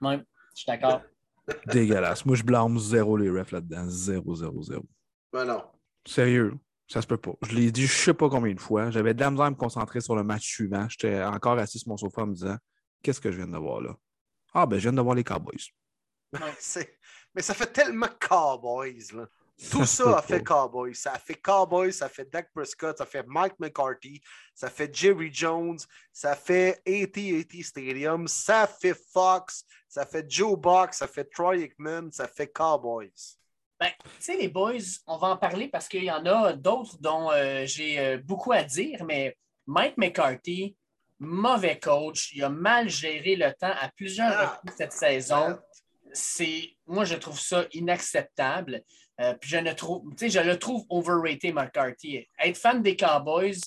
Oui, 0.00 0.16
je 0.54 0.62
suis 0.62 0.66
d'accord. 0.66 1.02
Dégueulasse. 1.66 2.24
Moi, 2.24 2.36
je 2.36 2.42
blâme 2.42 2.78
zéro 2.78 3.16
les 3.16 3.28
refs 3.28 3.52
là-dedans. 3.52 3.84
Zéro, 3.88 4.34
zéro, 4.34 4.62
zéro. 4.62 4.84
Ben 5.32 5.44
non. 5.44 5.62
Sérieux, 6.06 6.54
ça 6.86 7.02
se 7.02 7.06
peut 7.06 7.18
pas. 7.18 7.32
Je 7.42 7.54
l'ai 7.54 7.70
dit 7.70 7.86
je 7.86 7.92
sais 7.92 8.14
pas 8.14 8.30
combien 8.30 8.54
de 8.54 8.60
fois. 8.60 8.90
J'avais 8.90 9.12
de 9.12 9.20
la 9.20 9.30
misère 9.30 9.46
à 9.46 9.50
me 9.50 9.56
concentrer 9.56 10.00
sur 10.00 10.16
le 10.16 10.22
match 10.22 10.46
suivant. 10.46 10.88
J'étais 10.88 11.22
encore 11.22 11.58
assis 11.58 11.80
sur 11.80 11.88
mon 11.88 11.96
sofa 11.96 12.22
en 12.22 12.28
me 12.28 12.34
disant 12.34 12.56
Qu'est-ce 13.02 13.20
que 13.20 13.30
je 13.30 13.38
viens 13.38 13.48
de 13.48 13.58
voir 13.58 13.80
là? 13.80 13.96
Ah, 14.52 14.66
ben, 14.66 14.76
je 14.78 14.82
viens 14.82 14.92
de 14.92 15.00
voir 15.00 15.14
les 15.14 15.24
Cowboys. 15.24 15.70
Mais 17.34 17.42
ça 17.42 17.54
fait 17.54 17.72
tellement 17.72 18.08
Cowboys, 18.20 19.12
là. 19.12 19.26
Tout 19.70 19.84
ça 19.84 20.18
a 20.18 20.22
fait 20.22 20.42
Cowboys. 20.42 20.94
Ça 20.94 21.12
a 21.12 21.18
fait 21.18 21.34
Cowboys, 21.34 21.92
ça 21.92 22.08
fait 22.08 22.24
Dak 22.30 22.50
Prescott, 22.54 22.96
ça 22.96 23.04
fait 23.04 23.24
Mike 23.26 23.58
McCarthy, 23.58 24.20
ça 24.54 24.70
fait 24.70 24.94
Jerry 24.94 25.30
Jones, 25.32 25.78
ça 26.12 26.34
fait 26.34 26.80
AT&T 26.86 27.62
Stadium, 27.62 28.26
ça 28.26 28.66
fait 28.66 28.98
Fox, 29.12 29.64
ça 29.86 30.06
fait 30.06 30.24
Joe 30.30 30.58
Buck, 30.58 30.94
ça 30.94 31.06
fait 31.06 31.24
Troy 31.24 31.58
Aikman, 31.58 32.10
ça 32.10 32.26
fait 32.26 32.48
Cowboys. 32.48 33.36
Ben, 33.78 33.90
tu 34.02 34.10
sais, 34.18 34.36
les 34.36 34.48
boys, 34.48 34.78
on 35.06 35.16
va 35.16 35.28
en 35.28 35.36
parler 35.36 35.68
parce 35.68 35.88
qu'il 35.88 36.04
y 36.04 36.10
en 36.10 36.24
a 36.26 36.52
d'autres 36.52 36.98
dont 36.98 37.30
euh, 37.30 37.64
j'ai 37.66 37.98
euh, 37.98 38.18
beaucoup 38.18 38.52
à 38.52 38.62
dire, 38.62 39.04
mais 39.04 39.36
Mike 39.66 39.96
McCarthy, 39.96 40.76
mauvais 41.20 41.78
coach. 41.78 42.32
Il 42.34 42.42
a 42.42 42.48
mal 42.48 42.88
géré 42.88 43.36
le 43.36 43.52
temps 43.52 43.72
à 43.80 43.88
plusieurs 43.94 44.32
ah. 44.32 44.46
reprises 44.46 44.76
cette 44.76 44.92
saison. 44.92 45.58
C'est, 46.12 46.76
moi, 46.86 47.04
je 47.04 47.14
trouve 47.14 47.38
ça 47.38 47.66
inacceptable. 47.72 48.82
Euh, 49.20 49.34
puis 49.34 49.50
je 49.50 49.58
ne 49.58 49.72
trouve, 49.72 50.02
je 50.20 50.40
le 50.40 50.58
trouve 50.58 50.84
overrated, 50.88 51.54
McCarthy. 51.54 52.26
Être 52.42 52.56
fan 52.56 52.82
des 52.82 52.96
Cowboys, 52.96 53.60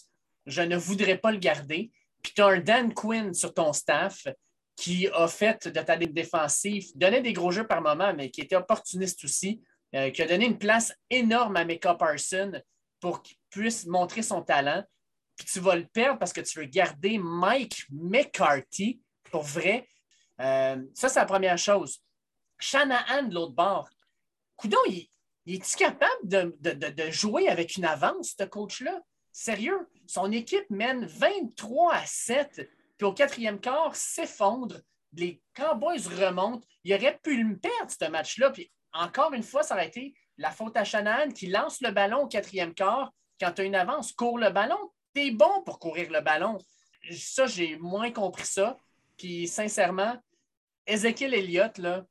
je 0.46 0.62
ne 0.62 0.76
voudrais 0.76 1.18
pas 1.18 1.32
le 1.32 1.38
garder. 1.38 1.92
Puis 2.22 2.34
tu 2.36 2.42
as 2.42 2.48
un 2.48 2.60
Dan 2.60 2.94
Quinn 2.94 3.34
sur 3.34 3.54
ton 3.54 3.72
staff 3.72 4.26
qui 4.76 5.08
a 5.14 5.28
fait 5.28 5.68
de 5.68 5.82
ta 5.82 5.96
ligne 5.96 6.14
défensive, 6.14 6.88
donnait 6.96 7.22
des 7.22 7.34
gros 7.34 7.52
jeux 7.52 7.68
par 7.68 7.82
moment, 7.82 8.14
mais 8.16 8.32
qui 8.32 8.42
était 8.42 8.56
opportuniste 8.56 9.24
aussi, 9.24 9.62
euh, 9.94 10.10
qui 10.10 10.22
a 10.24 10.28
donné 10.28 10.46
une 10.46 10.58
place 10.58 10.94
énorme 11.10 11.56
à 11.58 11.66
Micah 11.66 11.94
Parson 11.94 12.52
pour 13.00 13.22
qu'il 13.22 13.38
puisse 13.50 13.86
montrer 13.86 14.24
son 14.24 14.42
talent. 14.42 14.84
Puis 15.36 15.48
tu 15.48 15.60
vas 15.60 15.76
le 15.76 15.86
perdre 15.86 16.20
parce 16.20 16.34
que 16.34 16.42
tu 16.42 16.60
veux 16.60 16.66
garder 16.66 17.18
Mike 17.18 17.86
McCarthy 17.90 19.02
pour 19.32 19.44
vrai. 19.44 19.88
Euh, 20.40 20.84
ça, 20.94 21.10
c'est 21.10 21.20
la 21.20 21.26
première 21.26 21.58
chose. 21.58 22.02
Shanahan 22.60 23.24
de 23.24 23.34
l'autre 23.34 23.54
bord. 23.54 23.90
Coudon, 24.56 24.78
il, 24.88 25.10
est-il 25.48 25.76
capable 25.76 26.28
de, 26.28 26.56
de, 26.60 27.12
jouer 27.12 27.50
avec 27.50 27.76
une 27.76 27.86
avance, 27.86 28.36
ce 28.38 28.44
coach-là? 28.44 29.02
Sérieux? 29.32 29.90
Son 30.08 30.32
équipe 30.32 30.70
mène 30.70 31.06
23 31.06 31.94
à 31.94 32.06
7 32.06 32.70
puis 32.98 33.08
au 33.08 33.14
quatrième 33.14 33.60
quart, 33.60 33.96
s'effondre. 33.96 34.80
Les 35.14 35.42
Cowboys 35.56 36.08
remontent. 36.08 36.66
Il 36.84 36.94
aurait 36.94 37.20
pu 37.22 37.42
le 37.42 37.58
perdre, 37.58 37.92
ce 37.92 38.10
match-là. 38.10 38.52
Puis 38.52 38.72
encore 38.94 39.34
une 39.34 39.44
fois, 39.44 39.64
ça 39.64 39.76
aurait 39.76 39.88
été 39.88 40.14
la 40.38 40.52
faute 40.52 40.78
à 40.78 40.84
Shanahan 40.84 41.30
qui 41.30 41.48
lance 41.48 41.82
le 41.82 41.92
ballon 41.92 42.22
au 42.24 42.28
quatrième 42.28 42.74
quart. 42.74 43.12
Quand 43.40 43.52
tu 43.52 43.62
as 43.62 43.66
une 43.66 43.76
avance, 43.76 44.14
cours 44.14 44.38
le 44.38 44.50
ballon. 44.50 44.92
Tu 45.14 45.28
es 45.28 45.32
bon 45.32 45.64
pour 45.64 45.80
courir 45.80 46.12
le 46.12 46.22
ballon. 46.22 46.58
Ça, 47.12 47.46
j'ai 47.46 47.78
moins 47.78 48.12
compris 48.12 48.46
ça. 48.46 48.78
Puis 49.18 49.48
sincèrement, 49.48 50.22
Ezekiel 50.86 51.34
Elliott, 51.34 51.78
là, 51.78 52.06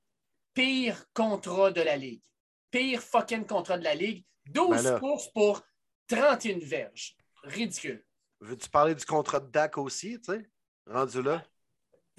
pire 0.54 1.04
contrat 1.14 1.70
de 1.70 1.80
la 1.80 1.96
Ligue. 1.96 2.22
Pire 2.70 3.02
fucking 3.02 3.46
contrat 3.46 3.78
de 3.78 3.84
la 3.84 3.94
Ligue. 3.94 4.24
12 4.46 4.84
ben 4.84 4.98
courses 4.98 5.28
pour 5.32 5.62
31 6.08 6.58
verges. 6.60 7.16
Ridicule. 7.44 8.04
Veux-tu 8.40 8.68
parler 8.68 8.94
du 8.94 9.04
contrat 9.04 9.40
de 9.40 9.50
Dak 9.50 9.78
aussi, 9.78 10.20
tu 10.20 10.32
sais? 10.32 10.48
rendu 10.86 11.22
là. 11.22 11.42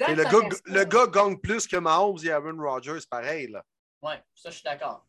Et 0.08 0.16
le, 0.16 0.24
gars, 0.24 0.58
le 0.66 0.84
gars 0.86 1.08
gagne 1.08 1.38
plus 1.38 1.68
que 1.68 1.78
Mahomes 1.78 2.18
et 2.24 2.32
Aaron 2.32 2.58
Rodgers, 2.58 3.00
pareil. 3.10 3.48
Là. 3.48 3.64
Oui, 4.02 4.14
ça, 4.34 4.50
je 4.50 4.56
suis 4.56 4.64
d'accord. 4.64 5.06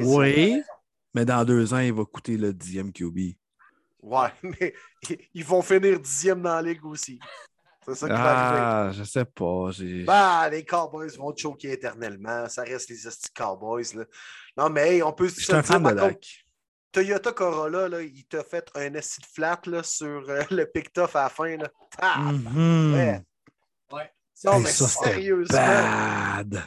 oui, 0.00 0.62
mais 1.14 1.24
dans 1.24 1.44
deux 1.44 1.74
ans, 1.74 1.78
il 1.78 1.92
va 1.92 2.04
coûter 2.04 2.36
le 2.36 2.52
dixième 2.52 2.92
QB. 2.92 3.34
Ouais, 4.02 4.28
mais 4.42 4.74
ils 5.34 5.44
vont 5.44 5.62
finir 5.62 5.98
dixième 6.00 6.42
dans 6.42 6.56
la 6.56 6.62
ligue 6.62 6.84
aussi. 6.84 7.18
C'est 7.86 7.94
ça 7.94 8.06
qui 8.06 8.12
va 8.12 8.88
Ah, 8.88 8.92
je 8.92 9.02
sais 9.02 9.24
pas. 9.24 9.70
Bah, 10.04 10.48
les 10.50 10.64
Cowboys 10.64 11.16
vont 11.16 11.34
choquer 11.34 11.72
éternellement. 11.72 12.48
Ça 12.48 12.62
reste 12.62 12.90
les 12.90 12.98
Cowboys. 13.34 13.94
Là. 13.94 14.04
Non, 14.56 14.68
mais 14.70 15.02
on 15.02 15.12
peut 15.12 15.28
se 15.28 15.44
dire. 15.44 15.64
Fan 15.64 15.82
de 15.82 16.18
Toyota 16.90 17.32
Corolla, 17.32 17.88
là, 17.88 18.00
il 18.00 18.24
t'a 18.24 18.42
fait 18.42 18.70
un 18.74 18.94
acide 18.94 19.26
flat 19.26 19.60
là, 19.66 19.82
sur 19.82 20.28
euh, 20.28 20.42
le 20.50 20.64
pick-off 20.64 21.16
à 21.16 21.24
la 21.24 21.28
fin. 21.28 21.56
Là. 21.56 21.68
Ah, 22.00 22.30
ouais. 22.56 23.20
ouais. 23.92 24.12
Non, 24.44 24.60
mais 24.60 24.70
sérieusement. 24.70 25.58
Bad. 25.58 26.64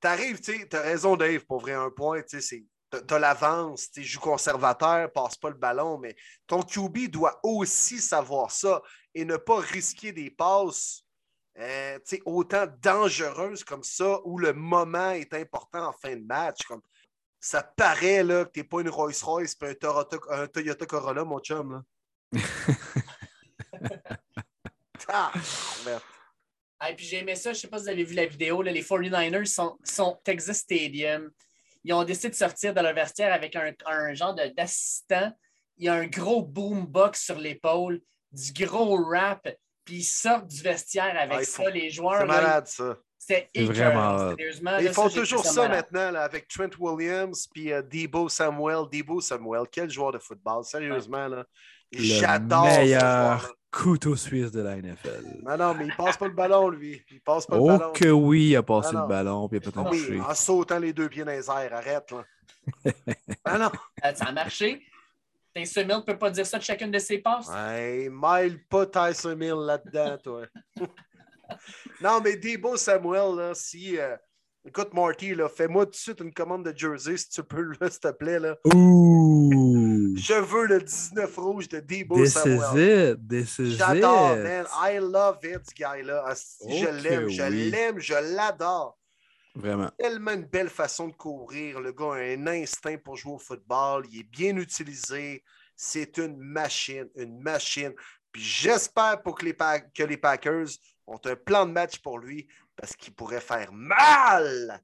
T'arrives, 0.00 0.40
tu 0.40 0.56
sais, 0.56 0.66
t'as 0.68 0.82
raison, 0.82 1.16
Dave, 1.16 1.44
pour 1.46 1.60
vrai, 1.60 1.72
un 1.72 1.90
point, 1.90 2.22
tu 2.22 2.40
sais, 2.40 2.64
t'as 2.90 3.18
l'avance, 3.18 3.90
tu 3.90 4.02
joues 4.02 4.20
conservateur, 4.20 5.12
passe 5.12 5.36
pas 5.36 5.50
le 5.50 5.56
ballon, 5.56 5.98
mais 5.98 6.16
ton 6.46 6.62
QB 6.62 7.08
doit 7.10 7.40
aussi 7.42 7.98
savoir 7.98 8.50
ça 8.50 8.82
et 9.14 9.24
ne 9.24 9.36
pas 9.36 9.58
risquer 9.58 10.12
des 10.12 10.30
passes 10.30 11.06
euh, 11.58 11.98
autant 12.26 12.66
dangereuses 12.82 13.64
comme 13.64 13.82
ça 13.82 14.20
où 14.24 14.38
le 14.38 14.52
moment 14.52 15.10
est 15.12 15.32
important 15.32 15.88
en 15.88 15.92
fin 15.92 16.14
de 16.14 16.24
match. 16.24 16.62
Comme 16.66 16.82
ça 17.40 17.62
paraît 17.62 18.22
là, 18.22 18.44
que 18.44 18.50
tu 18.52 18.60
n'es 18.60 18.64
pas 18.64 18.80
une 18.80 18.90
Rolls-Royce 18.90 19.56
et 19.62 19.78
un, 20.30 20.46
Toyota, 20.48 20.86
Corolla, 20.86 21.24
mon 21.24 21.38
chum. 21.40 21.72
Là. 21.72 21.82
ah, 25.08 25.32
Et 26.90 26.94
puis 26.94 27.06
j'ai 27.06 27.18
aimé 27.18 27.36
ça, 27.36 27.52
je 27.52 27.58
ne 27.58 27.60
sais 27.62 27.68
pas 27.68 27.78
si 27.78 27.84
vous 27.84 27.90
avez 27.90 28.04
vu 28.04 28.14
la 28.14 28.26
vidéo, 28.26 28.60
là, 28.60 28.70
les 28.70 28.82
49ers 28.82 29.46
sont, 29.46 29.78
sont 29.82 30.20
Texas 30.24 30.58
Stadium. 30.58 31.30
Ils 31.86 31.92
ont 31.92 32.02
décidé 32.02 32.30
de 32.30 32.34
sortir 32.34 32.74
de 32.74 32.80
leur 32.80 32.94
vestiaire 32.94 33.32
avec 33.32 33.54
un, 33.54 33.72
un 33.86 34.12
genre 34.12 34.34
d'assistant. 34.34 35.32
Il 35.76 35.84
y 35.84 35.88
a 35.88 35.94
un 35.94 36.06
gros 36.06 36.42
boombox 36.42 37.24
sur 37.24 37.38
l'épaule, 37.38 38.00
du 38.32 38.52
gros 38.64 38.96
rap, 39.04 39.48
puis 39.84 39.98
ils 39.98 40.04
sortent 40.04 40.48
du 40.48 40.60
vestiaire 40.62 41.16
avec 41.16 41.38
ah, 41.38 41.44
ça. 41.44 41.70
Les 41.70 41.90
joueurs. 41.90 42.22
C'est 42.22 42.26
malade, 42.26 42.66
ça. 42.66 42.98
C'est 43.16 43.50
vraiment. 43.54 44.34
Ils 44.80 44.88
font 44.88 45.08
toujours 45.08 45.44
ça, 45.44 45.68
maintenant 45.68 46.12
avec 46.16 46.48
Trent 46.48 46.70
Williams 46.78 47.46
puis 47.52 47.72
euh, 47.72 47.82
Debo 47.82 48.28
Samuel. 48.28 48.86
Debo 48.92 49.20
Samuel, 49.20 49.62
quel 49.70 49.88
joueur 49.88 50.10
de 50.10 50.18
football, 50.18 50.64
sérieusement. 50.64 51.28
Là. 51.28 51.44
J'adore. 51.92 52.66
Le 52.66 52.78
meilleur 52.78 53.54
couteau 53.76 54.16
suisse 54.16 54.50
de 54.50 54.62
la 54.62 54.76
NFL. 54.76 55.42
Non, 55.42 55.56
non, 55.56 55.74
mais 55.74 55.86
il 55.86 55.96
passe 55.96 56.16
pas 56.16 56.26
le 56.26 56.34
ballon, 56.34 56.68
lui. 56.70 57.02
Il 57.10 57.20
passe 57.20 57.46
pas 57.46 57.56
le 57.56 57.62
oh 57.62 57.92
que 57.92 58.08
oui, 58.08 58.48
il 58.50 58.56
a 58.56 58.62
passé 58.62 58.94
le 58.94 59.06
ballon 59.06 59.48
puis 59.48 59.58
il 59.58 59.68
a 59.68 59.70
peut-être 59.70 59.90
oui, 59.90 60.20
En 60.20 60.34
sautant 60.34 60.78
les 60.78 60.92
deux 60.92 61.08
pieds 61.08 61.24
dans 61.24 61.32
les 61.32 61.50
airs, 61.50 61.74
arrête. 61.74 62.10
Là. 62.10 62.24
ah 63.44 63.58
non. 63.58 63.70
Euh, 64.04 64.14
ça 64.14 64.24
a 64.26 64.32
marché. 64.32 64.82
Tyson 65.54 65.84
Mill 65.86 65.96
ne 65.96 66.02
peut 66.02 66.18
pas 66.18 66.30
dire 66.30 66.46
ça 66.46 66.58
de 66.58 66.62
chacune 66.62 66.90
de 66.90 66.98
ses 66.98 67.18
passes? 67.18 67.48
Ouais, 67.48 68.08
maille 68.10 68.58
pas 68.68 68.86
Tyson 68.86 69.36
Mill 69.36 69.54
là-dedans, 69.54 70.18
toi. 70.22 70.42
non, 72.00 72.20
mais 72.22 72.36
Debo 72.36 72.76
Samuel, 72.76 73.36
là, 73.36 73.54
si. 73.54 73.98
Euh, 73.98 74.16
écoute, 74.66 74.92
Marty, 74.92 75.34
fais-moi 75.54 75.86
tout 75.86 75.92
de 75.92 75.96
suite 75.96 76.20
une 76.20 76.32
commande 76.32 76.64
de 76.64 76.76
jersey, 76.76 77.16
si 77.16 77.28
tu 77.28 77.42
peux, 77.42 77.72
s'il 77.88 78.00
te 78.00 78.12
plaît. 78.12 78.38
Là. 78.38 78.56
Ouh! 78.74 80.14
Je 80.16 80.34
veux 80.34 80.66
le 80.66 80.80
19 80.80 81.36
rouge 81.36 81.68
de 81.68 81.80
Debo 81.80 82.16
This 82.16 82.32
Samuel. 82.34 82.58
Is 82.74 83.12
it. 83.12 83.28
This 83.28 83.58
is 83.58 83.76
J'adore, 83.76 84.36
it. 84.36 84.42
man. 84.42 84.66
I 84.72 84.98
love 84.98 85.38
it, 85.44 85.60
ce 85.68 85.74
gars-là. 85.74 86.24
Ah, 86.26 86.34
je 86.68 87.02
l'aime, 87.02 87.28
je 87.28 87.42
l'aime, 87.42 87.98
je 87.98 88.14
l'adore. 88.34 88.98
Vraiment. 89.54 89.90
Tellement 89.98 90.32
une 90.32 90.44
belle 90.44 90.68
façon 90.68 91.08
de 91.08 91.14
courir. 91.14 91.80
Le 91.80 91.92
gars 91.92 92.14
a 92.14 92.18
un 92.18 92.46
instinct 92.46 92.98
pour 92.98 93.16
jouer 93.16 93.32
au 93.34 93.38
football. 93.38 94.04
Il 94.10 94.20
est 94.20 94.30
bien 94.30 94.56
utilisé. 94.56 95.42
C'est 95.74 96.18
une 96.18 96.36
machine, 96.38 97.08
une 97.16 97.40
machine. 97.40 97.92
Puis 98.32 98.42
j'espère 98.42 99.22
pour 99.22 99.36
que 99.36 99.44
les, 99.46 99.54
que 99.54 100.02
les 100.02 100.16
Packers 100.16 100.68
ont 101.06 101.20
un 101.24 101.36
plan 101.36 101.64
de 101.66 101.72
match 101.72 101.98
pour 101.98 102.18
lui 102.18 102.46
parce 102.76 102.94
qu'il 102.94 103.14
pourrait 103.14 103.40
faire 103.40 103.72
mal 103.72 104.80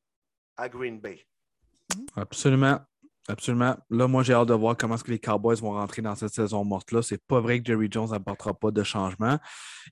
à 0.57 0.69
Green 0.69 1.01
Bay. 1.01 1.25
Absolument. 2.17 2.81
Absolument. 3.29 3.77
Là, 3.89 4.09
moi, 4.09 4.25
j'ai 4.25 4.33
hâte 4.33 4.49
de 4.49 4.55
voir 4.55 4.77
comment 4.77 4.97
est-ce 4.97 5.05
que 5.05 5.13
les 5.13 5.19
Cowboys 5.19 5.61
vont 5.61 5.73
rentrer 5.73 6.03
dans 6.03 6.17
cette 6.17 6.35
saison 6.35 6.65
morte-là. 6.65 7.03
C'est 7.03 7.25
pas 7.25 7.41
vrai 7.41 7.61
que 7.61 7.67
Jerry 7.67 7.89
Jones 7.91 8.11
n'apportera 8.11 8.53
pas 8.53 8.73
de 8.73 8.83
changement. 8.83 9.39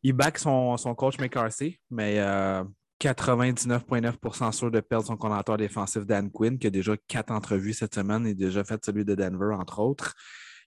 Il 0.03 0.15
back 0.15 0.39
son, 0.39 0.77
son 0.77 0.97
coach 0.97 1.19
McCarthy, 1.19 1.79
mais 1.91 2.17
99,9% 3.01 4.49
euh, 4.49 4.53
sûr 4.53 4.71
de 4.73 4.81
perdre 4.81 5.07
son 5.07 5.17
coordinateur 5.17 5.57
défensif 5.57 6.05
Dan 6.05 6.31
Quinn, 6.31 6.59
qui 6.59 6.67
a 6.67 6.71
déjà 6.71 6.97
quatre 7.07 7.31
entrevues 7.31 7.73
cette 7.73 7.95
semaine 7.95 8.27
et 8.27 8.35
déjà 8.35 8.65
fait 8.65 8.85
celui 8.85 9.05
de 9.05 9.15
Denver, 9.15 9.55
entre 9.55 9.79
autres. 9.79 10.17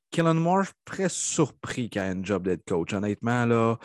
Kellen 0.10 0.38
Moore, 0.38 0.66
très 0.86 1.10
surpris 1.10 1.90
qu'il 1.90 2.02
ait 2.02 2.06
un 2.06 2.24
job 2.24 2.44
d'être 2.44 2.64
coach. 2.66 2.94
Honnêtement, 2.94 3.46
là, 3.46 3.78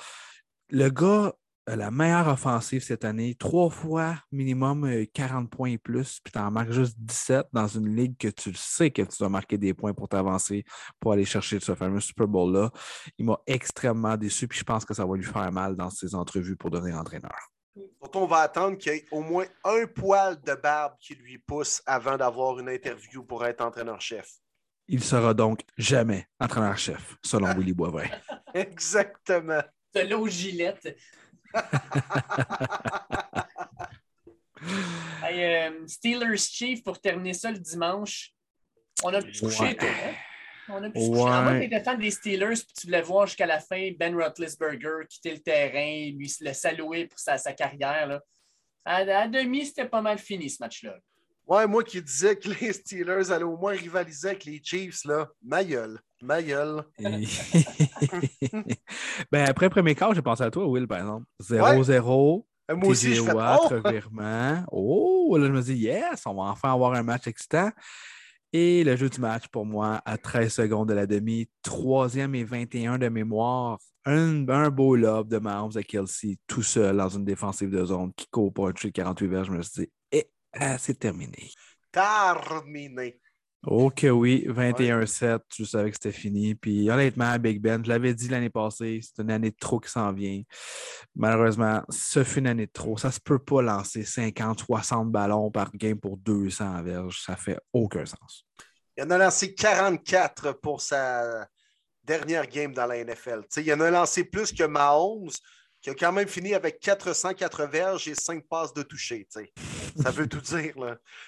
le 0.70 0.88
gars 0.90 1.32
la 1.76 1.90
meilleure 1.90 2.28
offensive 2.28 2.82
cette 2.82 3.04
année, 3.04 3.34
trois 3.34 3.68
fois 3.68 4.16
minimum 4.32 5.06
40 5.12 5.44
euh, 5.44 5.48
points 5.48 5.70
et 5.70 5.78
plus, 5.78 6.20
puis 6.22 6.32
tu 6.32 6.38
en 6.38 6.50
marques 6.50 6.70
juste 6.70 6.96
17 6.98 7.48
dans 7.52 7.66
une 7.66 7.94
ligue 7.94 8.16
que 8.16 8.28
tu 8.28 8.54
sais 8.54 8.90
que 8.90 9.02
tu 9.02 9.18
dois 9.18 9.28
marquer 9.28 9.58
des 9.58 9.74
points 9.74 9.92
pour 9.92 10.08
t'avancer, 10.08 10.64
pour 10.98 11.12
aller 11.12 11.24
chercher 11.24 11.60
ce 11.60 11.74
fameux 11.74 12.00
Super 12.00 12.26
Bowl-là. 12.26 12.70
Il 13.18 13.26
m'a 13.26 13.38
extrêmement 13.46 14.16
déçu, 14.16 14.48
puis 14.48 14.58
je 14.58 14.64
pense 14.64 14.84
que 14.84 14.94
ça 14.94 15.04
va 15.04 15.16
lui 15.16 15.24
faire 15.24 15.52
mal 15.52 15.76
dans 15.76 15.90
ses 15.90 16.14
entrevues 16.14 16.56
pour 16.56 16.70
devenir 16.70 16.96
entraîneur. 16.96 17.36
on 18.14 18.26
va 18.26 18.38
attendre 18.38 18.78
qu'il 18.78 18.92
y 18.92 18.96
ait 18.96 19.04
au 19.10 19.22
moins 19.22 19.46
un 19.64 19.86
poil 19.86 20.40
de 20.40 20.54
barbe 20.54 20.94
qui 21.00 21.14
lui 21.14 21.38
pousse 21.38 21.82
avant 21.86 22.16
d'avoir 22.16 22.58
une 22.58 22.68
interview 22.68 23.22
pour 23.24 23.44
être 23.44 23.60
entraîneur-chef. 23.60 24.28
Il 24.90 25.04
sera 25.04 25.34
donc 25.34 25.60
jamais 25.76 26.26
entraîneur-chef, 26.40 27.16
selon 27.22 27.46
Willy 27.54 27.74
Boivin. 27.74 28.08
Exactement. 28.54 29.62
De 29.94 30.00
l'eau 30.00 30.26
gilette. 30.26 30.96
Euh, 35.30 35.86
Steelers 35.86 36.36
Chief 36.36 36.82
pour 36.82 37.00
terminer 37.00 37.34
ça 37.34 37.50
le 37.50 37.58
dimanche. 37.58 38.32
On 39.04 39.12
a 39.14 39.22
pu 39.22 39.32
se 39.32 39.44
coucher, 39.44 39.76
toi. 39.76 39.88
Hein? 39.88 40.14
On 40.68 40.82
a 40.82 40.90
pu 40.90 41.00
se 41.00 41.08
coucher. 41.08 41.22
En 41.22 41.68
tu 41.78 41.84
fan 41.84 41.98
des 41.98 42.10
Steelers 42.10 42.54
puis 42.54 42.72
tu 42.80 42.86
voulais 42.86 43.02
voir 43.02 43.26
jusqu'à 43.26 43.46
la 43.46 43.60
fin 43.60 43.90
Ben 43.98 44.14
Roethlisberger 44.14 45.06
quitter 45.08 45.32
le 45.32 45.38
terrain, 45.38 46.10
lui 46.16 46.32
le 46.40 46.52
saluer 46.52 47.06
pour 47.06 47.18
sa, 47.18 47.38
sa 47.38 47.52
carrière. 47.52 48.06
Là. 48.06 48.20
À, 48.84 48.96
à 48.96 49.28
demi, 49.28 49.66
c'était 49.66 49.88
pas 49.88 50.02
mal 50.02 50.18
fini 50.18 50.50
ce 50.50 50.62
match-là. 50.62 50.98
Ouais, 51.48 51.66
moi 51.66 51.82
qui 51.82 52.02
disais 52.02 52.36
que 52.36 52.50
les 52.50 52.74
Steelers 52.74 53.32
allaient 53.32 53.42
au 53.44 53.56
moins 53.56 53.72
rivaliser 53.72 54.28
avec 54.28 54.44
les 54.44 54.60
Chiefs, 54.62 55.06
là. 55.06 55.30
Ma 55.42 55.64
gueule. 55.64 55.98
Ma 56.20 56.42
gueule. 56.42 56.84
ben, 59.32 59.48
après 59.48 59.70
premier 59.70 59.94
quart, 59.94 60.12
j'ai 60.14 60.20
pensé 60.20 60.42
à 60.42 60.50
toi, 60.50 60.66
Will, 60.66 60.86
par 60.86 60.98
exemple. 60.98 61.24
0-0. 61.42 62.44
Euh, 62.70 62.76
moi 62.76 62.88
aussi, 62.88 63.14
je 63.14 63.22
oh! 63.22 63.26
oh! 64.72 65.36
là, 65.38 65.46
je 65.46 65.52
me 65.52 65.62
dis, 65.62 65.76
yes, 65.76 66.26
on 66.26 66.34
va 66.34 66.42
enfin 66.50 66.70
avoir 66.74 66.92
un 66.92 67.02
match 67.02 67.26
excitant. 67.26 67.70
Et 68.52 68.84
le 68.84 68.96
jeu 68.96 69.08
du 69.08 69.18
match 69.18 69.48
pour 69.48 69.64
moi 69.64 70.02
à 70.04 70.18
13 70.18 70.52
secondes 70.52 70.90
de 70.90 70.94
la 70.94 71.06
demi, 71.06 71.48
troisième 71.62 72.34
et 72.34 72.44
21 72.44 72.98
de 72.98 73.08
mémoire. 73.08 73.78
Un, 74.04 74.46
un 74.48 74.68
beau 74.70 74.96
lob 74.96 75.28
de 75.28 75.38
Mahomes 75.38 75.76
à 75.76 75.82
Kelsey 75.82 76.36
tout 76.46 76.62
seul 76.62 76.96
dans 76.98 77.08
une 77.08 77.24
défensive 77.24 77.70
de 77.70 77.84
zone 77.84 78.12
qui 78.14 78.26
court 78.28 78.52
pour 78.52 78.68
un 78.68 78.72
48 78.72 79.26
verges. 79.28 79.46
Je 79.48 79.52
me 79.52 79.62
suis 79.62 79.82
dit, 79.84 79.90
ah, 80.60 80.78
c'est 80.78 80.98
terminé. 80.98 81.50
Terminé. 81.92 83.20
Ok, 83.66 84.06
oui, 84.12 84.46
21-7, 84.48 85.40
je 85.56 85.64
savais 85.64 85.90
que 85.90 85.96
c'était 85.96 86.16
fini. 86.16 86.54
Puis 86.54 86.88
honnêtement, 86.90 87.36
Big 87.38 87.60
Ben, 87.60 87.84
je 87.84 87.88
l'avais 87.88 88.14
dit 88.14 88.28
l'année 88.28 88.50
passée, 88.50 89.00
c'est 89.02 89.20
une 89.22 89.32
année 89.32 89.50
de 89.50 89.56
trop 89.58 89.80
qui 89.80 89.90
s'en 89.90 90.12
vient. 90.12 90.42
Malheureusement, 91.16 91.82
ce 91.90 92.22
fut 92.22 92.38
une 92.38 92.46
année 92.46 92.66
de 92.66 92.72
trop. 92.72 92.96
Ça 92.96 93.10
se 93.10 93.18
peut 93.18 93.40
pas 93.40 93.60
lancer 93.60 94.04
50, 94.04 94.60
60 94.60 95.10
ballons 95.10 95.50
par 95.50 95.72
game 95.72 95.98
pour 95.98 96.18
200 96.18 96.82
verges. 96.84 97.20
Ça 97.24 97.34
fait 97.34 97.58
aucun 97.72 98.06
sens. 98.06 98.46
Il 98.96 99.04
en 99.04 99.10
a 99.10 99.18
lancé 99.18 99.54
44 99.54 100.52
pour 100.60 100.80
sa 100.80 101.48
dernière 102.04 102.46
game 102.46 102.72
dans 102.72 102.86
la 102.86 103.04
NFL. 103.04 103.42
il 103.56 103.74
en 103.74 103.80
a 103.80 103.90
lancé 103.90 104.24
plus 104.24 104.52
que 104.52 104.64
Mahomes, 104.64 105.30
qui 105.80 105.90
a 105.90 105.94
quand 105.94 106.12
même 106.12 106.28
fini 106.28 106.54
avec 106.54 106.80
404 106.80 107.66
verges 107.66 108.08
et 108.08 108.14
5 108.14 108.46
passes 108.48 108.72
de 108.72 108.82
toucher. 108.82 109.26
Ça 110.02 110.10
veut 110.10 110.28
tout 110.28 110.40
dire. 110.40 110.74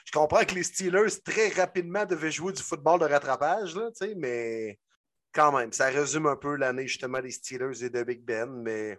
Je 0.05 0.12
comprends 0.12 0.44
que 0.44 0.55
les 0.55 0.64
Steelers, 0.64 1.20
très 1.24 1.48
rapidement, 1.48 2.05
devaient 2.05 2.32
jouer 2.32 2.53
du 2.53 2.62
football 2.62 3.01
de 3.01 3.05
rattrapage, 3.07 3.76
là, 3.76 3.90
mais 4.16 4.78
quand 5.32 5.57
même, 5.57 5.72
ça 5.72 5.86
résume 5.86 6.26
un 6.26 6.36
peu 6.36 6.57
l'année 6.57 6.88
justement 6.88 7.20
des 7.20 7.30
Steelers 7.30 7.84
et 7.84 7.90
de 7.90 8.03
Big 8.03 8.22
Ben. 8.24 8.51
Mais 8.51 8.98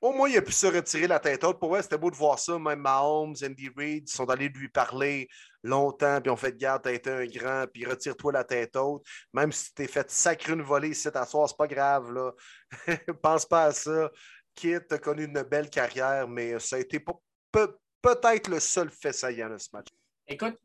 au 0.00 0.12
moins, 0.12 0.28
il 0.28 0.36
a 0.36 0.42
pu 0.42 0.52
se 0.52 0.66
retirer 0.66 1.06
la 1.06 1.18
tête 1.18 1.42
haute. 1.44 1.58
Pour 1.58 1.70
moi, 1.70 1.82
c'était 1.82 1.98
beau 1.98 2.10
de 2.10 2.16
voir 2.16 2.38
ça. 2.38 2.58
Même 2.58 2.80
Mahomes, 2.80 3.34
Andy 3.42 3.70
Reid 3.76 4.08
sont 4.08 4.28
allés 4.30 4.48
lui 4.48 4.68
parler 4.68 5.28
longtemps, 5.64 6.20
puis 6.20 6.30
on 6.30 6.36
fait 6.36 6.56
garde, 6.56 6.82
t'as 6.82 6.92
été 6.92 7.10
un 7.10 7.26
grand, 7.26 7.66
puis 7.72 7.84
retire-toi 7.84 8.32
la 8.32 8.44
tête 8.44 8.76
haute. 8.76 9.04
Même 9.32 9.50
si 9.50 9.74
t'es 9.74 9.88
fait 9.88 10.08
sacrer 10.10 10.52
une 10.52 10.62
volée 10.62 10.92
à 11.14 11.26
soir, 11.26 11.48
c'est 11.48 11.56
pas 11.56 11.66
grave. 11.66 12.12
Là. 12.12 12.32
Pense 13.22 13.44
pas 13.44 13.64
à 13.64 13.72
ça. 13.72 14.10
Kit 14.58 14.74
a 14.90 14.98
connu 14.98 15.24
une 15.24 15.42
belle 15.42 15.70
carrière, 15.70 16.26
mais 16.26 16.58
ça 16.58 16.76
a 16.76 16.78
été 16.80 16.98
peut-être 16.98 18.48
le 18.48 18.58
seul 18.58 18.90
fait 18.90 19.12
saillant 19.12 19.50
de 19.50 19.56
ce 19.56 19.68
match. 19.72 19.86
Écoute, 20.26 20.56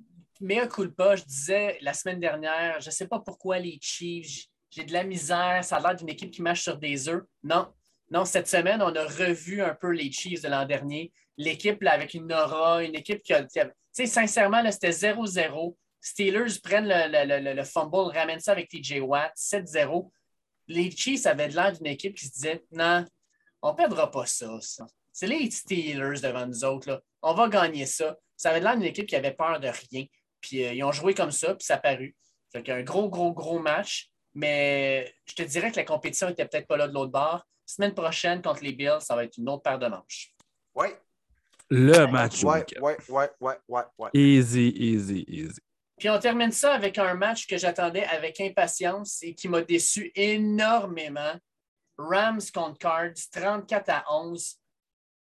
mea 0.42 0.66
culpa, 0.66 1.16
je 1.16 1.24
disais 1.24 1.78
la 1.82 1.94
semaine 1.94 2.20
dernière, 2.20 2.82
je 2.82 2.88
ne 2.88 2.92
sais 2.92 3.08
pas 3.08 3.20
pourquoi 3.20 3.60
les 3.60 3.78
Chiefs, 3.80 4.48
j'ai 4.72 4.84
de 4.84 4.94
la 4.94 5.04
misère, 5.04 5.64
ça 5.64 5.76
a 5.76 5.80
l'air 5.80 5.96
d'une 5.96 6.10
équipe 6.10 6.32
qui 6.32 6.42
marche 6.42 6.64
sur 6.64 6.78
des 6.78 7.08
œufs. 7.08 7.24
Non, 7.44 7.72
non, 8.10 8.26
cette 8.26 8.48
semaine, 8.48 8.82
on 8.82 8.96
a 8.96 9.06
revu 9.06 9.62
un 9.62 9.76
peu 9.76 9.92
les 9.92 10.12
Chiefs 10.12 10.42
de 10.42 10.48
l'an 10.48 10.66
dernier. 10.66 11.14
L'équipe 11.38 11.78
avec 11.86 12.16
une 12.16 12.34
aura, 12.34 12.84
une 12.84 12.96
équipe 12.96 13.22
qui 13.22 13.34
a. 13.34 13.44
Tu 13.44 13.60
sais, 13.92 14.08
sincèrement, 14.08 14.64
c'était 14.72 14.90
0-0. 14.90 15.76
Steelers 16.02 16.60
prennent 16.64 16.88
le, 16.88 17.54
le, 17.54 17.64
fumble, 17.64 18.12
ramènent 18.12 18.40
ça 18.40 18.54
avec 18.54 18.70
TJ 18.70 19.02
Watt, 19.02 19.34
7-0. 19.38 20.10
Les 20.68 20.90
Chiefs 20.90 21.28
avaient 21.28 21.48
l'air 21.48 21.74
d'une 21.74 21.88
équipe 21.88 22.16
qui 22.16 22.26
se 22.26 22.32
disait 22.32 22.64
Non, 22.72 23.06
on 23.64 23.72
ne 23.72 23.78
perdra 23.78 24.12
pas 24.12 24.26
ça. 24.26 24.48
C'est 25.12 25.28
les 25.28 25.50
Steelers 25.50 26.20
devant 26.22 26.46
nous 26.46 26.64
autres. 26.66 26.90
Là. 26.90 27.02
On 27.22 27.34
va 27.34 27.48
gagner 27.48 27.86
ça. 27.86 28.18
Ça 28.36 28.50
avait 28.50 28.60
l'air 28.60 28.76
d'une 28.76 28.84
équipe 28.84 29.08
qui 29.08 29.16
avait 29.16 29.34
peur 29.34 29.60
de 29.60 29.70
rien. 29.70 30.06
Puis 30.42 30.66
euh, 30.66 30.74
ils 30.74 30.84
ont 30.84 30.92
joué 30.92 31.14
comme 31.14 31.32
ça, 31.32 31.56
puis 31.56 31.66
ça 31.66 31.76
a 31.76 31.78
paru. 31.78 32.16
Fait 32.52 32.70
un 32.70 32.84
gros, 32.84 33.10
gros, 33.10 33.32
gros 33.32 33.60
match. 33.60 34.10
Mais 34.36 35.14
je 35.26 35.36
te 35.36 35.44
dirais 35.44 35.72
que 35.72 35.78
la 35.78 35.86
compétition 35.86 36.28
n'était 36.28 36.46
peut-être 36.46 36.68
pas 36.68 36.78
là 36.78 36.88
de 36.88 36.94
l'autre 36.94 37.12
bord. 37.12 37.46
Semaine 37.66 37.94
prochaine, 37.94 38.42
contre 38.42 38.64
les 38.64 38.74
Bills, 38.74 39.00
ça 39.00 39.16
va 39.16 39.24
être 39.24 39.38
une 39.38 39.48
autre 39.48 39.64
paire 39.64 39.80
de 39.80 39.88
manches. 39.88 40.34
Oui. 40.76 40.88
Le 41.70 42.06
match. 42.08 42.44
Oui, 42.44 42.60
oui, 42.82 42.94
oui, 43.10 43.54
oui, 43.70 43.82
oui. 43.98 44.10
Easy, 44.14 44.74
easy, 44.76 45.24
easy. 45.28 45.62
Puis 45.98 46.10
on 46.10 46.20
termine 46.20 46.52
ça 46.52 46.74
avec 46.74 46.98
un 46.98 47.14
match 47.14 47.48
que 47.48 47.58
j'attendais 47.58 48.04
avec 48.06 48.42
impatience 48.42 49.24
et 49.24 49.34
qui 49.34 49.48
m'a 49.48 49.62
déçu 49.62 50.12
énormément. 50.16 51.34
Rams 51.98 52.42
contre 52.54 52.78
Cards, 52.80 53.14
34 53.32 53.90
à 53.90 54.04
11. 54.10 54.60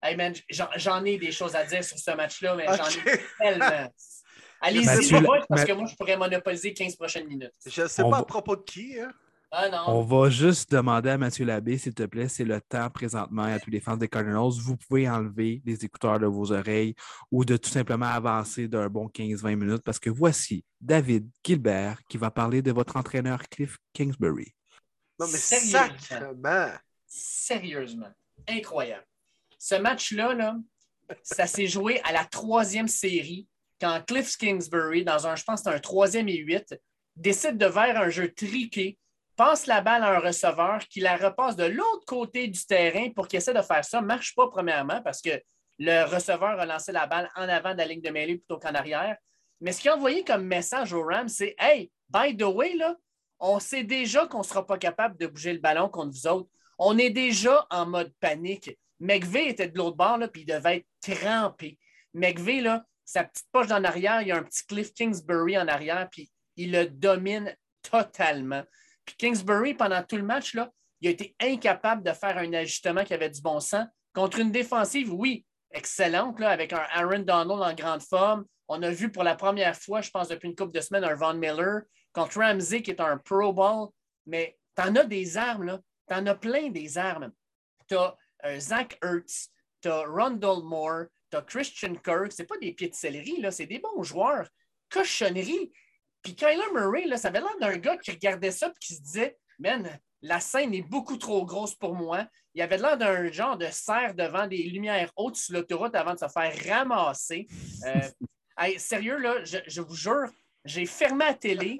Hey 0.02 0.16
man, 0.16 0.34
j'en 0.50 1.04
ai 1.04 1.18
des 1.18 1.32
choses 1.32 1.56
à 1.56 1.66
dire 1.66 1.84
sur 1.84 1.98
ce 1.98 2.12
match-là, 2.12 2.56
mais 2.56 2.66
j'en 2.68 2.88
ai 2.88 3.20
tellement. 3.40 3.94
Allez-y, 4.62 5.12
pas 5.12 5.46
parce 5.48 5.64
que 5.64 5.72
moi, 5.72 5.86
je 5.86 5.96
pourrais 5.96 6.18
monopoliser 6.18 6.74
15 6.74 6.96
prochaines 6.96 7.28
minutes. 7.28 7.54
Je 7.66 7.82
ne 7.82 7.88
sais 7.88 8.04
pas 8.04 8.18
à 8.18 8.24
propos 8.24 8.58
de 8.58 8.62
qui. 8.62 9.00
Hein? 9.00 9.12
Ah 9.52 9.68
non. 9.68 9.84
On 9.88 10.02
va 10.04 10.30
juste 10.30 10.72
demander 10.72 11.10
à 11.10 11.18
Mathieu 11.18 11.44
Labbé, 11.44 11.78
s'il 11.80 11.96
te 11.96 12.04
plaît, 12.04 12.28
c'est 12.28 12.44
le 12.44 12.62
temps 12.62 12.88
présentement 12.92 13.44
à 13.44 13.60
tous 13.60 13.72
les 13.72 13.80
fans 13.80 13.98
des 13.98 14.08
Cardinals. 14.08 14.52
Vous 14.62 14.78
pouvez 14.78 15.10
enlever 15.10 15.62
les 15.66 15.84
écouteurs 15.84 16.20
de 16.20 16.28
vos 16.28 16.52
oreilles 16.52 16.94
ou 17.32 17.44
de 17.46 17.58
tout 17.58 17.70
simplement 17.70 18.06
avancer 18.06 18.68
d'un 18.68 18.88
bon 18.90 19.08
15-20 19.08 19.56
minutes 19.56 19.84
parce 19.84 19.98
que 19.98 20.12
voici 20.12 20.64
David 20.80 21.28
Gilbert 21.44 21.98
qui 22.08 22.18
va 22.18 22.30
parler 22.30 22.62
de 22.62 22.72
votre 22.72 22.96
entraîneur 22.96 23.42
Cliff 23.50 23.78
Kingsbury. 23.94 24.54
Non, 25.20 25.28
mais 25.28 25.38
sérieusement. 25.38 26.72
Sérieusement. 27.06 28.12
Incroyable. 28.48 29.06
Ce 29.58 29.76
match-là, 29.76 30.34
là, 30.34 30.56
ça 31.24 31.48
s'est 31.48 31.68
joué 31.68 32.02
à 32.04 32.12
la 32.12 32.24
troisième 32.26 32.88
série 32.88 33.48
quand 33.82 34.02
Cliff 34.06 34.38
Kingsbury, 34.38 35.04
dans 35.04 35.28
un, 35.28 35.36
je 35.36 35.44
pense 35.44 35.66
un 35.66 35.80
troisième 35.80 36.28
et 36.28 36.38
huit, 36.38 36.76
décide 37.16 37.58
de 37.58 37.70
faire 37.70 38.00
un 38.00 38.10
jeu 38.10 38.32
triqué, 38.34 38.98
passe 39.36 39.68
la 39.68 39.82
balle 39.82 40.04
à 40.04 40.16
un 40.18 40.20
receveur 40.20 40.80
qui 40.88 41.00
la 41.00 41.16
repasse 41.16 41.56
de 41.56 41.66
l'autre 41.66 42.06
côté 42.06 42.48
du 42.48 42.66
terrain 42.66 43.10
pour 43.12 43.28
qu'il 43.28 43.38
essaie 43.38 43.54
de 43.54 43.62
faire 43.62 43.84
ça. 43.86 44.02
Marche 44.02 44.36
pas 44.36 44.48
premièrement 44.48 45.02
parce 45.02 45.22
que 45.22 45.42
le 45.78 46.04
receveur 46.04 46.60
a 46.60 46.66
lancé 46.66 46.92
la 46.92 47.08
balle 47.08 47.30
en 47.36 47.48
avant 47.48 47.72
de 47.72 47.78
la 47.78 47.86
ligne 47.86 48.02
de 48.02 48.10
mêlée 48.10 48.38
plutôt 48.38 48.60
qu'en 48.60 48.74
arrière. 48.74 49.18
Mais 49.62 49.72
ce 49.72 49.82
qu'il 49.82 49.92
a 49.92 49.96
envoyé 49.96 50.24
comme 50.24 50.44
message 50.44 50.92
au 50.94 51.04
Rams, 51.04 51.30
c'est 51.30 51.56
Hey, 51.58 51.90
by 52.10 52.36
the 52.36 52.44
way, 52.44 52.76
là, 52.76 52.96
on 53.40 53.60
sait 53.60 53.84
déjà 53.84 54.28
qu'on 54.28 54.40
ne 54.40 54.44
sera 54.44 54.66
pas 54.66 54.78
capable 54.78 55.18
de 55.18 55.28
bouger 55.28 55.54
le 55.54 55.60
ballon 55.60 55.90
contre 55.90 56.12
vous 56.12 56.28
autres. 56.28 56.50
On 56.78 56.98
est 56.98 57.10
déjà 57.10 57.66
en 57.70 57.86
mode 57.86 58.14
panique. 58.20 58.78
McVeigh 59.00 59.50
était 59.50 59.68
de 59.68 59.78
l'autre 59.78 59.98
bord, 59.98 60.20
puis 60.32 60.42
il 60.42 60.46
devait 60.46 60.86
être 61.02 61.18
trempé. 61.18 61.78
McVeigh, 62.14 62.62
là, 62.62 62.86
sa 63.06 63.24
petite 63.24 63.48
poche 63.52 63.72
en 63.72 63.84
arrière, 63.84 64.22
il 64.22 64.28
y 64.28 64.32
a 64.32 64.38
un 64.38 64.44
petit 64.44 64.66
Cliff 64.66 64.94
Kingsbury 64.94 65.58
en 65.58 65.68
arrière, 65.68 66.08
puis 66.12 66.30
il 66.58 66.72
le 66.72 66.86
domine 66.86 67.56
totalement. 67.82 68.64
Puis 69.06 69.16
Kingsbury, 69.18 69.74
pendant 69.74 70.04
tout 70.04 70.18
le 70.18 70.24
match, 70.24 70.56
il 71.02 71.08
a 71.08 71.12
été 71.12 71.36
incapable 71.40 72.04
de 72.04 72.12
faire 72.12 72.38
un 72.38 72.54
ajustement 72.54 73.04
qui 73.04 73.14
avait 73.14 73.30
du 73.30 73.42
bon 73.42 73.60
sens. 73.60 73.88
Contre 74.14 74.40
une 74.40 74.52
défensive, 74.52 75.14
oui, 75.14 75.46
excellente, 75.72 76.42
avec 76.42 76.74
un 76.74 76.86
Aaron 76.92 77.20
Donald 77.20 77.62
en 77.62 77.74
grande 77.74 78.02
forme. 78.02 78.46
On 78.68 78.82
a 78.84 78.90
vu 78.92 79.12
pour 79.12 79.24
la 79.24 79.36
première 79.36 79.76
fois, 79.76 80.02
je 80.02 80.12
pense, 80.12 80.28
depuis 80.28 80.50
une 80.50 80.56
couple 80.56 80.74
de 80.74 80.82
semaines, 80.82 81.04
un 81.04 81.16
Von 81.16 81.36
Miller 81.36 81.82
contre 82.14 82.40
Ramsey, 82.40 82.82
qui 82.82 82.92
est 82.92 83.02
un 83.02 83.18
Pro 83.18 83.54
Bowl. 83.54 83.90
Mais 84.26 84.58
tu 84.76 84.84
en 84.84 84.96
as 84.96 85.06
des 85.06 85.38
armes, 85.38 85.64
là. 85.64 85.80
Tu 86.08 86.16
en 86.16 86.26
as 86.26 86.36
plein 86.36 86.70
des 86.70 86.98
armes. 86.98 87.32
Tu 87.88 87.96
as 87.96 88.16
euh, 88.46 88.60
Zach 88.60 88.98
Ertz, 89.04 89.50
tu 89.82 89.90
as 89.90 90.06
Rondell 90.06 90.64
Moore, 90.64 91.06
tu 91.30 91.38
as 91.38 91.42
Christian 91.42 91.96
Kirk. 91.96 92.32
Ce 92.32 92.44
pas 92.44 92.58
des 92.58 92.74
pieds 92.74 92.92
là. 93.40 93.52
C'est 93.52 93.66
des 93.66 93.80
bons 93.80 94.04
joueurs. 94.04 94.48
Cochonnerie. 94.90 95.72
Puis 96.22 96.36
Kyler 96.36 96.72
Murray, 96.74 97.06
là, 97.06 97.18
ça 97.18 97.30
avait 97.30 97.40
l'air 97.40 97.58
d'un 97.60 97.78
gars 97.78 97.98
qui 97.98 98.12
regardait 98.12 98.52
ça 98.52 98.68
et 98.68 98.80
qui 98.80 98.96
se 98.96 99.02
disait 99.02 99.38
Man, 99.58 100.00
la 100.22 100.40
scène 100.40 100.74
est 100.74 100.82
beaucoup 100.82 101.18
trop 101.18 101.46
grosse 101.46 101.76
pour 101.76 101.96
moi. 101.96 102.28
Il 102.54 102.62
avait 102.62 102.78
l'air 102.78 102.98
d'un 102.98 103.32
genre 103.32 103.58
de 103.58 103.68
serre 103.68 104.16
devant 104.16 104.48
des 104.48 104.64
lumières 104.64 105.12
hautes 105.16 105.38
sur 105.38 105.54
l'autoroute 105.54 105.96
avant 105.96 106.14
de 106.14 106.20
se 106.20 106.28
faire 106.28 106.54
ramasser. 106.68 107.48
Euh, 107.86 108.02
sérieux, 108.78 109.18
là, 109.18 109.44
je, 109.44 109.82
vous 109.82 109.96
jure, 109.96 110.30
j'ai 110.66 110.86
fermé 110.86 111.26
la 111.26 111.34
télé 111.34 111.80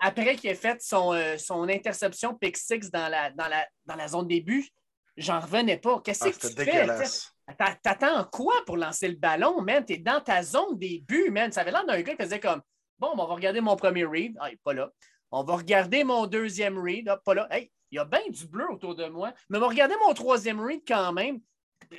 après 0.00 0.36
qu'il 0.36 0.50
ait 0.50 0.54
fait 0.54 0.80
son, 0.80 1.12
euh, 1.12 1.36
son 1.36 1.68
interception 1.68 2.34
pick 2.34 2.56
six 2.56 2.90
dans 2.90 3.08
la, 3.08 3.30
dans, 3.30 3.48
la, 3.48 3.66
dans 3.86 3.96
la 3.96 4.08
zone 4.08 4.28
début. 4.28 4.68
J'en 5.16 5.40
revenais 5.40 5.76
pas. 5.76 6.00
Qu'est-ce 6.00 6.24
ah, 6.24 6.30
que 6.30 6.46
tu 6.46 6.64
fais? 6.64 7.76
T'attends 7.82 8.24
quoi 8.24 8.54
pour 8.66 8.76
lancer 8.76 9.08
le 9.08 9.16
ballon, 9.16 9.60
man? 9.62 9.84
T'es 9.84 9.98
dans 9.98 10.20
ta 10.20 10.42
zone 10.42 10.76
début, 10.78 11.30
man. 11.30 11.52
Ça 11.52 11.60
avait 11.60 11.70
l'air 11.70 11.86
d'un 11.86 12.00
gars 12.00 12.16
qui 12.16 12.22
faisait 12.22 12.40
comme 12.40 12.62
Bon, 12.98 13.10
on 13.12 13.16
va 13.16 13.24
regarder 13.24 13.60
mon 13.60 13.76
premier 13.76 14.04
read. 14.04 14.36
Ah, 14.40 14.48
il 14.48 14.52
n'est 14.52 14.60
pas 14.64 14.72
là. 14.72 14.90
On 15.30 15.44
va 15.44 15.56
regarder 15.56 16.04
mon 16.04 16.26
deuxième 16.26 16.78
read. 16.78 17.08
Ah, 17.08 17.20
pas 17.24 17.34
là. 17.34 17.46
Hey, 17.50 17.70
il 17.90 17.96
y 17.96 17.98
a 17.98 18.04
bien 18.04 18.28
du 18.28 18.46
bleu 18.46 18.70
autour 18.70 18.94
de 18.94 19.06
moi. 19.06 19.32
Mais 19.48 19.58
on 19.58 19.60
va 19.60 19.68
regarder 19.68 19.94
mon 20.04 20.14
troisième 20.14 20.60
read 20.60 20.82
quand 20.86 21.12
même. 21.12 21.40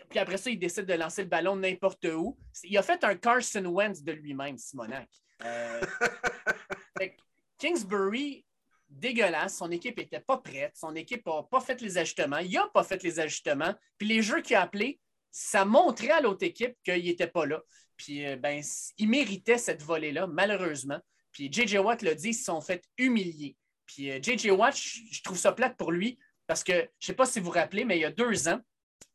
Puis 0.09 0.19
après 0.19 0.37
ça, 0.37 0.49
il 0.49 0.57
décide 0.57 0.85
de 0.85 0.93
lancer 0.93 1.23
le 1.23 1.29
ballon 1.29 1.55
n'importe 1.55 2.05
où. 2.05 2.37
Il 2.63 2.77
a 2.77 2.81
fait 2.81 3.03
un 3.03 3.15
Carson 3.15 3.65
Wentz 3.65 4.01
de 4.01 4.11
lui-même, 4.11 4.57
Simonac. 4.57 5.09
Euh, 5.43 5.81
Kingsbury, 7.57 8.45
dégueulasse. 8.89 9.57
Son 9.57 9.71
équipe 9.71 9.97
n'était 9.97 10.19
pas 10.19 10.37
prête. 10.37 10.75
Son 10.75 10.95
équipe 10.95 11.25
n'a 11.25 11.43
pas 11.43 11.61
fait 11.61 11.81
les 11.81 11.97
ajustements. 11.97 12.37
Il 12.37 12.51
n'a 12.51 12.67
pas 12.73 12.83
fait 12.83 13.01
les 13.03 13.19
ajustements. 13.19 13.73
Puis 13.97 14.07
les 14.07 14.21
jeux 14.21 14.41
qu'il 14.41 14.55
a 14.55 14.61
appelés, 14.61 14.99
ça 15.31 15.65
montrait 15.65 16.11
à 16.11 16.21
l'autre 16.21 16.45
équipe 16.45 16.75
qu'il 16.83 17.03
n'était 17.03 17.27
pas 17.27 17.45
là. 17.45 17.61
Puis 17.97 18.25
euh, 18.25 18.35
ben, 18.35 18.61
il 18.97 19.09
méritait 19.09 19.57
cette 19.57 19.83
volée-là, 19.83 20.27
malheureusement. 20.27 20.99
Puis 21.31 21.51
J.J. 21.51 21.79
Watt 21.79 22.01
l'a 22.01 22.15
dit, 22.15 22.29
ils 22.29 22.33
se 22.33 22.45
sont 22.45 22.61
fait 22.61 22.83
humilier. 22.97 23.57
Puis 23.85 24.11
J.J. 24.21 24.49
Euh, 24.49 24.55
Watt, 24.55 24.75
je 24.75 25.21
trouve 25.21 25.37
ça 25.37 25.51
plate 25.51 25.77
pour 25.77 25.91
lui 25.91 26.17
parce 26.47 26.63
que 26.63 26.73
je 26.73 26.79
ne 26.79 26.87
sais 26.99 27.13
pas 27.13 27.25
si 27.25 27.39
vous 27.39 27.47
vous 27.47 27.51
rappelez, 27.51 27.85
mais 27.85 27.97
il 27.97 28.01
y 28.01 28.05
a 28.05 28.11
deux 28.11 28.47
ans, 28.47 28.59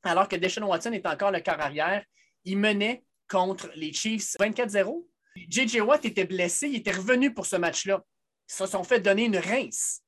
alors 0.02 0.28
que 0.28 0.36
Deshaun 0.36 0.64
Watson 0.64 0.92
est 0.92 1.06
encore 1.06 1.30
le 1.30 1.40
quart 1.40 1.60
arrière, 1.60 2.04
il 2.44 2.58
menait 2.58 3.04
contre 3.28 3.70
les 3.74 3.92
Chiefs 3.92 4.36
24-0. 4.38 5.06
J.J. 5.36 5.80
Watt 5.80 6.04
était 6.04 6.24
blessé, 6.24 6.68
il 6.68 6.76
était 6.76 6.92
revenu 6.92 7.32
pour 7.32 7.46
ce 7.46 7.56
match-là. 7.56 8.04
se 8.46 8.66
sont 8.66 8.84
fait 8.84 9.00
donner 9.00 9.24
une 9.24 9.38
rince. 9.38 10.02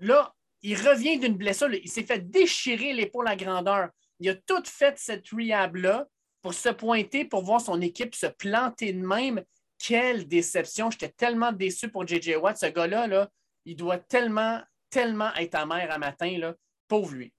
Là, 0.00 0.34
il 0.62 0.76
revient 0.76 1.18
d'une 1.18 1.36
blessure. 1.36 1.72
Il 1.72 1.90
s'est 1.90 2.04
fait 2.04 2.30
déchirer 2.30 2.92
l'épaule 2.92 3.28
à 3.28 3.36
grandeur. 3.36 3.90
Il 4.20 4.28
a 4.28 4.34
tout 4.34 4.62
fait 4.64 4.96
cette 4.98 5.28
rehab-là 5.28 6.06
pour 6.40 6.54
se 6.54 6.68
pointer, 6.68 7.24
pour 7.24 7.42
voir 7.44 7.60
son 7.60 7.80
équipe 7.80 8.14
se 8.14 8.26
planter 8.26 8.92
de 8.92 9.04
même. 9.04 9.42
Quelle 9.78 10.28
déception. 10.28 10.90
J'étais 10.90 11.08
tellement 11.08 11.50
déçu 11.50 11.88
pour 11.88 12.06
J.J. 12.06 12.36
Watt. 12.36 12.56
Ce 12.56 12.66
gars-là, 12.66 13.08
là, 13.08 13.28
il 13.64 13.74
doit 13.74 13.98
tellement, 13.98 14.60
tellement 14.90 15.34
être 15.34 15.56
amer 15.56 15.90
à 15.90 15.98
matin. 15.98 16.38
Là. 16.38 16.54
Pauvre 16.86 17.14
lui. 17.14 17.32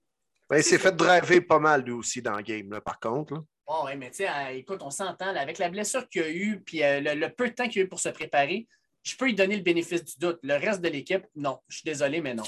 Ben, 0.50 0.58
il 0.58 0.64
s'est 0.64 0.78
fait 0.78 0.94
driver 0.94 1.40
pas 1.40 1.58
mal, 1.58 1.82
lui 1.82 1.92
aussi, 1.92 2.20
dans 2.20 2.36
le 2.36 2.42
game, 2.42 2.78
par 2.84 3.00
contre. 3.00 3.42
Oh, 3.66 3.86
mais 3.96 4.10
tu 4.10 4.16
sais, 4.16 4.28
euh, 4.28 4.50
écoute, 4.50 4.80
on 4.82 4.90
s'entend, 4.90 5.34
avec 5.34 5.58
la 5.58 5.70
blessure 5.70 6.08
qu'il 6.08 6.22
a 6.22 6.28
eu, 6.28 6.60
puis 6.60 6.82
euh, 6.82 7.00
le, 7.00 7.28
peu 7.28 7.48
de 7.48 7.54
temps 7.54 7.68
qu'il 7.68 7.82
a 7.82 7.84
eu 7.86 7.88
pour 7.88 8.00
se 8.00 8.10
préparer, 8.10 8.68
je 9.02 9.16
peux 9.16 9.26
lui 9.26 9.34
donner 9.34 9.56
le 9.56 9.62
bénéfice 9.62 10.04
du 10.04 10.14
doute. 10.18 10.38
Le 10.42 10.54
reste 10.54 10.80
de 10.80 10.88
l'équipe, 10.88 11.24
non. 11.34 11.60
Je 11.68 11.76
suis 11.76 11.84
désolé, 11.84 12.20
mais 12.20 12.34
non. 12.34 12.44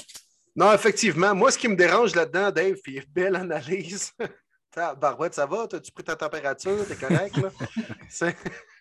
Non, 0.55 0.73
effectivement. 0.73 1.35
Moi, 1.35 1.51
ce 1.51 1.57
qui 1.57 1.67
me 1.67 1.75
dérange 1.75 2.15
là-dedans, 2.15 2.51
Dave, 2.51 2.77
puis 2.83 3.01
belle 3.09 3.35
analyse. 3.35 4.11
Barouette, 4.75 5.33
ça 5.33 5.45
va? 5.47 5.67
As-tu 5.71 5.91
pris 5.91 6.03
ta 6.03 6.15
température? 6.15 6.85
T'es 6.87 6.95
correct, 6.95 7.35
là? 7.37 7.49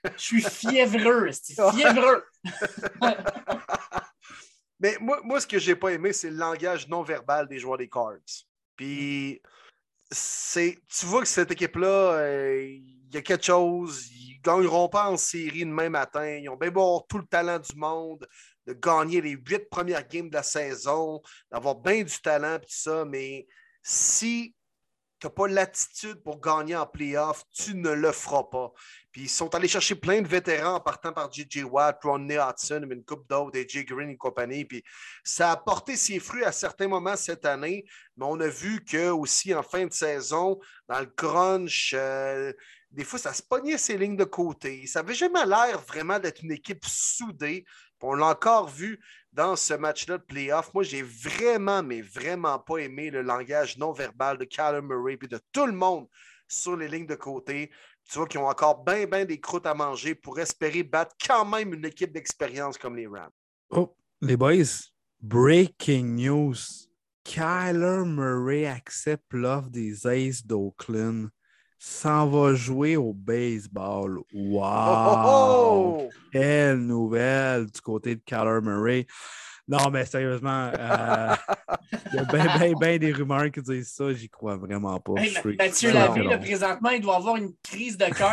je 0.04 0.22
suis 0.22 0.42
fiévreux, 0.42 1.30
fiévreux. 1.32 2.24
Mais 4.80 4.98
moi, 5.00 5.20
moi, 5.24 5.40
ce 5.40 5.46
que 5.46 5.58
j'ai 5.58 5.74
pas 5.74 5.88
aimé, 5.90 6.12
c'est 6.12 6.30
le 6.30 6.36
langage 6.36 6.86
non 6.88 7.02
verbal 7.02 7.48
des 7.48 7.58
joueurs 7.58 7.78
des 7.78 7.88
Cards. 7.88 8.18
Puis, 8.76 9.40
c'est, 10.10 10.78
tu 10.88 11.06
vois 11.06 11.22
que 11.22 11.28
cette 11.28 11.50
équipe-là, 11.50 12.12
euh, 12.12 12.62
il 12.62 13.14
y 13.14 13.16
a 13.16 13.22
quelque 13.22 13.44
chose. 13.44 14.08
Ils 14.12 14.36
ne 14.36 14.42
gagneront 14.42 14.88
pas 14.88 15.10
en 15.10 15.16
série 15.16 15.64
demain 15.64 15.88
matin. 15.88 16.26
Ils 16.36 16.48
ont 16.48 16.56
bien 16.56 16.70
beau 16.70 17.04
tout 17.08 17.18
le 17.18 17.26
talent 17.26 17.58
du 17.58 17.76
monde, 17.76 18.26
de 18.66 18.72
gagner 18.72 19.20
les 19.20 19.30
huit 19.30 19.68
premières 19.70 20.06
games 20.06 20.28
de 20.28 20.34
la 20.34 20.42
saison, 20.42 21.20
d'avoir 21.50 21.76
bien 21.76 22.02
du 22.02 22.20
talent, 22.20 22.58
tout 22.58 22.66
ça. 22.68 23.04
Mais 23.04 23.46
si 23.82 24.54
tu 25.18 25.26
n'as 25.26 25.30
pas 25.30 25.48
l'attitude 25.48 26.22
pour 26.22 26.40
gagner 26.40 26.76
en 26.76 26.86
playoff, 26.86 27.44
tu 27.52 27.74
ne 27.74 27.90
le 27.90 28.12
feras 28.12 28.44
pas. 28.44 28.72
Puis 29.12 29.22
ils 29.22 29.28
sont 29.30 29.55
allés 29.55 29.68
chercher 29.68 29.94
plein 29.94 30.20
de 30.20 30.28
vétérans 30.28 30.74
en 30.74 30.80
partant 30.80 31.12
par 31.12 31.32
J.J. 31.32 31.64
Watt, 31.64 31.98
Ronnie 32.02 32.36
Hudson, 32.36 32.86
une 32.90 33.05
coupe 33.05 33.26
d'autres, 33.28 33.59
AJ 33.59 33.86
Green 33.86 34.10
et 34.10 34.16
compagnie. 34.16 34.66
Puis 34.66 34.84
ça 35.24 35.52
a 35.52 35.56
porté 35.56 35.97
ses 35.97 36.18
fruits 36.18 36.44
à 36.44 36.52
certains 36.52 36.88
moments 36.88 37.16
cette 37.16 37.47
année, 37.47 37.86
mais 38.16 38.26
on 38.28 38.38
a 38.40 38.48
vu 38.48 38.84
que 38.84 39.10
aussi 39.10 39.55
en 39.55 39.62
fin 39.62 39.86
de 39.86 39.93
saison, 39.93 40.60
dans 40.88 41.01
le 41.01 41.06
crunch, 41.06 41.94
euh, 41.97 42.52
des 42.90 43.05
fois, 43.05 43.18
ça 43.18 43.32
se 43.32 43.43
pognait 43.43 43.78
ses 43.78 43.98
lignes 43.98 44.16
de 44.16 44.24
côté. 44.24 44.86
Ça 44.86 45.02
n'avait 45.02 45.14
jamais 45.14 45.44
l'air 45.44 45.80
vraiment 45.80 46.18
d'être 46.18 46.43
une 46.43 46.52
équipe 46.52 46.84
soudée. 46.84 47.64
on 48.02 48.14
l'a 48.14 48.26
encore 48.26 48.68
vu 48.68 49.01
dans 49.36 49.54
ce 49.54 49.74
match-là 49.74 50.16
de 50.16 50.22
playoff. 50.22 50.72
Moi, 50.72 50.82
j'ai 50.82 51.02
vraiment, 51.02 51.82
mais 51.82 52.00
vraiment 52.00 52.58
pas 52.58 52.78
aimé 52.78 53.10
le 53.10 53.20
langage 53.20 53.76
non 53.76 53.92
verbal 53.92 54.38
de 54.38 54.44
Callum 54.44 54.86
Murray 54.86 55.18
et 55.22 55.26
de 55.28 55.38
tout 55.52 55.66
le 55.66 55.72
monde 55.72 56.08
sur 56.48 56.76
les 56.76 56.88
lignes 56.88 57.06
de 57.06 57.14
côté. 57.14 57.70
Tu 58.08 58.18
vois 58.18 58.26
qu'ils 58.26 58.40
ont 58.40 58.48
encore 58.48 58.82
bien, 58.82 59.04
bien 59.06 59.26
des 59.26 59.38
croûtes 59.38 59.66
à 59.66 59.74
manger 59.74 60.14
pour 60.14 60.40
espérer 60.40 60.82
battre 60.82 61.14
quand 61.24 61.44
même 61.44 61.74
une 61.74 61.84
équipe 61.84 62.12
d'expérience 62.12 62.78
comme 62.78 62.96
les 62.96 63.06
Rams. 63.06 63.30
Oh, 63.70 63.94
les 64.22 64.36
boys, 64.36 64.88
breaking 65.20 66.16
news. 66.16 66.56
Kyler 67.24 68.04
Murray 68.06 68.66
accepte 68.66 69.32
l'offre 69.32 69.68
des 69.68 70.06
Aces 70.06 70.46
d'Oakland 70.46 71.28
s'en 71.86 72.26
va 72.26 72.52
jouer 72.54 72.96
au 72.96 73.12
baseball. 73.12 74.18
Wow! 74.32 74.62
Oh, 74.64 75.14
oh, 75.24 75.98
oh! 76.00 76.08
Quelle 76.32 76.78
nouvelle 76.78 77.66
du 77.66 77.80
côté 77.80 78.16
de 78.16 78.20
Kyler 78.24 78.60
Murray. 78.60 79.06
Non, 79.68 79.90
mais 79.90 80.04
sérieusement, 80.04 80.70
euh, 80.76 81.34
il 82.12 82.16
y 82.16 82.18
a 82.18 82.24
bien, 82.24 82.58
bien, 82.58 82.72
bien 82.78 82.98
des 82.98 83.12
rumeurs 83.12 83.50
qui 83.52 83.62
disent 83.62 83.92
ça. 83.92 84.12
J'y 84.12 84.28
crois 84.28 84.56
vraiment 84.56 84.98
pas. 84.98 85.14
Mathieu 85.58 85.92
Labbé, 85.92 86.22
là, 86.22 86.38
présentement, 86.38 86.90
il 86.90 87.00
doit 87.00 87.16
avoir 87.16 87.36
une 87.36 87.52
crise 87.62 87.96
de 87.96 88.06
cœur. 88.06 88.32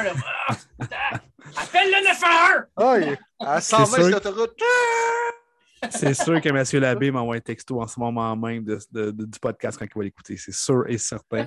Appelle 0.80 1.92
le 1.92 2.08
911! 2.08 2.66
Oh, 2.78 2.96
il... 3.00 3.18
à 3.40 3.62
120 3.62 4.10
l'autoroute. 4.10 4.60
C'est 5.90 6.14
sûr 6.14 6.40
que 6.42 6.50
M. 6.50 6.82
Labbé 6.82 7.12
m'envoie 7.12 7.36
un 7.36 7.40
texto 7.40 7.82
en 7.82 7.88
ce 7.88 8.00
moment 8.00 8.36
même 8.36 8.64
du 8.64 9.40
podcast 9.42 9.78
quand 9.78 9.86
il 9.86 9.98
va 9.98 10.04
l'écouter. 10.04 10.38
C'est 10.38 10.54
sûr 10.54 10.86
et 10.88 10.98
certain. 10.98 11.46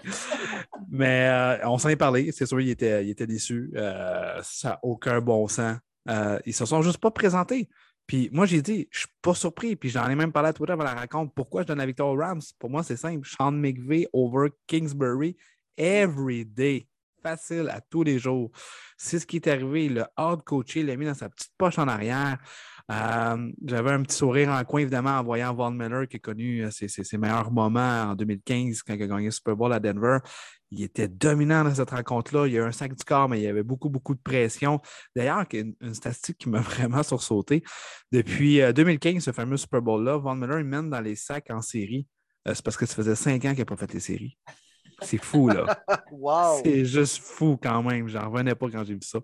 Mais 0.88 1.28
euh, 1.28 1.68
on 1.68 1.78
s'en 1.78 1.88
est 1.88 1.96
parlé. 1.96 2.32
C'est 2.32 2.46
sûr, 2.46 2.60
il 2.60 2.70
était, 2.70 3.04
il 3.04 3.10
était 3.10 3.26
déçu. 3.26 3.70
Euh, 3.76 4.40
ça 4.42 4.70
n'a 4.70 4.80
aucun 4.82 5.20
bon 5.20 5.46
sens. 5.48 5.78
Euh, 6.08 6.38
ils 6.46 6.54
se 6.54 6.64
sont 6.64 6.82
juste 6.82 6.98
pas 6.98 7.10
présentés. 7.10 7.68
Puis 8.06 8.30
moi, 8.32 8.46
j'ai 8.46 8.62
dit, 8.62 8.88
je 8.90 9.00
suis 9.00 9.08
pas 9.20 9.34
surpris. 9.34 9.76
Puis 9.76 9.90
j'en 9.90 10.08
ai 10.08 10.14
même 10.14 10.32
parlé 10.32 10.50
à 10.50 10.52
Twitter 10.52 10.72
avant 10.72 10.84
la 10.84 10.94
raconte. 10.94 11.34
Pourquoi 11.34 11.62
je 11.62 11.66
donne 11.66 11.78
la 11.78 11.86
victoire 11.86 12.08
aux 12.08 12.16
Rams? 12.16 12.42
Pour 12.58 12.70
moi, 12.70 12.82
c'est 12.82 12.96
simple. 12.96 13.26
Sean 13.26 13.52
McVay 13.52 14.06
over 14.12 14.50
Kingsbury 14.66 15.36
every 15.76 16.44
day. 16.44 16.86
Facile 17.22 17.68
à 17.70 17.80
tous 17.80 18.04
les 18.04 18.20
jours. 18.20 18.52
C'est 18.96 19.18
ce 19.18 19.26
qui 19.26 19.36
est 19.36 19.48
arrivé. 19.48 19.88
Le 19.88 20.04
hard 20.16 20.44
coaché 20.44 20.84
l'a 20.84 20.96
mis 20.96 21.06
dans 21.06 21.14
sa 21.14 21.28
petite 21.28 21.52
poche 21.58 21.78
en 21.78 21.88
arrière. 21.88 22.38
Euh, 22.90 23.50
j'avais 23.64 23.90
un 23.90 24.02
petit 24.02 24.16
sourire 24.16 24.50
en 24.50 24.62
coin, 24.64 24.80
évidemment, 24.80 25.18
en 25.18 25.24
voyant 25.24 25.52
Von 25.52 25.72
Miller 25.72 26.06
qui 26.06 26.16
a 26.16 26.20
connu 26.20 26.64
euh, 26.64 26.70
ses, 26.70 27.18
meilleurs 27.18 27.50
moments 27.50 28.10
en 28.10 28.14
2015 28.14 28.82
quand 28.82 28.94
il 28.94 29.02
a 29.02 29.06
gagné 29.08 29.24
le 29.24 29.30
Super 29.32 29.56
Bowl 29.56 29.72
à 29.72 29.80
Denver. 29.80 30.18
Il 30.70 30.82
était 30.82 31.08
dominant 31.08 31.64
dans 31.64 31.74
cette 31.74 31.90
rencontre-là. 31.90 32.46
Il 32.46 32.52
y 32.54 32.58
a 32.58 32.62
eu 32.62 32.64
un 32.64 32.72
5 32.72 32.94
du 32.94 33.04
corps, 33.04 33.28
mais 33.28 33.40
il 33.40 33.44
y 33.44 33.46
avait 33.46 33.62
beaucoup, 33.62 33.88
beaucoup 33.88 34.14
de 34.14 34.20
pression. 34.20 34.80
D'ailleurs, 35.14 35.44
une, 35.52 35.74
une 35.80 35.94
statistique 35.94 36.38
qui 36.38 36.48
m'a 36.48 36.60
vraiment 36.60 37.02
sursauté. 37.02 37.62
Depuis 38.12 38.60
2015, 38.72 39.16
euh, 39.16 39.20
ce 39.20 39.32
fameux 39.32 39.56
Super 39.56 39.82
Bowl-là, 39.82 40.16
Von 40.18 40.34
Miller 40.34 40.58
il 40.58 40.64
mène 40.64 40.90
dans 40.90 41.00
les 41.00 41.16
sacs 41.16 41.50
en 41.50 41.62
série. 41.62 42.06
c'est 42.46 42.62
parce 42.62 42.76
que 42.76 42.86
ça 42.86 42.94
faisait 42.94 43.14
cinq 43.14 43.44
ans 43.44 43.50
qu'il 43.50 43.60
n'a 43.60 43.64
pas 43.64 43.76
fait 43.76 43.92
les 43.92 44.00
séries. 44.00 44.36
C'est 45.02 45.22
fou, 45.22 45.48
là. 45.48 45.66
C'est 46.64 46.84
juste 46.84 47.18
fou 47.22 47.58
quand 47.62 47.82
même. 47.82 48.08
J'en 48.08 48.30
revenais 48.30 48.54
pas 48.54 48.68
quand 48.70 48.84
j'ai 48.84 48.94
vu 48.94 49.00
ça. 49.02 49.18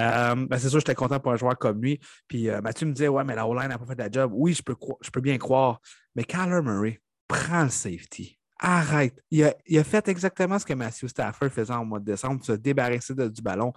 Euh, 0.00 0.34
ben, 0.48 0.58
c'est 0.58 0.68
sûr, 0.68 0.80
j'étais 0.80 0.94
content 0.94 1.20
pour 1.20 1.32
un 1.32 1.36
joueur 1.36 1.56
comme 1.58 1.82
lui. 1.82 2.00
Puis 2.26 2.48
euh, 2.48 2.60
Mathieu 2.60 2.86
me 2.86 2.92
disait, 2.92 3.08
ouais, 3.08 3.24
mais 3.24 3.34
la 3.34 3.46
O-line 3.46 3.68
n'a 3.68 3.78
pas 3.78 3.86
fait 3.86 3.98
la 3.98 4.10
job. 4.10 4.32
Oui, 4.34 4.54
je 4.54 4.62
peux, 4.62 4.74
je 5.00 5.10
peux 5.10 5.20
bien 5.20 5.38
croire. 5.38 5.80
Mais 6.14 6.24
Kyler 6.24 6.62
Murray 6.62 7.00
prend 7.28 7.64
le 7.64 7.70
safety. 7.70 8.38
Arrête. 8.58 9.22
Il 9.30 9.44
a, 9.44 9.84
fait 9.84 10.08
exactement 10.08 10.58
ce 10.58 10.64
que 10.64 10.72
Matthew 10.72 11.08
Stafford 11.08 11.50
faisait 11.50 11.72
en 11.72 11.84
mois 11.84 12.00
de 12.00 12.06
décembre, 12.06 12.42
se 12.44 12.52
débarrasser 12.52 13.14
du 13.14 13.42
ballon. 13.42 13.72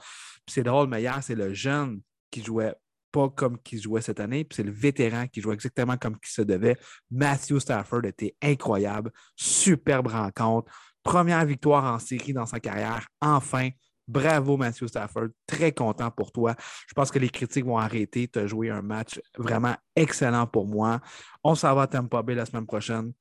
Puis 0.46 0.54
c'est 0.54 0.64
drôle, 0.64 0.88
mais 0.88 1.02
hier, 1.02 1.20
c'est 1.22 1.36
le 1.36 1.54
jeune 1.54 2.02
qui 2.32 2.44
jouait 2.44 2.74
pas 3.12 3.30
comme 3.30 3.58
qui 3.60 3.82
jouait 3.82 4.02
cette 4.02 4.20
année, 4.20 4.44
puis 4.44 4.58
c'est 4.58 4.64
le 4.64 4.72
vétéran 4.72 5.28
qui 5.28 5.42
jouait 5.42 5.56
exactement 5.56 5.98
comme 5.98 6.18
qui 6.20 6.32
se 6.32 6.42
devait. 6.42 6.78
Matthew 7.12 7.60
Stafford 7.60 8.06
était 8.06 8.36
incroyable, 8.42 9.12
superbe 9.36 10.08
rencontre. 10.08 10.72
Première 11.04 11.44
victoire 11.46 11.86
en 11.86 12.00
série 12.00 12.34
dans 12.34 12.46
sa 12.46 12.60
carrière. 12.60 13.08
Enfin, 13.22 13.70
bravo 14.08 14.58
Matthew 14.58 14.88
Stafford. 14.88 15.30
Très 15.48 15.72
content 15.72 16.12
pour 16.12 16.32
toi. 16.32 16.56
Je 16.88 16.94
pense 16.94 17.10
que 17.10 17.20
les 17.20 17.30
critiques 17.30 17.66
vont 17.66 17.78
arrêter. 17.78 18.28
Tu 18.28 18.40
as 18.40 18.48
joué 18.48 18.70
un 18.70 18.82
match 18.82 19.20
vraiment 19.38 19.76
excellent 19.96 20.46
pour 20.46 20.68
moi. 20.68 21.00
On 21.44 21.56
s'en 21.56 21.74
va 21.74 21.84
à 21.84 21.88
Tampa 21.88 22.22
Bay 22.22 22.36
la 22.36 22.46
semaine 22.46 22.66
prochaine 22.66 23.14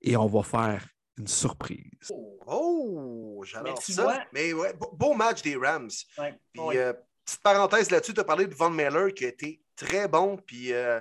et 0.00 0.16
on 0.16 0.26
va 0.26 0.42
faire 0.42 0.86
une 1.18 1.26
surprise. 1.26 2.12
Oh, 2.46 3.42
j'adore 3.44 3.82
ça. 3.82 4.24
Mais 4.32 4.52
ouais, 4.52 4.72
beau 4.92 5.14
match 5.14 5.42
des 5.42 5.56
Rams. 5.56 5.90
puis, 6.16 6.78
euh, 6.78 6.92
petite 7.24 7.42
parenthèse 7.42 7.90
là-dessus, 7.90 8.14
tu 8.14 8.20
as 8.20 8.24
parlé 8.24 8.46
de 8.46 8.54
Von 8.54 8.70
Miller 8.70 9.12
qui 9.14 9.24
a 9.24 9.28
été 9.28 9.60
très 9.76 10.08
bon. 10.08 10.36
Puis 10.36 10.72
euh, 10.72 11.00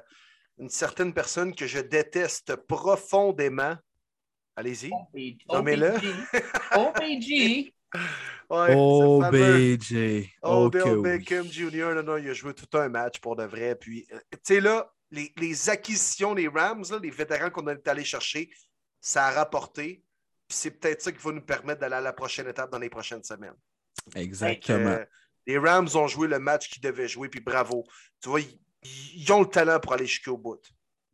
une 0.58 0.70
certaine 0.70 1.14
personne 1.14 1.54
que 1.56 1.68
je 1.68 1.80
déteste 1.80 2.56
profondément 2.56 3.76
Allez-y. 4.58 4.92
Nommez-le. 5.50 5.94
OBG. 6.76 7.74
Ouais, 8.50 8.74
OBJ. 8.76 10.30
Odell 10.42 11.02
Beckham 11.02 11.52
Jr. 11.52 11.94
Non, 11.96 12.04
non, 12.04 12.18
il 12.18 12.30
a 12.30 12.34
joué 12.34 12.54
tout 12.54 12.78
un 12.78 12.88
match 12.88 13.20
pour 13.20 13.36
de 13.36 13.44
vrai. 13.44 13.76
Puis, 13.76 14.08
euh, 14.14 14.20
tu 14.32 14.38
sais, 14.44 14.60
là, 14.62 14.90
les, 15.12 15.34
les, 15.38 15.70
acquisitions 15.70 16.34
des 16.34 16.48
Rams, 16.48 16.86
là, 16.90 16.98
les 17.02 17.10
vétérans 17.10 17.50
qu'on 17.50 17.68
est 17.68 17.86
allé 17.90 18.06
chercher, 18.06 18.50
ça 19.02 19.26
a 19.26 19.32
rapporté. 19.32 20.02
Puis 20.48 20.58
c'est 20.58 20.72
peut-être 20.72 21.02
ça 21.02 21.12
qui 21.12 21.20
va 21.20 21.32
nous 21.32 21.42
permettre 21.42 21.82
d'aller 21.82 21.96
à 21.96 22.02
la 22.02 22.14
prochaine 22.14 22.48
étape 22.48 22.72
dans 22.72 22.80
les 22.80 22.90
prochaines 22.90 23.24
semaines. 23.24 23.56
Exactement. 24.16 24.90
Euh, 24.90 25.06
les 25.46 25.58
Rams 25.58 25.90
ont 25.96 26.08
joué 26.08 26.28
le 26.28 26.40
match 26.40 26.70
qu'ils 26.70 26.82
devaient 26.82 27.08
jouer, 27.08 27.30
puis 27.30 27.40
bravo. 27.40 27.86
Tu 28.22 28.30
vois, 28.30 28.42
ils, 28.42 29.32
ont 29.32 29.42
le 29.42 29.48
talent 29.48 29.80
pour 29.80 29.94
aller 29.94 30.06
jusqu'au 30.06 30.38
bout. 30.38 30.62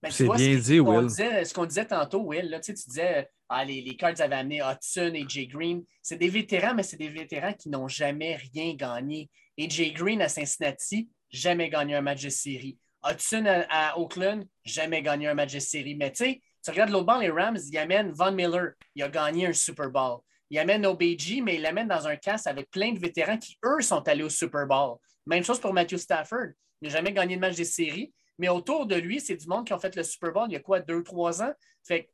Ben, 0.01 0.11
c'est 0.11 0.27
bien 0.27 0.57
dit, 0.57 0.79
Will. 0.79 1.09
ce 1.09 1.53
qu'on 1.53 1.65
disait 1.65 1.85
tantôt, 1.85 2.21
Will, 2.23 2.49
là, 2.49 2.59
tu, 2.59 2.73
disais 2.73 3.29
ah, 3.47 3.63
les, 3.63 3.81
les 3.81 3.95
Cards 3.95 4.19
avaient 4.19 4.35
amené 4.35 4.61
Hudson 4.61 5.11
et 5.13 5.25
Jay 5.27 5.47
Green. 5.47 5.83
C'est 6.01 6.17
des 6.17 6.29
vétérans, 6.29 6.73
mais 6.73 6.83
c'est 6.83 6.97
des 6.97 7.09
vétérans 7.09 7.53
qui 7.53 7.69
n'ont 7.69 7.87
jamais 7.87 8.35
rien 8.35 8.73
gagné. 8.73 9.29
Et 9.57 9.69
Jay 9.69 9.91
Green 9.91 10.21
à 10.21 10.29
Cincinnati, 10.29 11.09
jamais 11.29 11.69
gagné 11.69 11.95
un 11.95 12.01
match 12.01 12.23
de 12.23 12.29
série. 12.29 12.77
Hudson 13.05 13.45
à, 13.69 13.97
Oakland, 13.99 14.45
jamais 14.65 15.01
gagné 15.01 15.27
un 15.27 15.33
match 15.33 15.53
de 15.53 15.59
série. 15.59 15.95
Mais 15.95 16.11
tu 16.11 16.25
sais, 16.25 16.41
tu 16.63 16.71
regardes 16.71 16.91
l'autre 16.91 17.19
les 17.19 17.29
Rams, 17.29 17.57
ils 17.57 17.77
amènent 17.77 18.11
Von 18.11 18.31
Miller, 18.31 18.71
il 18.95 19.03
a 19.03 19.09
gagné 19.09 19.47
un 19.47 19.53
Super 19.53 19.89
Bowl. 19.89 20.19
Il 20.49 20.59
amène 20.59 20.85
OBG, 20.85 21.41
mais 21.41 21.55
il 21.55 21.61
l'amène 21.61 21.87
dans 21.87 22.07
un 22.07 22.15
casse 22.15 22.47
avec 22.47 22.69
plein 22.69 22.91
de 22.91 22.99
vétérans 22.99 23.37
qui, 23.37 23.57
eux, 23.65 23.81
sont 23.81 24.07
allés 24.07 24.23
au 24.23 24.29
Super 24.29 24.67
Bowl. 24.67 24.97
Même 25.25 25.43
chose 25.43 25.59
pour 25.59 25.73
Matthew 25.73 25.97
Stafford. 25.97 26.49
Il 26.81 26.87
n'a 26.87 26.93
jamais 26.93 27.11
gagné 27.11 27.35
de 27.35 27.41
match 27.41 27.55
de 27.55 27.63
série 27.63 28.13
mais 28.37 28.49
autour 28.49 28.85
de 28.85 28.95
lui, 28.95 29.19
c'est 29.19 29.35
du 29.35 29.47
monde 29.47 29.65
qui 29.65 29.73
ont 29.73 29.79
fait 29.79 29.95
le 29.95 30.03
Super 30.03 30.31
Bowl 30.31 30.47
il 30.49 30.53
y 30.53 30.55
a 30.55 30.59
quoi, 30.59 30.79
deux, 30.79 31.03
trois 31.03 31.41
ans? 31.41 31.53
Fait 31.83 32.09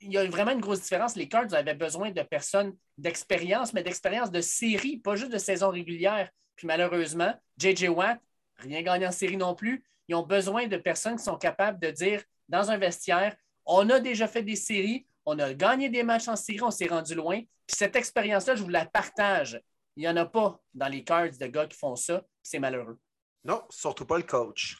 il 0.00 0.12
y 0.12 0.18
a 0.18 0.24
vraiment 0.26 0.50
une 0.50 0.60
grosse 0.60 0.82
différence. 0.82 1.16
Les 1.16 1.28
Cards 1.28 1.54
avaient 1.54 1.74
besoin 1.74 2.10
de 2.10 2.22
personnes 2.22 2.76
d'expérience, 2.98 3.72
mais 3.72 3.82
d'expérience 3.82 4.30
de 4.30 4.40
série, 4.40 4.98
pas 4.98 5.16
juste 5.16 5.32
de 5.32 5.38
saison 5.38 5.70
régulière. 5.70 6.28
Puis 6.56 6.66
malheureusement, 6.66 7.32
J.J. 7.56 7.88
Watt, 7.88 8.20
rien 8.58 8.82
gagné 8.82 9.06
en 9.06 9.12
série 9.12 9.38
non 9.38 9.54
plus. 9.54 9.82
Ils 10.08 10.14
ont 10.14 10.26
besoin 10.26 10.66
de 10.66 10.76
personnes 10.76 11.16
qui 11.16 11.24
sont 11.24 11.38
capables 11.38 11.80
de 11.80 11.90
dire 11.90 12.22
dans 12.48 12.70
un 12.70 12.76
vestiaire, 12.76 13.34
on 13.66 13.88
a 13.90 14.00
déjà 14.00 14.28
fait 14.28 14.42
des 14.42 14.56
séries, 14.56 15.06
on 15.26 15.38
a 15.38 15.54
gagné 15.54 15.88
des 15.88 16.02
matchs 16.02 16.28
en 16.28 16.36
série, 16.36 16.62
on 16.62 16.70
s'est 16.70 16.86
rendu 16.86 17.14
loin. 17.14 17.40
Puis 17.66 17.76
cette 17.76 17.96
expérience-là, 17.96 18.56
je 18.56 18.62
vous 18.62 18.68
la 18.68 18.84
partage. 18.84 19.60
Il 19.96 20.00
n'y 20.00 20.08
en 20.08 20.16
a 20.16 20.26
pas 20.26 20.60
dans 20.74 20.88
les 20.88 21.04
cards 21.04 21.38
de 21.38 21.46
gars 21.46 21.66
qui 21.66 21.76
font 21.76 21.96
ça, 21.96 22.22
c'est 22.42 22.58
malheureux. 22.58 22.98
Non, 23.44 23.62
surtout 23.70 24.06
pas 24.06 24.16
le 24.16 24.24
coach. 24.24 24.76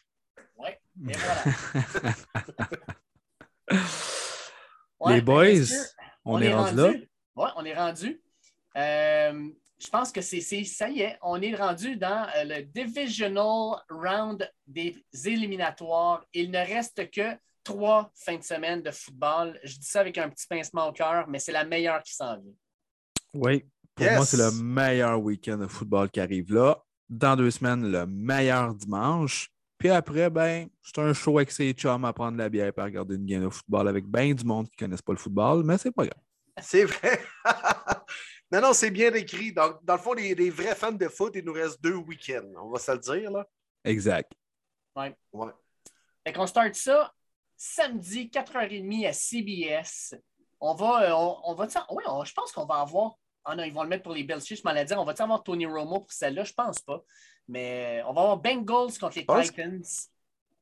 Oui, 0.57 0.71
et 1.09 1.13
voilà. 1.17 1.45
les 5.15 5.21
boys, 5.21 5.47
on, 6.25 6.41
est, 6.41 6.53
rendu, 6.53 6.77
là? 6.77 6.93
Oui, 7.37 7.49
on 7.57 7.65
est 7.65 7.75
rendu. 7.75 8.23
Euh, 8.77 9.51
je 9.79 9.89
pense 9.89 10.13
que 10.13 10.21
c'est 10.21 10.41
ça 10.41 10.89
y 10.89 11.03
est, 11.03 11.19
on 11.23 11.41
est 11.43 11.55
rendu 11.55 11.97
dans 11.97 12.27
euh, 12.37 12.45
le 12.45 12.63
divisional 12.63 13.83
round 13.91 14.51
des 14.67 15.05
éliminatoires. 15.25 16.25
Il 16.33 16.51
ne 16.51 16.59
reste 16.59 17.11
que 17.11 17.37
trois 17.65 18.13
fins 18.15 18.37
de 18.37 18.43
semaine 18.43 18.83
de 18.83 18.91
football. 18.91 19.59
Je 19.65 19.79
dis 19.79 19.87
ça 19.87 20.01
avec 20.01 20.17
un 20.19 20.29
petit 20.29 20.47
pincement 20.47 20.89
au 20.89 20.93
cœur, 20.93 21.27
mais 21.29 21.39
c'est 21.39 21.53
la 21.53 21.65
meilleure 21.65 22.03
qui 22.03 22.15
s'en 22.15 22.39
vient. 22.39 22.53
Oui, 23.33 23.65
pour 23.95 24.07
moi, 24.07 24.25
c'est 24.25 24.37
le 24.37 24.51
meilleur 24.63 25.21
week-end 25.21 25.57
de 25.57 25.67
football 25.67 26.11
qui 26.11 26.21
arrive 26.21 26.53
là. 26.53 26.83
Dans 27.09 27.37
deux 27.37 27.51
semaines, 27.51 27.91
le 27.91 28.07
meilleur 28.07 28.75
dimanche. 28.75 29.51
Puis 29.79 29.91
après, 29.91 30.31
ben, 30.31 30.69
c'est 30.83 30.99
un 30.99 31.13
show 31.13 31.39
avec 31.39 31.51
ses 31.51 31.73
chums 31.73 32.05
à 32.05 32.13
prendre 32.13 32.39
la 32.39 32.49
bière 32.49 32.73
et 32.77 32.81
à 32.81 32.85
regarder 32.85 33.17
une 33.17 33.27
game 33.27 33.45
de 33.45 33.49
football 33.49 33.89
avec 33.89 34.07
bien 34.07 34.33
du 34.33 34.45
monde 34.45 34.69
qui 34.69 34.77
ne 34.77 34.87
connaissent 34.87 35.03
pas 35.03 35.13
le 35.13 35.19
football, 35.19 35.65
mais 35.65 35.79
c'est 35.79 35.91
pas 35.91 36.07
grave. 36.07 36.23
C'est 36.63 36.85
vrai. 36.85 37.21
non, 38.53 38.61
non, 38.61 38.73
c'est 38.73 38.91
bien 38.91 39.13
écrit. 39.15 39.53
Donc, 39.53 39.85
dans 39.85 39.95
le 39.95 40.01
fond, 40.01 40.13
les, 40.15 40.51
vrais 40.51 40.75
fans 40.75 40.93
de 40.93 41.09
foot, 41.09 41.33
il 41.35 41.45
nous 41.45 41.53
reste 41.53 41.83
deux 41.83 41.97
week-ends. 41.97 42.53
On 42.57 42.71
va 42.71 42.79
se 42.79 42.93
le 42.93 42.99
dire, 42.99 43.31
là. 43.31 43.47
Exact. 43.85 44.33
Ouais. 44.97 45.15
ouais. 45.33 45.53
Fait 46.25 46.33
qu'on 46.33 46.47
start 46.47 46.75
ça 46.75 47.13
samedi, 47.57 48.31
4h30 48.33 49.09
à 49.09 49.13
CBS. 49.13 50.15
On 50.61 50.75
va, 50.75 51.11
euh, 51.11 51.39
on, 51.45 51.55
va 51.55 51.67
oui, 51.91 52.03
je 52.25 52.33
pense 52.33 52.53
qu'on 52.53 52.65
va 52.65 52.77
avoir. 52.77 53.19
Ah 53.45 53.55
non, 53.55 53.65
ils 53.65 53.73
vont 53.73 53.83
le 53.83 53.89
mettre 53.89 54.03
pour 54.03 54.15
les 54.15 54.23
Bills. 54.23 54.41
Je 54.41 54.61
m'en 54.65 54.75
ai 54.75 54.85
dit, 54.85 54.95
on 54.95 55.05
va 55.05 55.13
avoir 55.19 55.43
Tony 55.43 55.67
Romo 55.67 56.01
pour 56.01 56.13
celle-là? 56.13 56.45
Je 56.45 56.53
pense 56.55 56.81
pas. 56.81 57.03
Mais 57.47 58.03
on 58.07 58.13
va 58.13 58.23
avoir 58.23 58.37
Bengals 58.39 58.99
contre 58.99 59.19
les 59.19 59.27
Titans. 59.27 59.83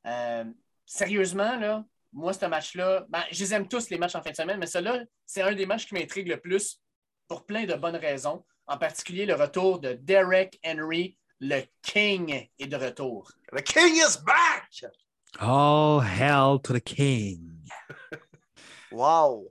Euh, 0.06 0.44
sérieusement, 0.84 1.56
là, 1.56 1.84
moi, 2.12 2.32
ce 2.32 2.44
match-là, 2.46 3.06
ben, 3.08 3.22
je 3.30 3.40
les 3.40 3.54
aime 3.54 3.68
tous 3.68 3.88
les 3.88 3.98
matchs 3.98 4.14
en 4.14 4.22
fin 4.22 4.30
de 4.30 4.36
semaine, 4.36 4.58
mais 4.58 4.66
celui-là, 4.66 5.04
c'est 5.24 5.42
un 5.42 5.54
des 5.54 5.66
matchs 5.66 5.86
qui 5.86 5.94
m'intrigue 5.94 6.28
le 6.28 6.40
plus 6.40 6.80
pour 7.28 7.46
plein 7.46 7.64
de 7.64 7.74
bonnes 7.74 7.96
raisons. 7.96 8.44
En 8.66 8.78
particulier, 8.78 9.26
le 9.26 9.34
retour 9.34 9.80
de 9.80 9.94
Derek 9.94 10.58
Henry, 10.64 11.16
le 11.40 11.62
King, 11.82 12.48
est 12.58 12.66
de 12.66 12.76
retour. 12.76 13.30
The 13.52 13.62
King 13.62 13.96
is 13.96 14.18
back! 14.24 14.92
All 15.38 16.00
hell 16.00 16.58
to 16.62 16.72
the 16.72 16.80
King. 16.80 17.50
wow! 18.92 19.48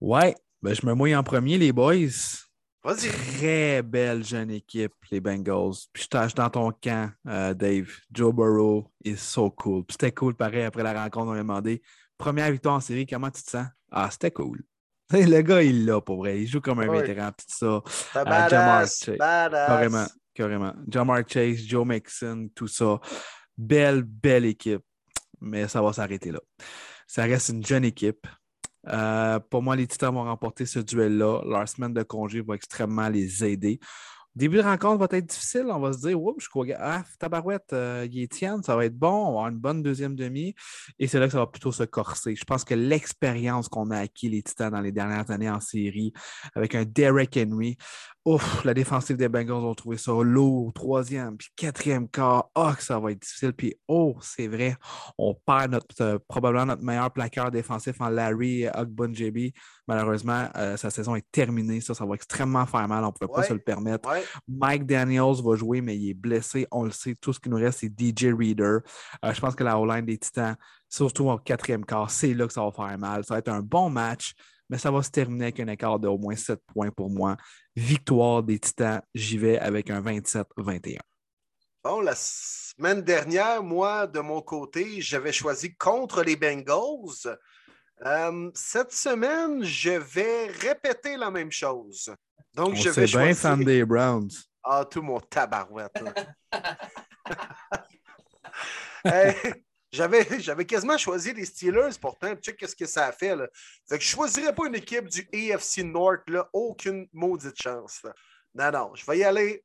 Ouais, 0.00 0.34
ben, 0.62 0.74
je 0.74 0.84
me 0.86 0.94
mouille 0.94 1.16
en 1.16 1.22
premier, 1.22 1.58
les 1.58 1.72
boys. 1.72 2.44
Très 2.84 3.82
belle 3.82 4.24
jeune 4.24 4.50
équipe, 4.50 4.92
les 5.10 5.20
Bengals. 5.20 5.74
Puis 5.92 6.04
je 6.04 6.08
tâche 6.08 6.34
dans 6.34 6.48
ton 6.50 6.70
camp, 6.70 7.10
euh, 7.26 7.52
Dave. 7.52 7.90
Joe 8.12 8.32
Burrow 8.32 8.92
is 9.04 9.16
so 9.16 9.50
cool. 9.50 9.84
Puis 9.84 9.96
c'était 9.98 10.12
cool, 10.12 10.34
pareil, 10.36 10.62
après 10.62 10.84
la 10.84 10.92
rencontre, 10.92 11.26
on 11.26 11.34
m'a 11.34 11.38
demandé 11.38 11.82
première 12.16 12.50
victoire 12.50 12.76
en 12.76 12.80
série, 12.80 13.06
comment 13.06 13.30
tu 13.30 13.42
te 13.42 13.50
sens? 13.50 13.66
Ah, 13.90 14.08
c'était 14.10 14.30
cool. 14.30 14.62
Le 15.12 15.40
gars, 15.42 15.62
il 15.62 15.84
l'a 15.84 16.00
pour 16.00 16.18
vrai. 16.18 16.40
Il 16.40 16.46
joue 16.46 16.60
comme 16.60 16.80
un 16.80 16.90
vétéran, 16.90 17.30
tout 17.30 17.44
ça. 17.48 17.82
Euh, 18.16 18.48
Chase. 18.48 19.10
Carrément, 19.18 20.06
carrément. 20.34 20.74
Jamar 20.88 21.22
Chase, 21.26 21.58
Joe 21.66 21.86
Mixon, 21.86 22.48
tout 22.54 22.68
ça. 22.68 23.00
Belle, 23.56 24.02
belle 24.02 24.46
équipe. 24.46 24.82
Mais 25.40 25.68
ça 25.68 25.82
va 25.82 25.92
s'arrêter 25.92 26.32
là. 26.32 26.40
Ça 27.06 27.24
reste 27.24 27.50
une 27.50 27.64
jeune 27.64 27.84
équipe. 27.84 28.26
Euh, 28.88 29.40
pour 29.50 29.62
moi, 29.62 29.76
les 29.76 29.86
Titans 29.86 30.14
vont 30.14 30.24
remporter 30.24 30.66
ce 30.66 30.78
duel-là. 30.78 31.42
Leur 31.44 31.68
semaine 31.68 31.92
de 31.92 32.02
congé 32.02 32.40
va 32.40 32.54
extrêmement 32.54 33.08
les 33.08 33.44
aider. 33.44 33.80
Début 34.36 34.58
de 34.58 34.62
rencontre 34.62 34.98
va 34.98 35.16
être 35.16 35.26
difficile. 35.26 35.64
On 35.70 35.80
va 35.80 35.94
se 35.94 36.00
dire, 36.00 36.20
oups, 36.20 36.44
je 36.44 36.48
crois, 36.50 36.66
ah, 36.78 37.02
tabarouette, 37.18 37.72
euh, 37.72 38.06
il 38.12 38.28
ça 38.30 38.76
va 38.76 38.84
être 38.84 38.96
bon. 38.96 39.08
On 39.08 39.22
va 39.22 39.28
avoir 39.28 39.48
une 39.48 39.58
bonne 39.58 39.82
deuxième 39.82 40.14
demi. 40.14 40.54
Et 40.98 41.06
c'est 41.06 41.18
là 41.18 41.24
que 41.24 41.32
ça 41.32 41.38
va 41.38 41.46
plutôt 41.46 41.72
se 41.72 41.84
corser. 41.84 42.36
Je 42.36 42.44
pense 42.44 42.62
que 42.62 42.74
l'expérience 42.74 43.68
qu'on 43.68 43.90
a 43.90 43.98
acquis, 43.98 44.28
les 44.28 44.42
Titans, 44.42 44.70
dans 44.70 44.82
les 44.82 44.92
dernières 44.92 45.30
années 45.30 45.48
en 45.48 45.60
série, 45.60 46.12
avec 46.54 46.74
un 46.74 46.84
Derek 46.84 47.34
Henry, 47.38 47.78
Ouf, 48.26 48.64
la 48.64 48.74
défensive 48.74 49.16
des 49.16 49.28
Bengals 49.28 49.62
ont 49.62 49.74
trouvé 49.76 49.96
ça 49.98 50.10
lourd. 50.20 50.72
Troisième, 50.72 51.36
puis 51.36 51.46
quatrième 51.54 52.08
quart. 52.08 52.50
Oh, 52.56 52.72
que 52.76 52.82
ça 52.82 52.98
va 52.98 53.12
être 53.12 53.22
difficile. 53.22 53.52
Puis, 53.52 53.76
oh, 53.86 54.16
c'est 54.20 54.48
vrai, 54.48 54.76
on 55.16 55.32
perd 55.32 55.70
notre, 55.70 55.94
euh, 56.00 56.18
probablement 56.26 56.66
notre 56.66 56.82
meilleur 56.82 57.12
plaqueur 57.12 57.52
défensif 57.52 58.00
en 58.00 58.08
Larry 58.08 58.64
JB. 59.12 59.52
Malheureusement, 59.86 60.48
euh, 60.56 60.76
sa 60.76 60.90
saison 60.90 61.14
est 61.14 61.24
terminée. 61.30 61.80
Ça, 61.80 61.94
ça 61.94 62.04
va 62.04 62.16
extrêmement 62.16 62.66
faire 62.66 62.88
mal. 62.88 63.04
On 63.04 63.06
ne 63.06 63.12
pouvait 63.12 63.32
pas 63.32 63.44
se 63.44 63.52
le 63.52 63.60
permettre. 63.60 64.08
Mike 64.48 64.86
Daniels 64.86 65.40
va 65.44 65.54
jouer, 65.54 65.80
mais 65.80 65.96
il 65.96 66.10
est 66.10 66.14
blessé. 66.14 66.66
On 66.72 66.82
le 66.82 66.90
sait. 66.90 67.14
Tout 67.14 67.32
ce 67.32 67.38
qui 67.38 67.48
nous 67.48 67.58
reste, 67.58 67.78
c'est 67.78 67.92
DJ 67.96 68.34
Reader. 68.36 68.78
Euh, 69.24 69.32
je 69.32 69.40
pense 69.40 69.54
que 69.54 69.62
la 69.62 69.78
O-line 69.78 70.04
des 70.04 70.18
Titans, 70.18 70.56
surtout 70.88 71.28
en 71.28 71.38
quatrième 71.38 71.84
quart, 71.84 72.10
c'est 72.10 72.34
là 72.34 72.48
que 72.48 72.52
ça 72.52 72.64
va 72.64 72.72
faire 72.72 72.98
mal. 72.98 73.24
Ça 73.24 73.34
va 73.34 73.38
être 73.38 73.50
un 73.50 73.60
bon 73.60 73.88
match 73.88 74.34
mais 74.68 74.78
ça 74.78 74.90
va 74.90 75.02
se 75.02 75.10
terminer 75.10 75.44
avec 75.44 75.60
un 75.60 75.68
écart 75.68 75.98
de 75.98 76.08
au 76.08 76.18
moins 76.18 76.34
7 76.34 76.60
points 76.66 76.90
pour 76.90 77.10
moi. 77.10 77.36
Victoire 77.76 78.42
des 78.42 78.58
Titans, 78.58 79.02
j'y 79.14 79.36
vais 79.36 79.58
avec 79.58 79.90
un 79.90 80.00
27-21. 80.00 80.96
Bon, 81.84 82.00
la 82.00 82.14
semaine 82.16 83.02
dernière, 83.02 83.62
moi, 83.62 84.06
de 84.06 84.20
mon 84.20 84.40
côté, 84.40 85.02
j'avais 85.02 85.32
choisi 85.32 85.76
contre 85.76 86.22
les 86.22 86.36
Bengals. 86.36 87.36
Euh, 88.04 88.50
cette 88.54 88.92
semaine, 88.92 89.62
je 89.62 89.90
vais 89.90 90.46
répéter 90.46 91.18
la 91.18 91.30
même 91.30 91.52
chose. 91.52 92.14
Donc, 92.54 92.76
je 92.76 92.88
vais 92.88 93.06
choisir... 93.06 93.20
bien 93.20 93.34
fan 93.34 93.62
des 93.62 93.84
Browns. 93.84 94.30
Ah, 94.64 94.86
tout 94.90 95.02
mon 95.02 95.20
tabarouette. 95.20 96.02
J'avais, 99.96 100.26
j'avais 100.40 100.66
quasiment 100.66 100.98
choisi 100.98 101.32
les 101.32 101.46
Steelers, 101.46 101.98
pourtant, 101.98 102.34
check 102.36 102.58
qu'est-ce 102.58 102.76
que 102.76 102.84
ça 102.84 103.06
a 103.06 103.12
fait. 103.12 103.34
Là? 103.34 103.48
Je 103.88 103.94
ne 103.94 104.00
choisirais 104.00 104.54
pas 104.54 104.66
une 104.66 104.74
équipe 104.74 105.08
du 105.08 105.26
AFC 105.32 105.78
North, 105.78 106.28
là, 106.28 106.48
aucune 106.52 107.08
maudite 107.14 107.60
chance. 107.60 108.02
Non, 108.54 108.70
non, 108.70 108.94
je 108.94 109.06
vais 109.06 109.18
y 109.18 109.24
aller 109.24 109.64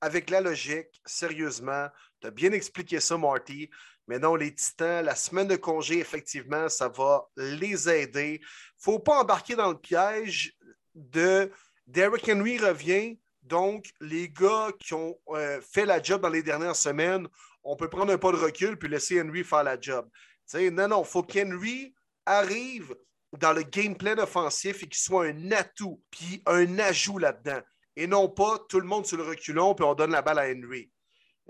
avec 0.00 0.30
la 0.30 0.40
logique, 0.40 1.00
sérieusement. 1.04 1.88
Tu 2.20 2.28
as 2.28 2.30
bien 2.30 2.52
expliqué 2.52 3.00
ça, 3.00 3.18
Marty. 3.18 3.68
Mais 4.06 4.18
non, 4.18 4.36
les 4.36 4.54
Titans, 4.54 5.04
la 5.04 5.16
semaine 5.16 5.48
de 5.48 5.56
congé, 5.56 5.98
effectivement, 5.98 6.68
ça 6.68 6.88
va 6.88 7.26
les 7.36 7.88
aider. 7.88 8.40
Il 8.40 8.44
ne 8.44 8.46
faut 8.78 8.98
pas 9.00 9.22
embarquer 9.22 9.56
dans 9.56 9.70
le 9.70 9.78
piège 9.78 10.54
de 10.94 11.50
Derrick 11.86 12.28
Henry 12.28 12.58
revient. 12.58 13.18
Donc, 13.42 13.86
les 14.00 14.28
gars 14.28 14.68
qui 14.78 14.94
ont 14.94 15.18
euh, 15.30 15.60
fait 15.60 15.84
la 15.84 16.02
job 16.02 16.20
dans 16.20 16.28
les 16.28 16.42
dernières 16.42 16.76
semaines 16.76 17.26
on 17.64 17.76
peut 17.76 17.88
prendre 17.88 18.12
un 18.12 18.18
pas 18.18 18.32
de 18.32 18.36
recul 18.36 18.78
puis 18.78 18.88
laisser 18.88 19.20
Henry 19.20 19.42
faire 19.42 19.64
la 19.64 19.80
job. 19.80 20.08
non, 20.54 20.88
non, 20.88 21.02
il 21.02 21.08
faut 21.08 21.22
qu'Henry 21.22 21.94
arrive 22.26 22.94
dans 23.38 23.52
le 23.52 23.62
game 23.62 23.96
plan 23.96 24.16
offensif 24.18 24.82
et 24.82 24.86
qu'il 24.86 25.02
soit 25.02 25.26
un 25.26 25.50
atout 25.52 26.00
puis 26.10 26.42
un 26.46 26.78
ajout 26.78 27.18
là-dedans. 27.18 27.60
Et 27.96 28.06
non 28.06 28.28
pas 28.28 28.58
tout 28.68 28.80
le 28.80 28.86
monde 28.86 29.06
sur 29.06 29.16
le 29.16 29.24
reculon 29.24 29.74
puis 29.74 29.84
on 29.84 29.94
donne 29.94 30.12
la 30.12 30.22
balle 30.22 30.38
à 30.38 30.46
Henry. 30.46 30.90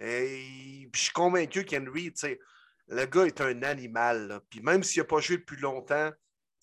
Et 0.00 0.88
je 0.92 1.00
suis 1.00 1.12
convaincu 1.12 1.64
qu'Henry, 1.64 2.12
le 2.88 3.06
gars 3.06 3.26
est 3.26 3.40
un 3.40 3.62
animal. 3.62 4.40
Puis 4.50 4.60
même 4.60 4.82
s'il 4.82 5.02
n'a 5.02 5.06
pas 5.06 5.20
joué 5.20 5.38
depuis 5.38 5.56
longtemps, 5.56 6.10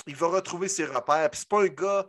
il 0.08 0.16
va 0.16 0.28
retrouver 0.28 0.68
ses 0.68 0.86
repères. 0.86 1.30
Puis 1.30 1.40
c'est 1.40 1.50
pas 1.50 1.64
un 1.64 1.68
gars 1.68 2.08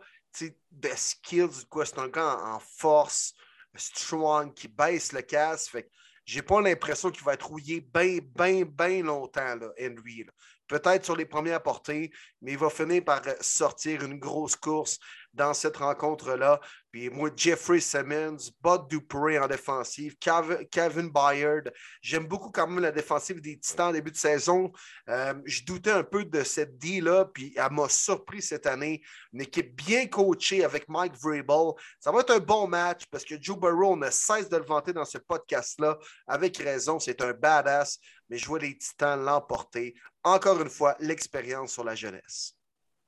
de 0.71 0.89
skills, 0.95 1.65
quoi. 1.69 1.85
C'est 1.85 1.99
un 1.99 2.07
gars 2.07 2.37
en, 2.37 2.59
force, 2.59 3.33
strong, 3.75 4.53
qui 4.53 4.67
baisse 4.67 5.11
le. 5.13 5.21
Fait 5.21 5.89
j'ai 6.25 6.41
pas 6.41 6.61
l'impression 6.61 7.11
qu'il 7.11 7.23
va 7.23 7.33
être 7.33 7.47
rouillé 7.47 7.81
bien, 7.81 8.19
bien, 8.35 8.63
bien 8.65 9.03
longtemps, 9.03 9.55
là, 9.55 9.69
Henry. 9.79 10.25
Peut-être 10.67 11.05
sur 11.05 11.15
les 11.15 11.25
premières 11.25 11.61
portées, 11.61 12.11
mais 12.41 12.53
il 12.53 12.57
va 12.57 12.69
finir 12.69 13.03
par 13.03 13.21
sortir 13.41 14.03
une 14.03 14.17
grosse 14.17 14.55
course 14.55 14.97
dans 15.33 15.53
cette 15.53 15.77
rencontre-là. 15.77 16.59
Puis 16.91 17.09
moi, 17.09 17.31
Jeffrey 17.35 17.79
Simmons, 17.79 18.37
Bud 18.61 18.87
Dupree 18.87 19.39
en 19.39 19.47
défensive, 19.47 20.15
Kevin 20.19 21.09
Byard. 21.09 21.71
J'aime 22.01 22.27
beaucoup 22.27 22.51
quand 22.51 22.67
même 22.67 22.83
la 22.83 22.91
défensive 22.91 23.41
des 23.41 23.57
Titans 23.57 23.87
en 23.87 23.91
début 23.93 24.11
de 24.11 24.17
saison. 24.17 24.71
Euh, 25.09 25.33
je 25.45 25.63
doutais 25.65 25.91
un 25.91 26.03
peu 26.03 26.23
de 26.23 26.43
cette 26.43 26.77
D-là, 26.77 27.25
puis 27.33 27.51
elle 27.57 27.71
m'a 27.71 27.89
surpris 27.89 28.43
cette 28.43 28.67
année. 28.67 29.01
Une 29.33 29.41
équipe 29.41 29.75
bien 29.75 30.05
coachée 30.05 30.63
avec 30.63 30.87
Mike 30.87 31.15
Vrabel. 31.15 31.71
Ça 31.99 32.11
va 32.11 32.19
être 32.19 32.35
un 32.35 32.39
bon 32.39 32.67
match 32.67 33.03
parce 33.09 33.25
que 33.25 33.41
Joe 33.41 33.57
Burrow, 33.57 33.97
ne 33.97 34.11
cesse 34.11 34.49
de 34.49 34.57
le 34.57 34.65
vanter 34.65 34.93
dans 34.93 35.05
ce 35.05 35.17
podcast-là. 35.17 35.97
Avec 36.27 36.57
raison, 36.57 36.99
c'est 36.99 37.21
un 37.21 37.33
badass, 37.33 37.97
mais 38.29 38.37
je 38.37 38.45
vois 38.45 38.59
les 38.59 38.77
Titans 38.77 39.19
l'emporter. 39.19 39.95
Encore 40.23 40.61
une 40.61 40.69
fois, 40.69 40.95
l'expérience 40.99 41.73
sur 41.73 41.83
la 41.83 41.95
jeunesse. 41.95 42.55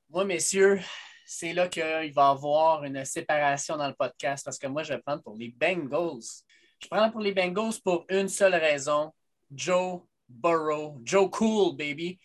Moi, 0.10 0.26
messieurs, 0.26 0.80
c'est 1.26 1.54
là 1.54 1.68
qu'il 1.68 1.84
va 1.84 2.06
y 2.06 2.14
avoir 2.18 2.84
une 2.84 3.04
séparation 3.04 3.78
dans 3.78 3.88
le 3.88 3.96
podcast 3.96 4.46
parce 4.46 4.60
que 4.60 4.68
moi, 4.68 4.84
je 4.84 4.94
vais 4.94 5.02
prendre 5.02 5.24
pour 5.24 5.36
les 5.36 5.50
Bengals. 5.50 6.44
Je 6.82 6.88
prends 6.88 7.10
pour 7.10 7.22
les 7.22 7.34
Bengals 7.34 7.82
pour 7.84 8.06
une 8.10 8.30
seule 8.30 8.56
raison. 8.56 9.12
Joe 9.52 10.02
Burrow, 10.30 11.00
Joe 11.04 11.30
Cool, 11.32 11.76
baby. 11.76 12.20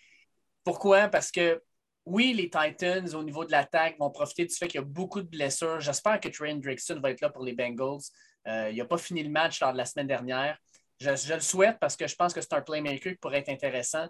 Pourquoi? 0.64 1.08
Parce 1.08 1.30
que 1.30 1.62
oui, 2.04 2.34
les 2.34 2.50
Titans, 2.50 3.14
au 3.14 3.22
niveau 3.22 3.44
de 3.44 3.52
l'attaque, 3.52 3.98
vont 3.98 4.10
profiter 4.10 4.44
du 4.44 4.54
fait 4.54 4.68
qu'il 4.68 4.80
y 4.80 4.82
a 4.82 4.86
beaucoup 4.86 5.22
de 5.22 5.28
blessures. 5.28 5.80
J'espère 5.80 6.20
que 6.20 6.28
Trey 6.28 6.52
Hendrickson 6.52 7.00
va 7.00 7.10
être 7.10 7.20
là 7.20 7.30
pour 7.30 7.44
les 7.44 7.54
Bengals. 7.54 8.02
Euh, 8.46 8.70
il 8.70 8.76
n'a 8.76 8.84
pas 8.84 8.98
fini 8.98 9.22
le 9.22 9.30
match 9.30 9.60
lors 9.60 9.72
de 9.72 9.78
la 9.78 9.84
semaine 9.84 10.06
dernière. 10.06 10.58
Je, 10.98 11.14
je, 11.16 11.34
le 11.34 11.40
souhaite 11.40 11.78
parce 11.80 11.96
que 11.96 12.06
je 12.06 12.14
pense 12.14 12.34
que 12.34 12.40
c'est 12.40 12.52
un 12.52 12.60
playmaker 12.60 13.12
qui 13.12 13.18
pourrait 13.18 13.38
être 13.38 13.48
intéressant. 13.48 14.06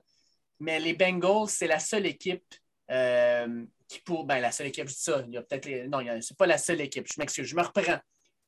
Mais 0.59 0.81
les 0.81 0.95
Bengals, 0.95 1.49
c'est 1.49 1.67
la 1.67 1.79
seule 1.79 2.07
équipe 2.07 2.45
euh, 2.91 3.65
qui 3.89 4.01
pour. 4.01 4.25
Ben, 4.25 4.41
la 4.41 4.53
seule 4.53 4.69
équipe, 4.69 4.89
je 4.89 4.95
ça. 4.95 5.23
Il 5.27 5.35
y 5.35 5.37
a 5.37 5.43
peut-être 5.43 5.89
Non, 5.89 6.01
c'est 6.21 6.37
pas 6.37 6.47
la 6.47 6.59
seule 6.59 6.81
équipe. 6.81 7.07
Je 7.13 7.21
m'excuse, 7.21 7.47
je 7.47 7.57
me 7.57 7.63
reprends. 7.63 7.99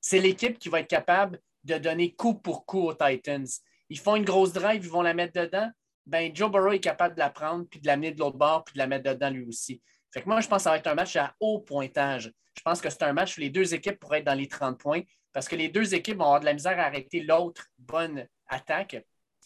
C'est 0.00 0.18
l'équipe 0.18 0.58
qui 0.58 0.68
va 0.68 0.80
être 0.80 0.88
capable 0.88 1.40
de 1.64 1.78
donner 1.78 2.14
coup 2.14 2.34
pour 2.34 2.66
coup 2.66 2.88
aux 2.88 2.94
Titans. 2.94 3.46
Ils 3.88 3.98
font 3.98 4.16
une 4.16 4.24
grosse 4.24 4.52
drive, 4.52 4.84
ils 4.84 4.90
vont 4.90 5.02
la 5.02 5.14
mettre 5.14 5.40
dedans. 5.40 5.70
Ben, 6.06 6.34
Joe 6.34 6.50
Burrow 6.50 6.72
est 6.72 6.80
capable 6.80 7.14
de 7.14 7.20
la 7.20 7.30
prendre, 7.30 7.66
puis 7.68 7.80
de 7.80 7.86
l'amener 7.86 8.10
de 8.10 8.18
l'autre 8.18 8.36
bord, 8.36 8.64
puis 8.64 8.72
de 8.74 8.78
la 8.78 8.86
mettre 8.86 9.12
dedans 9.12 9.30
lui 9.30 9.44
aussi. 9.44 9.80
Fait 10.12 10.22
que 10.22 10.28
moi, 10.28 10.40
je 10.40 10.48
pense 10.48 10.58
que 10.58 10.62
ça 10.64 10.70
va 10.70 10.78
être 10.78 10.86
un 10.88 10.94
match 10.94 11.14
à 11.16 11.34
haut 11.40 11.60
pointage. 11.60 12.32
Je 12.56 12.62
pense 12.62 12.80
que 12.80 12.90
c'est 12.90 13.02
un 13.02 13.12
match 13.12 13.38
où 13.38 13.40
les 13.40 13.50
deux 13.50 13.74
équipes 13.74 13.98
pourraient 13.98 14.18
être 14.18 14.26
dans 14.26 14.34
les 14.34 14.48
30 14.48 14.78
points 14.78 15.02
parce 15.32 15.48
que 15.48 15.56
les 15.56 15.68
deux 15.68 15.94
équipes 15.94 16.18
vont 16.18 16.24
avoir 16.24 16.40
de 16.40 16.44
la 16.44 16.52
misère 16.52 16.78
à 16.78 16.84
arrêter 16.84 17.20
l'autre 17.20 17.68
bonne 17.78 18.26
attaque. 18.46 19.02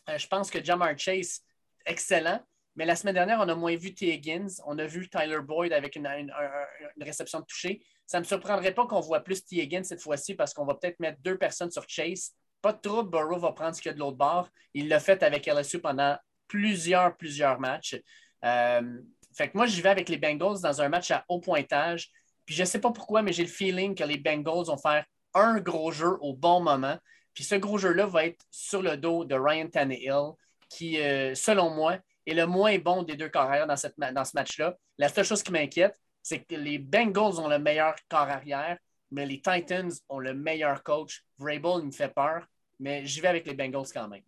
Euh, 0.08 0.18
je 0.18 0.26
pense 0.26 0.50
que 0.50 0.62
Jamar 0.62 0.98
Chase, 0.98 1.42
excellent. 1.84 2.40
Mais 2.76 2.84
la 2.84 2.94
semaine 2.94 3.14
dernière, 3.14 3.40
on 3.40 3.48
a 3.48 3.54
moins 3.54 3.74
vu 3.74 3.94
T. 3.94 4.12
Higgins, 4.12 4.60
on 4.66 4.78
a 4.78 4.84
vu 4.84 5.08
Tyler 5.08 5.40
Boyd 5.40 5.72
avec 5.72 5.96
une, 5.96 6.08
réception 7.00 7.40
de 7.40 7.46
toucher. 7.46 7.82
Ça 8.06 8.18
ne 8.18 8.22
me 8.22 8.26
surprendrait 8.26 8.74
pas 8.74 8.86
qu'on 8.86 9.00
voit 9.00 9.20
plus 9.20 9.44
T. 9.44 9.56
Higgins 9.56 9.82
cette 9.82 10.02
fois-ci 10.02 10.34
parce 10.34 10.52
qu'on 10.52 10.66
va 10.66 10.74
peut-être 10.74 11.00
mettre 11.00 11.18
deux 11.22 11.38
personnes 11.38 11.70
sur 11.70 11.84
Chase. 11.88 12.32
Pas 12.60 12.72
de 12.72 12.80
trouble, 12.80 13.10
Burrow 13.10 13.38
va 13.38 13.52
prendre 13.52 13.74
ce 13.74 13.80
qu'il 13.80 13.90
y 13.90 13.92
a 13.92 13.94
de 13.94 13.98
l'autre 13.98 14.18
bord. 14.18 14.48
Il 14.74 14.88
l'a 14.88 15.00
fait 15.00 15.22
avec 15.22 15.46
LSU 15.46 15.80
pendant 15.80 16.16
plusieurs, 16.48 17.16
plusieurs 17.16 17.58
matchs. 17.58 17.96
Euh, 18.44 19.00
fait 19.34 19.48
que 19.48 19.56
moi, 19.56 19.66
j'y 19.66 19.80
vais 19.80 19.88
avec 19.88 20.08
les 20.08 20.18
Bengals 20.18 20.60
dans 20.60 20.80
un 20.80 20.88
match 20.88 21.10
à 21.10 21.24
haut 21.28 21.40
pointage. 21.40 22.10
Puis 22.44 22.54
je 22.54 22.62
ne 22.62 22.66
sais 22.66 22.80
pas 22.80 22.92
pourquoi, 22.92 23.22
mais 23.22 23.32
j'ai 23.32 23.42
le 23.42 23.48
feeling 23.48 23.94
que 23.94 24.04
les 24.04 24.18
Bengals 24.18 24.66
vont 24.66 24.76
faire 24.76 25.04
un 25.34 25.60
gros 25.60 25.92
jeu 25.92 26.16
au 26.20 26.34
bon 26.34 26.60
moment. 26.60 26.98
Puis 27.34 27.44
ce 27.44 27.54
gros 27.54 27.76
jeu-là 27.76 28.06
va 28.06 28.26
être 28.26 28.44
sur 28.50 28.82
le 28.82 28.96
dos 28.96 29.24
de 29.24 29.34
Ryan 29.34 29.68
Tannehill, 29.68 30.32
qui, 30.70 31.00
euh, 31.00 31.34
selon 31.34 31.70
moi, 31.70 31.98
est 32.26 32.34
le 32.34 32.46
moins 32.46 32.78
bon 32.78 33.02
des 33.02 33.16
deux 33.16 33.28
corps 33.28 33.42
arrière 33.42 33.66
dans, 33.66 33.76
cette, 33.76 33.94
dans 33.98 34.24
ce 34.24 34.32
match-là. 34.34 34.76
La 34.98 35.08
seule 35.08 35.24
chose 35.24 35.42
qui 35.42 35.52
m'inquiète, 35.52 35.98
c'est 36.22 36.40
que 36.40 36.56
les 36.56 36.78
Bengals 36.78 37.38
ont 37.38 37.48
le 37.48 37.58
meilleur 37.58 37.94
corps 38.08 38.28
arrière, 38.28 38.78
mais 39.10 39.26
les 39.26 39.40
Titans 39.40 39.92
ont 40.08 40.18
le 40.18 40.34
meilleur 40.34 40.82
coach. 40.82 41.24
Vrabel, 41.38 41.80
il 41.80 41.86
me 41.86 41.92
fait 41.92 42.12
peur, 42.12 42.44
mais 42.80 43.06
j'y 43.06 43.20
vais 43.20 43.28
avec 43.28 43.46
les 43.46 43.54
Bengals 43.54 43.86
quand 43.94 44.08
même. 44.08 44.22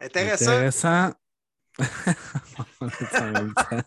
Intéressant. 0.00 0.50
Intéressant. 0.50 1.12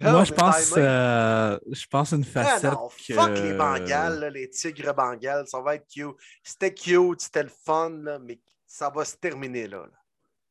Moi, 0.00 0.24
je 0.24 0.32
pense, 0.32 0.74
euh, 0.76 1.56
je 1.70 1.86
pense 1.86 2.12
une 2.12 2.24
facette. 2.24 2.72
Ah 2.72 2.88
fuck 2.90 3.30
les 3.30 3.54
Bengals, 3.54 4.32
les 4.32 4.50
Tigres 4.50 4.92
Bengals, 4.92 5.46
ça 5.46 5.60
va 5.60 5.76
être 5.76 5.86
cute. 5.88 6.16
C'était 6.42 6.74
cute, 6.74 7.20
c'était 7.20 7.44
le 7.44 7.52
fun, 7.64 8.18
mais 8.20 8.40
ça 8.66 8.90
va 8.90 9.04
se 9.04 9.14
terminer 9.16 9.68
là 9.68 9.86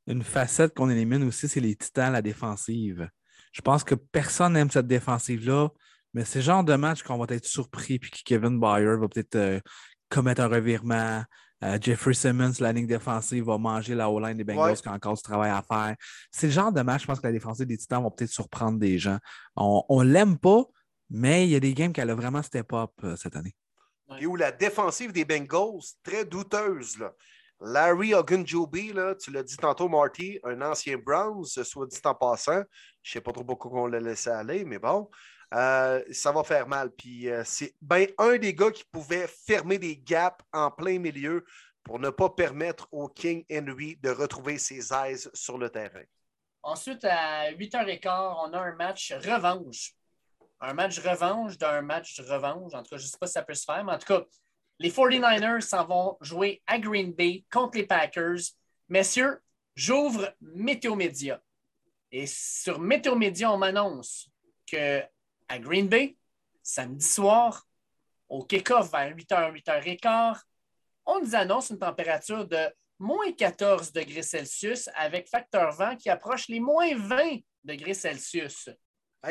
une 0.07 0.23
facette 0.23 0.73
qu'on 0.73 0.89
élimine 0.89 1.23
aussi, 1.23 1.47
c'est 1.47 1.59
les 1.59 1.75
titans, 1.75 2.11
la 2.11 2.21
défensive. 2.21 3.09
Je 3.51 3.61
pense 3.61 3.83
que 3.83 3.95
personne 3.95 4.53
n'aime 4.53 4.69
cette 4.69 4.87
défensive-là, 4.87 5.69
mais 6.13 6.25
c'est 6.25 6.39
le 6.39 6.45
genre 6.45 6.63
de 6.63 6.75
match 6.75 7.03
qu'on 7.03 7.17
va 7.17 7.25
être 7.29 7.45
surpris 7.45 7.99
puis 7.99 8.11
que 8.11 8.19
Kevin 8.23 8.59
Byer 8.59 8.97
va 8.97 9.07
peut-être 9.07 9.35
euh, 9.35 9.59
commettre 10.09 10.41
un 10.41 10.47
revirement. 10.47 11.23
Euh, 11.63 11.77
Jeffrey 11.81 12.13
Simmons, 12.13 12.51
la 12.59 12.73
ligne 12.73 12.85
défensive, 12.85 13.45
va 13.45 13.57
manger 13.57 13.95
la 13.95 14.09
O-line 14.09 14.37
des 14.37 14.43
Bengals 14.43 14.75
qui 14.75 14.89
a 14.89 14.93
encore 14.93 15.15
du 15.15 15.21
travail 15.21 15.51
à 15.51 15.63
faire. 15.63 15.95
C'est 16.31 16.47
le 16.47 16.53
genre 16.53 16.71
de 16.71 16.81
match, 16.81 17.03
je 17.03 17.07
pense 17.07 17.19
que 17.19 17.27
la 17.27 17.33
défensive 17.33 17.65
des 17.65 17.77
Titans 17.77 18.03
va 18.03 18.09
peut-être 18.11 18.31
surprendre 18.31 18.77
des 18.77 18.99
gens. 18.99 19.17
On 19.55 20.03
ne 20.03 20.09
l'aime 20.09 20.37
pas, 20.37 20.63
mais 21.09 21.47
il 21.47 21.51
y 21.51 21.55
a 21.55 21.59
des 21.59 21.73
games 21.73 21.93
qu'elle 21.93 22.09
a 22.09 22.15
vraiment 22.15 22.41
step 22.41 22.73
up 22.73 22.91
euh, 23.03 23.15
cette 23.15 23.35
année. 23.35 23.55
Et 24.19 24.25
où 24.25 24.35
la 24.35 24.51
défensive 24.51 25.11
des 25.11 25.25
Bengals, 25.25 25.81
très 26.03 26.25
douteuse. 26.25 26.99
Là. 26.99 27.13
Larry 27.65 28.13
Ogunjobi, 28.13 28.93
tu 29.19 29.31
l'as 29.31 29.41
dit 29.41 29.57
tantôt, 29.57 29.89
Marty, 29.89 30.39
un 30.43 30.61
ancien 30.61 30.97
Browns, 30.97 31.45
soit 31.45 31.87
dit 31.87 31.99
en 32.03 32.13
passant. 32.13 32.61
Je 33.01 33.09
ne 33.09 33.13
sais 33.13 33.21
pas 33.21 33.31
trop 33.31 33.43
pourquoi 33.43 33.81
on 33.81 33.87
l'a 33.87 33.99
laissé 33.99 34.29
aller, 34.29 34.63
mais 34.63 34.77
bon. 34.77 35.09
Euh, 35.51 36.03
ça 36.11 36.31
va 36.31 36.43
faire 36.43 36.67
mal. 36.67 36.91
Puis 36.91 37.27
euh, 37.27 37.41
c'est 37.43 37.73
bien 37.81 38.05
un 38.19 38.37
des 38.37 38.53
gars 38.53 38.69
qui 38.69 38.83
pouvait 38.91 39.27
fermer 39.27 39.79
des 39.79 39.97
gaps 39.97 40.45
en 40.53 40.69
plein 40.69 40.99
milieu 40.99 41.43
pour 41.83 41.97
ne 41.97 42.11
pas 42.11 42.29
permettre 42.29 42.87
au 42.91 43.07
King 43.07 43.43
Henry 43.51 43.97
de 43.97 44.11
retrouver 44.11 44.59
ses 44.59 44.93
aises 44.93 45.31
sur 45.33 45.57
le 45.57 45.69
terrain. 45.71 46.03
Ensuite, 46.61 47.03
à 47.05 47.51
8h15, 47.51 48.35
on 48.45 48.53
a 48.53 48.59
un 48.59 48.75
match 48.75 49.11
revanche. 49.11 49.93
Un 50.61 50.73
match 50.73 50.99
revanche 50.99 51.57
d'un 51.57 51.81
match 51.81 52.19
revanche. 52.21 52.73
En 52.75 52.83
tout 52.83 52.91
cas, 52.91 52.97
je 52.97 53.05
ne 53.05 53.07
sais 53.07 53.17
pas 53.19 53.27
si 53.27 53.33
ça 53.33 53.41
peut 53.41 53.55
se 53.55 53.65
faire, 53.65 53.83
mais 53.83 53.93
en 53.93 53.97
tout 53.97 54.07
cas, 54.07 54.23
les 54.79 54.91
49ers 54.91 55.61
s'en 55.61 55.85
vont 55.85 56.17
jouer 56.21 56.61
à 56.67 56.79
Green 56.79 57.13
Bay 57.13 57.45
contre 57.51 57.77
les 57.77 57.85
Packers. 57.85 58.39
Messieurs, 58.89 59.39
j'ouvre 59.75 60.33
Météo 60.41 60.95
Média. 60.95 61.41
Et 62.11 62.27
sur 62.27 62.79
Météo 62.79 63.15
Média, 63.15 63.51
on 63.51 63.57
m'annonce 63.57 64.29
que 64.69 65.01
à 65.47 65.59
Green 65.59 65.87
Bay, 65.87 66.17
samedi 66.61 67.05
soir, 67.05 67.67
au 68.27 68.43
kick-off 68.43 68.91
vers 68.91 69.15
8h, 69.15 69.53
8h15, 69.53 70.41
on 71.05 71.19
nous 71.19 71.35
annonce 71.35 71.69
une 71.69 71.79
température 71.79 72.47
de 72.47 72.67
moins 72.97 73.31
14 73.31 73.91
degrés 73.91 74.23
Celsius 74.23 74.89
avec 74.95 75.29
facteur 75.29 75.71
vent 75.71 75.95
qui 75.95 76.09
approche 76.09 76.47
les 76.47 76.59
moins 76.59 76.95
20 76.95 77.39
degrés 77.63 77.93
Celsius 77.93 78.69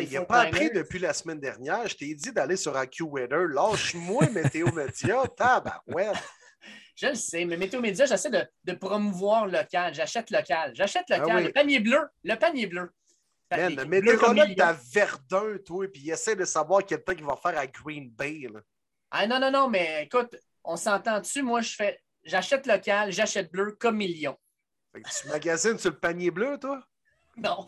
il 0.01 0.13
n'a 0.13 0.25
pas 0.25 0.43
appris 0.43 0.71
depuis 0.71 0.99
la 0.99 1.13
semaine 1.13 1.41
dernière. 1.41 1.87
Je 1.89 1.97
t'ai 1.97 2.15
dit 2.15 2.33
d'aller 2.33 2.57
sur 2.57 2.77
AccuWeather. 2.77 3.49
Lâche-moi 3.49 4.29
Météo 4.33 4.71
Média. 4.73 5.23
ouais. 5.89 6.13
Je 6.97 7.09
le 7.09 7.15
sais, 7.15 7.45
mais 7.45 7.57
Météo 7.57 7.81
Média, 7.81 8.07
j'essaie 8.07 8.31
de, 8.31 8.47
de, 8.65 8.73
promouvoir 8.75 9.47
local. 9.47 9.93
J'achète 9.95 10.31
local. 10.31 10.73
J'achète 10.75 11.07
ah 11.11 11.19
local. 11.19 11.45
Le 11.45 11.53
panier 11.53 11.81
bleu. 11.81 12.01
Le 12.23 12.35
panier 12.37 12.67
bleu. 12.67 12.91
Man, 13.51 13.75
le 13.77 13.85
météorologue 13.85 14.61
à 14.61 14.73
Verdun, 14.73 15.59
toi, 15.65 15.87
puis 15.93 16.03
il 16.05 16.11
essaie 16.11 16.35
de 16.35 16.45
savoir 16.45 16.85
quel 16.85 17.03
temps 17.03 17.15
qu'il 17.15 17.25
va 17.25 17.37
faire 17.37 17.59
à 17.59 17.67
Green 17.67 18.11
Bay. 18.11 18.47
Ah 19.11 19.27
non, 19.27 19.39
non, 19.39 19.51
non, 19.51 19.69
mais 19.69 20.05
écoute, 20.05 20.37
on 20.65 20.77
s'entend 20.77 21.21
dessus. 21.21 21.43
Moi, 21.43 21.61
je 21.61 21.75
fais 21.75 22.01
j'achète 22.25 22.67
local, 22.67 23.13
j'achète 23.13 23.53
bleu 23.53 23.73
comme 23.73 23.97
million. 23.97 24.37
Fait 24.93 25.03
que 25.03 25.09
tu 25.09 25.29
magasines 25.29 25.79
sur 25.79 25.91
le 25.91 25.99
panier 25.99 26.31
bleu, 26.31 26.59
toi? 26.59 26.83
Non. 27.37 27.67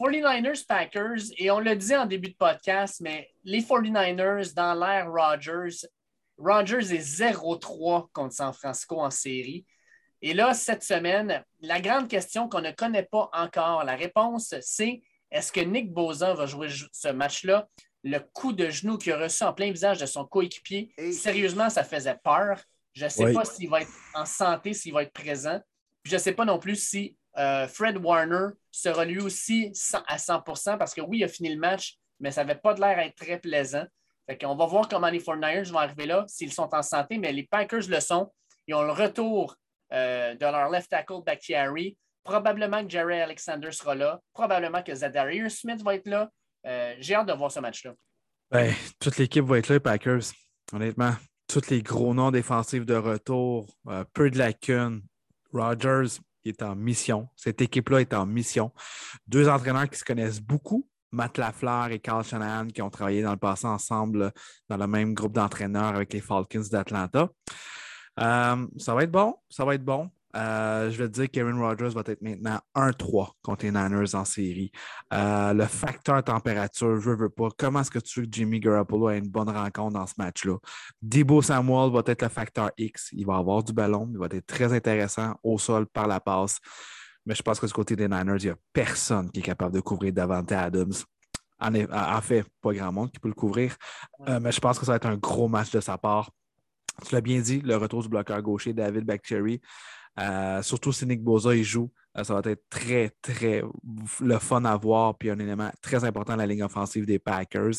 49ers 0.00 0.66
Packers, 0.66 1.22
et 1.36 1.50
on 1.50 1.60
l'a 1.60 1.74
dit 1.74 1.94
en 1.94 2.06
début 2.06 2.30
de 2.30 2.36
podcast, 2.36 3.00
mais 3.00 3.30
les 3.44 3.62
49ers 3.62 4.54
dans 4.54 4.74
l'ère 4.74 5.10
Rodgers, 5.10 5.86
Rodgers 6.38 6.92
est 6.92 7.20
0-3 7.20 8.08
contre 8.12 8.34
San 8.34 8.52
Francisco 8.52 9.00
en 9.00 9.10
série. 9.10 9.64
Et 10.20 10.34
là, 10.34 10.54
cette 10.54 10.82
semaine, 10.82 11.44
la 11.60 11.80
grande 11.80 12.08
question 12.08 12.48
qu'on 12.48 12.60
ne 12.60 12.70
connaît 12.70 13.04
pas 13.04 13.28
encore, 13.32 13.84
la 13.84 13.96
réponse, 13.96 14.54
c'est 14.60 15.02
est-ce 15.30 15.50
que 15.50 15.60
Nick 15.60 15.92
Bosa 15.92 16.34
va 16.34 16.46
jouer 16.46 16.68
ce 16.92 17.08
match-là? 17.08 17.68
Le 18.04 18.18
coup 18.18 18.52
de 18.52 18.68
genou 18.68 18.98
qu'il 18.98 19.12
a 19.12 19.18
reçu 19.18 19.44
en 19.44 19.52
plein 19.52 19.70
visage 19.70 19.98
de 19.98 20.06
son 20.06 20.24
coéquipier, 20.24 20.92
sérieusement, 21.12 21.70
ça 21.70 21.84
faisait 21.84 22.18
peur. 22.22 22.60
Je 22.92 23.04
ne 23.04 23.08
sais 23.08 23.32
pas 23.32 23.44
s'il 23.44 23.70
va 23.70 23.82
être 23.82 23.90
en 24.14 24.24
santé, 24.24 24.74
s'il 24.74 24.92
va 24.92 25.02
être 25.02 25.12
présent. 25.12 25.60
je 26.04 26.14
ne 26.14 26.18
sais 26.20 26.32
pas 26.32 26.44
non 26.44 26.58
plus 26.58 26.76
si 26.76 27.16
euh, 27.38 27.66
Fred 27.66 27.96
Warner 27.96 28.48
sera 28.70 29.04
lui 29.04 29.20
aussi 29.20 29.72
à 30.06 30.16
100% 30.16 30.76
parce 30.76 30.94
que 30.94 31.00
oui, 31.00 31.18
il 31.18 31.24
a 31.24 31.28
fini 31.28 31.48
le 31.54 31.58
match, 31.58 31.96
mais 32.20 32.30
ça 32.30 32.44
n'avait 32.44 32.58
pas 32.58 32.74
de 32.74 32.80
l'air 32.80 32.98
être 32.98 33.16
très 33.16 33.38
plaisant. 33.38 33.84
On 34.44 34.54
va 34.54 34.66
voir 34.66 34.88
comment 34.88 35.08
les 35.08 35.20
49ers 35.20 35.70
vont 35.70 35.78
arriver 35.78 36.06
là, 36.06 36.24
s'ils 36.26 36.52
sont 36.52 36.68
en 36.74 36.82
santé, 36.82 37.18
mais 37.18 37.32
les 37.32 37.42
Packers 37.44 37.88
le 37.88 38.00
sont. 38.00 38.32
Ils 38.66 38.74
ont 38.74 38.82
le 38.82 38.92
retour 38.92 39.56
euh, 39.92 40.34
de 40.34 40.46
leur 40.46 40.70
left 40.70 40.90
tackle 40.90 41.22
Bakhtiari. 41.24 41.96
Probablement 42.22 42.82
que 42.84 42.90
Jerry 42.90 43.20
Alexander 43.20 43.72
sera 43.72 43.94
là. 43.94 44.20
Probablement 44.32 44.82
que 44.82 44.94
Zadarius 44.94 45.60
Smith 45.60 45.82
va 45.82 45.96
être 45.96 46.06
là. 46.06 46.30
Euh, 46.66 46.94
j'ai 46.98 47.14
hâte 47.14 47.26
de 47.26 47.32
voir 47.32 47.50
ce 47.50 47.60
match-là. 47.60 47.92
Ben, 48.50 48.72
toute 49.00 49.18
l'équipe 49.18 49.44
va 49.44 49.58
être 49.58 49.68
là, 49.68 49.74
les 49.74 49.80
Packers. 49.80 50.22
Honnêtement, 50.72 51.14
tous 51.52 51.68
les 51.68 51.82
gros 51.82 52.14
noms 52.14 52.30
défensifs 52.30 52.86
de 52.86 52.94
retour, 52.94 53.66
euh, 53.88 54.04
peu 54.14 54.30
de 54.30 54.38
lacunes. 54.38 55.02
Rogers 55.52 56.18
est 56.46 56.62
en 56.62 56.74
mission. 56.74 57.28
Cette 57.36 57.60
équipe-là 57.60 58.00
est 58.00 58.14
en 58.14 58.24
mission. 58.24 58.72
Deux 59.26 59.50
entraîneurs 59.50 59.88
qui 59.90 59.98
se 59.98 60.04
connaissent 60.04 60.40
beaucoup, 60.40 60.88
Matt 61.10 61.36
Lafleur 61.36 61.88
et 61.90 61.98
Carl 61.98 62.24
Shanahan, 62.24 62.68
qui 62.68 62.80
ont 62.80 62.88
travaillé 62.88 63.22
dans 63.22 63.32
le 63.32 63.36
passé 63.36 63.66
ensemble 63.66 64.32
dans 64.70 64.78
le 64.78 64.86
même 64.86 65.12
groupe 65.12 65.34
d'entraîneurs 65.34 65.94
avec 65.94 66.14
les 66.14 66.22
Falcons 66.22 66.64
d'Atlanta. 66.70 67.28
Euh, 68.18 68.66
ça 68.78 68.94
va 68.94 69.02
être 69.02 69.10
bon, 69.10 69.36
ça 69.50 69.66
va 69.66 69.74
être 69.74 69.84
bon. 69.84 70.10
Euh, 70.34 70.90
je 70.90 70.96
vais 70.96 71.08
te 71.08 71.12
dire 71.12 71.30
Kevin 71.30 71.58
Rogers 71.60 71.90
va 71.90 72.02
être 72.06 72.22
maintenant 72.22 72.58
1-3 72.74 73.32
contre 73.42 73.64
les 73.64 73.70
Niners 73.70 74.14
en 74.14 74.24
série. 74.24 74.72
Euh, 75.12 75.52
le 75.52 75.66
facteur 75.66 76.22
température, 76.24 76.98
je 77.00 77.10
veux 77.10 77.28
pas. 77.28 77.48
Comment 77.56 77.80
est-ce 77.80 77.90
que 77.90 77.98
tu 77.98 78.20
veux 78.20 78.26
que 78.26 78.32
Jimmy 78.32 78.60
Garoppolo 78.60 79.10
ait 79.10 79.18
une 79.18 79.28
bonne 79.28 79.50
rencontre 79.50 79.98
dans 79.98 80.06
ce 80.06 80.14
match-là? 80.16 80.56
Debo 81.02 81.42
Samuel 81.42 81.92
va 81.92 82.02
être 82.06 82.22
le 82.22 82.28
facteur 82.28 82.70
X. 82.78 83.10
Il 83.12 83.26
va 83.26 83.36
avoir 83.36 83.62
du 83.62 83.72
ballon, 83.72 84.08
il 84.10 84.18
va 84.18 84.26
être 84.30 84.46
très 84.46 84.72
intéressant 84.72 85.34
au 85.42 85.58
sol 85.58 85.86
par 85.86 86.06
la 86.06 86.20
passe. 86.20 86.58
Mais 87.26 87.34
je 87.34 87.42
pense 87.42 87.60
que 87.60 87.66
du 87.66 87.72
côté 87.72 87.94
des 87.94 88.08
Niners, 88.08 88.38
il 88.38 88.44
n'y 88.46 88.50
a 88.50 88.56
personne 88.72 89.30
qui 89.30 89.40
est 89.40 89.44
capable 89.44 89.74
de 89.74 89.80
couvrir 89.80 90.12
Davante 90.12 90.50
Adams. 90.50 90.92
En, 91.60 92.20
fait, 92.20 92.44
pas 92.60 92.72
grand 92.72 92.90
monde 92.90 93.12
qui 93.12 93.20
peut 93.20 93.28
le 93.28 93.34
couvrir. 93.34 93.76
Euh, 94.28 94.40
mais 94.40 94.50
je 94.50 94.60
pense 94.60 94.78
que 94.78 94.84
ça 94.84 94.92
va 94.92 94.96
être 94.96 95.06
un 95.06 95.16
gros 95.16 95.46
match 95.46 95.70
de 95.70 95.80
sa 95.80 95.96
part. 95.96 96.30
Tu 97.06 97.14
l'as 97.14 97.20
bien 97.20 97.40
dit, 97.40 97.60
le 97.60 97.76
retour 97.76 98.02
du 98.02 98.08
bloqueur 98.08 98.42
gaucher 98.42 98.72
David 98.72 99.04
Bacteri. 99.04 99.60
Euh, 100.20 100.62
surtout 100.62 100.92
si 100.92 101.06
Nick 101.06 101.22
Boza 101.22 101.54
y 101.54 101.64
joue, 101.64 101.90
euh, 102.18 102.24
ça 102.24 102.34
va 102.34 102.50
être 102.50 102.64
très, 102.68 103.10
très 103.22 103.62
le 104.20 104.38
fun 104.38 104.64
à 104.64 104.76
voir, 104.76 105.16
puis 105.16 105.30
un 105.30 105.38
élément 105.38 105.70
très 105.80 106.04
important 106.04 106.34
dans 106.34 106.40
la 106.40 106.46
ligne 106.46 106.62
offensive 106.62 107.06
des 107.06 107.18
Packers. 107.18 107.74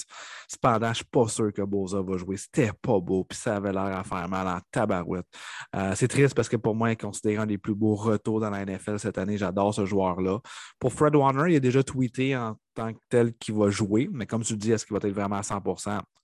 Cependant, 0.47 0.87
je 0.87 0.89
ne 0.89 0.95
suis 0.95 1.05
pas 1.05 1.27
sûr 1.27 1.53
que 1.53 1.61
Boza 1.61 2.01
va 2.01 2.17
jouer. 2.17 2.37
C'était 2.37 2.71
pas 2.81 2.99
beau, 2.99 3.23
puis 3.23 3.37
ça 3.37 3.57
avait 3.57 3.71
l'air 3.71 3.97
à 3.97 4.03
faire 4.03 4.27
mal 4.27 4.47
en 4.47 4.59
tabarouette. 4.71 5.27
Euh, 5.75 5.93
c'est 5.95 6.07
triste 6.07 6.33
parce 6.33 6.49
que 6.49 6.57
pour 6.57 6.75
moi, 6.75 6.89
il 6.89 6.93
est 6.93 7.01
considéré 7.01 7.37
un 7.37 7.45
des 7.45 7.59
plus 7.59 7.75
beaux 7.75 7.95
retours 7.95 8.39
dans 8.39 8.49
la 8.49 8.65
NFL 8.65 8.99
cette 8.99 9.17
année. 9.19 9.37
J'adore 9.37 9.73
ce 9.73 9.85
joueur-là. 9.85 10.39
Pour 10.79 10.93
Fred 10.93 11.15
Warner, 11.15 11.51
il 11.53 11.55
a 11.55 11.59
déjà 11.59 11.83
tweeté 11.83 12.35
en 12.35 12.57
tant 12.73 12.93
que 12.93 12.99
tel 13.09 13.33
qu'il 13.35 13.55
va 13.55 13.69
jouer, 13.69 14.09
mais 14.11 14.25
comme 14.25 14.43
tu 14.43 14.55
dis, 14.55 14.71
est-ce 14.71 14.85
qu'il 14.85 14.97
va 14.97 15.07
être 15.07 15.13
vraiment 15.13 15.37
à 15.37 15.43
100 15.43 15.61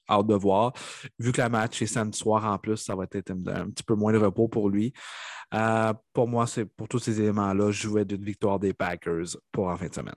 Hâte 0.10 0.26
de 0.26 0.34
voir. 0.34 0.74
Vu 1.20 1.32
que 1.32 1.40
la 1.40 1.50
match 1.50 1.82
est 1.82 1.86
samedi 1.86 2.18
soir 2.18 2.44
en 2.44 2.58
plus, 2.58 2.78
ça 2.78 2.96
va 2.96 3.04
être 3.04 3.32
un, 3.32 3.70
petit 3.70 3.84
peu 3.84 3.94
moins 3.94 4.12
de 4.12 4.18
repos 4.18 4.48
pour 4.48 4.70
lui. 4.70 4.92
Euh, 5.54 5.94
pour 6.14 6.28
moi, 6.28 6.48
c'est 6.48 6.66
pour 6.66 6.88
tous 6.88 7.00
ces 7.00 7.22
éléments-là, 7.22 7.72
je 7.72 7.88
jouais 7.88 8.06
d'une 8.06 8.24
victoire 8.24 8.60
des 8.60 8.74
Packers 8.74 9.38
pour 9.52 9.68
en 9.68 9.78
fin 9.78 9.88
de 9.88 9.94
semaine. 9.94 10.16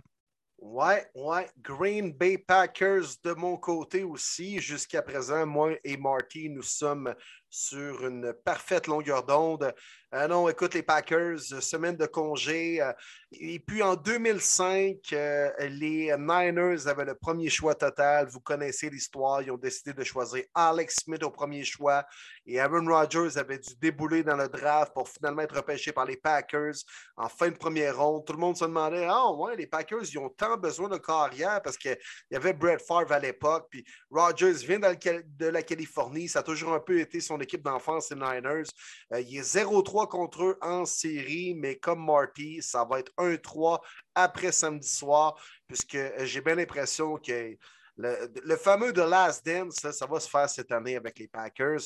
Ouais, 0.63 1.05
ouais. 1.17 1.51
Green 1.61 2.13
Bay 2.13 2.39
Packers 2.39 3.17
de 3.25 3.33
mon 3.33 3.57
côté 3.57 4.05
aussi. 4.05 4.61
Jusqu'à 4.61 5.03
présent, 5.03 5.45
moi 5.45 5.73
et 5.83 5.97
Marty, 5.97 6.49
nous 6.49 6.63
sommes 6.63 7.15
sur 7.51 8.07
une 8.07 8.33
parfaite 8.45 8.87
longueur 8.87 9.27
d'onde. 9.27 9.75
Euh, 10.15 10.29
non, 10.29 10.47
écoute, 10.47 10.75
les 10.75 10.83
Packers, 10.83 11.41
semaine 11.41 11.97
de 11.97 12.05
congé. 12.05 12.83
Euh, 12.83 12.93
et 13.33 13.59
puis 13.59 13.83
en 13.83 13.97
2005, 13.97 14.99
euh, 15.15 15.51
les 15.61 16.15
Niners 16.19 16.87
avaient 16.87 17.07
le 17.07 17.15
premier 17.15 17.49
choix 17.49 17.75
total. 17.75 18.29
Vous 18.29 18.41
connaissez 18.41 18.91
l'histoire. 18.91 19.41
Ils 19.41 19.51
ont 19.51 19.57
décidé 19.57 19.95
de 19.95 20.05
choisir 20.05 20.45
Alex 20.55 20.97
Smith 21.05 21.23
au 21.23 21.31
premier 21.31 21.65
choix. 21.65 22.05
Et 22.45 22.61
Aaron 22.61 22.85
Rodgers 22.87 23.39
avait 23.39 23.59
dû 23.59 23.75
débouler 23.81 24.23
dans 24.23 24.37
le 24.37 24.49
draft 24.49 24.93
pour 24.93 25.09
finalement 25.09 25.43
être 25.43 25.57
repêché 25.57 25.93
par 25.93 26.05
les 26.05 26.19
Packers 26.19 26.75
en 27.17 27.31
fin 27.31 27.49
de 27.49 27.57
première 27.57 27.97
ronde. 27.97 28.27
Tout 28.27 28.35
le 28.35 28.39
monde 28.39 28.57
se 28.57 28.65
demandait 28.67 29.07
Ah, 29.09 29.33
ouais, 29.33 29.57
les 29.57 29.67
Packers, 29.67 30.03
ils 30.03 30.19
ont 30.19 30.29
tant 30.29 30.59
besoin 30.59 30.91
de 30.91 30.99
carrière 30.99 31.63
parce 31.63 31.79
qu'il 31.79 31.97
y 32.31 32.37
avait 32.37 32.53
Brett 32.53 32.83
Favre 32.83 33.13
à 33.13 33.19
l'époque. 33.19 33.69
Puis 33.71 33.83
Rodgers 34.11 34.53
vient 34.53 34.79
de 34.79 35.47
la 35.47 35.63
Californie. 35.63 36.29
Ça 36.29 36.41
a 36.41 36.43
toujours 36.43 36.75
un 36.75 36.81
peu 36.81 37.01
été 37.01 37.19
son 37.21 37.41
équipe 37.41 37.63
d'enfance, 37.63 38.11
les 38.11 38.17
Niners. 38.17 38.69
Euh, 39.15 39.21
il 39.21 39.39
est 39.39 39.57
0-3 39.57 40.02
contre 40.07 40.45
eux 40.45 40.59
en 40.61 40.85
série, 40.85 41.55
mais 41.55 41.77
comme 41.77 42.05
Marty, 42.05 42.61
ça 42.63 42.85
va 42.85 43.01
être 43.01 43.13
1-3 43.19 43.81
après 44.15 44.53
samedi 44.53 44.89
soir, 44.89 45.35
puisque 45.67 45.95
euh, 45.95 46.25
j'ai 46.25 46.41
bien 46.41 46.55
l'impression 46.55 47.17
que 47.17 47.57
le, 47.97 48.57
fameux 48.57 48.93
The 48.93 48.99
Last 48.99 49.45
Dance, 49.45 49.77
ça 49.77 50.07
va 50.07 50.19
se 50.19 50.29
faire 50.29 50.49
cette 50.49 50.73
année 50.73 50.97
avec 50.97 51.19
les 51.19 51.29
Packers 51.29 51.81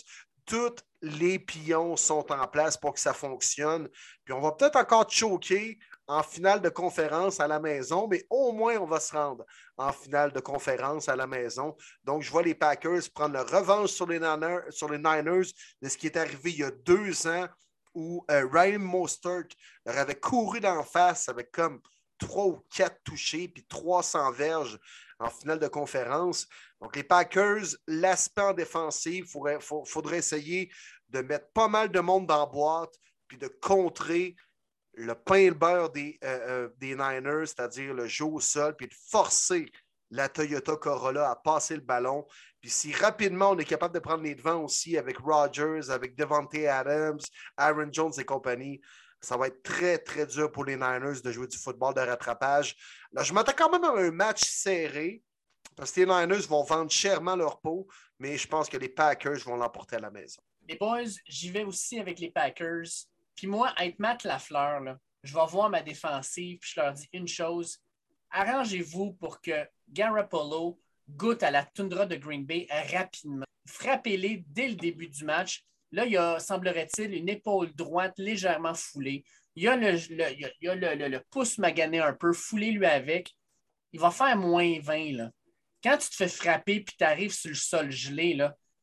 tous 0.47 0.77
les 1.03 1.39
pions 1.39 1.97
sont 1.97 2.33
en 2.33 2.47
place 2.47 2.77
pour 2.77 2.95
que 2.95 3.01
ça 3.01 3.13
fonctionne. 3.13 3.89
Puis 4.25 4.33
on 4.33 4.41
va 4.41 4.53
peut-être 4.53 4.77
encore 4.77 5.11
choquer 5.11 5.79
en 6.07 6.23
finale 6.23 6.63
de 6.63 6.69
conférence 6.69 7.41
à 7.41 7.49
la 7.49 7.59
maison, 7.59 8.07
mais 8.07 8.25
au 8.31 8.53
moins 8.53 8.77
on 8.77 8.87
va 8.87 9.01
se 9.01 9.15
rendre 9.15 9.45
en 9.77 9.93
finale 9.93 10.33
de 10.33 10.41
conférence 10.41 11.09
à 11.09 11.17
la 11.17 11.27
maison. 11.27 11.77
Donc, 12.05 12.23
je 12.23 12.31
vois 12.31 12.43
les 12.43 12.55
Packers 12.55 13.03
prendre 13.13 13.35
le 13.35 13.43
revanche 13.43 13.91
sur 13.91 14.07
les 14.07 14.21
sur 14.71 14.89
les 14.89 14.99
Niners 14.99 15.51
de 15.83 15.89
ce 15.89 15.97
qui 15.99 16.07
est 16.07 16.17
arrivé 16.17 16.51
il 16.51 16.59
y 16.59 16.65
a 16.65 16.71
deux 16.71 17.27
ans 17.27 17.47
où 17.97 18.25
euh, 18.31 18.47
Ryan 18.53 18.79
Mostert 18.79 19.49
leur 19.87 19.97
avait 19.97 20.21
couru 20.21 20.61
d'en 20.61 20.85
face 20.85 21.31
avec 21.31 21.51
comme 21.51 21.81
trois 22.19 22.45
ou 22.45 22.63
quatre 22.71 23.03
touchés 23.03 23.49
puis 23.49 23.65
300 23.65 24.33
verges 24.33 24.79
en 25.19 25.31
finale 25.31 25.59
de 25.59 25.67
conférence. 25.67 26.47
Donc, 26.81 26.95
les 26.95 27.03
Packers, 27.03 27.65
l'aspect 27.87 28.43
en 28.43 28.53
défensive, 28.53 29.25
il 29.25 29.61
faudrait, 29.87 30.19
essayer 30.19 30.71
de 31.09 31.23
mettre 31.23 31.51
pas 31.53 31.69
mal 31.69 31.91
de 31.91 32.01
monde 32.01 32.27
dans 32.27 32.41
la 32.41 32.47
boîte 32.47 32.95
puis 33.27 33.39
de 33.39 33.49
contrer 33.49 34.37
le 34.93 35.15
pain 35.15 35.37
et 35.37 35.49
le 35.49 35.55
beurre 35.55 35.91
des, 35.91 36.19
euh, 36.23 36.67
euh, 36.67 36.69
des 36.77 36.95
Niners, 36.95 37.47
c'est-à-dire 37.47 37.95
le 37.95 38.07
jeu 38.07 38.27
au 38.27 38.41
sol, 38.41 38.77
puis 38.77 38.89
de 38.89 38.95
forcer 39.11 39.71
la 40.11 40.29
Toyota 40.29 40.77
Corolla 40.77 41.31
à 41.31 41.37
passer 41.37 41.75
le 41.75 41.81
ballon. 41.81 42.27
Puis 42.61 42.71
si 42.71 42.93
rapidement 42.93 43.51
on 43.51 43.59
est 43.59 43.65
capable 43.65 43.95
de 43.95 44.01
prendre 44.01 44.23
les 44.23 44.35
devants 44.35 44.63
aussi 44.63 44.97
avec 44.97 45.19
Rodgers, 45.19 45.91
avec 45.91 46.17
Devante 46.17 46.55
Adams, 46.55 47.21
Aaron 47.57 47.89
Jones 47.93 48.13
et 48.19 48.25
compagnie, 48.25 48.81
ça 49.21 49.37
va 49.37 49.49
être 49.49 49.63
très, 49.63 49.99
très 49.99 50.27
dur 50.27 50.53
pour 50.53 50.65
les 50.65 50.77
Niners 50.77 51.21
de 51.23 51.33
jouer 51.33 51.47
du 51.47 51.57
football 51.57 51.95
de 51.95 52.01
rattrapage. 52.01 52.77
Là, 53.13 53.23
je 53.23 53.33
m'attends 53.33 53.55
quand 53.57 53.71
même 53.71 53.85
à 53.85 54.01
un 54.01 54.11
match 54.11 54.45
serré 54.45 55.23
parce 55.75 55.93
que 55.93 56.01
les 56.01 56.07
Niners 56.07 56.47
vont 56.49 56.63
vendre 56.63 56.91
chèrement 56.91 57.37
leur 57.37 57.61
peau, 57.61 57.87
mais 58.19 58.37
je 58.39 58.47
pense 58.47 58.69
que 58.69 58.77
les 58.77 58.89
Packers 58.89 59.39
vont 59.45 59.57
l'emporter 59.57 59.97
à 59.97 60.01
la 60.01 60.11
maison. 60.11 60.41
Les 60.69 60.77
boys, 60.77 61.05
j'y 61.27 61.51
vais 61.51 61.65
aussi 61.65 61.99
avec 62.01 62.19
les 62.19 62.31
Packers. 62.31 62.87
Puis 63.35 63.47
moi, 63.47 63.73
être 63.79 63.99
Matt 63.99 64.25
Lafleur, 64.25 64.81
là, 64.81 64.99
je 65.23 65.35
vais 65.35 65.47
voir 65.47 65.69
ma 65.69 65.83
défensive, 65.83 66.59
puis 66.59 66.71
je 66.75 66.81
leur 66.81 66.93
dis 66.93 67.09
une 67.13 67.29
chose. 67.29 67.79
Arrangez-vous 68.31 69.13
pour 69.15 69.41
que 69.41 69.67
Garoppolo 69.89 70.81
goûte 71.09 71.43
à 71.43 71.51
la 71.51 71.65
toundra 71.65 72.07
de 72.07 72.17
Green 72.17 72.45
Bay 72.45 72.67
rapidement. 72.93 73.47
Frappez-les 73.67 74.45
dès 74.49 74.69
le 74.69 74.75
début 74.75 75.09
du 75.09 75.25
match. 75.25 75.65
Là, 75.93 76.05
il 76.05 76.13
y 76.13 76.17
a, 76.17 76.39
semblerait-il, 76.39 77.15
une 77.15 77.29
épaule 77.29 77.73
droite 77.75 78.15
légèrement 78.19 78.75
foulée. 78.75 79.25
Il 79.55 79.63
y 79.63 79.69
a 79.69 79.77
le, 79.77 81.19
pouce 81.31 81.59
magané 81.59 82.01
un 82.01 82.13
peu, 82.13 82.33
foulé 82.33 82.73
lui 82.73 82.87
avec. 82.87 83.35
Il 83.93 84.01
va 84.01 84.11
faire 84.11 84.37
moins 84.37 84.79
20. 84.81 85.13
Là. 85.13 85.31
Quand 85.83 85.97
tu 85.97 86.11
te 86.11 86.17
fais 86.17 86.29
frapper 86.29 86.81
puis 86.81 86.97
tu 86.99 87.05
arrives 87.05 87.33
sur 87.33 87.49
le 87.49 87.55
sol 87.55 87.91
gelé, 87.91 88.37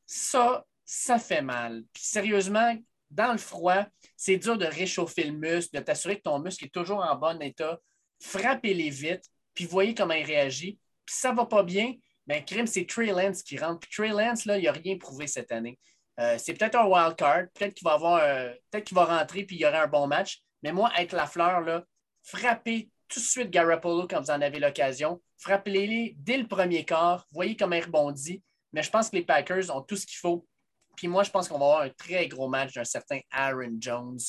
ça, 0.06 0.66
ça 0.86 1.20
fait 1.20 1.42
mal. 1.42 1.84
Sérieusement, 1.96 2.76
dans 3.12 3.32
le 3.32 3.38
froid, 3.38 3.86
c'est 4.18 4.38
dur 4.38 4.58
de 4.58 4.66
réchauffer 4.66 5.26
le 5.26 5.34
muscle, 5.34 5.78
de 5.78 5.84
t'assurer 5.84 6.18
que 6.18 6.24
ton 6.24 6.40
muscle 6.40 6.66
est 6.66 6.74
toujours 6.74 7.04
en 7.04 7.16
bon 7.16 7.40
état. 7.42 7.80
Frappez-les 8.20 8.90
vite, 8.90 9.26
puis 9.54 9.66
voyez 9.66 9.94
comment 9.94 10.14
il 10.14 10.26
réagit. 10.26 10.80
Puis 11.06 11.16
ça 11.16 11.32
va 11.32 11.46
pas 11.46 11.64
bien, 11.64 11.94
bien, 12.28 12.42
crime, 12.42 12.68
c'est 12.68 12.86
Trey 12.86 13.08
Lance 13.08 13.44
qui 13.44 13.58
rentre. 13.58 13.80
Puis 13.80 13.92
Trey 13.92 14.10
Lance, 14.10 14.46
là, 14.46 14.58
il 14.58 14.64
n'a 14.66 14.72
rien 14.72 14.98
prouvé 14.98 15.28
cette 15.28 15.52
année. 15.52 15.78
Euh, 16.20 16.38
c'est 16.38 16.54
peut-être 16.54 16.76
un 16.76 16.86
wild 16.86 17.16
card, 17.16 17.46
peut-être 17.54 17.74
qu'il 17.74 17.86
va 17.86 17.94
avoir 17.94 18.22
peut-être 18.70 18.84
qu'il 18.86 18.96
va 18.96 19.06
rentrer 19.06 19.44
puis 19.44 19.56
il 19.56 19.62
y 19.62 19.66
aura 19.66 19.84
un 19.84 19.88
bon 19.88 20.08
match. 20.08 20.42
Mais 20.62 20.72
moi, 20.72 20.90
avec 20.96 21.12
la 21.12 21.26
fleur, 21.26 21.62
là, 21.62 21.84
frappez 22.24 22.90
tout 23.08 23.20
de 23.20 23.26
suite 23.26 23.50
Garoppolo 23.50 24.08
quand 24.08 24.22
vous 24.22 24.32
en 24.32 24.42
avez 24.42 24.60
l'occasion. 24.60 25.22
Frappez-les 25.38 26.16
dès 26.18 26.38
le 26.38 26.48
premier 26.48 26.86
quart. 26.86 27.26
Voyez 27.32 27.56
comment 27.56 27.76
il 27.76 27.84
rebondit. 27.84 28.42
Mais 28.72 28.84
je 28.84 28.90
pense 28.90 29.10
que 29.10 29.18
les 29.18 29.24
Packers 29.24 29.76
ont 29.76 29.82
tout 29.82 29.96
ce 29.96 30.06
qu'il 30.06 30.18
faut 30.18 30.48
puis 30.96 31.08
moi, 31.08 31.24
je 31.24 31.32
pense 31.32 31.48
qu'on 31.48 31.60
va 31.60 31.66
avoir 31.66 31.82
un 31.82 31.90
très 31.90 32.28
gros 32.28 32.48
match 32.48 32.74
d'un 32.74 32.84
certain 32.84 33.20
Aaron 33.32 33.78
Jones. 33.80 34.20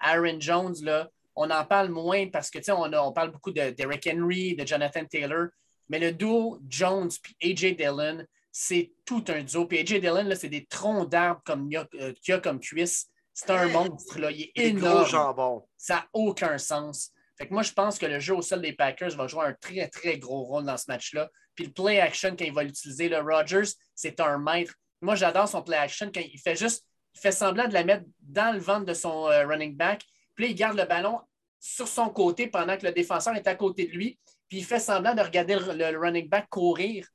Aaron 0.00 0.40
Jones, 0.40 0.74
là, 0.82 1.10
on 1.36 1.50
en 1.50 1.64
parle 1.64 1.88
moins 1.88 2.28
parce 2.28 2.50
que, 2.50 2.58
tu 2.58 2.64
sais, 2.64 2.72
on, 2.72 2.92
on, 2.92 3.12
parle 3.12 3.30
beaucoup 3.30 3.52
de 3.52 3.70
Derrick 3.70 4.08
Henry, 4.12 4.54
de 4.56 4.66
Jonathan 4.66 5.04
Taylor, 5.04 5.48
mais 5.88 5.98
le 5.98 6.12
duo 6.12 6.60
Jones 6.68 7.10
puis 7.22 7.36
A.J. 7.42 7.74
Dillon, 7.74 8.24
c'est 8.50 8.92
tout 9.04 9.24
un 9.28 9.42
duo. 9.42 9.66
Puis 9.66 9.78
A.J. 9.80 10.00
Dillon, 10.00 10.24
là, 10.24 10.36
c'est 10.36 10.48
des 10.48 10.64
troncs 10.66 11.08
d'arbres 11.08 11.42
comme 11.44 11.70
il 11.70 11.86
y, 12.26 12.32
a, 12.32 12.38
comme 12.38 12.60
cuisse. 12.60 13.08
C'est 13.32 13.50
un 13.50 13.66
monstre, 13.68 14.18
là. 14.20 14.30
Il 14.30 14.42
est 14.42 14.52
énorme. 14.54 15.62
Ça 15.76 15.94
n'a 15.94 16.08
aucun 16.12 16.56
sens. 16.56 17.10
Fait 17.36 17.48
que 17.48 17.52
moi, 17.52 17.62
je 17.62 17.72
pense 17.72 17.98
que 17.98 18.06
le 18.06 18.20
jeu 18.20 18.34
au 18.34 18.42
sol 18.42 18.62
des 18.62 18.72
Packers 18.72 19.16
va 19.16 19.26
jouer 19.26 19.46
un 19.46 19.54
très, 19.54 19.88
très 19.88 20.18
gros 20.18 20.44
rôle 20.44 20.64
dans 20.64 20.76
ce 20.76 20.84
match-là. 20.86 21.28
Puis 21.54 21.66
le 21.66 21.72
play 21.72 22.00
action, 22.00 22.36
quand 22.36 22.44
il 22.44 22.52
va 22.52 22.62
l'utiliser, 22.62 23.08
le 23.08 23.18
Rodgers, 23.18 23.70
c'est 23.94 24.20
un 24.20 24.38
maître. 24.38 24.74
Moi, 25.00 25.16
j'adore 25.16 25.48
son 25.48 25.62
play 25.62 25.76
action 25.76 26.10
quand 26.14 26.20
il 26.20 26.38
fait 26.38 26.56
juste, 26.56 26.86
il 27.14 27.20
fait 27.20 27.32
semblant 27.32 27.66
de 27.66 27.74
la 27.74 27.84
mettre 27.84 28.04
dans 28.20 28.54
le 28.54 28.60
ventre 28.60 28.86
de 28.86 28.94
son 28.94 29.28
euh, 29.28 29.46
running 29.46 29.76
back. 29.76 30.02
Puis 30.34 30.44
là, 30.44 30.50
il 30.50 30.54
garde 30.54 30.76
le 30.76 30.84
ballon 30.84 31.20
sur 31.60 31.88
son 31.88 32.10
côté 32.10 32.46
pendant 32.46 32.76
que 32.76 32.86
le 32.86 32.92
défenseur 32.92 33.34
est 33.36 33.46
à 33.46 33.54
côté 33.54 33.86
de 33.86 33.92
lui, 33.92 34.18
puis 34.48 34.58
il 34.58 34.64
fait 34.64 34.78
semblant 34.78 35.14
de 35.14 35.22
regarder 35.22 35.56
le, 35.56 35.98
running 35.98 36.28
back 36.28 36.48
courir, 36.50 37.08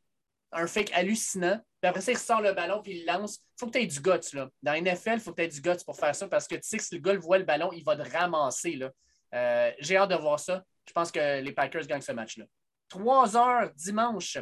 un 0.51 0.65
fake 0.65 0.91
hallucinant, 0.93 1.59
puis 1.81 1.89
après 1.89 2.01
ça, 2.01 2.11
il 2.11 2.17
sort 2.17 2.41
le 2.41 2.53
ballon, 2.53 2.81
puis 2.81 2.99
il 2.99 3.05
lance. 3.05 3.35
Il 3.35 3.59
faut 3.59 3.67
que 3.67 3.73
tu 3.73 3.79
aies 3.79 3.87
du 3.87 4.01
guts. 4.01 4.33
Là. 4.33 4.49
Dans 4.63 4.73
la 4.73 4.81
NFL, 4.81 5.13
il 5.13 5.19
faut 5.19 5.31
que 5.31 5.37
tu 5.37 5.43
aies 5.43 5.47
du 5.47 5.61
guts 5.61 5.83
pour 5.85 5.95
faire 5.95 6.15
ça, 6.15 6.27
parce 6.27 6.47
que 6.47 6.55
tu 6.55 6.63
sais 6.63 6.77
que 6.77 6.83
si 6.83 6.95
le 6.95 7.01
gars 7.01 7.15
voit 7.17 7.37
le 7.37 7.45
ballon, 7.45 7.71
il 7.71 7.83
va 7.83 7.95
te 7.95 8.09
ramasser. 8.11 8.75
Là. 8.75 8.91
Euh, 9.35 9.71
j'ai 9.79 9.95
hâte 9.95 10.09
de 10.09 10.15
voir 10.15 10.39
ça. 10.39 10.63
Je 10.87 10.93
pense 10.93 11.11
que 11.11 11.41
les 11.41 11.51
Packers 11.51 11.85
gagnent 11.85 12.01
ce 12.01 12.11
match-là. 12.11 12.45
Trois 12.89 13.37
heures 13.37 13.71
dimanche, 13.75 14.39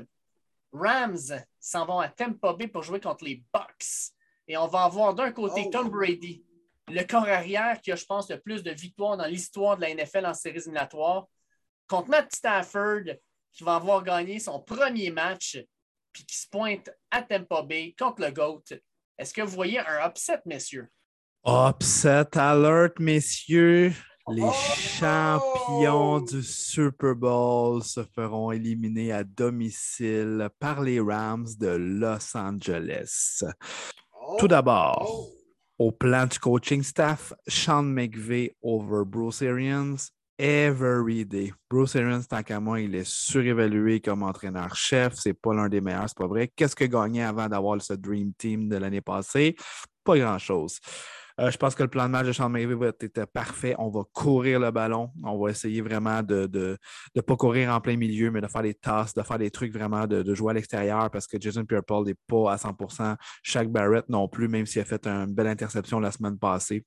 Rams 0.71 1.17
s'en 1.59 1.85
vont 1.85 1.99
à 1.99 2.07
Tampa 2.07 2.53
Bay 2.53 2.67
pour 2.67 2.83
jouer 2.83 2.99
contre 2.99 3.25
les 3.25 3.43
Bucks. 3.53 4.13
Et 4.47 4.55
on 4.55 4.67
va 4.67 4.83
avoir 4.83 5.13
d'un 5.13 5.31
côté 5.31 5.63
oh. 5.65 5.69
Tom 5.69 5.89
Brady, 5.89 6.45
le 6.89 7.03
corps 7.03 7.27
arrière 7.27 7.81
qui 7.81 7.91
a, 7.91 7.95
je 7.95 8.05
pense, 8.05 8.29
le 8.29 8.39
plus 8.39 8.63
de 8.63 8.71
victoires 8.71 9.17
dans 9.17 9.25
l'histoire 9.25 9.77
de 9.77 9.81
la 9.81 9.93
NFL 9.93 10.25
en 10.25 10.33
séries 10.33 10.59
éliminatoires, 10.59 11.27
contre 11.87 12.09
Matt 12.09 12.33
Stafford, 12.33 13.03
qui 13.51 13.63
va 13.63 13.75
avoir 13.75 14.03
gagné 14.03 14.39
son 14.39 14.61
premier 14.61 15.09
match, 15.11 15.57
puis 16.13 16.25
qui 16.25 16.37
se 16.37 16.47
pointe 16.49 16.89
à 17.11 17.21
Tampa 17.21 17.61
Bay 17.61 17.95
contre 17.97 18.21
le 18.21 18.31
GOAT. 18.31 18.63
Est-ce 19.17 19.33
que 19.33 19.41
vous 19.41 19.53
voyez 19.53 19.79
un 19.79 20.07
upset, 20.07 20.39
messieurs? 20.45 20.89
Upset 21.45 22.37
alert, 22.37 22.99
messieurs. 22.99 23.93
Les 24.29 24.43
oh! 24.43 24.51
champions 24.51 26.19
du 26.19 26.43
Super 26.43 27.15
Bowl 27.15 27.81
se 27.81 28.03
feront 28.03 28.51
éliminer 28.51 29.13
à 29.13 29.23
domicile 29.23 30.49
par 30.59 30.81
les 30.81 30.99
Rams 30.99 31.47
de 31.57 31.67
Los 31.67 32.35
Angeles. 32.35 33.41
Tout 34.37 34.45
oh! 34.45 34.47
d'abord, 34.47 35.07
oh! 35.09 35.36
Au 35.79 35.91
plan 35.91 36.25
du 36.25 36.39
coaching 36.39 36.83
staff, 36.83 37.33
Sean 37.47 37.83
McVay 37.83 38.55
over 38.61 39.03
Bruce 39.05 39.41
Arians 39.41 40.11
every 40.39 41.25
day. 41.25 41.53
Bruce 41.69 41.95
Arians, 41.95 42.23
tant 42.27 42.43
qu'à 42.43 42.59
moi, 42.59 42.79
il 42.79 42.95
est 42.95 43.07
surévalué 43.07 43.99
comme 43.99 44.23
entraîneur-chef. 44.23 45.13
C'est 45.15 45.33
pas 45.33 45.53
l'un 45.53 45.69
des 45.69 45.81
meilleurs, 45.81 46.07
c'est 46.07 46.17
pas 46.17 46.27
vrai. 46.27 46.51
Qu'est-ce 46.55 46.75
que 46.75 46.85
gagné 46.85 47.23
avant 47.23 47.47
d'avoir 47.47 47.81
ce 47.81 47.93
Dream 47.93 48.33
Team 48.37 48.69
de 48.69 48.77
l'année 48.77 49.01
passée? 49.01 49.55
Pas 50.03 50.17
grand-chose. 50.17 50.79
Euh, 51.39 51.51
je 51.51 51.57
pense 51.57 51.75
que 51.75 51.83
le 51.83 51.89
plan 51.89 52.05
de 52.05 52.09
match 52.09 52.25
de 52.25 52.31
Sean 52.31 52.49
McVay 52.49 52.73
va 52.73 52.87
être 52.87 53.25
parfait. 53.25 53.75
On 53.77 53.89
va 53.89 54.01
courir 54.11 54.59
le 54.59 54.71
ballon. 54.71 55.11
On 55.23 55.37
va 55.37 55.51
essayer 55.51 55.81
vraiment 55.81 56.23
de 56.23 56.41
ne 56.41 56.47
de, 56.47 56.77
de 57.15 57.21
pas 57.21 57.35
courir 57.35 57.73
en 57.73 57.79
plein 57.79 57.95
milieu, 57.95 58.31
mais 58.31 58.41
de 58.41 58.47
faire 58.47 58.63
des 58.63 58.73
tasses, 58.73 59.13
de 59.13 59.21
faire 59.21 59.37
des 59.37 59.51
trucs 59.51 59.73
vraiment, 59.73 60.07
de, 60.07 60.33
jouer 60.33 60.51
à 60.51 60.53
l'extérieur 60.53 61.09
parce 61.11 61.27
que 61.27 61.39
Jason 61.39 61.65
Pierre-Paul 61.65 62.05
n'est 62.05 62.15
pas 62.27 62.53
à 62.53 62.55
100% 62.55 63.15
Shaq 63.43 63.69
Barrett 63.69 64.07
non 64.09 64.27
plus, 64.27 64.47
même 64.47 64.65
s'il 64.65 64.81
a 64.81 64.85
fait 64.85 65.05
une 65.07 65.33
belle 65.33 65.47
interception 65.47 65.99
la 65.99 66.11
semaine 66.11 66.37
passée. 66.37 66.85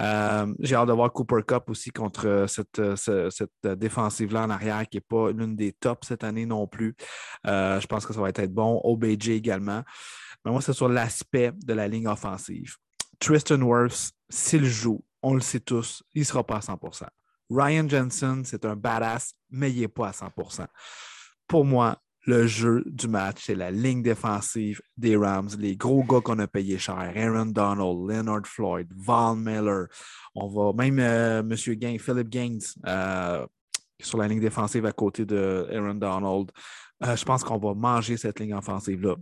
Euh, 0.00 0.54
j'ai 0.60 0.76
hâte 0.76 0.88
de 0.88 0.92
voir 0.92 1.12
Cooper 1.12 1.42
Cup 1.46 1.64
aussi 1.68 1.90
contre 1.90 2.44
cette, 2.46 2.80
cette 2.96 3.66
défensive-là 3.66 4.44
en 4.44 4.50
arrière 4.50 4.86
qui 4.88 4.98
n'est 4.98 5.04
pas 5.08 5.32
l'une 5.32 5.56
des 5.56 5.72
tops 5.72 6.06
cette 6.06 6.24
année 6.24 6.46
non 6.46 6.66
plus. 6.66 6.94
Euh, 7.46 7.80
je 7.80 7.86
pense 7.86 8.06
que 8.06 8.12
ça 8.12 8.20
va 8.20 8.28
être 8.28 8.52
bon. 8.52 8.80
OBJ 8.84 9.30
également. 9.30 9.82
Mais 10.44 10.50
moi, 10.50 10.60
c'est 10.60 10.72
sur 10.72 10.88
l'aspect 10.88 11.52
de 11.52 11.72
la 11.72 11.88
ligne 11.88 12.06
offensive. 12.06 12.76
Tristan 13.18 13.62
Wirfs, 13.62 14.12
s'il 14.28 14.64
joue, 14.64 15.04
on 15.22 15.34
le 15.34 15.40
sait 15.40 15.60
tous, 15.60 16.02
il 16.14 16.20
ne 16.20 16.24
sera 16.24 16.44
pas 16.44 16.56
à 16.56 16.60
100% 16.60 17.06
Ryan 17.50 17.88
Jensen, 17.88 18.44
c'est 18.44 18.64
un 18.64 18.76
badass, 18.76 19.34
mais 19.50 19.72
il 19.72 19.80
n'est 19.80 19.88
pas 19.88 20.08
à 20.08 20.12
100% 20.12 20.66
Pour 21.46 21.64
moi, 21.64 21.98
le 22.26 22.46
jeu 22.46 22.82
du 22.84 23.08
match, 23.08 23.44
c'est 23.46 23.54
la 23.54 23.70
ligne 23.70 24.02
défensive 24.02 24.82
des 24.98 25.16
Rams, 25.16 25.48
les 25.58 25.76
gros 25.76 26.04
gars 26.04 26.20
qu'on 26.20 26.38
a 26.40 26.46
payés 26.46 26.76
cher, 26.76 27.12
Aaron 27.16 27.46
Donald, 27.46 28.06
Leonard 28.06 28.46
Floyd, 28.46 28.86
Val 28.94 29.36
Miller. 29.36 29.86
On 30.34 30.46
va 30.46 30.72
même 30.74 30.98
euh, 30.98 31.40
M. 31.40 31.56
Philip 31.56 32.28
Gaines 32.28 32.60
euh, 32.86 33.46
sur 33.98 34.18
la 34.18 34.28
ligne 34.28 34.40
défensive 34.40 34.84
à 34.84 34.92
côté 34.92 35.24
de 35.24 35.66
Aaron 35.72 35.94
Donald. 35.94 36.50
Euh, 37.02 37.16
je 37.16 37.24
pense 37.24 37.42
qu'on 37.42 37.58
va 37.58 37.72
manger 37.72 38.18
cette 38.18 38.40
ligne 38.40 38.54
offensive-là. 38.54 39.14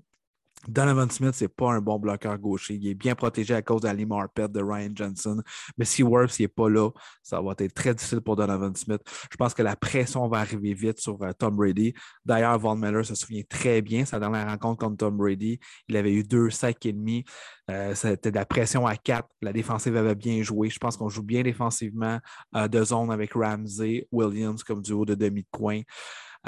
Donovan 0.68 1.10
Smith, 1.10 1.32
c'est 1.34 1.48
pas 1.48 1.72
un 1.72 1.80
bon 1.80 1.98
bloqueur 1.98 2.38
gaucher. 2.38 2.74
Il 2.74 2.88
est 2.88 2.94
bien 2.94 3.14
protégé 3.14 3.54
à 3.54 3.62
cause 3.62 3.82
de 3.82 3.88
la 3.88 4.06
Marpet 4.06 4.48
de 4.48 4.62
Ryan 4.62 4.90
Johnson. 4.94 5.42
Mais 5.76 5.84
si 5.84 6.02
Worth 6.02 6.38
n'est 6.40 6.48
pas 6.48 6.68
là, 6.68 6.90
ça 7.22 7.40
va 7.40 7.54
être 7.58 7.74
très 7.74 7.94
difficile 7.94 8.20
pour 8.20 8.36
Donovan 8.36 8.74
Smith. 8.74 9.00
Je 9.30 9.36
pense 9.36 9.54
que 9.54 9.62
la 9.62 9.76
pression 9.76 10.28
va 10.28 10.38
arriver 10.38 10.74
vite 10.74 11.00
sur 11.00 11.22
euh, 11.22 11.32
Tom 11.32 11.56
Brady. 11.56 11.94
D'ailleurs, 12.24 12.58
Von 12.58 12.76
Miller 12.76 13.04
se 13.04 13.14
souvient 13.14 13.42
très 13.48 13.82
bien 13.82 14.04
sa 14.04 14.18
dernière 14.18 14.48
rencontre 14.48 14.78
contre 14.84 14.96
Tom 14.96 15.16
Brady. 15.16 15.58
Il 15.88 15.96
avait 15.96 16.12
eu 16.12 16.22
deux 16.22 16.50
sacs 16.50 16.84
et 16.86 16.92
demi. 16.92 17.24
Euh, 17.70 17.94
c'était 17.94 18.30
de 18.30 18.36
la 18.36 18.46
pression 18.46 18.86
à 18.86 18.96
quatre. 18.96 19.28
La 19.42 19.52
défensive 19.52 19.96
avait 19.96 20.14
bien 20.14 20.42
joué. 20.42 20.68
Je 20.68 20.78
pense 20.78 20.96
qu'on 20.96 21.08
joue 21.08 21.22
bien 21.22 21.42
défensivement 21.42 22.18
euh, 22.54 22.68
de 22.68 22.82
zone 22.84 23.10
avec 23.10 23.32
Ramsey, 23.34 24.06
Williams 24.12 24.62
comme 24.62 24.82
duo 24.82 25.04
de 25.04 25.14
demi-coin. 25.14 25.82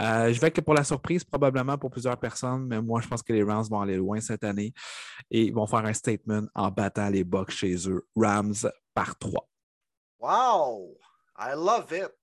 Euh, 0.00 0.32
je 0.32 0.40
vais 0.40 0.50
que 0.50 0.60
pour 0.60 0.74
la 0.74 0.84
surprise, 0.84 1.24
probablement 1.24 1.76
pour 1.76 1.90
plusieurs 1.90 2.18
personnes, 2.18 2.66
mais 2.66 2.80
moi, 2.80 3.00
je 3.00 3.08
pense 3.08 3.22
que 3.22 3.32
les 3.32 3.42
Rams 3.42 3.64
vont 3.68 3.80
aller 3.80 3.96
loin 3.96 4.20
cette 4.20 4.44
année 4.44 4.72
et 5.30 5.42
ils 5.42 5.54
vont 5.54 5.66
faire 5.66 5.84
un 5.84 5.92
statement 5.92 6.46
en 6.54 6.70
battant 6.70 7.08
les 7.08 7.24
Bucks 7.24 7.50
chez 7.50 7.74
eux. 7.88 8.06
Rams 8.14 8.54
par 8.94 9.18
trois. 9.18 9.48
Wow! 10.20 10.96
I 11.38 11.52
love 11.54 11.92
it! 11.92 12.14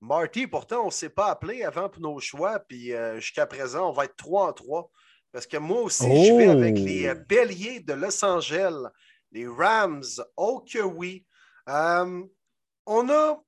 Marty, 0.00 0.46
pourtant, 0.46 0.82
on 0.82 0.86
ne 0.86 0.90
s'est 0.92 1.08
pas 1.08 1.26
appelé 1.26 1.64
avant 1.64 1.88
pour 1.88 2.02
nos 2.02 2.20
choix, 2.20 2.60
puis 2.60 2.92
euh, 2.92 3.18
jusqu'à 3.18 3.46
présent, 3.46 3.88
on 3.88 3.92
va 3.92 4.04
être 4.04 4.16
3 4.16 4.48
en 4.48 4.52
3. 4.52 4.90
Parce 5.32 5.46
que 5.46 5.56
moi 5.56 5.82
aussi, 5.82 6.04
je 6.04 6.32
vais 6.34 6.48
avec 6.48 6.78
les 6.78 7.08
euh, 7.08 7.14
oh! 7.16 7.24
Béliers 7.28 7.80
de 7.80 7.94
Los 7.94 8.24
Angeles, 8.24 8.90
les 9.32 9.46
Rams. 9.46 10.04
Oh 10.36 10.64
que 10.72 10.82
oui! 10.82 11.24
on 11.66 13.10
a 13.10 13.42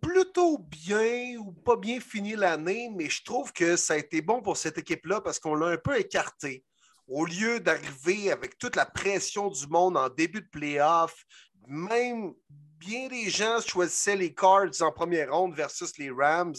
plutôt 0.00 0.58
bien 0.58 1.36
ou 1.38 1.52
pas 1.52 1.76
bien 1.76 2.00
fini 2.00 2.34
l'année, 2.34 2.90
mais 2.94 3.08
je 3.08 3.22
trouve 3.24 3.52
que 3.52 3.76
ça 3.76 3.94
a 3.94 3.96
été 3.96 4.20
bon 4.22 4.40
pour 4.42 4.56
cette 4.56 4.78
équipe-là 4.78 5.20
parce 5.20 5.38
qu'on 5.38 5.54
l'a 5.54 5.68
un 5.68 5.76
peu 5.76 5.98
écarté. 5.98 6.64
Au 7.06 7.24
lieu 7.24 7.60
d'arriver 7.60 8.30
avec 8.30 8.58
toute 8.58 8.76
la 8.76 8.86
pression 8.86 9.48
du 9.48 9.66
monde 9.66 9.96
en 9.96 10.08
début 10.08 10.40
de 10.40 10.48
playoff, 10.48 11.24
même 11.66 12.34
bien 12.78 13.08
des 13.08 13.30
gens 13.30 13.60
choisissaient 13.60 14.16
les 14.16 14.34
Cards 14.34 14.80
en 14.80 14.92
première 14.92 15.32
ronde 15.32 15.54
versus 15.54 15.96
les 15.98 16.10
Rams. 16.10 16.54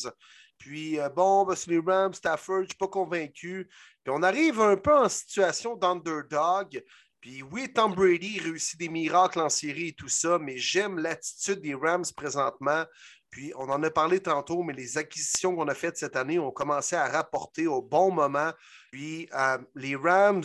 Puis, 0.58 1.00
euh, 1.00 1.10
bon, 1.10 1.46
ben, 1.46 1.56
c'est 1.56 1.72
les 1.72 1.80
Rams, 1.80 2.14
Stafford, 2.14 2.58
je 2.58 2.62
ne 2.62 2.68
suis 2.68 2.78
pas 2.78 2.88
convaincu. 2.88 3.70
Puis, 4.04 4.14
on 4.14 4.24
arrive 4.24 4.62
un 4.62 4.78
peu 4.78 4.96
en 4.96 5.10
situation 5.10 5.76
d'underdog. 5.76 6.84
Puis 7.26 7.42
oui, 7.42 7.74
Tom 7.74 7.96
Brady 7.96 8.40
réussit 8.40 8.80
des 8.80 8.88
miracles 8.88 9.40
en 9.40 9.50
série 9.50 9.88
et 9.88 9.94
tout 9.94 10.08
ça, 10.08 10.38
mais 10.38 10.60
j'aime 10.60 11.00
l'attitude 11.00 11.60
des 11.60 11.74
Rams 11.74 12.06
présentement. 12.16 12.86
Puis 13.32 13.52
on 13.56 13.68
en 13.68 13.82
a 13.82 13.90
parlé 13.90 14.20
tantôt, 14.20 14.62
mais 14.62 14.74
les 14.74 15.00
acquisitions 15.00 15.56
qu'on 15.56 15.68
a 15.68 15.74
faites 15.74 15.98
cette 15.98 16.16
année 16.16 16.38
ont 16.38 16.52
commencé 16.52 16.96
à 16.96 17.08
rapporter 17.08 17.66
au 17.66 17.82
bon 17.82 18.12
moment. 18.12 18.52
Puis 18.92 19.28
euh, 19.34 19.58
les 19.74 19.96
Rams 19.96 20.44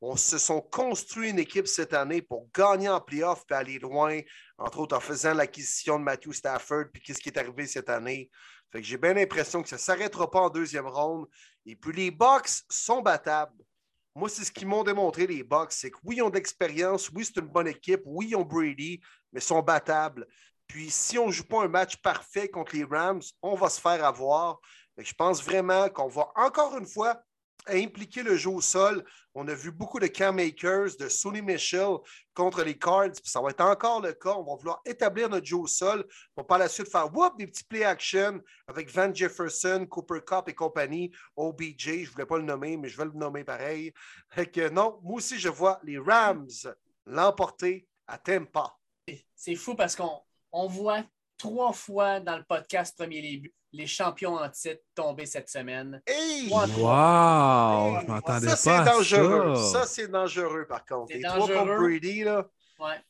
on 0.00 0.16
se 0.16 0.38
sont 0.38 0.62
construits 0.62 1.28
une 1.28 1.38
équipe 1.38 1.66
cette 1.66 1.92
année 1.92 2.22
pour 2.22 2.48
gagner 2.54 2.88
en 2.88 3.02
playoff 3.02 3.44
et 3.50 3.54
aller 3.54 3.78
loin, 3.78 4.18
entre 4.56 4.78
autres 4.78 4.96
en 4.96 5.00
faisant 5.00 5.34
l'acquisition 5.34 5.98
de 5.98 6.04
Matthew 6.04 6.32
Stafford, 6.32 6.84
puis 6.90 7.02
qu'est-ce 7.02 7.20
qui 7.20 7.28
est 7.28 7.38
arrivé 7.38 7.66
cette 7.66 7.90
année. 7.90 8.30
Fait 8.72 8.80
que 8.80 8.86
j'ai 8.86 8.96
bien 8.96 9.12
l'impression 9.12 9.62
que 9.62 9.68
ça 9.68 9.76
ne 9.76 9.80
s'arrêtera 9.80 10.30
pas 10.30 10.40
en 10.40 10.48
deuxième 10.48 10.86
ronde. 10.86 11.26
Et 11.66 11.76
puis 11.76 11.92
les 11.92 12.10
Bucks 12.10 12.62
sont 12.70 13.02
battables. 13.02 13.63
Moi, 14.14 14.28
c'est 14.28 14.44
ce 14.44 14.52
qu'ils 14.52 14.68
m'ont 14.68 14.84
démontré, 14.84 15.26
les 15.26 15.42
Bucks. 15.42 15.72
C'est 15.72 15.90
que 15.90 15.98
oui, 16.04 16.16
ils 16.16 16.22
ont 16.22 16.30
de 16.30 16.36
l'expérience, 16.36 17.10
oui, 17.10 17.24
c'est 17.24 17.40
une 17.40 17.48
bonne 17.48 17.66
équipe, 17.66 18.02
oui, 18.04 18.28
ils 18.30 18.36
ont 18.36 18.44
Brady, 18.44 19.00
mais 19.32 19.40
ils 19.40 19.42
sont 19.42 19.60
battables. 19.60 20.26
Puis 20.66 20.90
si 20.90 21.18
on 21.18 21.26
ne 21.26 21.32
joue 21.32 21.44
pas 21.44 21.64
un 21.64 21.68
match 21.68 21.96
parfait 21.96 22.48
contre 22.48 22.76
les 22.76 22.84
Rams, 22.84 23.22
on 23.42 23.54
va 23.54 23.68
se 23.68 23.80
faire 23.80 24.04
avoir. 24.04 24.60
je 24.96 25.12
pense 25.14 25.42
vraiment 25.42 25.88
qu'on 25.88 26.08
va 26.08 26.30
encore 26.36 26.76
une 26.78 26.86
fois 26.86 27.20
à 27.66 27.74
impliquer 27.74 28.22
le 28.22 28.36
jeu 28.36 28.50
au 28.50 28.60
sol. 28.60 29.04
On 29.34 29.46
a 29.48 29.54
vu 29.54 29.72
beaucoup 29.72 29.98
de 29.98 30.06
camp 30.06 30.32
makers, 30.32 30.96
de 30.98 31.08
Sonny 31.08 31.42
Michel 31.42 31.96
contre 32.34 32.62
les 32.62 32.78
Cards. 32.78 33.14
ça 33.24 33.40
va 33.40 33.50
être 33.50 33.60
encore 33.60 34.00
le 34.00 34.12
cas. 34.12 34.34
On 34.34 34.44
va 34.44 34.56
vouloir 34.56 34.80
établir 34.84 35.28
notre 35.28 35.46
jeu 35.46 35.56
au 35.56 35.66
sol 35.66 36.06
pour 36.34 36.46
par 36.46 36.58
la 36.58 36.68
suite 36.68 36.90
faire 36.90 37.10
des 37.36 37.46
petits 37.46 37.64
play 37.64 37.84
action 37.84 38.40
avec 38.66 38.90
Van 38.90 39.12
Jefferson, 39.12 39.86
Cooper 39.88 40.20
Cup 40.26 40.48
et 40.48 40.54
compagnie, 40.54 41.10
OBJ. 41.36 41.76
Je 41.78 41.90
ne 41.90 42.06
voulais 42.06 42.26
pas 42.26 42.38
le 42.38 42.44
nommer, 42.44 42.76
mais 42.76 42.88
je 42.88 42.96
vais 42.96 43.06
le 43.06 43.12
nommer 43.12 43.44
pareil. 43.44 43.92
que 44.34 44.68
non, 44.68 45.00
moi 45.02 45.16
aussi, 45.16 45.38
je 45.38 45.48
vois 45.48 45.80
les 45.82 45.98
Rams 45.98 46.48
l'emporter 47.06 47.86
à 48.06 48.18
Tampa. 48.18 48.76
C'est 49.34 49.56
fou 49.56 49.74
parce 49.74 49.96
qu'on 49.96 50.66
voit 50.68 51.04
trois 51.36 51.72
fois 51.72 52.20
dans 52.20 52.38
le 52.38 52.44
podcast 52.44 52.96
Premier 52.96 53.20
Début 53.20 53.54
les 53.74 53.86
champions 53.86 54.36
en 54.36 54.48
titre 54.48 54.82
tombés 54.94 55.26
cette 55.26 55.48
semaine. 55.48 56.00
Hey! 56.06 56.48
Wow! 56.48 58.00
Je 58.00 58.06
m'entendais 58.06 58.46
pas. 58.46 58.56
Ça, 58.56 58.84
c'est 58.84 58.90
dangereux. 58.90 59.54
Ça, 59.56 59.86
c'est 59.86 60.08
dangereux, 60.08 60.66
par 60.66 60.84
contre. 60.86 61.12
C'est 61.12 61.20
dangereux. 61.20 61.76
Brady, 61.78 62.24
là. 62.24 62.48
Ouais, 62.78 63.00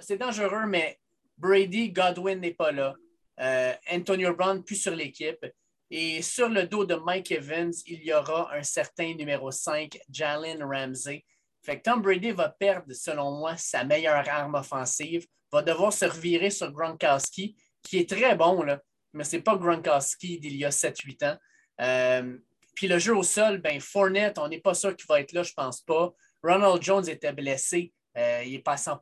c'est 0.00 0.16
dangereux, 0.18 0.66
mais 0.66 0.98
Brady, 1.36 1.90
Godwin 1.90 2.40
n'est 2.40 2.54
pas 2.54 2.72
là. 2.72 2.94
Euh, 3.40 3.72
Antonio 3.90 4.34
Brown, 4.34 4.62
plus 4.64 4.76
sur 4.76 4.94
l'équipe. 4.94 5.46
Et 5.90 6.22
sur 6.22 6.48
le 6.48 6.66
dos 6.66 6.84
de 6.84 6.94
Mike 6.94 7.32
Evans, 7.32 7.72
il 7.86 8.04
y 8.04 8.12
aura 8.12 8.54
un 8.54 8.62
certain 8.62 9.14
numéro 9.14 9.50
5, 9.50 9.98
Jalen 10.08 10.62
Ramsey. 10.62 11.24
Fait 11.62 11.78
que 11.78 11.82
Tom 11.82 12.00
Brady 12.00 12.30
va 12.30 12.48
perdre, 12.48 12.92
selon 12.92 13.32
moi, 13.32 13.56
sa 13.56 13.84
meilleure 13.84 14.26
arme 14.28 14.54
offensive, 14.54 15.26
va 15.52 15.62
devoir 15.62 15.92
se 15.92 16.04
revirer 16.04 16.50
sur 16.50 16.70
Gronkowski 16.70 17.56
qui 17.82 17.98
est 17.98 18.08
très 18.08 18.36
bon, 18.36 18.62
là, 18.62 18.80
mais 19.12 19.24
ce 19.24 19.36
n'est 19.36 19.42
pas 19.42 19.56
Gronkowski 19.56 20.38
d'il 20.38 20.56
y 20.56 20.64
a 20.64 20.70
7-8 20.70 21.32
ans. 21.32 21.36
Euh, 21.80 22.36
puis 22.74 22.88
le 22.88 22.98
jeu 22.98 23.16
au 23.16 23.22
sol, 23.22 23.58
ben 23.58 23.80
Fournette, 23.80 24.38
on 24.38 24.48
n'est 24.48 24.60
pas 24.60 24.74
sûr 24.74 24.96
qu'il 24.96 25.06
va 25.06 25.20
être 25.20 25.32
là, 25.32 25.42
je 25.42 25.50
ne 25.50 25.54
pense 25.54 25.80
pas. 25.80 26.12
Ronald 26.42 26.82
Jones 26.82 27.08
était 27.08 27.32
blessé, 27.32 27.92
euh, 28.16 28.42
il 28.44 28.52
n'est 28.52 28.58
pas 28.60 28.72
à 28.72 28.76
100 28.76 29.00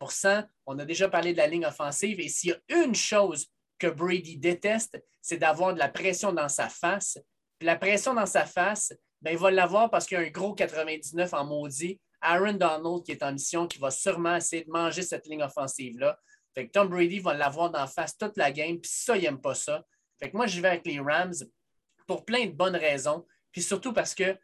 On 0.66 0.78
a 0.78 0.84
déjà 0.84 1.08
parlé 1.08 1.32
de 1.32 1.38
la 1.38 1.46
ligne 1.46 1.66
offensive. 1.66 2.20
Et 2.20 2.28
s'il 2.28 2.50
y 2.50 2.74
a 2.74 2.84
une 2.84 2.94
chose 2.94 3.46
que 3.78 3.86
Brady 3.86 4.36
déteste, 4.36 5.02
c'est 5.22 5.38
d'avoir 5.38 5.74
de 5.74 5.78
la 5.78 5.88
pression 5.88 6.32
dans 6.32 6.48
sa 6.48 6.68
face. 6.68 7.18
Puis 7.58 7.66
la 7.66 7.76
pression 7.76 8.14
dans 8.14 8.26
sa 8.26 8.44
face, 8.44 8.92
ben, 9.20 9.32
il 9.32 9.38
va 9.38 9.50
l'avoir 9.50 9.90
parce 9.90 10.06
qu'il 10.06 10.18
y 10.18 10.20
a 10.20 10.24
un 10.24 10.30
gros 10.30 10.54
99 10.54 11.32
en 11.34 11.44
maudit. 11.44 12.00
Aaron 12.20 12.54
Donald 12.54 13.04
qui 13.04 13.12
est 13.12 13.22
en 13.22 13.32
mission, 13.32 13.66
qui 13.66 13.78
va 13.78 13.90
sûrement 13.90 14.36
essayer 14.36 14.64
de 14.64 14.70
manger 14.70 15.02
cette 15.02 15.26
ligne 15.26 15.42
offensive-là. 15.42 16.18
Fait 16.54 16.68
Tom 16.68 16.88
Brady 16.88 17.20
va 17.20 17.34
l'avoir 17.34 17.70
dans 17.70 17.86
face 17.86 18.16
toute 18.16 18.36
la 18.36 18.50
game, 18.50 18.80
puis 18.80 18.90
ça, 18.92 19.16
il 19.16 19.22
n'aime 19.22 19.40
pas 19.40 19.54
ça. 19.54 19.84
Fait 20.18 20.30
que 20.30 20.36
moi, 20.36 20.46
j'y 20.46 20.60
vais 20.60 20.68
avec 20.68 20.86
les 20.86 21.00
Rams 21.00 21.34
pour 22.06 22.24
plein 22.24 22.46
de 22.46 22.52
bonnes 22.52 22.76
raisons, 22.76 23.26
puis 23.52 23.62
surtout 23.62 23.92
parce 23.92 24.14
que 24.14 24.36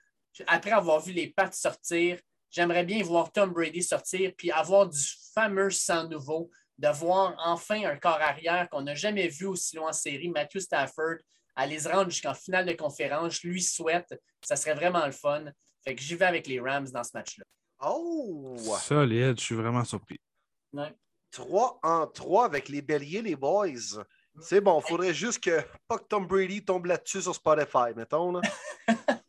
après 0.47 0.73
avoir 0.73 1.01
vu 1.01 1.13
les 1.13 1.29
pattes 1.29 1.55
sortir, 1.55 2.19
j'aimerais 2.51 2.85
bien 2.85 3.03
voir 3.03 3.33
Tom 3.33 3.53
Brady 3.53 3.83
sortir, 3.83 4.33
puis 4.37 4.51
avoir 4.51 4.89
du 4.89 5.01
fameux 5.35 5.71
sang 5.71 6.09
nouveau, 6.09 6.51
de 6.79 6.89
voir 6.89 7.35
enfin 7.39 7.85
un 7.85 7.97
corps 7.97 8.21
arrière 8.21 8.69
qu'on 8.69 8.83
n'a 8.83 8.95
jamais 8.95 9.29
vu 9.29 9.47
aussi 9.47 9.77
loin 9.77 9.91
en 9.91 9.93
série, 9.93 10.29
Matthew 10.29 10.59
Stafford, 10.59 11.17
aller 11.57 11.79
se 11.79 11.89
rendre 11.89 12.11
jusqu'en 12.11 12.35
finale 12.35 12.67
de 12.67 12.73
conférence. 12.73 13.41
Je 13.41 13.49
lui 13.49 13.63
souhaite, 13.63 14.13
ça 14.43 14.57
serait 14.57 14.75
vraiment 14.75 15.07
le 15.07 15.13
fun. 15.13 15.45
Fait 15.85 15.95
que 15.95 16.03
j'y 16.03 16.17
vais 16.17 16.25
avec 16.25 16.47
les 16.47 16.61
Rams 16.61 16.89
dans 16.91 17.05
ce 17.05 17.11
match-là. 17.15 17.45
Oh! 17.87 18.57
Solide, 18.81 19.39
je 19.39 19.45
suis 19.45 19.55
vraiment 19.55 19.85
surpris. 19.85 20.19
3 21.31 21.81
en 21.83 22.07
3 22.07 22.47
avec 22.47 22.69
les 22.69 22.83
béliers, 22.83 23.23
les 23.23 23.37
boys. 23.37 24.03
C'est 24.41 24.61
bon, 24.61 24.81
il 24.81 24.89
faudrait 24.89 25.15
juste 25.15 25.43
que 25.43 25.61
pas 25.87 25.99
que 25.99 26.05
Tom 26.05 26.27
Brady 26.27 26.65
tombe 26.65 26.87
là-dessus 26.87 27.23
sur 27.23 27.35
Spotify, 27.35 27.95
mettons. 27.97 28.33
Là. 28.33 28.41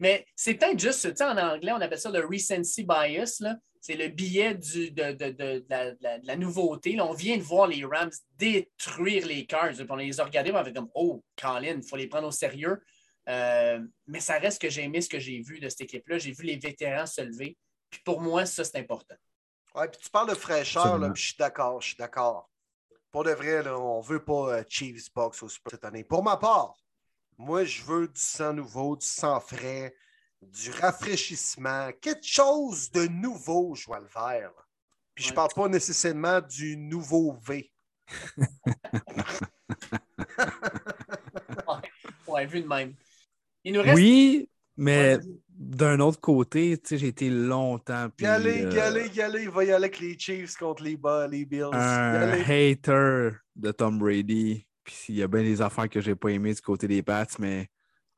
Mais 0.00 0.26
c'est 0.34 0.54
peut-être 0.54 0.78
juste, 0.78 1.10
tu 1.10 1.16
sais, 1.16 1.24
en 1.24 1.36
anglais, 1.36 1.72
on 1.72 1.80
appelle 1.80 2.00
ça 2.00 2.10
le 2.10 2.24
recency 2.24 2.84
bias. 2.84 3.42
C'est 3.82 3.96
le 3.96 4.08
billet 4.08 4.54
du, 4.54 4.90
de, 4.90 5.64
la, 5.68 6.36
nouveauté. 6.36 6.98
on 7.00 7.12
vient 7.12 7.36
de 7.36 7.42
voir 7.42 7.66
les 7.66 7.84
Rams 7.84 8.10
détruire 8.36 9.26
les 9.26 9.46
Cards. 9.46 9.74
on 9.88 9.96
les 9.96 10.20
a 10.20 10.24
regardés, 10.24 10.52
on 10.52 10.56
avait 10.56 10.72
comme 10.72 10.90
Oh, 10.94 11.22
Colin, 11.40 11.76
il 11.76 11.88
faut 11.88 11.96
les 11.96 12.06
prendre 12.06 12.28
au 12.28 12.30
sérieux. 12.30 12.80
Euh, 13.28 13.80
mais 14.06 14.20
ça 14.20 14.38
reste 14.38 14.60
que 14.60 14.68
j'ai 14.68 14.82
aimé 14.82 15.00
ce 15.00 15.08
que 15.08 15.18
j'ai 15.18 15.40
vu 15.40 15.60
de 15.60 15.68
cette 15.68 15.82
équipe-là. 15.82 16.18
J'ai 16.18 16.32
vu 16.32 16.44
les 16.44 16.56
vétérans 16.56 17.06
se 17.06 17.20
lever. 17.20 17.56
Puis 17.90 18.00
pour 18.04 18.20
moi, 18.20 18.44
ça, 18.46 18.64
c'est 18.64 18.78
important. 18.78 19.16
Oui, 19.74 19.84
puis 19.90 20.00
tu 20.02 20.10
parles 20.10 20.30
de 20.30 20.34
fraîcheur, 20.34 20.98
là, 20.98 21.12
je 21.14 21.22
suis 21.22 21.36
d'accord, 21.38 21.80
je 21.80 21.88
suis 21.88 21.96
d'accord. 21.96 22.49
Pour 23.10 23.24
de 23.24 23.32
vrai, 23.32 23.62
là, 23.62 23.78
on 23.78 24.00
ne 24.00 24.06
veut 24.06 24.24
pas 24.24 24.58
euh, 24.58 24.62
Chiefs 24.68 25.12
Box 25.14 25.42
au 25.42 25.48
Super 25.48 25.72
cette 25.72 25.84
année. 25.84 26.04
Pour 26.04 26.22
ma 26.22 26.36
part, 26.36 26.76
moi, 27.38 27.64
je 27.64 27.82
veux 27.82 28.06
du 28.06 28.20
sang 28.20 28.52
nouveau, 28.52 28.96
du 28.96 29.06
sang 29.06 29.40
frais, 29.40 29.94
du 30.42 30.70
rafraîchissement, 30.70 31.90
quelque 32.00 32.26
chose 32.26 32.90
de 32.92 33.06
nouveau, 33.06 33.74
je 33.74 33.86
vois 33.86 34.00
le 34.00 34.06
vert. 34.06 34.52
Puis 35.14 35.24
je 35.24 35.30
ne 35.30 35.34
parle 35.34 35.52
pas 35.54 35.68
nécessairement 35.68 36.40
du 36.40 36.76
nouveau 36.76 37.36
V. 37.42 37.72
ouais, 42.28 42.46
vu 42.46 42.62
de 42.62 42.68
même. 42.68 42.94
Oui, 43.64 44.48
mais 44.76 45.18
d'un 45.70 46.00
autre 46.00 46.20
côté, 46.20 46.78
j'ai 46.90 47.06
été 47.06 47.30
longtemps. 47.30 48.08
Puis, 48.16 48.24
galé, 48.24 48.64
euh, 48.64 48.74
galé, 48.74 49.08
galé, 49.08 49.42
il 49.44 49.50
va 49.50 49.64
y 49.64 49.70
aller 49.70 49.84
avec 49.84 50.00
les 50.00 50.18
Chiefs 50.18 50.56
contre 50.56 50.82
les, 50.82 50.98
les 51.30 51.44
Bills. 51.44 51.70
Un 51.72 52.32
hater 52.40 53.30
de 53.54 53.70
Tom 53.70 53.98
Brady. 53.98 54.66
Puis 54.82 55.04
il 55.10 55.14
y 55.16 55.22
a 55.22 55.28
bien 55.28 55.42
des 55.42 55.62
affaires 55.62 55.88
que 55.88 56.00
j'ai 56.00 56.16
pas 56.16 56.30
aimées 56.30 56.54
du 56.54 56.60
côté 56.60 56.88
des 56.88 57.02
Pats, 57.02 57.26
mais 57.38 57.68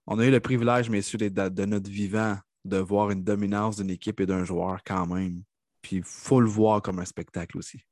on 0.06 0.18
a 0.18 0.24
eu 0.24 0.30
le 0.30 0.40
privilège, 0.40 0.88
messieurs, 0.88 1.18
de, 1.18 1.28
de 1.28 1.64
notre 1.66 1.90
vivant, 1.90 2.38
de 2.64 2.78
voir 2.78 3.10
une 3.10 3.22
dominance 3.22 3.76
d'une 3.76 3.90
équipe 3.90 4.20
et 4.20 4.26
d'un 4.26 4.44
joueur 4.44 4.78
quand 4.86 5.06
même. 5.06 5.42
Puis 5.82 5.96
il 5.96 6.04
faut 6.04 6.40
le 6.40 6.48
voir 6.48 6.80
comme 6.80 7.00
un 7.00 7.04
spectacle 7.04 7.58
aussi. 7.58 7.82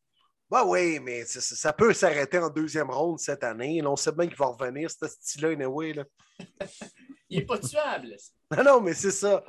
Bah 0.48 0.64
oui, 0.66 0.98
mais 1.00 1.24
ça, 1.26 1.72
peut 1.72 1.92
s'arrêter 1.92 2.38
en 2.38 2.48
deuxième 2.48 2.90
ronde 2.90 3.18
cette 3.18 3.44
année. 3.44 3.82
on 3.84 3.94
sait 3.94 4.10
bien 4.12 4.26
qu'il 4.26 4.36
va 4.36 4.46
revenir, 4.46 4.90
ce 4.90 5.06
style-là, 5.06 5.50
anyway. 5.50 5.92
Là. 5.92 6.04
Il 7.30 7.38
n'est 7.38 7.46
pas 7.46 7.58
tuable. 7.58 8.16
Non, 8.56 8.64
non, 8.64 8.80
mais 8.80 8.94
c'est 8.94 9.12
ça. 9.12 9.44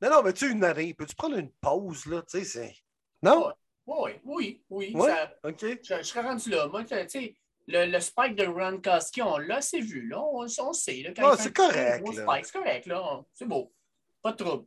Non, 0.00 0.10
non, 0.10 0.22
mais 0.22 0.32
tu 0.32 0.48
une 0.48 0.62
année, 0.62 0.94
peux-tu 0.94 1.16
prendre 1.16 1.36
une 1.36 1.50
pause, 1.50 2.06
là? 2.06 2.22
Tu 2.22 2.44
sais. 2.44 2.72
Non? 3.20 3.52
Oui, 3.84 4.12
oui, 4.24 4.62
oui. 4.70 4.92
oui. 4.94 5.10
OK. 5.42 5.64
Je, 5.82 6.02
serais 6.02 6.20
rendu 6.20 6.50
là. 6.50 6.68
Moi, 6.68 6.84
tu 6.84 6.94
sais, 7.08 7.36
le, 7.66 7.86
le, 7.86 8.00
spike 8.00 8.36
de 8.36 8.46
Ron 8.46 8.80
Koski, 8.80 9.22
on 9.22 9.38
l'a, 9.38 9.60
c'est 9.60 9.80
vu, 9.80 10.06
là. 10.06 10.20
On, 10.20 10.46
on 10.46 10.72
sait. 10.72 11.02
Là, 11.02 11.10
quand 11.16 11.36
c'est 11.36 11.52
correct. 11.52 12.06
C'est 12.06 12.52
correct, 12.52 12.86
là. 12.86 13.24
C'est 13.32 13.46
beau. 13.46 13.72
Pas 14.22 14.32
de 14.32 14.36
trouble. 14.36 14.66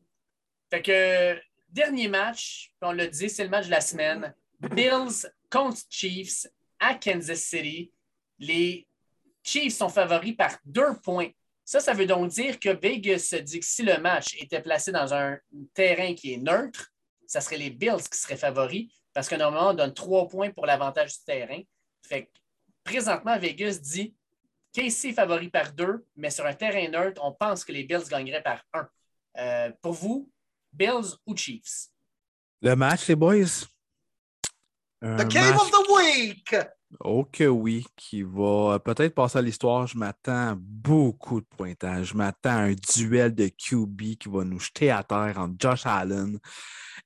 Fait 0.70 0.82
que, 0.82 1.40
dernier 1.70 2.10
match, 2.10 2.74
on 2.82 2.92
l'a 2.92 3.08
dit, 3.08 3.30
c'est 3.30 3.46
le 3.46 3.50
match 3.50 3.68
de 3.68 3.72
la 3.72 3.82
semaine. 3.82 4.36
Bills 4.60 5.32
contre 5.50 5.80
Chiefs 5.90 6.48
à 6.80 6.96
Kansas 6.96 7.40
City. 7.40 7.92
Les 8.38 8.88
Chiefs 9.44 9.78
sont 9.78 9.90
favoris 9.90 10.36
par 10.36 10.58
deux 10.66 11.00
points. 11.04 11.30
Ça, 11.68 11.82
ça 11.82 11.94
veut 11.94 12.06
donc 12.06 12.30
dire 12.30 12.62
que 12.62 12.70
Vegas 12.70 13.36
dit 13.44 13.60
que 13.60 13.66
si 13.66 13.84
le 13.84 13.98
match 13.98 14.42
était 14.42 14.62
placé 14.62 14.94
dans 14.94 15.14
un 15.14 15.38
terrain 15.74 16.14
qui 16.14 16.34
est 16.34 16.38
neutre, 16.38 16.94
ça 17.26 17.42
serait 17.42 17.58
les 17.58 17.70
Bills 17.70 18.08
qui 18.10 18.18
seraient 18.18 18.38
favoris 18.38 18.88
parce 19.14 19.28
que 19.28 19.36
normalement, 19.36 19.72
on 19.72 19.74
donne 19.74 19.94
trois 19.94 20.30
points 20.30 20.50
pour 20.52 20.66
l'avantage 20.66 21.18
du 21.18 21.26
terrain. 21.26 21.60
Fait 22.08 22.28
que, 22.28 22.30
présentement, 22.86 23.38
Vegas 23.38 23.80
dit 23.82 24.16
KC 24.72 25.10
est 25.10 25.14
favori 25.14 25.50
par 25.50 25.74
deux, 25.74 26.06
mais 26.16 26.30
sur 26.30 26.46
un 26.46 26.54
terrain 26.54 26.88
neutre, 26.88 27.22
on 27.22 27.34
pense 27.34 27.66
que 27.66 27.74
les 27.74 27.84
Bills 27.84 28.08
gagneraient 28.10 28.44
par 28.44 28.64
un. 28.72 28.88
Euh, 29.38 29.72
pour 29.82 29.92
vous, 29.92 30.32
Bills 30.72 31.18
ou 31.26 31.36
Chiefs? 31.36 31.88
Le 32.62 32.78
match, 32.78 33.10
les 33.10 33.16
boys? 33.18 33.68
the 35.02 35.28
game 35.28 35.56
of 35.56 35.70
the 35.70 35.92
week! 35.92 36.56
Oh 37.02 37.26
que 37.26 37.44
oui, 37.44 37.86
qui 37.98 38.24
va 38.24 38.80
peut-être 38.80 39.14
passer 39.14 39.40
à 39.40 39.42
l'histoire. 39.42 39.88
Je 39.88 39.98
m'attends 39.98 40.56
beaucoup 40.58 41.42
de 41.42 41.46
pointage. 41.46 42.08
Je 42.08 42.16
m'attends 42.16 42.50
à 42.50 42.62
un 42.62 42.76
duel 42.96 43.36
de 43.36 43.50
QB 43.50 44.18
qui 44.18 44.30
va 44.30 44.46
nous 44.46 44.60
jeter 44.60 44.90
à 44.90 45.04
terre 45.04 45.38
entre 45.38 45.56
Josh 45.60 45.86
Allen 45.86 46.40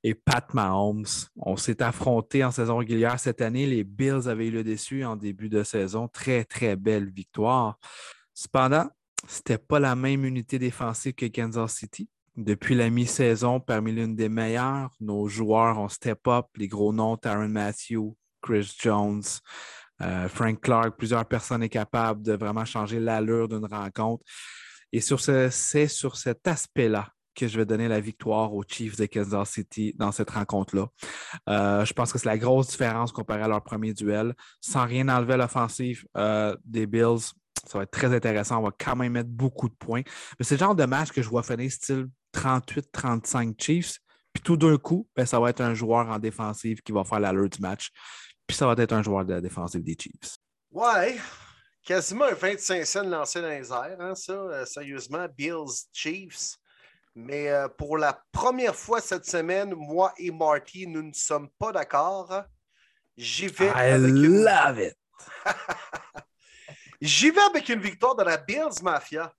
et 0.04 0.14
Pat 0.14 0.54
Mahomes. 0.54 1.06
On 1.36 1.58
s'est 1.58 1.82
affronté 1.82 2.44
en 2.44 2.52
saison 2.52 2.78
régulière 2.78 3.20
cette 3.20 3.42
année. 3.42 3.66
Les 3.66 3.84
Bills 3.84 4.30
avaient 4.30 4.48
eu 4.48 4.52
le 4.52 4.64
déçu 4.64 5.04
en 5.04 5.16
début 5.16 5.50
de 5.50 5.64
saison. 5.64 6.08
Très, 6.08 6.44
très 6.46 6.76
belle 6.76 7.10
victoire. 7.10 7.80
Cependant, 8.36 8.88
ce 9.28 9.40
n'était 9.40 9.58
pas 9.58 9.80
la 9.80 9.96
même 9.96 10.26
unité 10.26 10.60
défensive 10.60 11.14
que 11.14 11.26
Kansas 11.26 11.74
City. 11.74 12.08
Depuis 12.38 12.76
la 12.76 12.90
mi-saison, 12.90 13.60
parmi 13.60 13.92
l'une 13.92 14.16
des 14.16 14.30
meilleures, 14.30 14.92
nos 15.00 15.28
joueurs 15.28 15.80
ont 15.80 15.90
step 15.90 16.28
up, 16.28 16.46
les 16.56 16.68
gros 16.68 16.94
noms, 16.94 17.18
Taron 17.18 17.50
Matthew, 17.50 18.16
Chris 18.42 18.76
Jones, 18.80 19.24
euh, 20.02 20.28
Frank 20.28 20.62
Clark, 20.62 20.98
plusieurs 20.98 21.26
personnes 21.26 21.62
sont 21.64 21.68
capables 21.68 22.24
de 22.24 22.34
vraiment 22.34 22.66
changer 22.66 23.00
l'allure 23.00 23.48
d'une 23.48 23.66
rencontre. 23.66 24.24
Et 24.92 25.00
c'est 25.00 25.88
sur 25.88 26.18
cet 26.18 26.48
aspect-là 26.48 27.10
que 27.34 27.48
je 27.48 27.58
vais 27.58 27.66
donner 27.66 27.88
la 27.88 28.00
victoire 28.00 28.54
aux 28.54 28.64
Chiefs 28.68 28.98
de 28.98 29.06
Kansas 29.06 29.52
City 29.52 29.94
dans 29.98 30.12
cette 30.12 30.30
rencontre-là. 30.32 30.88
Euh, 31.50 31.86
je 31.86 31.94
pense 31.94 32.12
que 32.12 32.20
c'est 32.20 32.28
la 32.28 32.38
grosse 32.38 32.68
différence 32.68 33.12
comparée 33.12 33.44
à 33.44 33.48
leur 33.48 33.64
premier 33.64 33.94
duel. 33.94 34.34
Sans 34.60 34.86
rien 34.86 35.08
enlever 35.08 35.36
à 35.36 35.38
l'offensive 35.38 36.06
euh, 36.18 36.56
des 36.66 36.88
Bills, 36.88 37.32
ça 37.66 37.78
va 37.78 37.84
être 37.84 37.92
très 37.92 38.14
intéressant. 38.14 38.60
On 38.60 38.64
va 38.64 38.72
quand 38.78 38.96
même 38.96 39.14
mettre 39.14 39.30
beaucoup 39.30 39.70
de 39.70 39.76
points. 39.76 40.02
Mais 40.40 40.46
c'est 40.46 40.56
le 40.56 40.60
genre 40.60 40.76
de 40.76 40.86
match 40.86 41.12
que 41.12 41.22
je 41.22 41.30
vois 41.30 41.44
finir 41.44 41.72
style 41.72 42.08
38-35 42.34 43.62
Chiefs. 43.62 44.00
Puis 44.34 44.44
tout 44.44 44.58
d'un 44.58 44.78
coup, 44.78 45.08
ben, 45.16 45.26
ça 45.26 45.40
va 45.40 45.50
être 45.50 45.62
un 45.62 45.74
joueur 45.74 46.10
en 46.10 46.18
défensive 46.18 46.82
qui 46.82 46.92
va 46.92 47.04
faire 47.04 47.20
l'allure 47.20 47.50
du 47.50 47.62
match. 47.62 47.92
Puis 48.52 48.58
ça 48.58 48.68
va 48.68 48.74
être 48.84 48.92
un 48.92 49.02
joueur 49.02 49.24
de 49.24 49.34
la 49.36 49.40
défensive 49.40 49.82
des 49.82 49.96
Chiefs. 49.98 50.36
Ouais, 50.72 51.18
quasiment 51.86 52.26
un 52.26 52.34
25 52.34 52.86
cents 52.86 53.04
lancé 53.04 53.42
dans 53.42 53.48
les 53.48 53.72
airs, 53.72 53.96
hein, 53.98 54.14
ça, 54.14 54.34
euh, 54.34 54.66
sérieusement. 54.66 55.26
Bills, 55.38 55.88
Chiefs. 55.94 56.58
Mais 57.16 57.48
euh, 57.48 57.70
pour 57.70 57.98
la 57.98 58.22
première 58.34 58.76
fois 58.76 59.00
cette 59.00 59.26
semaine, 59.26 59.74
moi 59.74 60.14
et 60.18 60.32
Marty, 60.32 60.86
nous 60.86 61.02
ne 61.02 61.14
sommes 61.14 61.48
pas 61.58 61.72
d'accord. 61.72 62.44
J'y 63.16 63.48
vais. 63.48 63.72
I 63.74 63.98
love 63.98 64.82
it. 64.82 64.98
J'y 67.02 67.32
vais 67.32 67.40
avec 67.40 67.70
une 67.70 67.80
victoire 67.80 68.18
de 68.18 68.24
la 68.24 68.36
Bills 68.36 68.84
Mafia. 68.84 69.34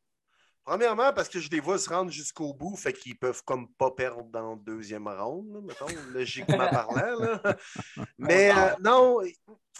Premièrement, 0.64 1.12
parce 1.12 1.28
que 1.28 1.40
je 1.40 1.50
les 1.50 1.58
vois 1.58 1.78
se 1.78 1.88
rendre 1.88 2.10
jusqu'au 2.10 2.54
bout, 2.54 2.76
fait 2.76 2.92
qu'ils 2.92 3.18
peuvent 3.18 3.42
comme 3.44 3.68
pas 3.72 3.90
perdre 3.90 4.24
dans 4.24 4.54
le 4.54 4.60
deuxième 4.60 5.08
round, 5.08 5.64
mettons, 5.64 5.86
logiquement 6.12 6.56
parlant. 6.70 7.38
Mais 8.16 8.52
euh, 8.56 8.74
non, 8.80 9.18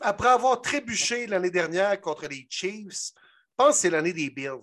après 0.01 0.29
avoir 0.29 0.61
trébuché 0.61 1.27
l'année 1.29 1.51
dernière 1.51 2.01
contre 2.01 2.27
les 2.27 2.47
Chiefs, 2.51 3.13
je 3.15 3.57
pense 3.57 3.77
que 3.77 3.81
c'est 3.83 3.91
l'année 3.91 4.13
des 4.13 4.31
Bills. 4.31 4.59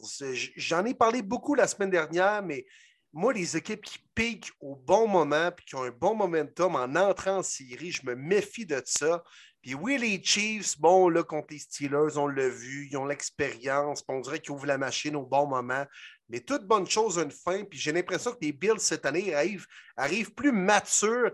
J'en 0.57 0.83
ai 0.83 0.93
parlé 0.93 1.21
beaucoup 1.21 1.55
la 1.55 1.67
semaine 1.67 1.91
dernière, 1.91 2.43
mais 2.43 2.65
moi, 3.13 3.33
les 3.33 3.57
équipes 3.57 3.81
qui 3.81 3.99
piquent 4.13 4.51
au 4.59 4.75
bon 4.75 5.07
moment 5.07 5.47
et 5.47 5.63
qui 5.65 5.75
ont 5.75 5.83
un 5.83 5.91
bon 5.91 6.15
momentum 6.15 6.75
en 6.75 6.95
entrant 6.95 7.37
en 7.37 7.43
série, 7.43 7.91
je 7.91 8.05
me 8.05 8.15
méfie 8.15 8.65
de 8.65 8.81
ça. 8.85 9.23
Puis 9.61 9.73
oui, 9.73 9.97
les 9.97 10.23
Chiefs, 10.23 10.79
bon, 10.79 11.09
là, 11.09 11.23
contre 11.23 11.47
les 11.51 11.59
Steelers, 11.59 12.17
on 12.17 12.27
l'a 12.27 12.47
vu, 12.47 12.87
ils 12.89 12.97
ont 12.97 13.05
l'expérience, 13.05 14.03
on 14.07 14.21
dirait 14.21 14.39
qu'ils 14.39 14.51
ouvrent 14.51 14.65
la 14.65 14.77
machine 14.77 15.15
au 15.15 15.25
bon 15.25 15.47
moment. 15.47 15.85
Mais 16.29 16.39
toute 16.39 16.65
bonne 16.65 16.87
chose 16.87 17.19
a 17.19 17.23
une 17.23 17.31
fin, 17.31 17.65
puis 17.65 17.77
j'ai 17.77 17.91
l'impression 17.91 18.31
que 18.31 18.37
les 18.41 18.53
Bills 18.53 18.79
cette 18.79 19.05
année 19.05 19.33
arrivent, 19.33 20.33
plus 20.33 20.51
matures, 20.51 21.31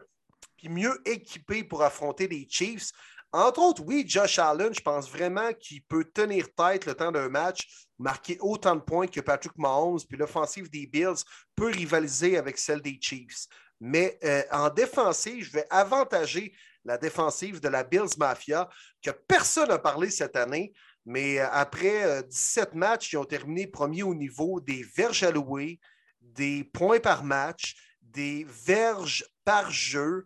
puis 0.57 0.69
mieux 0.69 0.99
équipés 1.06 1.64
pour 1.64 1.84
affronter 1.84 2.27
les 2.27 2.47
Chiefs. 2.49 2.91
Entre 3.31 3.60
autres, 3.60 3.84
oui, 3.85 4.06
Josh 4.07 4.39
Allen, 4.39 4.73
je 4.73 4.80
pense 4.80 5.11
vraiment 5.11 5.52
qu'il 5.53 5.84
peut 5.84 6.06
tenir 6.06 6.47
tête 6.56 6.85
le 6.85 6.95
temps 6.95 7.11
d'un 7.11 7.27
match, 7.27 7.85
marquer 7.99 8.38
autant 8.39 8.76
de 8.76 8.81
points 8.81 9.07
que 9.07 9.19
Patrick 9.19 9.57
Mahomes, 9.57 9.99
puis 10.07 10.18
l'offensive 10.18 10.69
des 10.69 10.88
Bills 10.88 11.23
peut 11.56 11.72
rivaliser 11.72 12.38
avec 12.38 12.57
celle 12.57 12.81
des 12.81 12.97
Chiefs. 12.99 13.45
Mais 13.81 14.18
euh, 14.23 14.41
en 14.52 14.69
défensive, 14.69 15.43
je 15.43 15.52
vais 15.52 15.68
avantager 15.69 16.56
la 16.86 16.98
défensive 16.98 17.60
de 17.60 17.68
la 17.68 17.84
Bills 17.84 18.18
Mafia, 18.18 18.70
que 19.02 19.12
personne 19.12 19.70
n'a 19.70 19.80
parlé 19.80 20.10
cette 20.10 20.36
année. 20.36 20.74
Mais 21.06 21.40
euh, 21.40 21.48
après 21.52 22.24
17 22.24 22.70
euh, 22.70 22.78
matchs, 22.78 23.14
ils 23.14 23.18
ont 23.18 23.26
terminé 23.26 23.68
premier 23.68 24.03
au 24.03 24.16
niveau 24.16 24.60
des 24.60 24.84
verges 24.95 25.24
allouées, 25.24 25.80
des 26.22 26.64
points 26.64 26.99
par 26.99 27.24
match, 27.24 27.76
des 28.02 28.45
verges 28.48 29.26
par 29.44 29.70
jeu, 29.72 30.26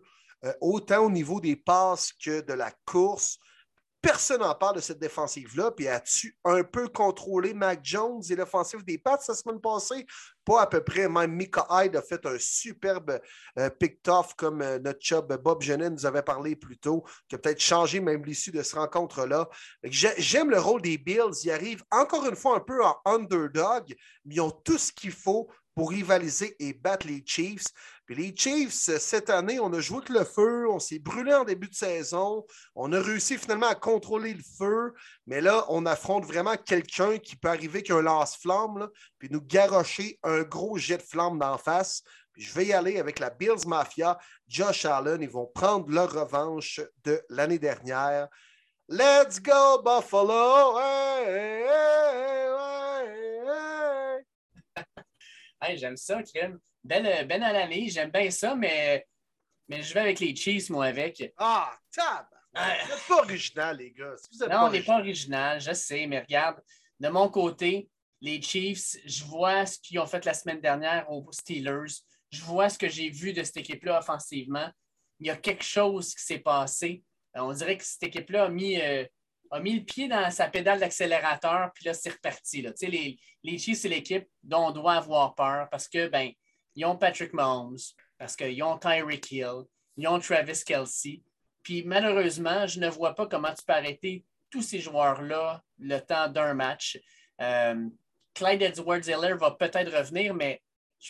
autant 0.62 1.04
au 1.04 1.10
niveau 1.10 1.38
des 1.38 1.56
passes 1.56 2.12
que 2.14 2.40
de 2.40 2.54
la 2.54 2.72
course. 2.86 3.38
Personne 4.02 4.40
n'en 4.40 4.54
parle 4.54 4.76
de 4.76 4.80
cette 4.80 4.98
défensive-là. 4.98 5.72
Puis 5.72 5.86
as-tu 5.86 6.36
un 6.44 6.62
peu 6.64 6.88
contrôlé 6.88 7.52
Mac 7.52 7.80
Jones 7.82 8.22
et 8.30 8.34
l'offensive 8.34 8.82
des 8.82 8.96
Pats 8.96 9.18
la 9.28 9.34
semaine 9.34 9.60
passée? 9.60 10.06
Pas 10.44 10.62
à 10.62 10.66
peu 10.66 10.82
près. 10.82 11.08
Même 11.08 11.32
Mika 11.32 11.66
Hyde 11.70 11.96
a 11.96 12.02
fait 12.02 12.24
un 12.24 12.38
superbe 12.38 13.20
euh, 13.58 13.68
pick-off 13.68 14.34
comme 14.34 14.62
euh, 14.62 14.78
notre 14.78 15.00
chub 15.00 15.30
Bob 15.42 15.60
Genin 15.60 15.90
nous 15.90 16.06
avait 16.06 16.22
parlé 16.22 16.56
plus 16.56 16.78
tôt, 16.78 17.04
qui 17.28 17.34
a 17.34 17.38
peut-être 17.38 17.60
changé 17.60 18.00
même 18.00 18.24
l'issue 18.24 18.50
de 18.50 18.62
ce 18.62 18.76
rencontre-là. 18.76 19.48
J'aime 19.84 20.50
le 20.50 20.58
rôle 20.58 20.80
des 20.80 20.96
Bills. 20.96 21.34
Ils 21.44 21.50
arrivent 21.50 21.84
encore 21.90 22.26
une 22.26 22.36
fois 22.36 22.56
un 22.56 22.60
peu 22.60 22.82
en 22.82 22.96
underdog, 23.04 23.94
mais 24.24 24.36
ils 24.36 24.40
ont 24.40 24.50
tout 24.50 24.78
ce 24.78 24.92
qu'il 24.92 25.12
faut 25.12 25.50
pour 25.80 25.92
rivaliser 25.92 26.54
et 26.58 26.74
battre 26.74 27.06
les 27.06 27.22
Chiefs. 27.24 27.68
Puis 28.04 28.14
les 28.14 28.36
Chiefs, 28.36 28.74
cette 28.98 29.30
année, 29.30 29.58
on 29.60 29.72
a 29.72 29.80
joué 29.80 29.96
avec 29.96 30.10
le 30.10 30.24
feu, 30.24 30.68
on 30.68 30.78
s'est 30.78 30.98
brûlé 30.98 31.32
en 31.32 31.44
début 31.44 31.70
de 31.70 31.74
saison, 31.74 32.44
on 32.74 32.92
a 32.92 33.00
réussi 33.00 33.38
finalement 33.38 33.68
à 33.68 33.74
contrôler 33.74 34.34
le 34.34 34.42
feu, 34.58 34.92
mais 35.26 35.40
là, 35.40 35.64
on 35.70 35.86
affronte 35.86 36.26
vraiment 36.26 36.54
quelqu'un 36.58 37.16
qui 37.16 37.34
peut 37.34 37.48
arriver 37.48 37.78
avec 37.78 37.90
un 37.90 38.02
lance-flamme, 38.02 38.90
puis 39.18 39.30
nous 39.30 39.40
garrocher 39.40 40.18
un 40.22 40.42
gros 40.42 40.76
jet 40.76 40.98
de 40.98 41.02
flamme 41.02 41.38
d'en 41.38 41.56
face. 41.56 42.02
Puis 42.34 42.42
je 42.42 42.52
vais 42.52 42.66
y 42.66 42.74
aller 42.74 42.98
avec 42.98 43.18
la 43.18 43.30
Bills 43.30 43.66
Mafia, 43.66 44.18
Josh 44.48 44.84
Allen, 44.84 45.22
ils 45.22 45.30
vont 45.30 45.46
prendre 45.46 45.88
leur 45.88 46.12
revanche 46.12 46.82
de 47.04 47.22
l'année 47.30 47.58
dernière. 47.58 48.28
Let's 48.86 49.40
go, 49.40 49.80
Buffalo! 49.82 50.78
Hey, 50.78 52.39
j'aime 55.74 55.96
ça, 55.96 56.22
Kim. 56.22 56.58
Ben, 56.82 57.04
euh, 57.04 57.44
à 57.44 57.52
l'année, 57.52 57.88
j'aime 57.88 58.10
bien 58.10 58.30
ça, 58.30 58.54
mais, 58.54 59.06
mais 59.68 59.82
je 59.82 59.92
vais 59.94 60.00
avec 60.00 60.20
les 60.20 60.34
Chiefs, 60.34 60.70
moi, 60.70 60.86
avec. 60.86 61.32
Ah, 61.36 61.76
tab! 61.92 62.26
Vous 62.52 62.60
n'êtes 62.60 63.06
pas 63.06 63.22
original, 63.22 63.76
les 63.76 63.92
gars. 63.92 64.14
non, 64.48 64.66
on 64.66 64.70
n'est 64.70 64.82
pas 64.82 64.98
original, 64.98 65.60
je 65.60 65.72
sais, 65.72 66.06
mais 66.06 66.20
regarde, 66.20 66.60
de 66.98 67.08
mon 67.08 67.28
côté, 67.28 67.88
les 68.20 68.42
Chiefs, 68.42 68.96
je 69.04 69.24
vois 69.24 69.66
ce 69.66 69.78
qu'ils 69.78 69.98
ont 69.98 70.06
fait 70.06 70.24
la 70.24 70.34
semaine 70.34 70.60
dernière 70.60 71.10
aux 71.10 71.30
Steelers. 71.32 72.02
Je 72.30 72.42
vois 72.42 72.68
ce 72.68 72.78
que 72.78 72.88
j'ai 72.88 73.08
vu 73.08 73.32
de 73.32 73.42
cette 73.42 73.58
équipe-là 73.58 73.98
offensivement. 73.98 74.68
Il 75.18 75.26
y 75.26 75.30
a 75.30 75.36
quelque 75.36 75.64
chose 75.64 76.14
qui 76.14 76.22
s'est 76.22 76.38
passé. 76.38 77.02
Euh, 77.36 77.40
on 77.40 77.52
dirait 77.52 77.78
que 77.78 77.84
cette 77.84 78.02
équipe-là 78.02 78.44
a 78.44 78.48
mis, 78.48 78.80
euh, 78.80 79.04
a 79.50 79.60
mis 79.60 79.78
le 79.78 79.84
pied 79.84 80.08
dans 80.08 80.30
sa 80.30 80.48
pédale 80.48 80.80
d'accélérateur, 80.80 81.70
puis 81.74 81.86
là, 81.86 81.94
c'est 81.94 82.10
reparti. 82.10 82.62
Là. 82.62 82.72
Les, 82.82 83.18
les 83.42 83.58
Chiefs, 83.58 83.78
c'est 83.78 83.88
l'équipe 83.88 84.26
dont 84.42 84.68
on 84.68 84.70
doit 84.70 84.94
avoir 84.94 85.34
peur 85.34 85.68
parce 85.70 85.88
que, 85.88 86.08
ben, 86.08 86.30
ils 86.76 86.84
ont 86.84 86.96
Patrick 86.96 87.32
Mahomes, 87.32 87.78
parce 88.16 88.36
qu'ils 88.36 88.62
ont 88.62 88.78
Tyreek 88.78 89.30
Hill, 89.32 89.64
ils 89.96 90.08
ont 90.08 90.20
Travis 90.20 90.62
Kelsey. 90.64 91.22
Puis 91.62 91.82
malheureusement, 91.84 92.66
je 92.66 92.80
ne 92.80 92.88
vois 92.88 93.14
pas 93.14 93.26
comment 93.26 93.52
tu 93.52 93.64
peux 93.66 93.72
arrêter 93.72 94.24
tous 94.50 94.62
ces 94.62 94.80
joueurs-là 94.80 95.62
le 95.78 95.98
temps 95.98 96.28
d'un 96.28 96.54
match. 96.54 96.98
Euh, 97.40 97.88
Clyde 98.34 98.62
Edwards-Hiller 98.62 99.34
va 99.34 99.52
peut-être 99.52 99.96
revenir, 99.96 100.34
mais 100.34 100.62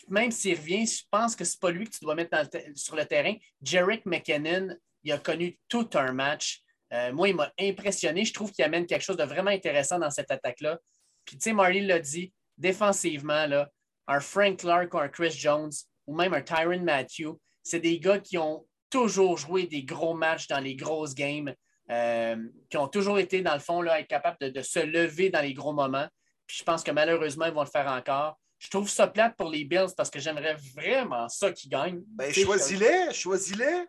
même 0.08 0.30
s'il 0.30 0.56
revient, 0.56 0.86
je 0.86 1.02
pense 1.10 1.34
que 1.36 1.44
ce 1.44 1.56
n'est 1.56 1.60
pas 1.60 1.70
lui 1.70 1.84
que 1.84 1.90
tu 1.90 2.04
dois 2.04 2.14
mettre 2.14 2.36
sur 2.74 2.96
le 2.96 3.04
terrain. 3.04 3.34
Jarek 3.62 4.06
McKinnon, 4.06 4.76
il 5.02 5.12
a 5.12 5.18
connu 5.18 5.58
tout 5.68 5.88
un 5.94 6.12
match. 6.12 6.62
Euh, 6.92 7.12
moi, 7.12 7.28
il 7.28 7.36
m'a 7.36 7.52
impressionné. 7.58 8.24
Je 8.24 8.32
trouve 8.32 8.52
qu'il 8.52 8.64
amène 8.64 8.86
quelque 8.86 9.02
chose 9.02 9.16
de 9.16 9.24
vraiment 9.24 9.50
intéressant 9.50 9.98
dans 9.98 10.10
cette 10.10 10.30
attaque-là. 10.30 10.78
Puis, 11.24 11.36
tu 11.36 11.44
sais, 11.44 11.52
Marley 11.52 11.82
l'a 11.82 11.98
dit, 11.98 12.32
défensivement, 12.58 13.46
là, 13.46 13.70
un 14.08 14.20
Frank 14.20 14.58
Clark 14.58 14.92
ou 14.94 14.98
un 14.98 15.08
Chris 15.08 15.30
Jones 15.30 15.70
ou 16.06 16.16
même 16.16 16.34
un 16.34 16.42
Tyron 16.42 16.80
Matthew, 16.80 17.28
c'est 17.62 17.78
des 17.78 18.00
gars 18.00 18.18
qui 18.18 18.38
ont 18.38 18.66
toujours 18.90 19.38
joué 19.38 19.66
des 19.66 19.84
gros 19.84 20.14
matchs 20.14 20.48
dans 20.48 20.58
les 20.58 20.74
grosses 20.74 21.14
games, 21.14 21.54
euh, 21.90 22.36
qui 22.68 22.76
ont 22.76 22.88
toujours 22.88 23.18
été, 23.18 23.40
dans 23.42 23.54
le 23.54 23.60
fond, 23.60 23.82
là, 23.82 24.00
être 24.00 24.08
capables 24.08 24.38
de, 24.40 24.62
se 24.62 24.80
lever 24.80 25.30
dans 25.30 25.40
les 25.40 25.54
gros 25.54 25.72
moments. 25.72 26.08
Puis 26.46 26.58
je 26.58 26.64
pense 26.64 26.82
que 26.82 26.90
malheureusement, 26.90 27.46
ils 27.46 27.52
vont 27.52 27.62
le 27.62 27.70
faire 27.70 27.86
encore. 27.86 28.38
Je 28.58 28.68
trouve 28.68 28.90
ça 28.90 29.06
plate 29.06 29.36
pour 29.36 29.48
les 29.48 29.64
Bills 29.64 29.94
parce 29.96 30.10
que 30.10 30.18
j'aimerais 30.18 30.56
vraiment 30.74 31.28
ça 31.28 31.50
qu'ils 31.52 31.70
gagnent. 31.70 32.02
Ben, 32.08 32.32
choisis-les, 32.32 33.12
choisis-les. 33.12 33.86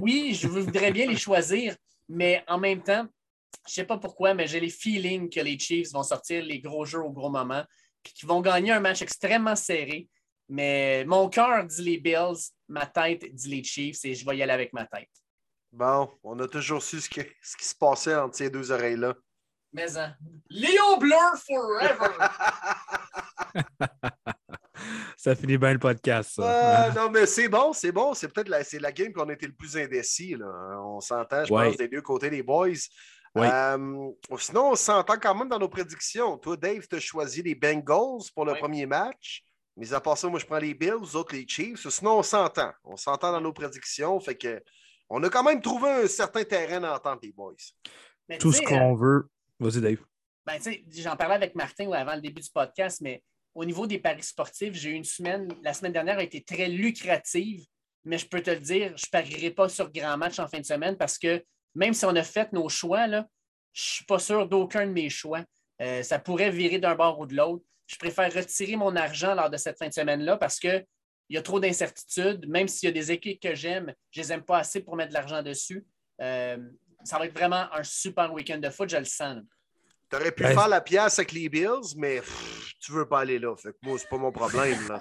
Oui, 0.00 0.34
je 0.40 0.48
voudrais 0.48 0.92
bien 0.92 1.06
les 1.06 1.16
choisir, 1.16 1.76
mais 2.12 2.44
en 2.46 2.58
même 2.58 2.82
temps, 2.82 3.06
je 3.66 3.70
ne 3.70 3.74
sais 3.74 3.84
pas 3.84 3.96
pourquoi, 3.96 4.34
mais 4.34 4.46
j'ai 4.46 4.60
les 4.60 4.68
feelings 4.68 5.30
que 5.30 5.40
les 5.40 5.58
Chiefs 5.58 5.92
vont 5.92 6.02
sortir 6.02 6.44
les 6.44 6.60
gros 6.60 6.84
jeux 6.84 7.00
au 7.00 7.10
gros 7.10 7.30
moment 7.30 7.64
puis 8.02 8.12
qui 8.12 8.26
vont 8.26 8.40
gagner 8.40 8.72
un 8.72 8.80
match 8.80 9.00
extrêmement 9.00 9.56
serré. 9.56 10.08
Mais 10.48 11.04
mon 11.06 11.28
cœur 11.28 11.64
dit 11.64 11.82
les 11.82 11.98
Bills, 11.98 12.50
ma 12.68 12.84
tête 12.84 13.24
dit 13.34 13.48
les 13.48 13.64
Chiefs 13.64 14.04
et 14.04 14.14
je 14.14 14.26
vais 14.26 14.36
y 14.36 14.42
aller 14.42 14.52
avec 14.52 14.72
ma 14.72 14.84
tête. 14.86 15.08
Bon, 15.70 16.10
on 16.22 16.38
a 16.40 16.48
toujours 16.48 16.82
su 16.82 17.00
ce, 17.00 17.08
qui 17.08 17.24
se 17.60 17.74
passait 17.74 18.14
entre 18.14 18.36
ces 18.36 18.50
deux 18.50 18.70
oreilles-là. 18.70 19.14
Mais 19.72 19.96
hein, 19.96 20.14
Léo 20.50 20.98
Blur 20.98 21.32
forever! 21.46 22.12
ça 25.22 25.36
finit 25.36 25.56
bien 25.56 25.72
le 25.72 25.78
podcast, 25.78 26.32
ça. 26.34 26.90
non, 26.96 27.08
mais 27.08 27.26
c'est 27.26 27.48
bon, 27.48 27.72
c'est 27.72 27.92
bon. 27.92 28.12
C'est 28.12 28.26
peut-être 28.26 28.48
la, 28.48 28.62
la 28.80 28.90
game 28.90 29.12
qu'on 29.12 29.30
était 29.30 29.46
le 29.46 29.52
plus 29.52 29.76
indécis. 29.76 30.34
Là. 30.34 30.46
On 30.82 30.98
s'entend, 30.98 31.44
je 31.44 31.48
pense, 31.48 31.76
des 31.76 31.86
deux 31.86 32.02
côtés 32.02 32.28
des 32.28 32.42
boys. 32.42 32.70
Euh, 33.36 34.10
sinon, 34.36 34.72
on 34.72 34.74
s'entend 34.74 35.14
quand 35.22 35.32
même 35.36 35.48
dans 35.48 35.60
nos 35.60 35.68
prédictions. 35.68 36.38
Toi, 36.38 36.56
Dave, 36.56 36.88
tu 36.88 36.96
as 36.96 36.98
choisi 36.98 37.40
les 37.40 37.54
Bengals 37.54 38.32
pour 38.34 38.44
le 38.44 38.54
premier 38.54 38.84
match. 38.84 39.44
Mais 39.76 39.92
à 39.92 40.00
part 40.00 40.18
ça, 40.18 40.26
moi, 40.28 40.40
je 40.40 40.44
prends 40.44 40.58
les 40.58 40.74
Bills, 40.74 40.98
vous 40.98 41.14
autres, 41.14 41.36
les 41.36 41.46
Chiefs. 41.46 41.88
Sinon, 41.88 42.18
on 42.18 42.22
s'entend. 42.24 42.72
On 42.82 42.96
s'entend 42.96 43.30
dans 43.30 43.40
nos 43.40 43.52
prédictions. 43.52 44.18
Fait 44.18 44.34
que 44.34 44.60
on 45.08 45.22
a 45.22 45.28
quand 45.28 45.44
même 45.44 45.60
trouvé 45.60 45.88
un 45.88 46.08
certain 46.08 46.42
terrain 46.42 46.80
d'entente, 46.80 47.20
les 47.22 47.30
boys. 47.30 47.54
Tout 48.40 48.50
ce 48.52 48.60
qu'on 48.62 48.94
euh, 48.94 48.98
veut. 48.98 49.28
Vas-y, 49.60 49.80
Dave. 49.80 50.04
Ben, 50.44 50.58
J'en 50.90 51.14
parlais 51.14 51.36
avec 51.36 51.54
Martin 51.54 51.92
avant 51.92 52.16
le 52.16 52.20
début 52.22 52.42
du 52.42 52.50
podcast, 52.50 53.00
mais 53.00 53.22
au 53.54 53.64
niveau 53.64 53.86
des 53.86 53.98
paris 53.98 54.22
sportifs, 54.22 54.74
j'ai 54.74 54.90
eu 54.90 54.94
une 54.94 55.04
semaine, 55.04 55.48
la 55.62 55.74
semaine 55.74 55.92
dernière 55.92 56.18
a 56.18 56.22
été 56.22 56.42
très 56.42 56.68
lucrative, 56.68 57.64
mais 58.04 58.18
je 58.18 58.26
peux 58.26 58.40
te 58.40 58.50
le 58.50 58.60
dire, 58.60 58.96
je 58.96 59.06
ne 59.06 59.10
parierai 59.10 59.50
pas 59.50 59.68
sur 59.68 59.90
grand 59.92 60.16
match 60.16 60.38
en 60.38 60.48
fin 60.48 60.58
de 60.58 60.64
semaine 60.64 60.96
parce 60.96 61.18
que 61.18 61.44
même 61.74 61.94
si 61.94 62.04
on 62.04 62.16
a 62.16 62.22
fait 62.22 62.52
nos 62.52 62.68
choix, 62.68 63.06
là, 63.06 63.26
je 63.72 63.82
ne 63.82 63.86
suis 63.86 64.04
pas 64.04 64.18
sûr 64.18 64.46
d'aucun 64.46 64.86
de 64.86 64.92
mes 64.92 65.08
choix. 65.08 65.44
Euh, 65.80 66.02
ça 66.02 66.18
pourrait 66.18 66.50
virer 66.50 66.78
d'un 66.78 66.94
bord 66.94 67.18
ou 67.18 67.26
de 67.26 67.34
l'autre. 67.34 67.64
Je 67.86 67.96
préfère 67.96 68.32
retirer 68.32 68.76
mon 68.76 68.94
argent 68.96 69.34
lors 69.34 69.50
de 69.50 69.56
cette 69.56 69.78
fin 69.78 69.88
de 69.88 69.92
semaine-là 69.92 70.36
parce 70.36 70.58
qu'il 70.58 70.84
y 71.30 71.36
a 71.36 71.42
trop 71.42 71.60
d'incertitudes. 71.60 72.46
Même 72.48 72.68
s'il 72.68 72.88
y 72.88 72.90
a 72.90 72.92
des 72.92 73.10
équipes 73.10 73.40
que 73.40 73.54
j'aime, 73.54 73.94
je 74.10 74.20
ne 74.20 74.24
les 74.24 74.32
aime 74.32 74.42
pas 74.42 74.58
assez 74.58 74.80
pour 74.80 74.96
mettre 74.96 75.10
de 75.10 75.14
l'argent 75.14 75.42
dessus. 75.42 75.84
Euh, 76.20 76.58
ça 77.04 77.18
va 77.18 77.26
être 77.26 77.34
vraiment 77.34 77.72
un 77.72 77.82
super 77.82 78.32
week-end 78.32 78.58
de 78.58 78.70
foot, 78.70 78.88
je 78.88 78.96
le 78.96 79.04
sens. 79.04 79.42
Aurais 80.16 80.32
pu 80.32 80.44
faire 80.44 80.68
la 80.68 80.80
pièce 80.80 81.18
avec 81.18 81.32
les 81.32 81.48
Bills, 81.48 81.96
mais 81.96 82.22
tu 82.80 82.92
ne 82.92 82.98
veux 82.98 83.06
pas 83.06 83.20
aller 83.20 83.38
là. 83.38 83.54
Fait 83.56 83.72
que 83.72 83.78
moi, 83.82 83.98
c'est 83.98 84.08
pas 84.08 84.18
mon 84.18 84.32
problème. 84.32 84.78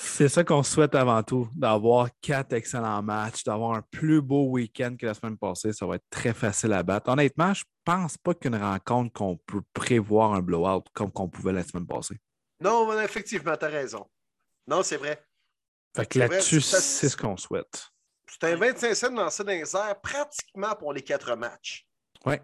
C'est 0.00 0.28
ça 0.28 0.44
qu'on 0.44 0.62
souhaite 0.62 0.94
avant 0.94 1.22
tout, 1.24 1.48
d'avoir 1.56 2.08
quatre 2.20 2.52
excellents 2.52 3.02
matchs, 3.02 3.42
d'avoir 3.42 3.76
un 3.76 3.82
plus 3.82 4.22
beau 4.22 4.46
week-end 4.46 4.94
que 4.98 5.06
la 5.06 5.14
semaine 5.14 5.36
passée. 5.36 5.72
Ça 5.72 5.86
va 5.86 5.96
être 5.96 6.08
très 6.08 6.32
facile 6.32 6.72
à 6.72 6.84
battre. 6.84 7.10
Honnêtement, 7.10 7.52
je 7.52 7.64
ne 7.64 7.92
pense 7.92 8.16
pas 8.16 8.34
qu'une 8.34 8.54
rencontre 8.54 9.12
qu'on 9.12 9.36
peut 9.36 9.62
prévoir 9.72 10.34
un 10.34 10.40
blowout 10.40 10.84
comme 10.92 11.10
qu'on 11.10 11.28
pouvait 11.28 11.52
la 11.52 11.64
semaine 11.64 11.86
passée. 11.86 12.16
Non, 12.60 13.00
effectivement, 13.00 13.56
tu 13.56 13.64
as 13.64 13.68
raison. 13.68 14.06
Non, 14.68 14.82
c'est 14.84 14.96
vrai. 14.96 15.20
Fait 15.96 16.06
que 16.06 16.18
là-dessus, 16.20 16.60
c'est 16.60 17.08
ce 17.08 17.16
qu'on 17.16 17.36
souhaite. 17.36 17.90
C'est 18.30 18.52
un 18.52 18.56
25 18.56 18.94
cents 18.94 19.10
lancé 19.10 19.44
dans 19.44 19.52
les 19.52 19.76
airs 19.76 20.00
pratiquement 20.00 20.74
pour 20.76 20.92
les 20.92 21.02
quatre 21.02 21.34
matchs. 21.36 21.86
Oui. 22.26 22.34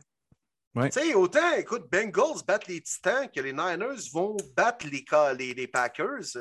Ouais. 0.74 0.90
Tu 0.90 1.00
sais, 1.00 1.14
autant, 1.14 1.52
écoute, 1.52 1.88
Bengals 1.90 2.42
battent 2.46 2.66
les 2.66 2.80
Titans 2.80 3.30
que 3.30 3.40
les 3.40 3.52
Niners 3.52 4.10
vont 4.12 4.36
battre 4.56 4.86
les, 4.86 5.04
les, 5.38 5.54
les 5.54 5.68
Packers 5.68 6.32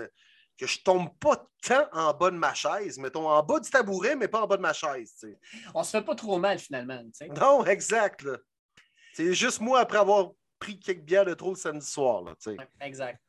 que 0.58 0.68
je 0.68 0.80
tombe 0.82 1.10
pas 1.20 1.46
tant 1.64 1.88
en 1.92 2.14
bas 2.14 2.32
de 2.32 2.38
ma 2.38 2.54
chaise. 2.54 2.98
Mettons, 2.98 3.28
en 3.28 3.44
bas 3.44 3.60
du 3.60 3.70
tabouret, 3.70 4.16
mais 4.16 4.28
pas 4.28 4.42
en 4.42 4.48
bas 4.48 4.58
de 4.58 4.62
ma 4.62 4.74
chaise. 4.74 5.14
tu 5.20 5.28
sais. 5.32 5.40
On 5.74 5.84
se 5.84 5.92
fait 5.92 6.04
pas 6.04 6.16
trop 6.16 6.38
mal 6.40 6.58
finalement. 6.60 7.00
tu 7.06 7.12
sais. 7.14 7.28
Non, 7.28 7.66
exact. 7.66 8.26
C'est 9.14 9.34
juste 9.34 9.62
moi 9.62 9.80
après 9.82 9.98
avoir 10.00 10.32
pris 10.60 10.80
quelques 10.80 11.02
bières 11.04 11.26
de 11.26 11.34
trop 11.34 11.50
le 11.52 11.56
samedi 11.58 11.86
soir. 11.86 12.24
Là, 12.24 12.34
Exact. 12.82 13.20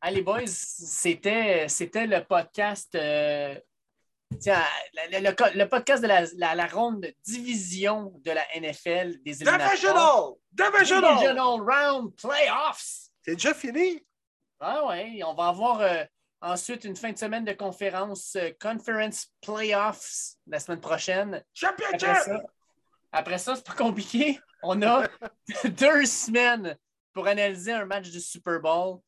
Allez, 0.00 0.22
boys, 0.22 0.46
c'était, 0.46 1.68
c'était 1.68 2.06
le 2.06 2.24
podcast. 2.24 2.94
euh, 2.94 3.58
tiens, 4.40 4.62
le, 4.94 5.18
le- 5.20 5.30
le- 5.30 5.58
le 5.58 5.68
podcast 5.68 6.02
de 6.02 6.08
la, 6.08 6.24
la- 6.36 6.54
la 6.54 6.66
ronde 6.66 7.06
division 7.24 8.12
de 8.24 8.30
la 8.30 8.44
NFL 8.60 9.22
des 9.22 9.42
éliminatoires. 9.42 9.70
Divisional! 9.70 10.32
Divisional! 10.52 11.14
Divisional 11.16 11.60
Round 11.60 12.14
Playoffs. 12.16 13.08
C'est 13.22 13.34
déjà 13.34 13.54
fini? 13.54 14.04
Ah 14.60 14.84
ouais, 14.86 15.20
on 15.24 15.34
va 15.34 15.48
avoir 15.48 15.80
euh, 15.80 16.04
ensuite 16.40 16.84
une 16.84 16.96
fin 16.96 17.12
de 17.12 17.18
semaine 17.18 17.44
de 17.44 17.52
conférence 17.52 18.36
euh, 18.36 18.50
Conference 18.60 19.28
Playoffs 19.40 20.34
la 20.46 20.58
semaine 20.60 20.80
prochaine. 20.80 21.34
Après 21.62 21.86
Championship! 21.98 22.22
ça, 22.24 22.42
après 23.12 23.38
ça, 23.38 23.56
c'est 23.56 23.66
pas 23.66 23.74
compliqué. 23.74 24.38
On 24.62 24.82
a 24.82 25.04
deux 25.64 26.04
semaines 26.06 26.76
pour 27.12 27.26
analyser 27.26 27.72
un 27.72 27.84
match 27.84 28.10
du 28.10 28.20
Super 28.20 28.60
Bowl. 28.60 28.98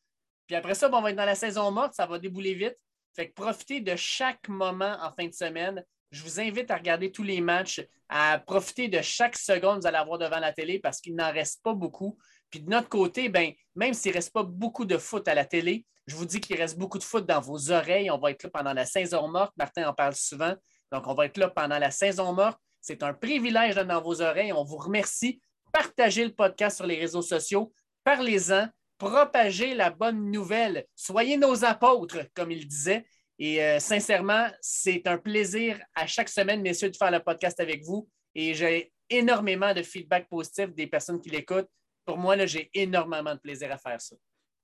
Puis 0.46 0.56
après 0.56 0.74
ça, 0.74 0.88
bon, 0.88 0.98
on 0.98 1.02
va 1.02 1.10
être 1.10 1.16
dans 1.16 1.24
la 1.24 1.34
saison 1.34 1.70
morte, 1.70 1.94
ça 1.94 2.06
va 2.06 2.18
débouler 2.18 2.54
vite. 2.54 2.76
Fait 3.14 3.28
que 3.28 3.34
profitez 3.34 3.80
de 3.80 3.96
chaque 3.96 4.48
moment 4.48 4.96
en 5.02 5.12
fin 5.12 5.26
de 5.26 5.34
semaine. 5.34 5.84
Je 6.10 6.22
vous 6.22 6.40
invite 6.40 6.70
à 6.70 6.76
regarder 6.76 7.12
tous 7.12 7.22
les 7.22 7.40
matchs, 7.40 7.86
à 8.08 8.38
profiter 8.38 8.88
de 8.88 9.00
chaque 9.00 9.36
seconde 9.36 9.76
que 9.76 9.80
vous 9.82 9.86
allez 9.86 9.96
avoir 9.96 10.18
devant 10.18 10.40
la 10.40 10.52
télé 10.52 10.80
parce 10.80 11.00
qu'il 11.00 11.14
n'en 11.14 11.32
reste 11.32 11.62
pas 11.62 11.72
beaucoup. 11.72 12.18
Puis 12.50 12.60
de 12.60 12.68
notre 12.68 12.88
côté, 12.88 13.28
ben, 13.28 13.52
même 13.76 13.94
s'il 13.94 14.10
ne 14.10 14.16
reste 14.16 14.32
pas 14.32 14.42
beaucoup 14.42 14.84
de 14.84 14.98
foot 14.98 15.26
à 15.28 15.34
la 15.34 15.44
télé, 15.44 15.86
je 16.06 16.16
vous 16.16 16.26
dis 16.26 16.40
qu'il 16.40 16.56
reste 16.56 16.76
beaucoup 16.76 16.98
de 16.98 17.04
foot 17.04 17.24
dans 17.24 17.40
vos 17.40 17.70
oreilles. 17.70 18.10
On 18.10 18.18
va 18.18 18.32
être 18.32 18.42
là 18.42 18.50
pendant 18.50 18.72
la 18.72 18.84
saison 18.84 19.28
morte. 19.28 19.52
Martin 19.56 19.88
en 19.88 19.94
parle 19.94 20.14
souvent. 20.14 20.54
Donc, 20.90 21.06
on 21.06 21.14
va 21.14 21.26
être 21.26 21.36
là 21.36 21.48
pendant 21.48 21.78
la 21.78 21.92
saison 21.92 22.32
morte. 22.32 22.58
C'est 22.80 23.04
un 23.04 23.14
privilège 23.14 23.76
d'être 23.76 23.86
dans 23.86 24.02
vos 24.02 24.20
oreilles. 24.20 24.52
On 24.52 24.64
vous 24.64 24.78
remercie. 24.78 25.40
Partagez 25.72 26.24
le 26.24 26.34
podcast 26.34 26.78
sur 26.78 26.86
les 26.86 26.98
réseaux 26.98 27.22
sociaux. 27.22 27.72
Parlez-en. 28.02 28.68
Propagez 29.00 29.74
la 29.74 29.88
bonne 29.88 30.30
nouvelle. 30.30 30.84
Soyez 30.94 31.38
nos 31.38 31.64
apôtres, 31.64 32.18
comme 32.34 32.50
il 32.50 32.68
disait. 32.68 33.06
Et 33.38 33.64
euh, 33.64 33.80
sincèrement, 33.80 34.46
c'est 34.60 35.06
un 35.06 35.16
plaisir 35.16 35.80
à 35.94 36.06
chaque 36.06 36.28
semaine, 36.28 36.60
messieurs, 36.60 36.90
de 36.90 36.96
faire 36.96 37.10
le 37.10 37.20
podcast 37.20 37.58
avec 37.60 37.82
vous. 37.82 38.06
Et 38.34 38.52
j'ai 38.52 38.92
énormément 39.08 39.72
de 39.72 39.82
feedback 39.82 40.28
positif 40.28 40.74
des 40.74 40.86
personnes 40.86 41.18
qui 41.18 41.30
l'écoutent. 41.30 41.70
Pour 42.04 42.18
moi, 42.18 42.44
j'ai 42.44 42.70
énormément 42.74 43.34
de 43.34 43.40
plaisir 43.40 43.72
à 43.72 43.78
faire 43.78 43.98
ça. 44.02 44.16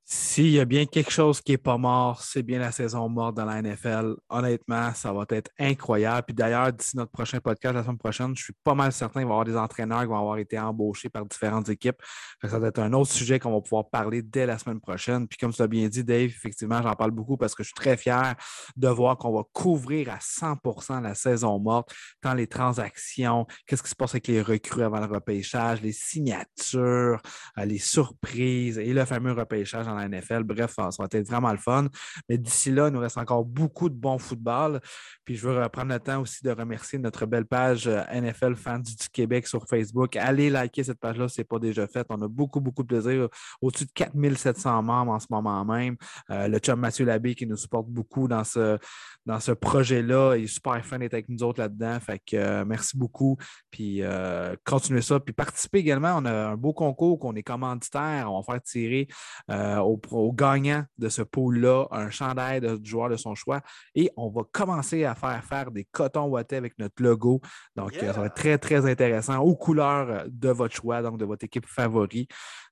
S'il 0.08 0.50
y 0.50 0.60
a 0.60 0.64
bien 0.64 0.86
quelque 0.86 1.10
chose 1.10 1.40
qui 1.40 1.50
n'est 1.50 1.58
pas 1.58 1.78
mort, 1.78 2.22
c'est 2.22 2.44
bien 2.44 2.60
la 2.60 2.70
saison 2.70 3.08
morte 3.08 3.34
dans 3.34 3.44
la 3.44 3.60
NFL. 3.60 4.14
Honnêtement, 4.28 4.94
ça 4.94 5.12
va 5.12 5.24
être 5.30 5.50
incroyable. 5.58 6.26
Puis 6.28 6.34
d'ailleurs, 6.34 6.72
d'ici 6.72 6.96
notre 6.96 7.10
prochain 7.10 7.40
podcast 7.40 7.74
la 7.74 7.82
semaine 7.82 7.98
prochaine, 7.98 8.36
je 8.36 8.44
suis 8.44 8.52
pas 8.62 8.74
mal 8.74 8.92
certain 8.92 9.18
qu'il 9.18 9.26
va 9.26 9.30
y 9.30 9.32
avoir 9.32 9.44
des 9.44 9.56
entraîneurs 9.56 10.02
qui 10.02 10.06
vont 10.06 10.20
avoir 10.20 10.38
été 10.38 10.60
embauchés 10.60 11.08
par 11.08 11.26
différentes 11.26 11.68
équipes. 11.70 12.00
Ça 12.44 12.56
va 12.60 12.68
être 12.68 12.78
un 12.78 12.92
autre 12.92 13.10
sujet 13.10 13.40
qu'on 13.40 13.50
va 13.50 13.60
pouvoir 13.60 13.90
parler 13.90 14.22
dès 14.22 14.46
la 14.46 14.58
semaine 14.58 14.80
prochaine. 14.80 15.26
Puis 15.26 15.38
comme 15.38 15.52
tu 15.52 15.60
l'as 15.60 15.66
bien 15.66 15.88
dit, 15.88 16.04
Dave, 16.04 16.26
effectivement, 16.26 16.80
j'en 16.80 16.94
parle 16.94 17.10
beaucoup 17.10 17.36
parce 17.36 17.56
que 17.56 17.64
je 17.64 17.70
suis 17.70 17.74
très 17.74 17.96
fier 17.96 18.36
de 18.76 18.88
voir 18.88 19.18
qu'on 19.18 19.32
va 19.32 19.42
couvrir 19.52 20.10
à 20.10 20.18
100% 20.18 21.02
la 21.02 21.16
saison 21.16 21.58
morte, 21.58 21.92
tant 22.20 22.34
les 22.34 22.46
transactions, 22.46 23.44
qu'est-ce 23.66 23.82
qui 23.82 23.90
se 23.90 23.96
passe 23.96 24.12
avec 24.12 24.28
les 24.28 24.40
recrues 24.40 24.84
avant 24.84 25.00
le 25.00 25.12
repêchage, 25.12 25.82
les 25.82 25.90
signatures, 25.90 27.20
euh, 27.58 27.64
les 27.64 27.78
surprises 27.78 28.78
et 28.78 28.92
le 28.92 29.04
fameux 29.04 29.32
repêchage 29.32 29.88
NFL. 29.98 30.44
Bref, 30.44 30.74
ça 30.76 30.90
va 30.98 31.06
être 31.10 31.28
vraiment 31.28 31.52
le 31.52 31.58
fun. 31.58 31.88
Mais 32.28 32.38
d'ici 32.38 32.70
là, 32.70 32.88
il 32.88 32.92
nous 32.92 33.00
reste 33.00 33.18
encore 33.18 33.44
beaucoup 33.44 33.88
de 33.88 33.94
bon 33.94 34.18
football. 34.18 34.80
Puis 35.24 35.36
je 35.36 35.48
veux 35.48 35.62
reprendre 35.62 35.92
le 35.92 36.00
temps 36.00 36.20
aussi 36.20 36.42
de 36.42 36.50
remercier 36.50 36.98
notre 36.98 37.26
belle 37.26 37.46
page 37.46 37.86
euh, 37.86 38.02
NFL 38.12 38.54
Fans 38.56 38.78
du 38.78 38.94
Québec 39.12 39.46
sur 39.46 39.66
Facebook. 39.68 40.16
Allez 40.16 40.50
liker 40.50 40.84
cette 40.84 41.00
page-là, 41.00 41.28
si 41.28 41.36
ce 41.36 41.40
n'est 41.40 41.44
pas 41.44 41.58
déjà 41.58 41.86
fait. 41.86 42.06
On 42.10 42.20
a 42.22 42.28
beaucoup, 42.28 42.60
beaucoup 42.60 42.82
de 42.82 42.88
plaisir. 42.88 43.28
Au-dessus 43.60 43.86
de 43.86 43.92
4700 43.92 44.82
membres 44.82 45.12
en 45.12 45.18
ce 45.18 45.26
moment 45.30 45.64
même. 45.64 45.96
Euh, 46.30 46.48
le 46.48 46.58
chum 46.58 46.78
Mathieu 46.80 47.04
Labbé 47.04 47.34
qui 47.34 47.46
nous 47.46 47.56
supporte 47.56 47.88
beaucoup 47.88 48.28
dans 48.28 48.44
ce, 48.44 48.78
dans 49.26 49.40
ce 49.40 49.52
projet-là. 49.52 50.36
Il 50.36 50.44
est 50.44 50.46
super 50.46 50.84
fan 50.86 51.00
d'être 51.00 51.14
avec 51.14 51.28
nous 51.28 51.42
autres 51.42 51.60
là-dedans. 51.60 51.98
Fait 52.00 52.20
que 52.24 52.36
euh, 52.36 52.64
merci 52.64 52.96
beaucoup. 52.96 53.36
Puis 53.70 54.02
euh, 54.02 54.54
continuez 54.64 55.02
ça. 55.02 55.18
Puis 55.20 55.34
participez 55.34 55.78
également. 55.78 56.14
On 56.16 56.24
a 56.24 56.32
un 56.32 56.56
beau 56.56 56.72
concours 56.72 57.18
qu'on 57.18 57.34
est 57.34 57.42
commanditaire. 57.42 58.32
On 58.32 58.40
va 58.40 58.52
faire 58.54 58.62
tirer 58.62 59.08
euh, 59.50 59.78
au, 59.78 60.32
gagnant 60.32 60.84
de 60.98 61.08
ce 61.08 61.22
pool-là 61.22 61.86
un 61.90 62.10
chandail 62.10 62.60
de, 62.60 62.78
joueur 62.84 63.08
de 63.08 63.16
son 63.16 63.34
choix. 63.34 63.60
Et 63.94 64.10
on 64.16 64.30
va 64.30 64.42
commencer 64.50 65.04
à 65.04 65.14
faire 65.14 65.44
faire 65.44 65.70
des 65.72 65.84
cotons 65.84 66.26
ouatés 66.26 66.56
avec 66.56 66.78
notre 66.78 67.02
logo. 67.02 67.40
Donc, 67.74 67.96
euh, 67.96 68.12
ça 68.12 68.20
va 68.20 68.26
être 68.26 68.34
très, 68.34 68.58
très 68.58 68.88
intéressant 68.88 69.38
aux 69.40 69.56
couleurs 69.56 70.24
de 70.28 70.48
votre 70.50 70.74
choix, 70.74 71.02
donc 71.02 71.18
de 71.18 71.24
votre 71.24 71.44
équipe 71.44 71.66
favori. 71.66 72.28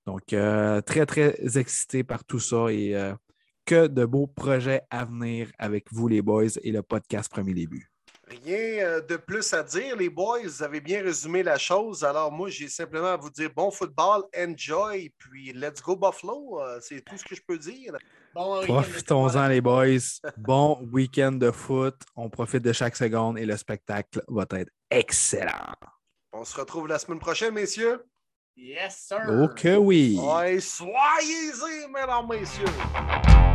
Donc, 0.07 0.27
très, 0.27 1.07
très 1.07 1.59
excité 1.59 2.05
par 2.05 2.25
tout 2.25 2.39
ça 2.39 2.67
et 2.71 2.95
que 3.65 3.87
de 3.87 4.05
beaux 4.05 4.27
projets 4.27 4.83
à 4.91 5.05
venir 5.05 5.51
avec 5.59 5.93
vous, 5.93 6.09
les 6.09 6.23
boys, 6.23 6.57
et 6.63 6.73
le 6.73 6.83
podcast 6.83 7.31
Premier 7.31 7.55
Début. 7.55 7.91
Rien 8.27 8.87
euh, 8.87 9.01
de 9.03 9.17
plus 9.17 9.53
à 9.53 9.63
dire, 9.63 9.97
les 9.97 10.09
boys. 10.09 10.43
Vous 10.43 10.63
avez 10.63 10.81
bien 10.81 11.03
résumé 11.03 11.43
la 11.43 11.59
chose. 11.59 12.05
Alors, 12.05 12.33
moi, 12.33 12.49
j'ai 12.49 12.69
simplement 12.69 13.09
à 13.09 13.17
vous 13.17 13.31
dire 13.31 13.51
bon 13.55 13.71
football, 13.71 14.23
enjoy, 14.37 15.13
puis 15.19 15.53
let's 15.53 15.83
go 15.83 15.95
Buffalo. 15.95 16.61
Euh, 16.61 16.79
C'est 16.81 17.03
tout 17.03 17.17
ce 17.19 17.25
que 17.25 17.35
je 17.35 17.43
peux 17.47 17.59
dire. 17.59 17.95
Bon 18.35 18.63
Profitons-en, 18.65 19.49
les 19.49 19.61
boys. 19.61 20.21
Bon 20.39 20.79
week-end 20.91 21.33
de 21.33 21.51
foot. 21.51 21.97
On 22.17 22.31
profite 22.31 22.63
de 22.63 22.73
chaque 22.73 22.97
seconde 22.97 23.39
et 23.39 23.47
le 23.47 23.57
spectacle 23.57 24.23
va 24.29 24.47
être 24.53 24.73
excellent. 24.91 25.75
On 26.33 26.45
se 26.45 26.57
retrouve 26.59 26.89
la 26.89 26.99
semaine 26.99 27.21
prochaine, 27.21 27.55
messieurs. 27.55 28.03
Yes, 28.57 29.07
sir. 29.09 29.21
Ok, 29.43 29.69
oui. 29.81 30.19
Ouais, 30.21 30.61
soyez-y, 30.61 31.89
mesdames, 31.93 32.27
messieurs. 32.29 33.54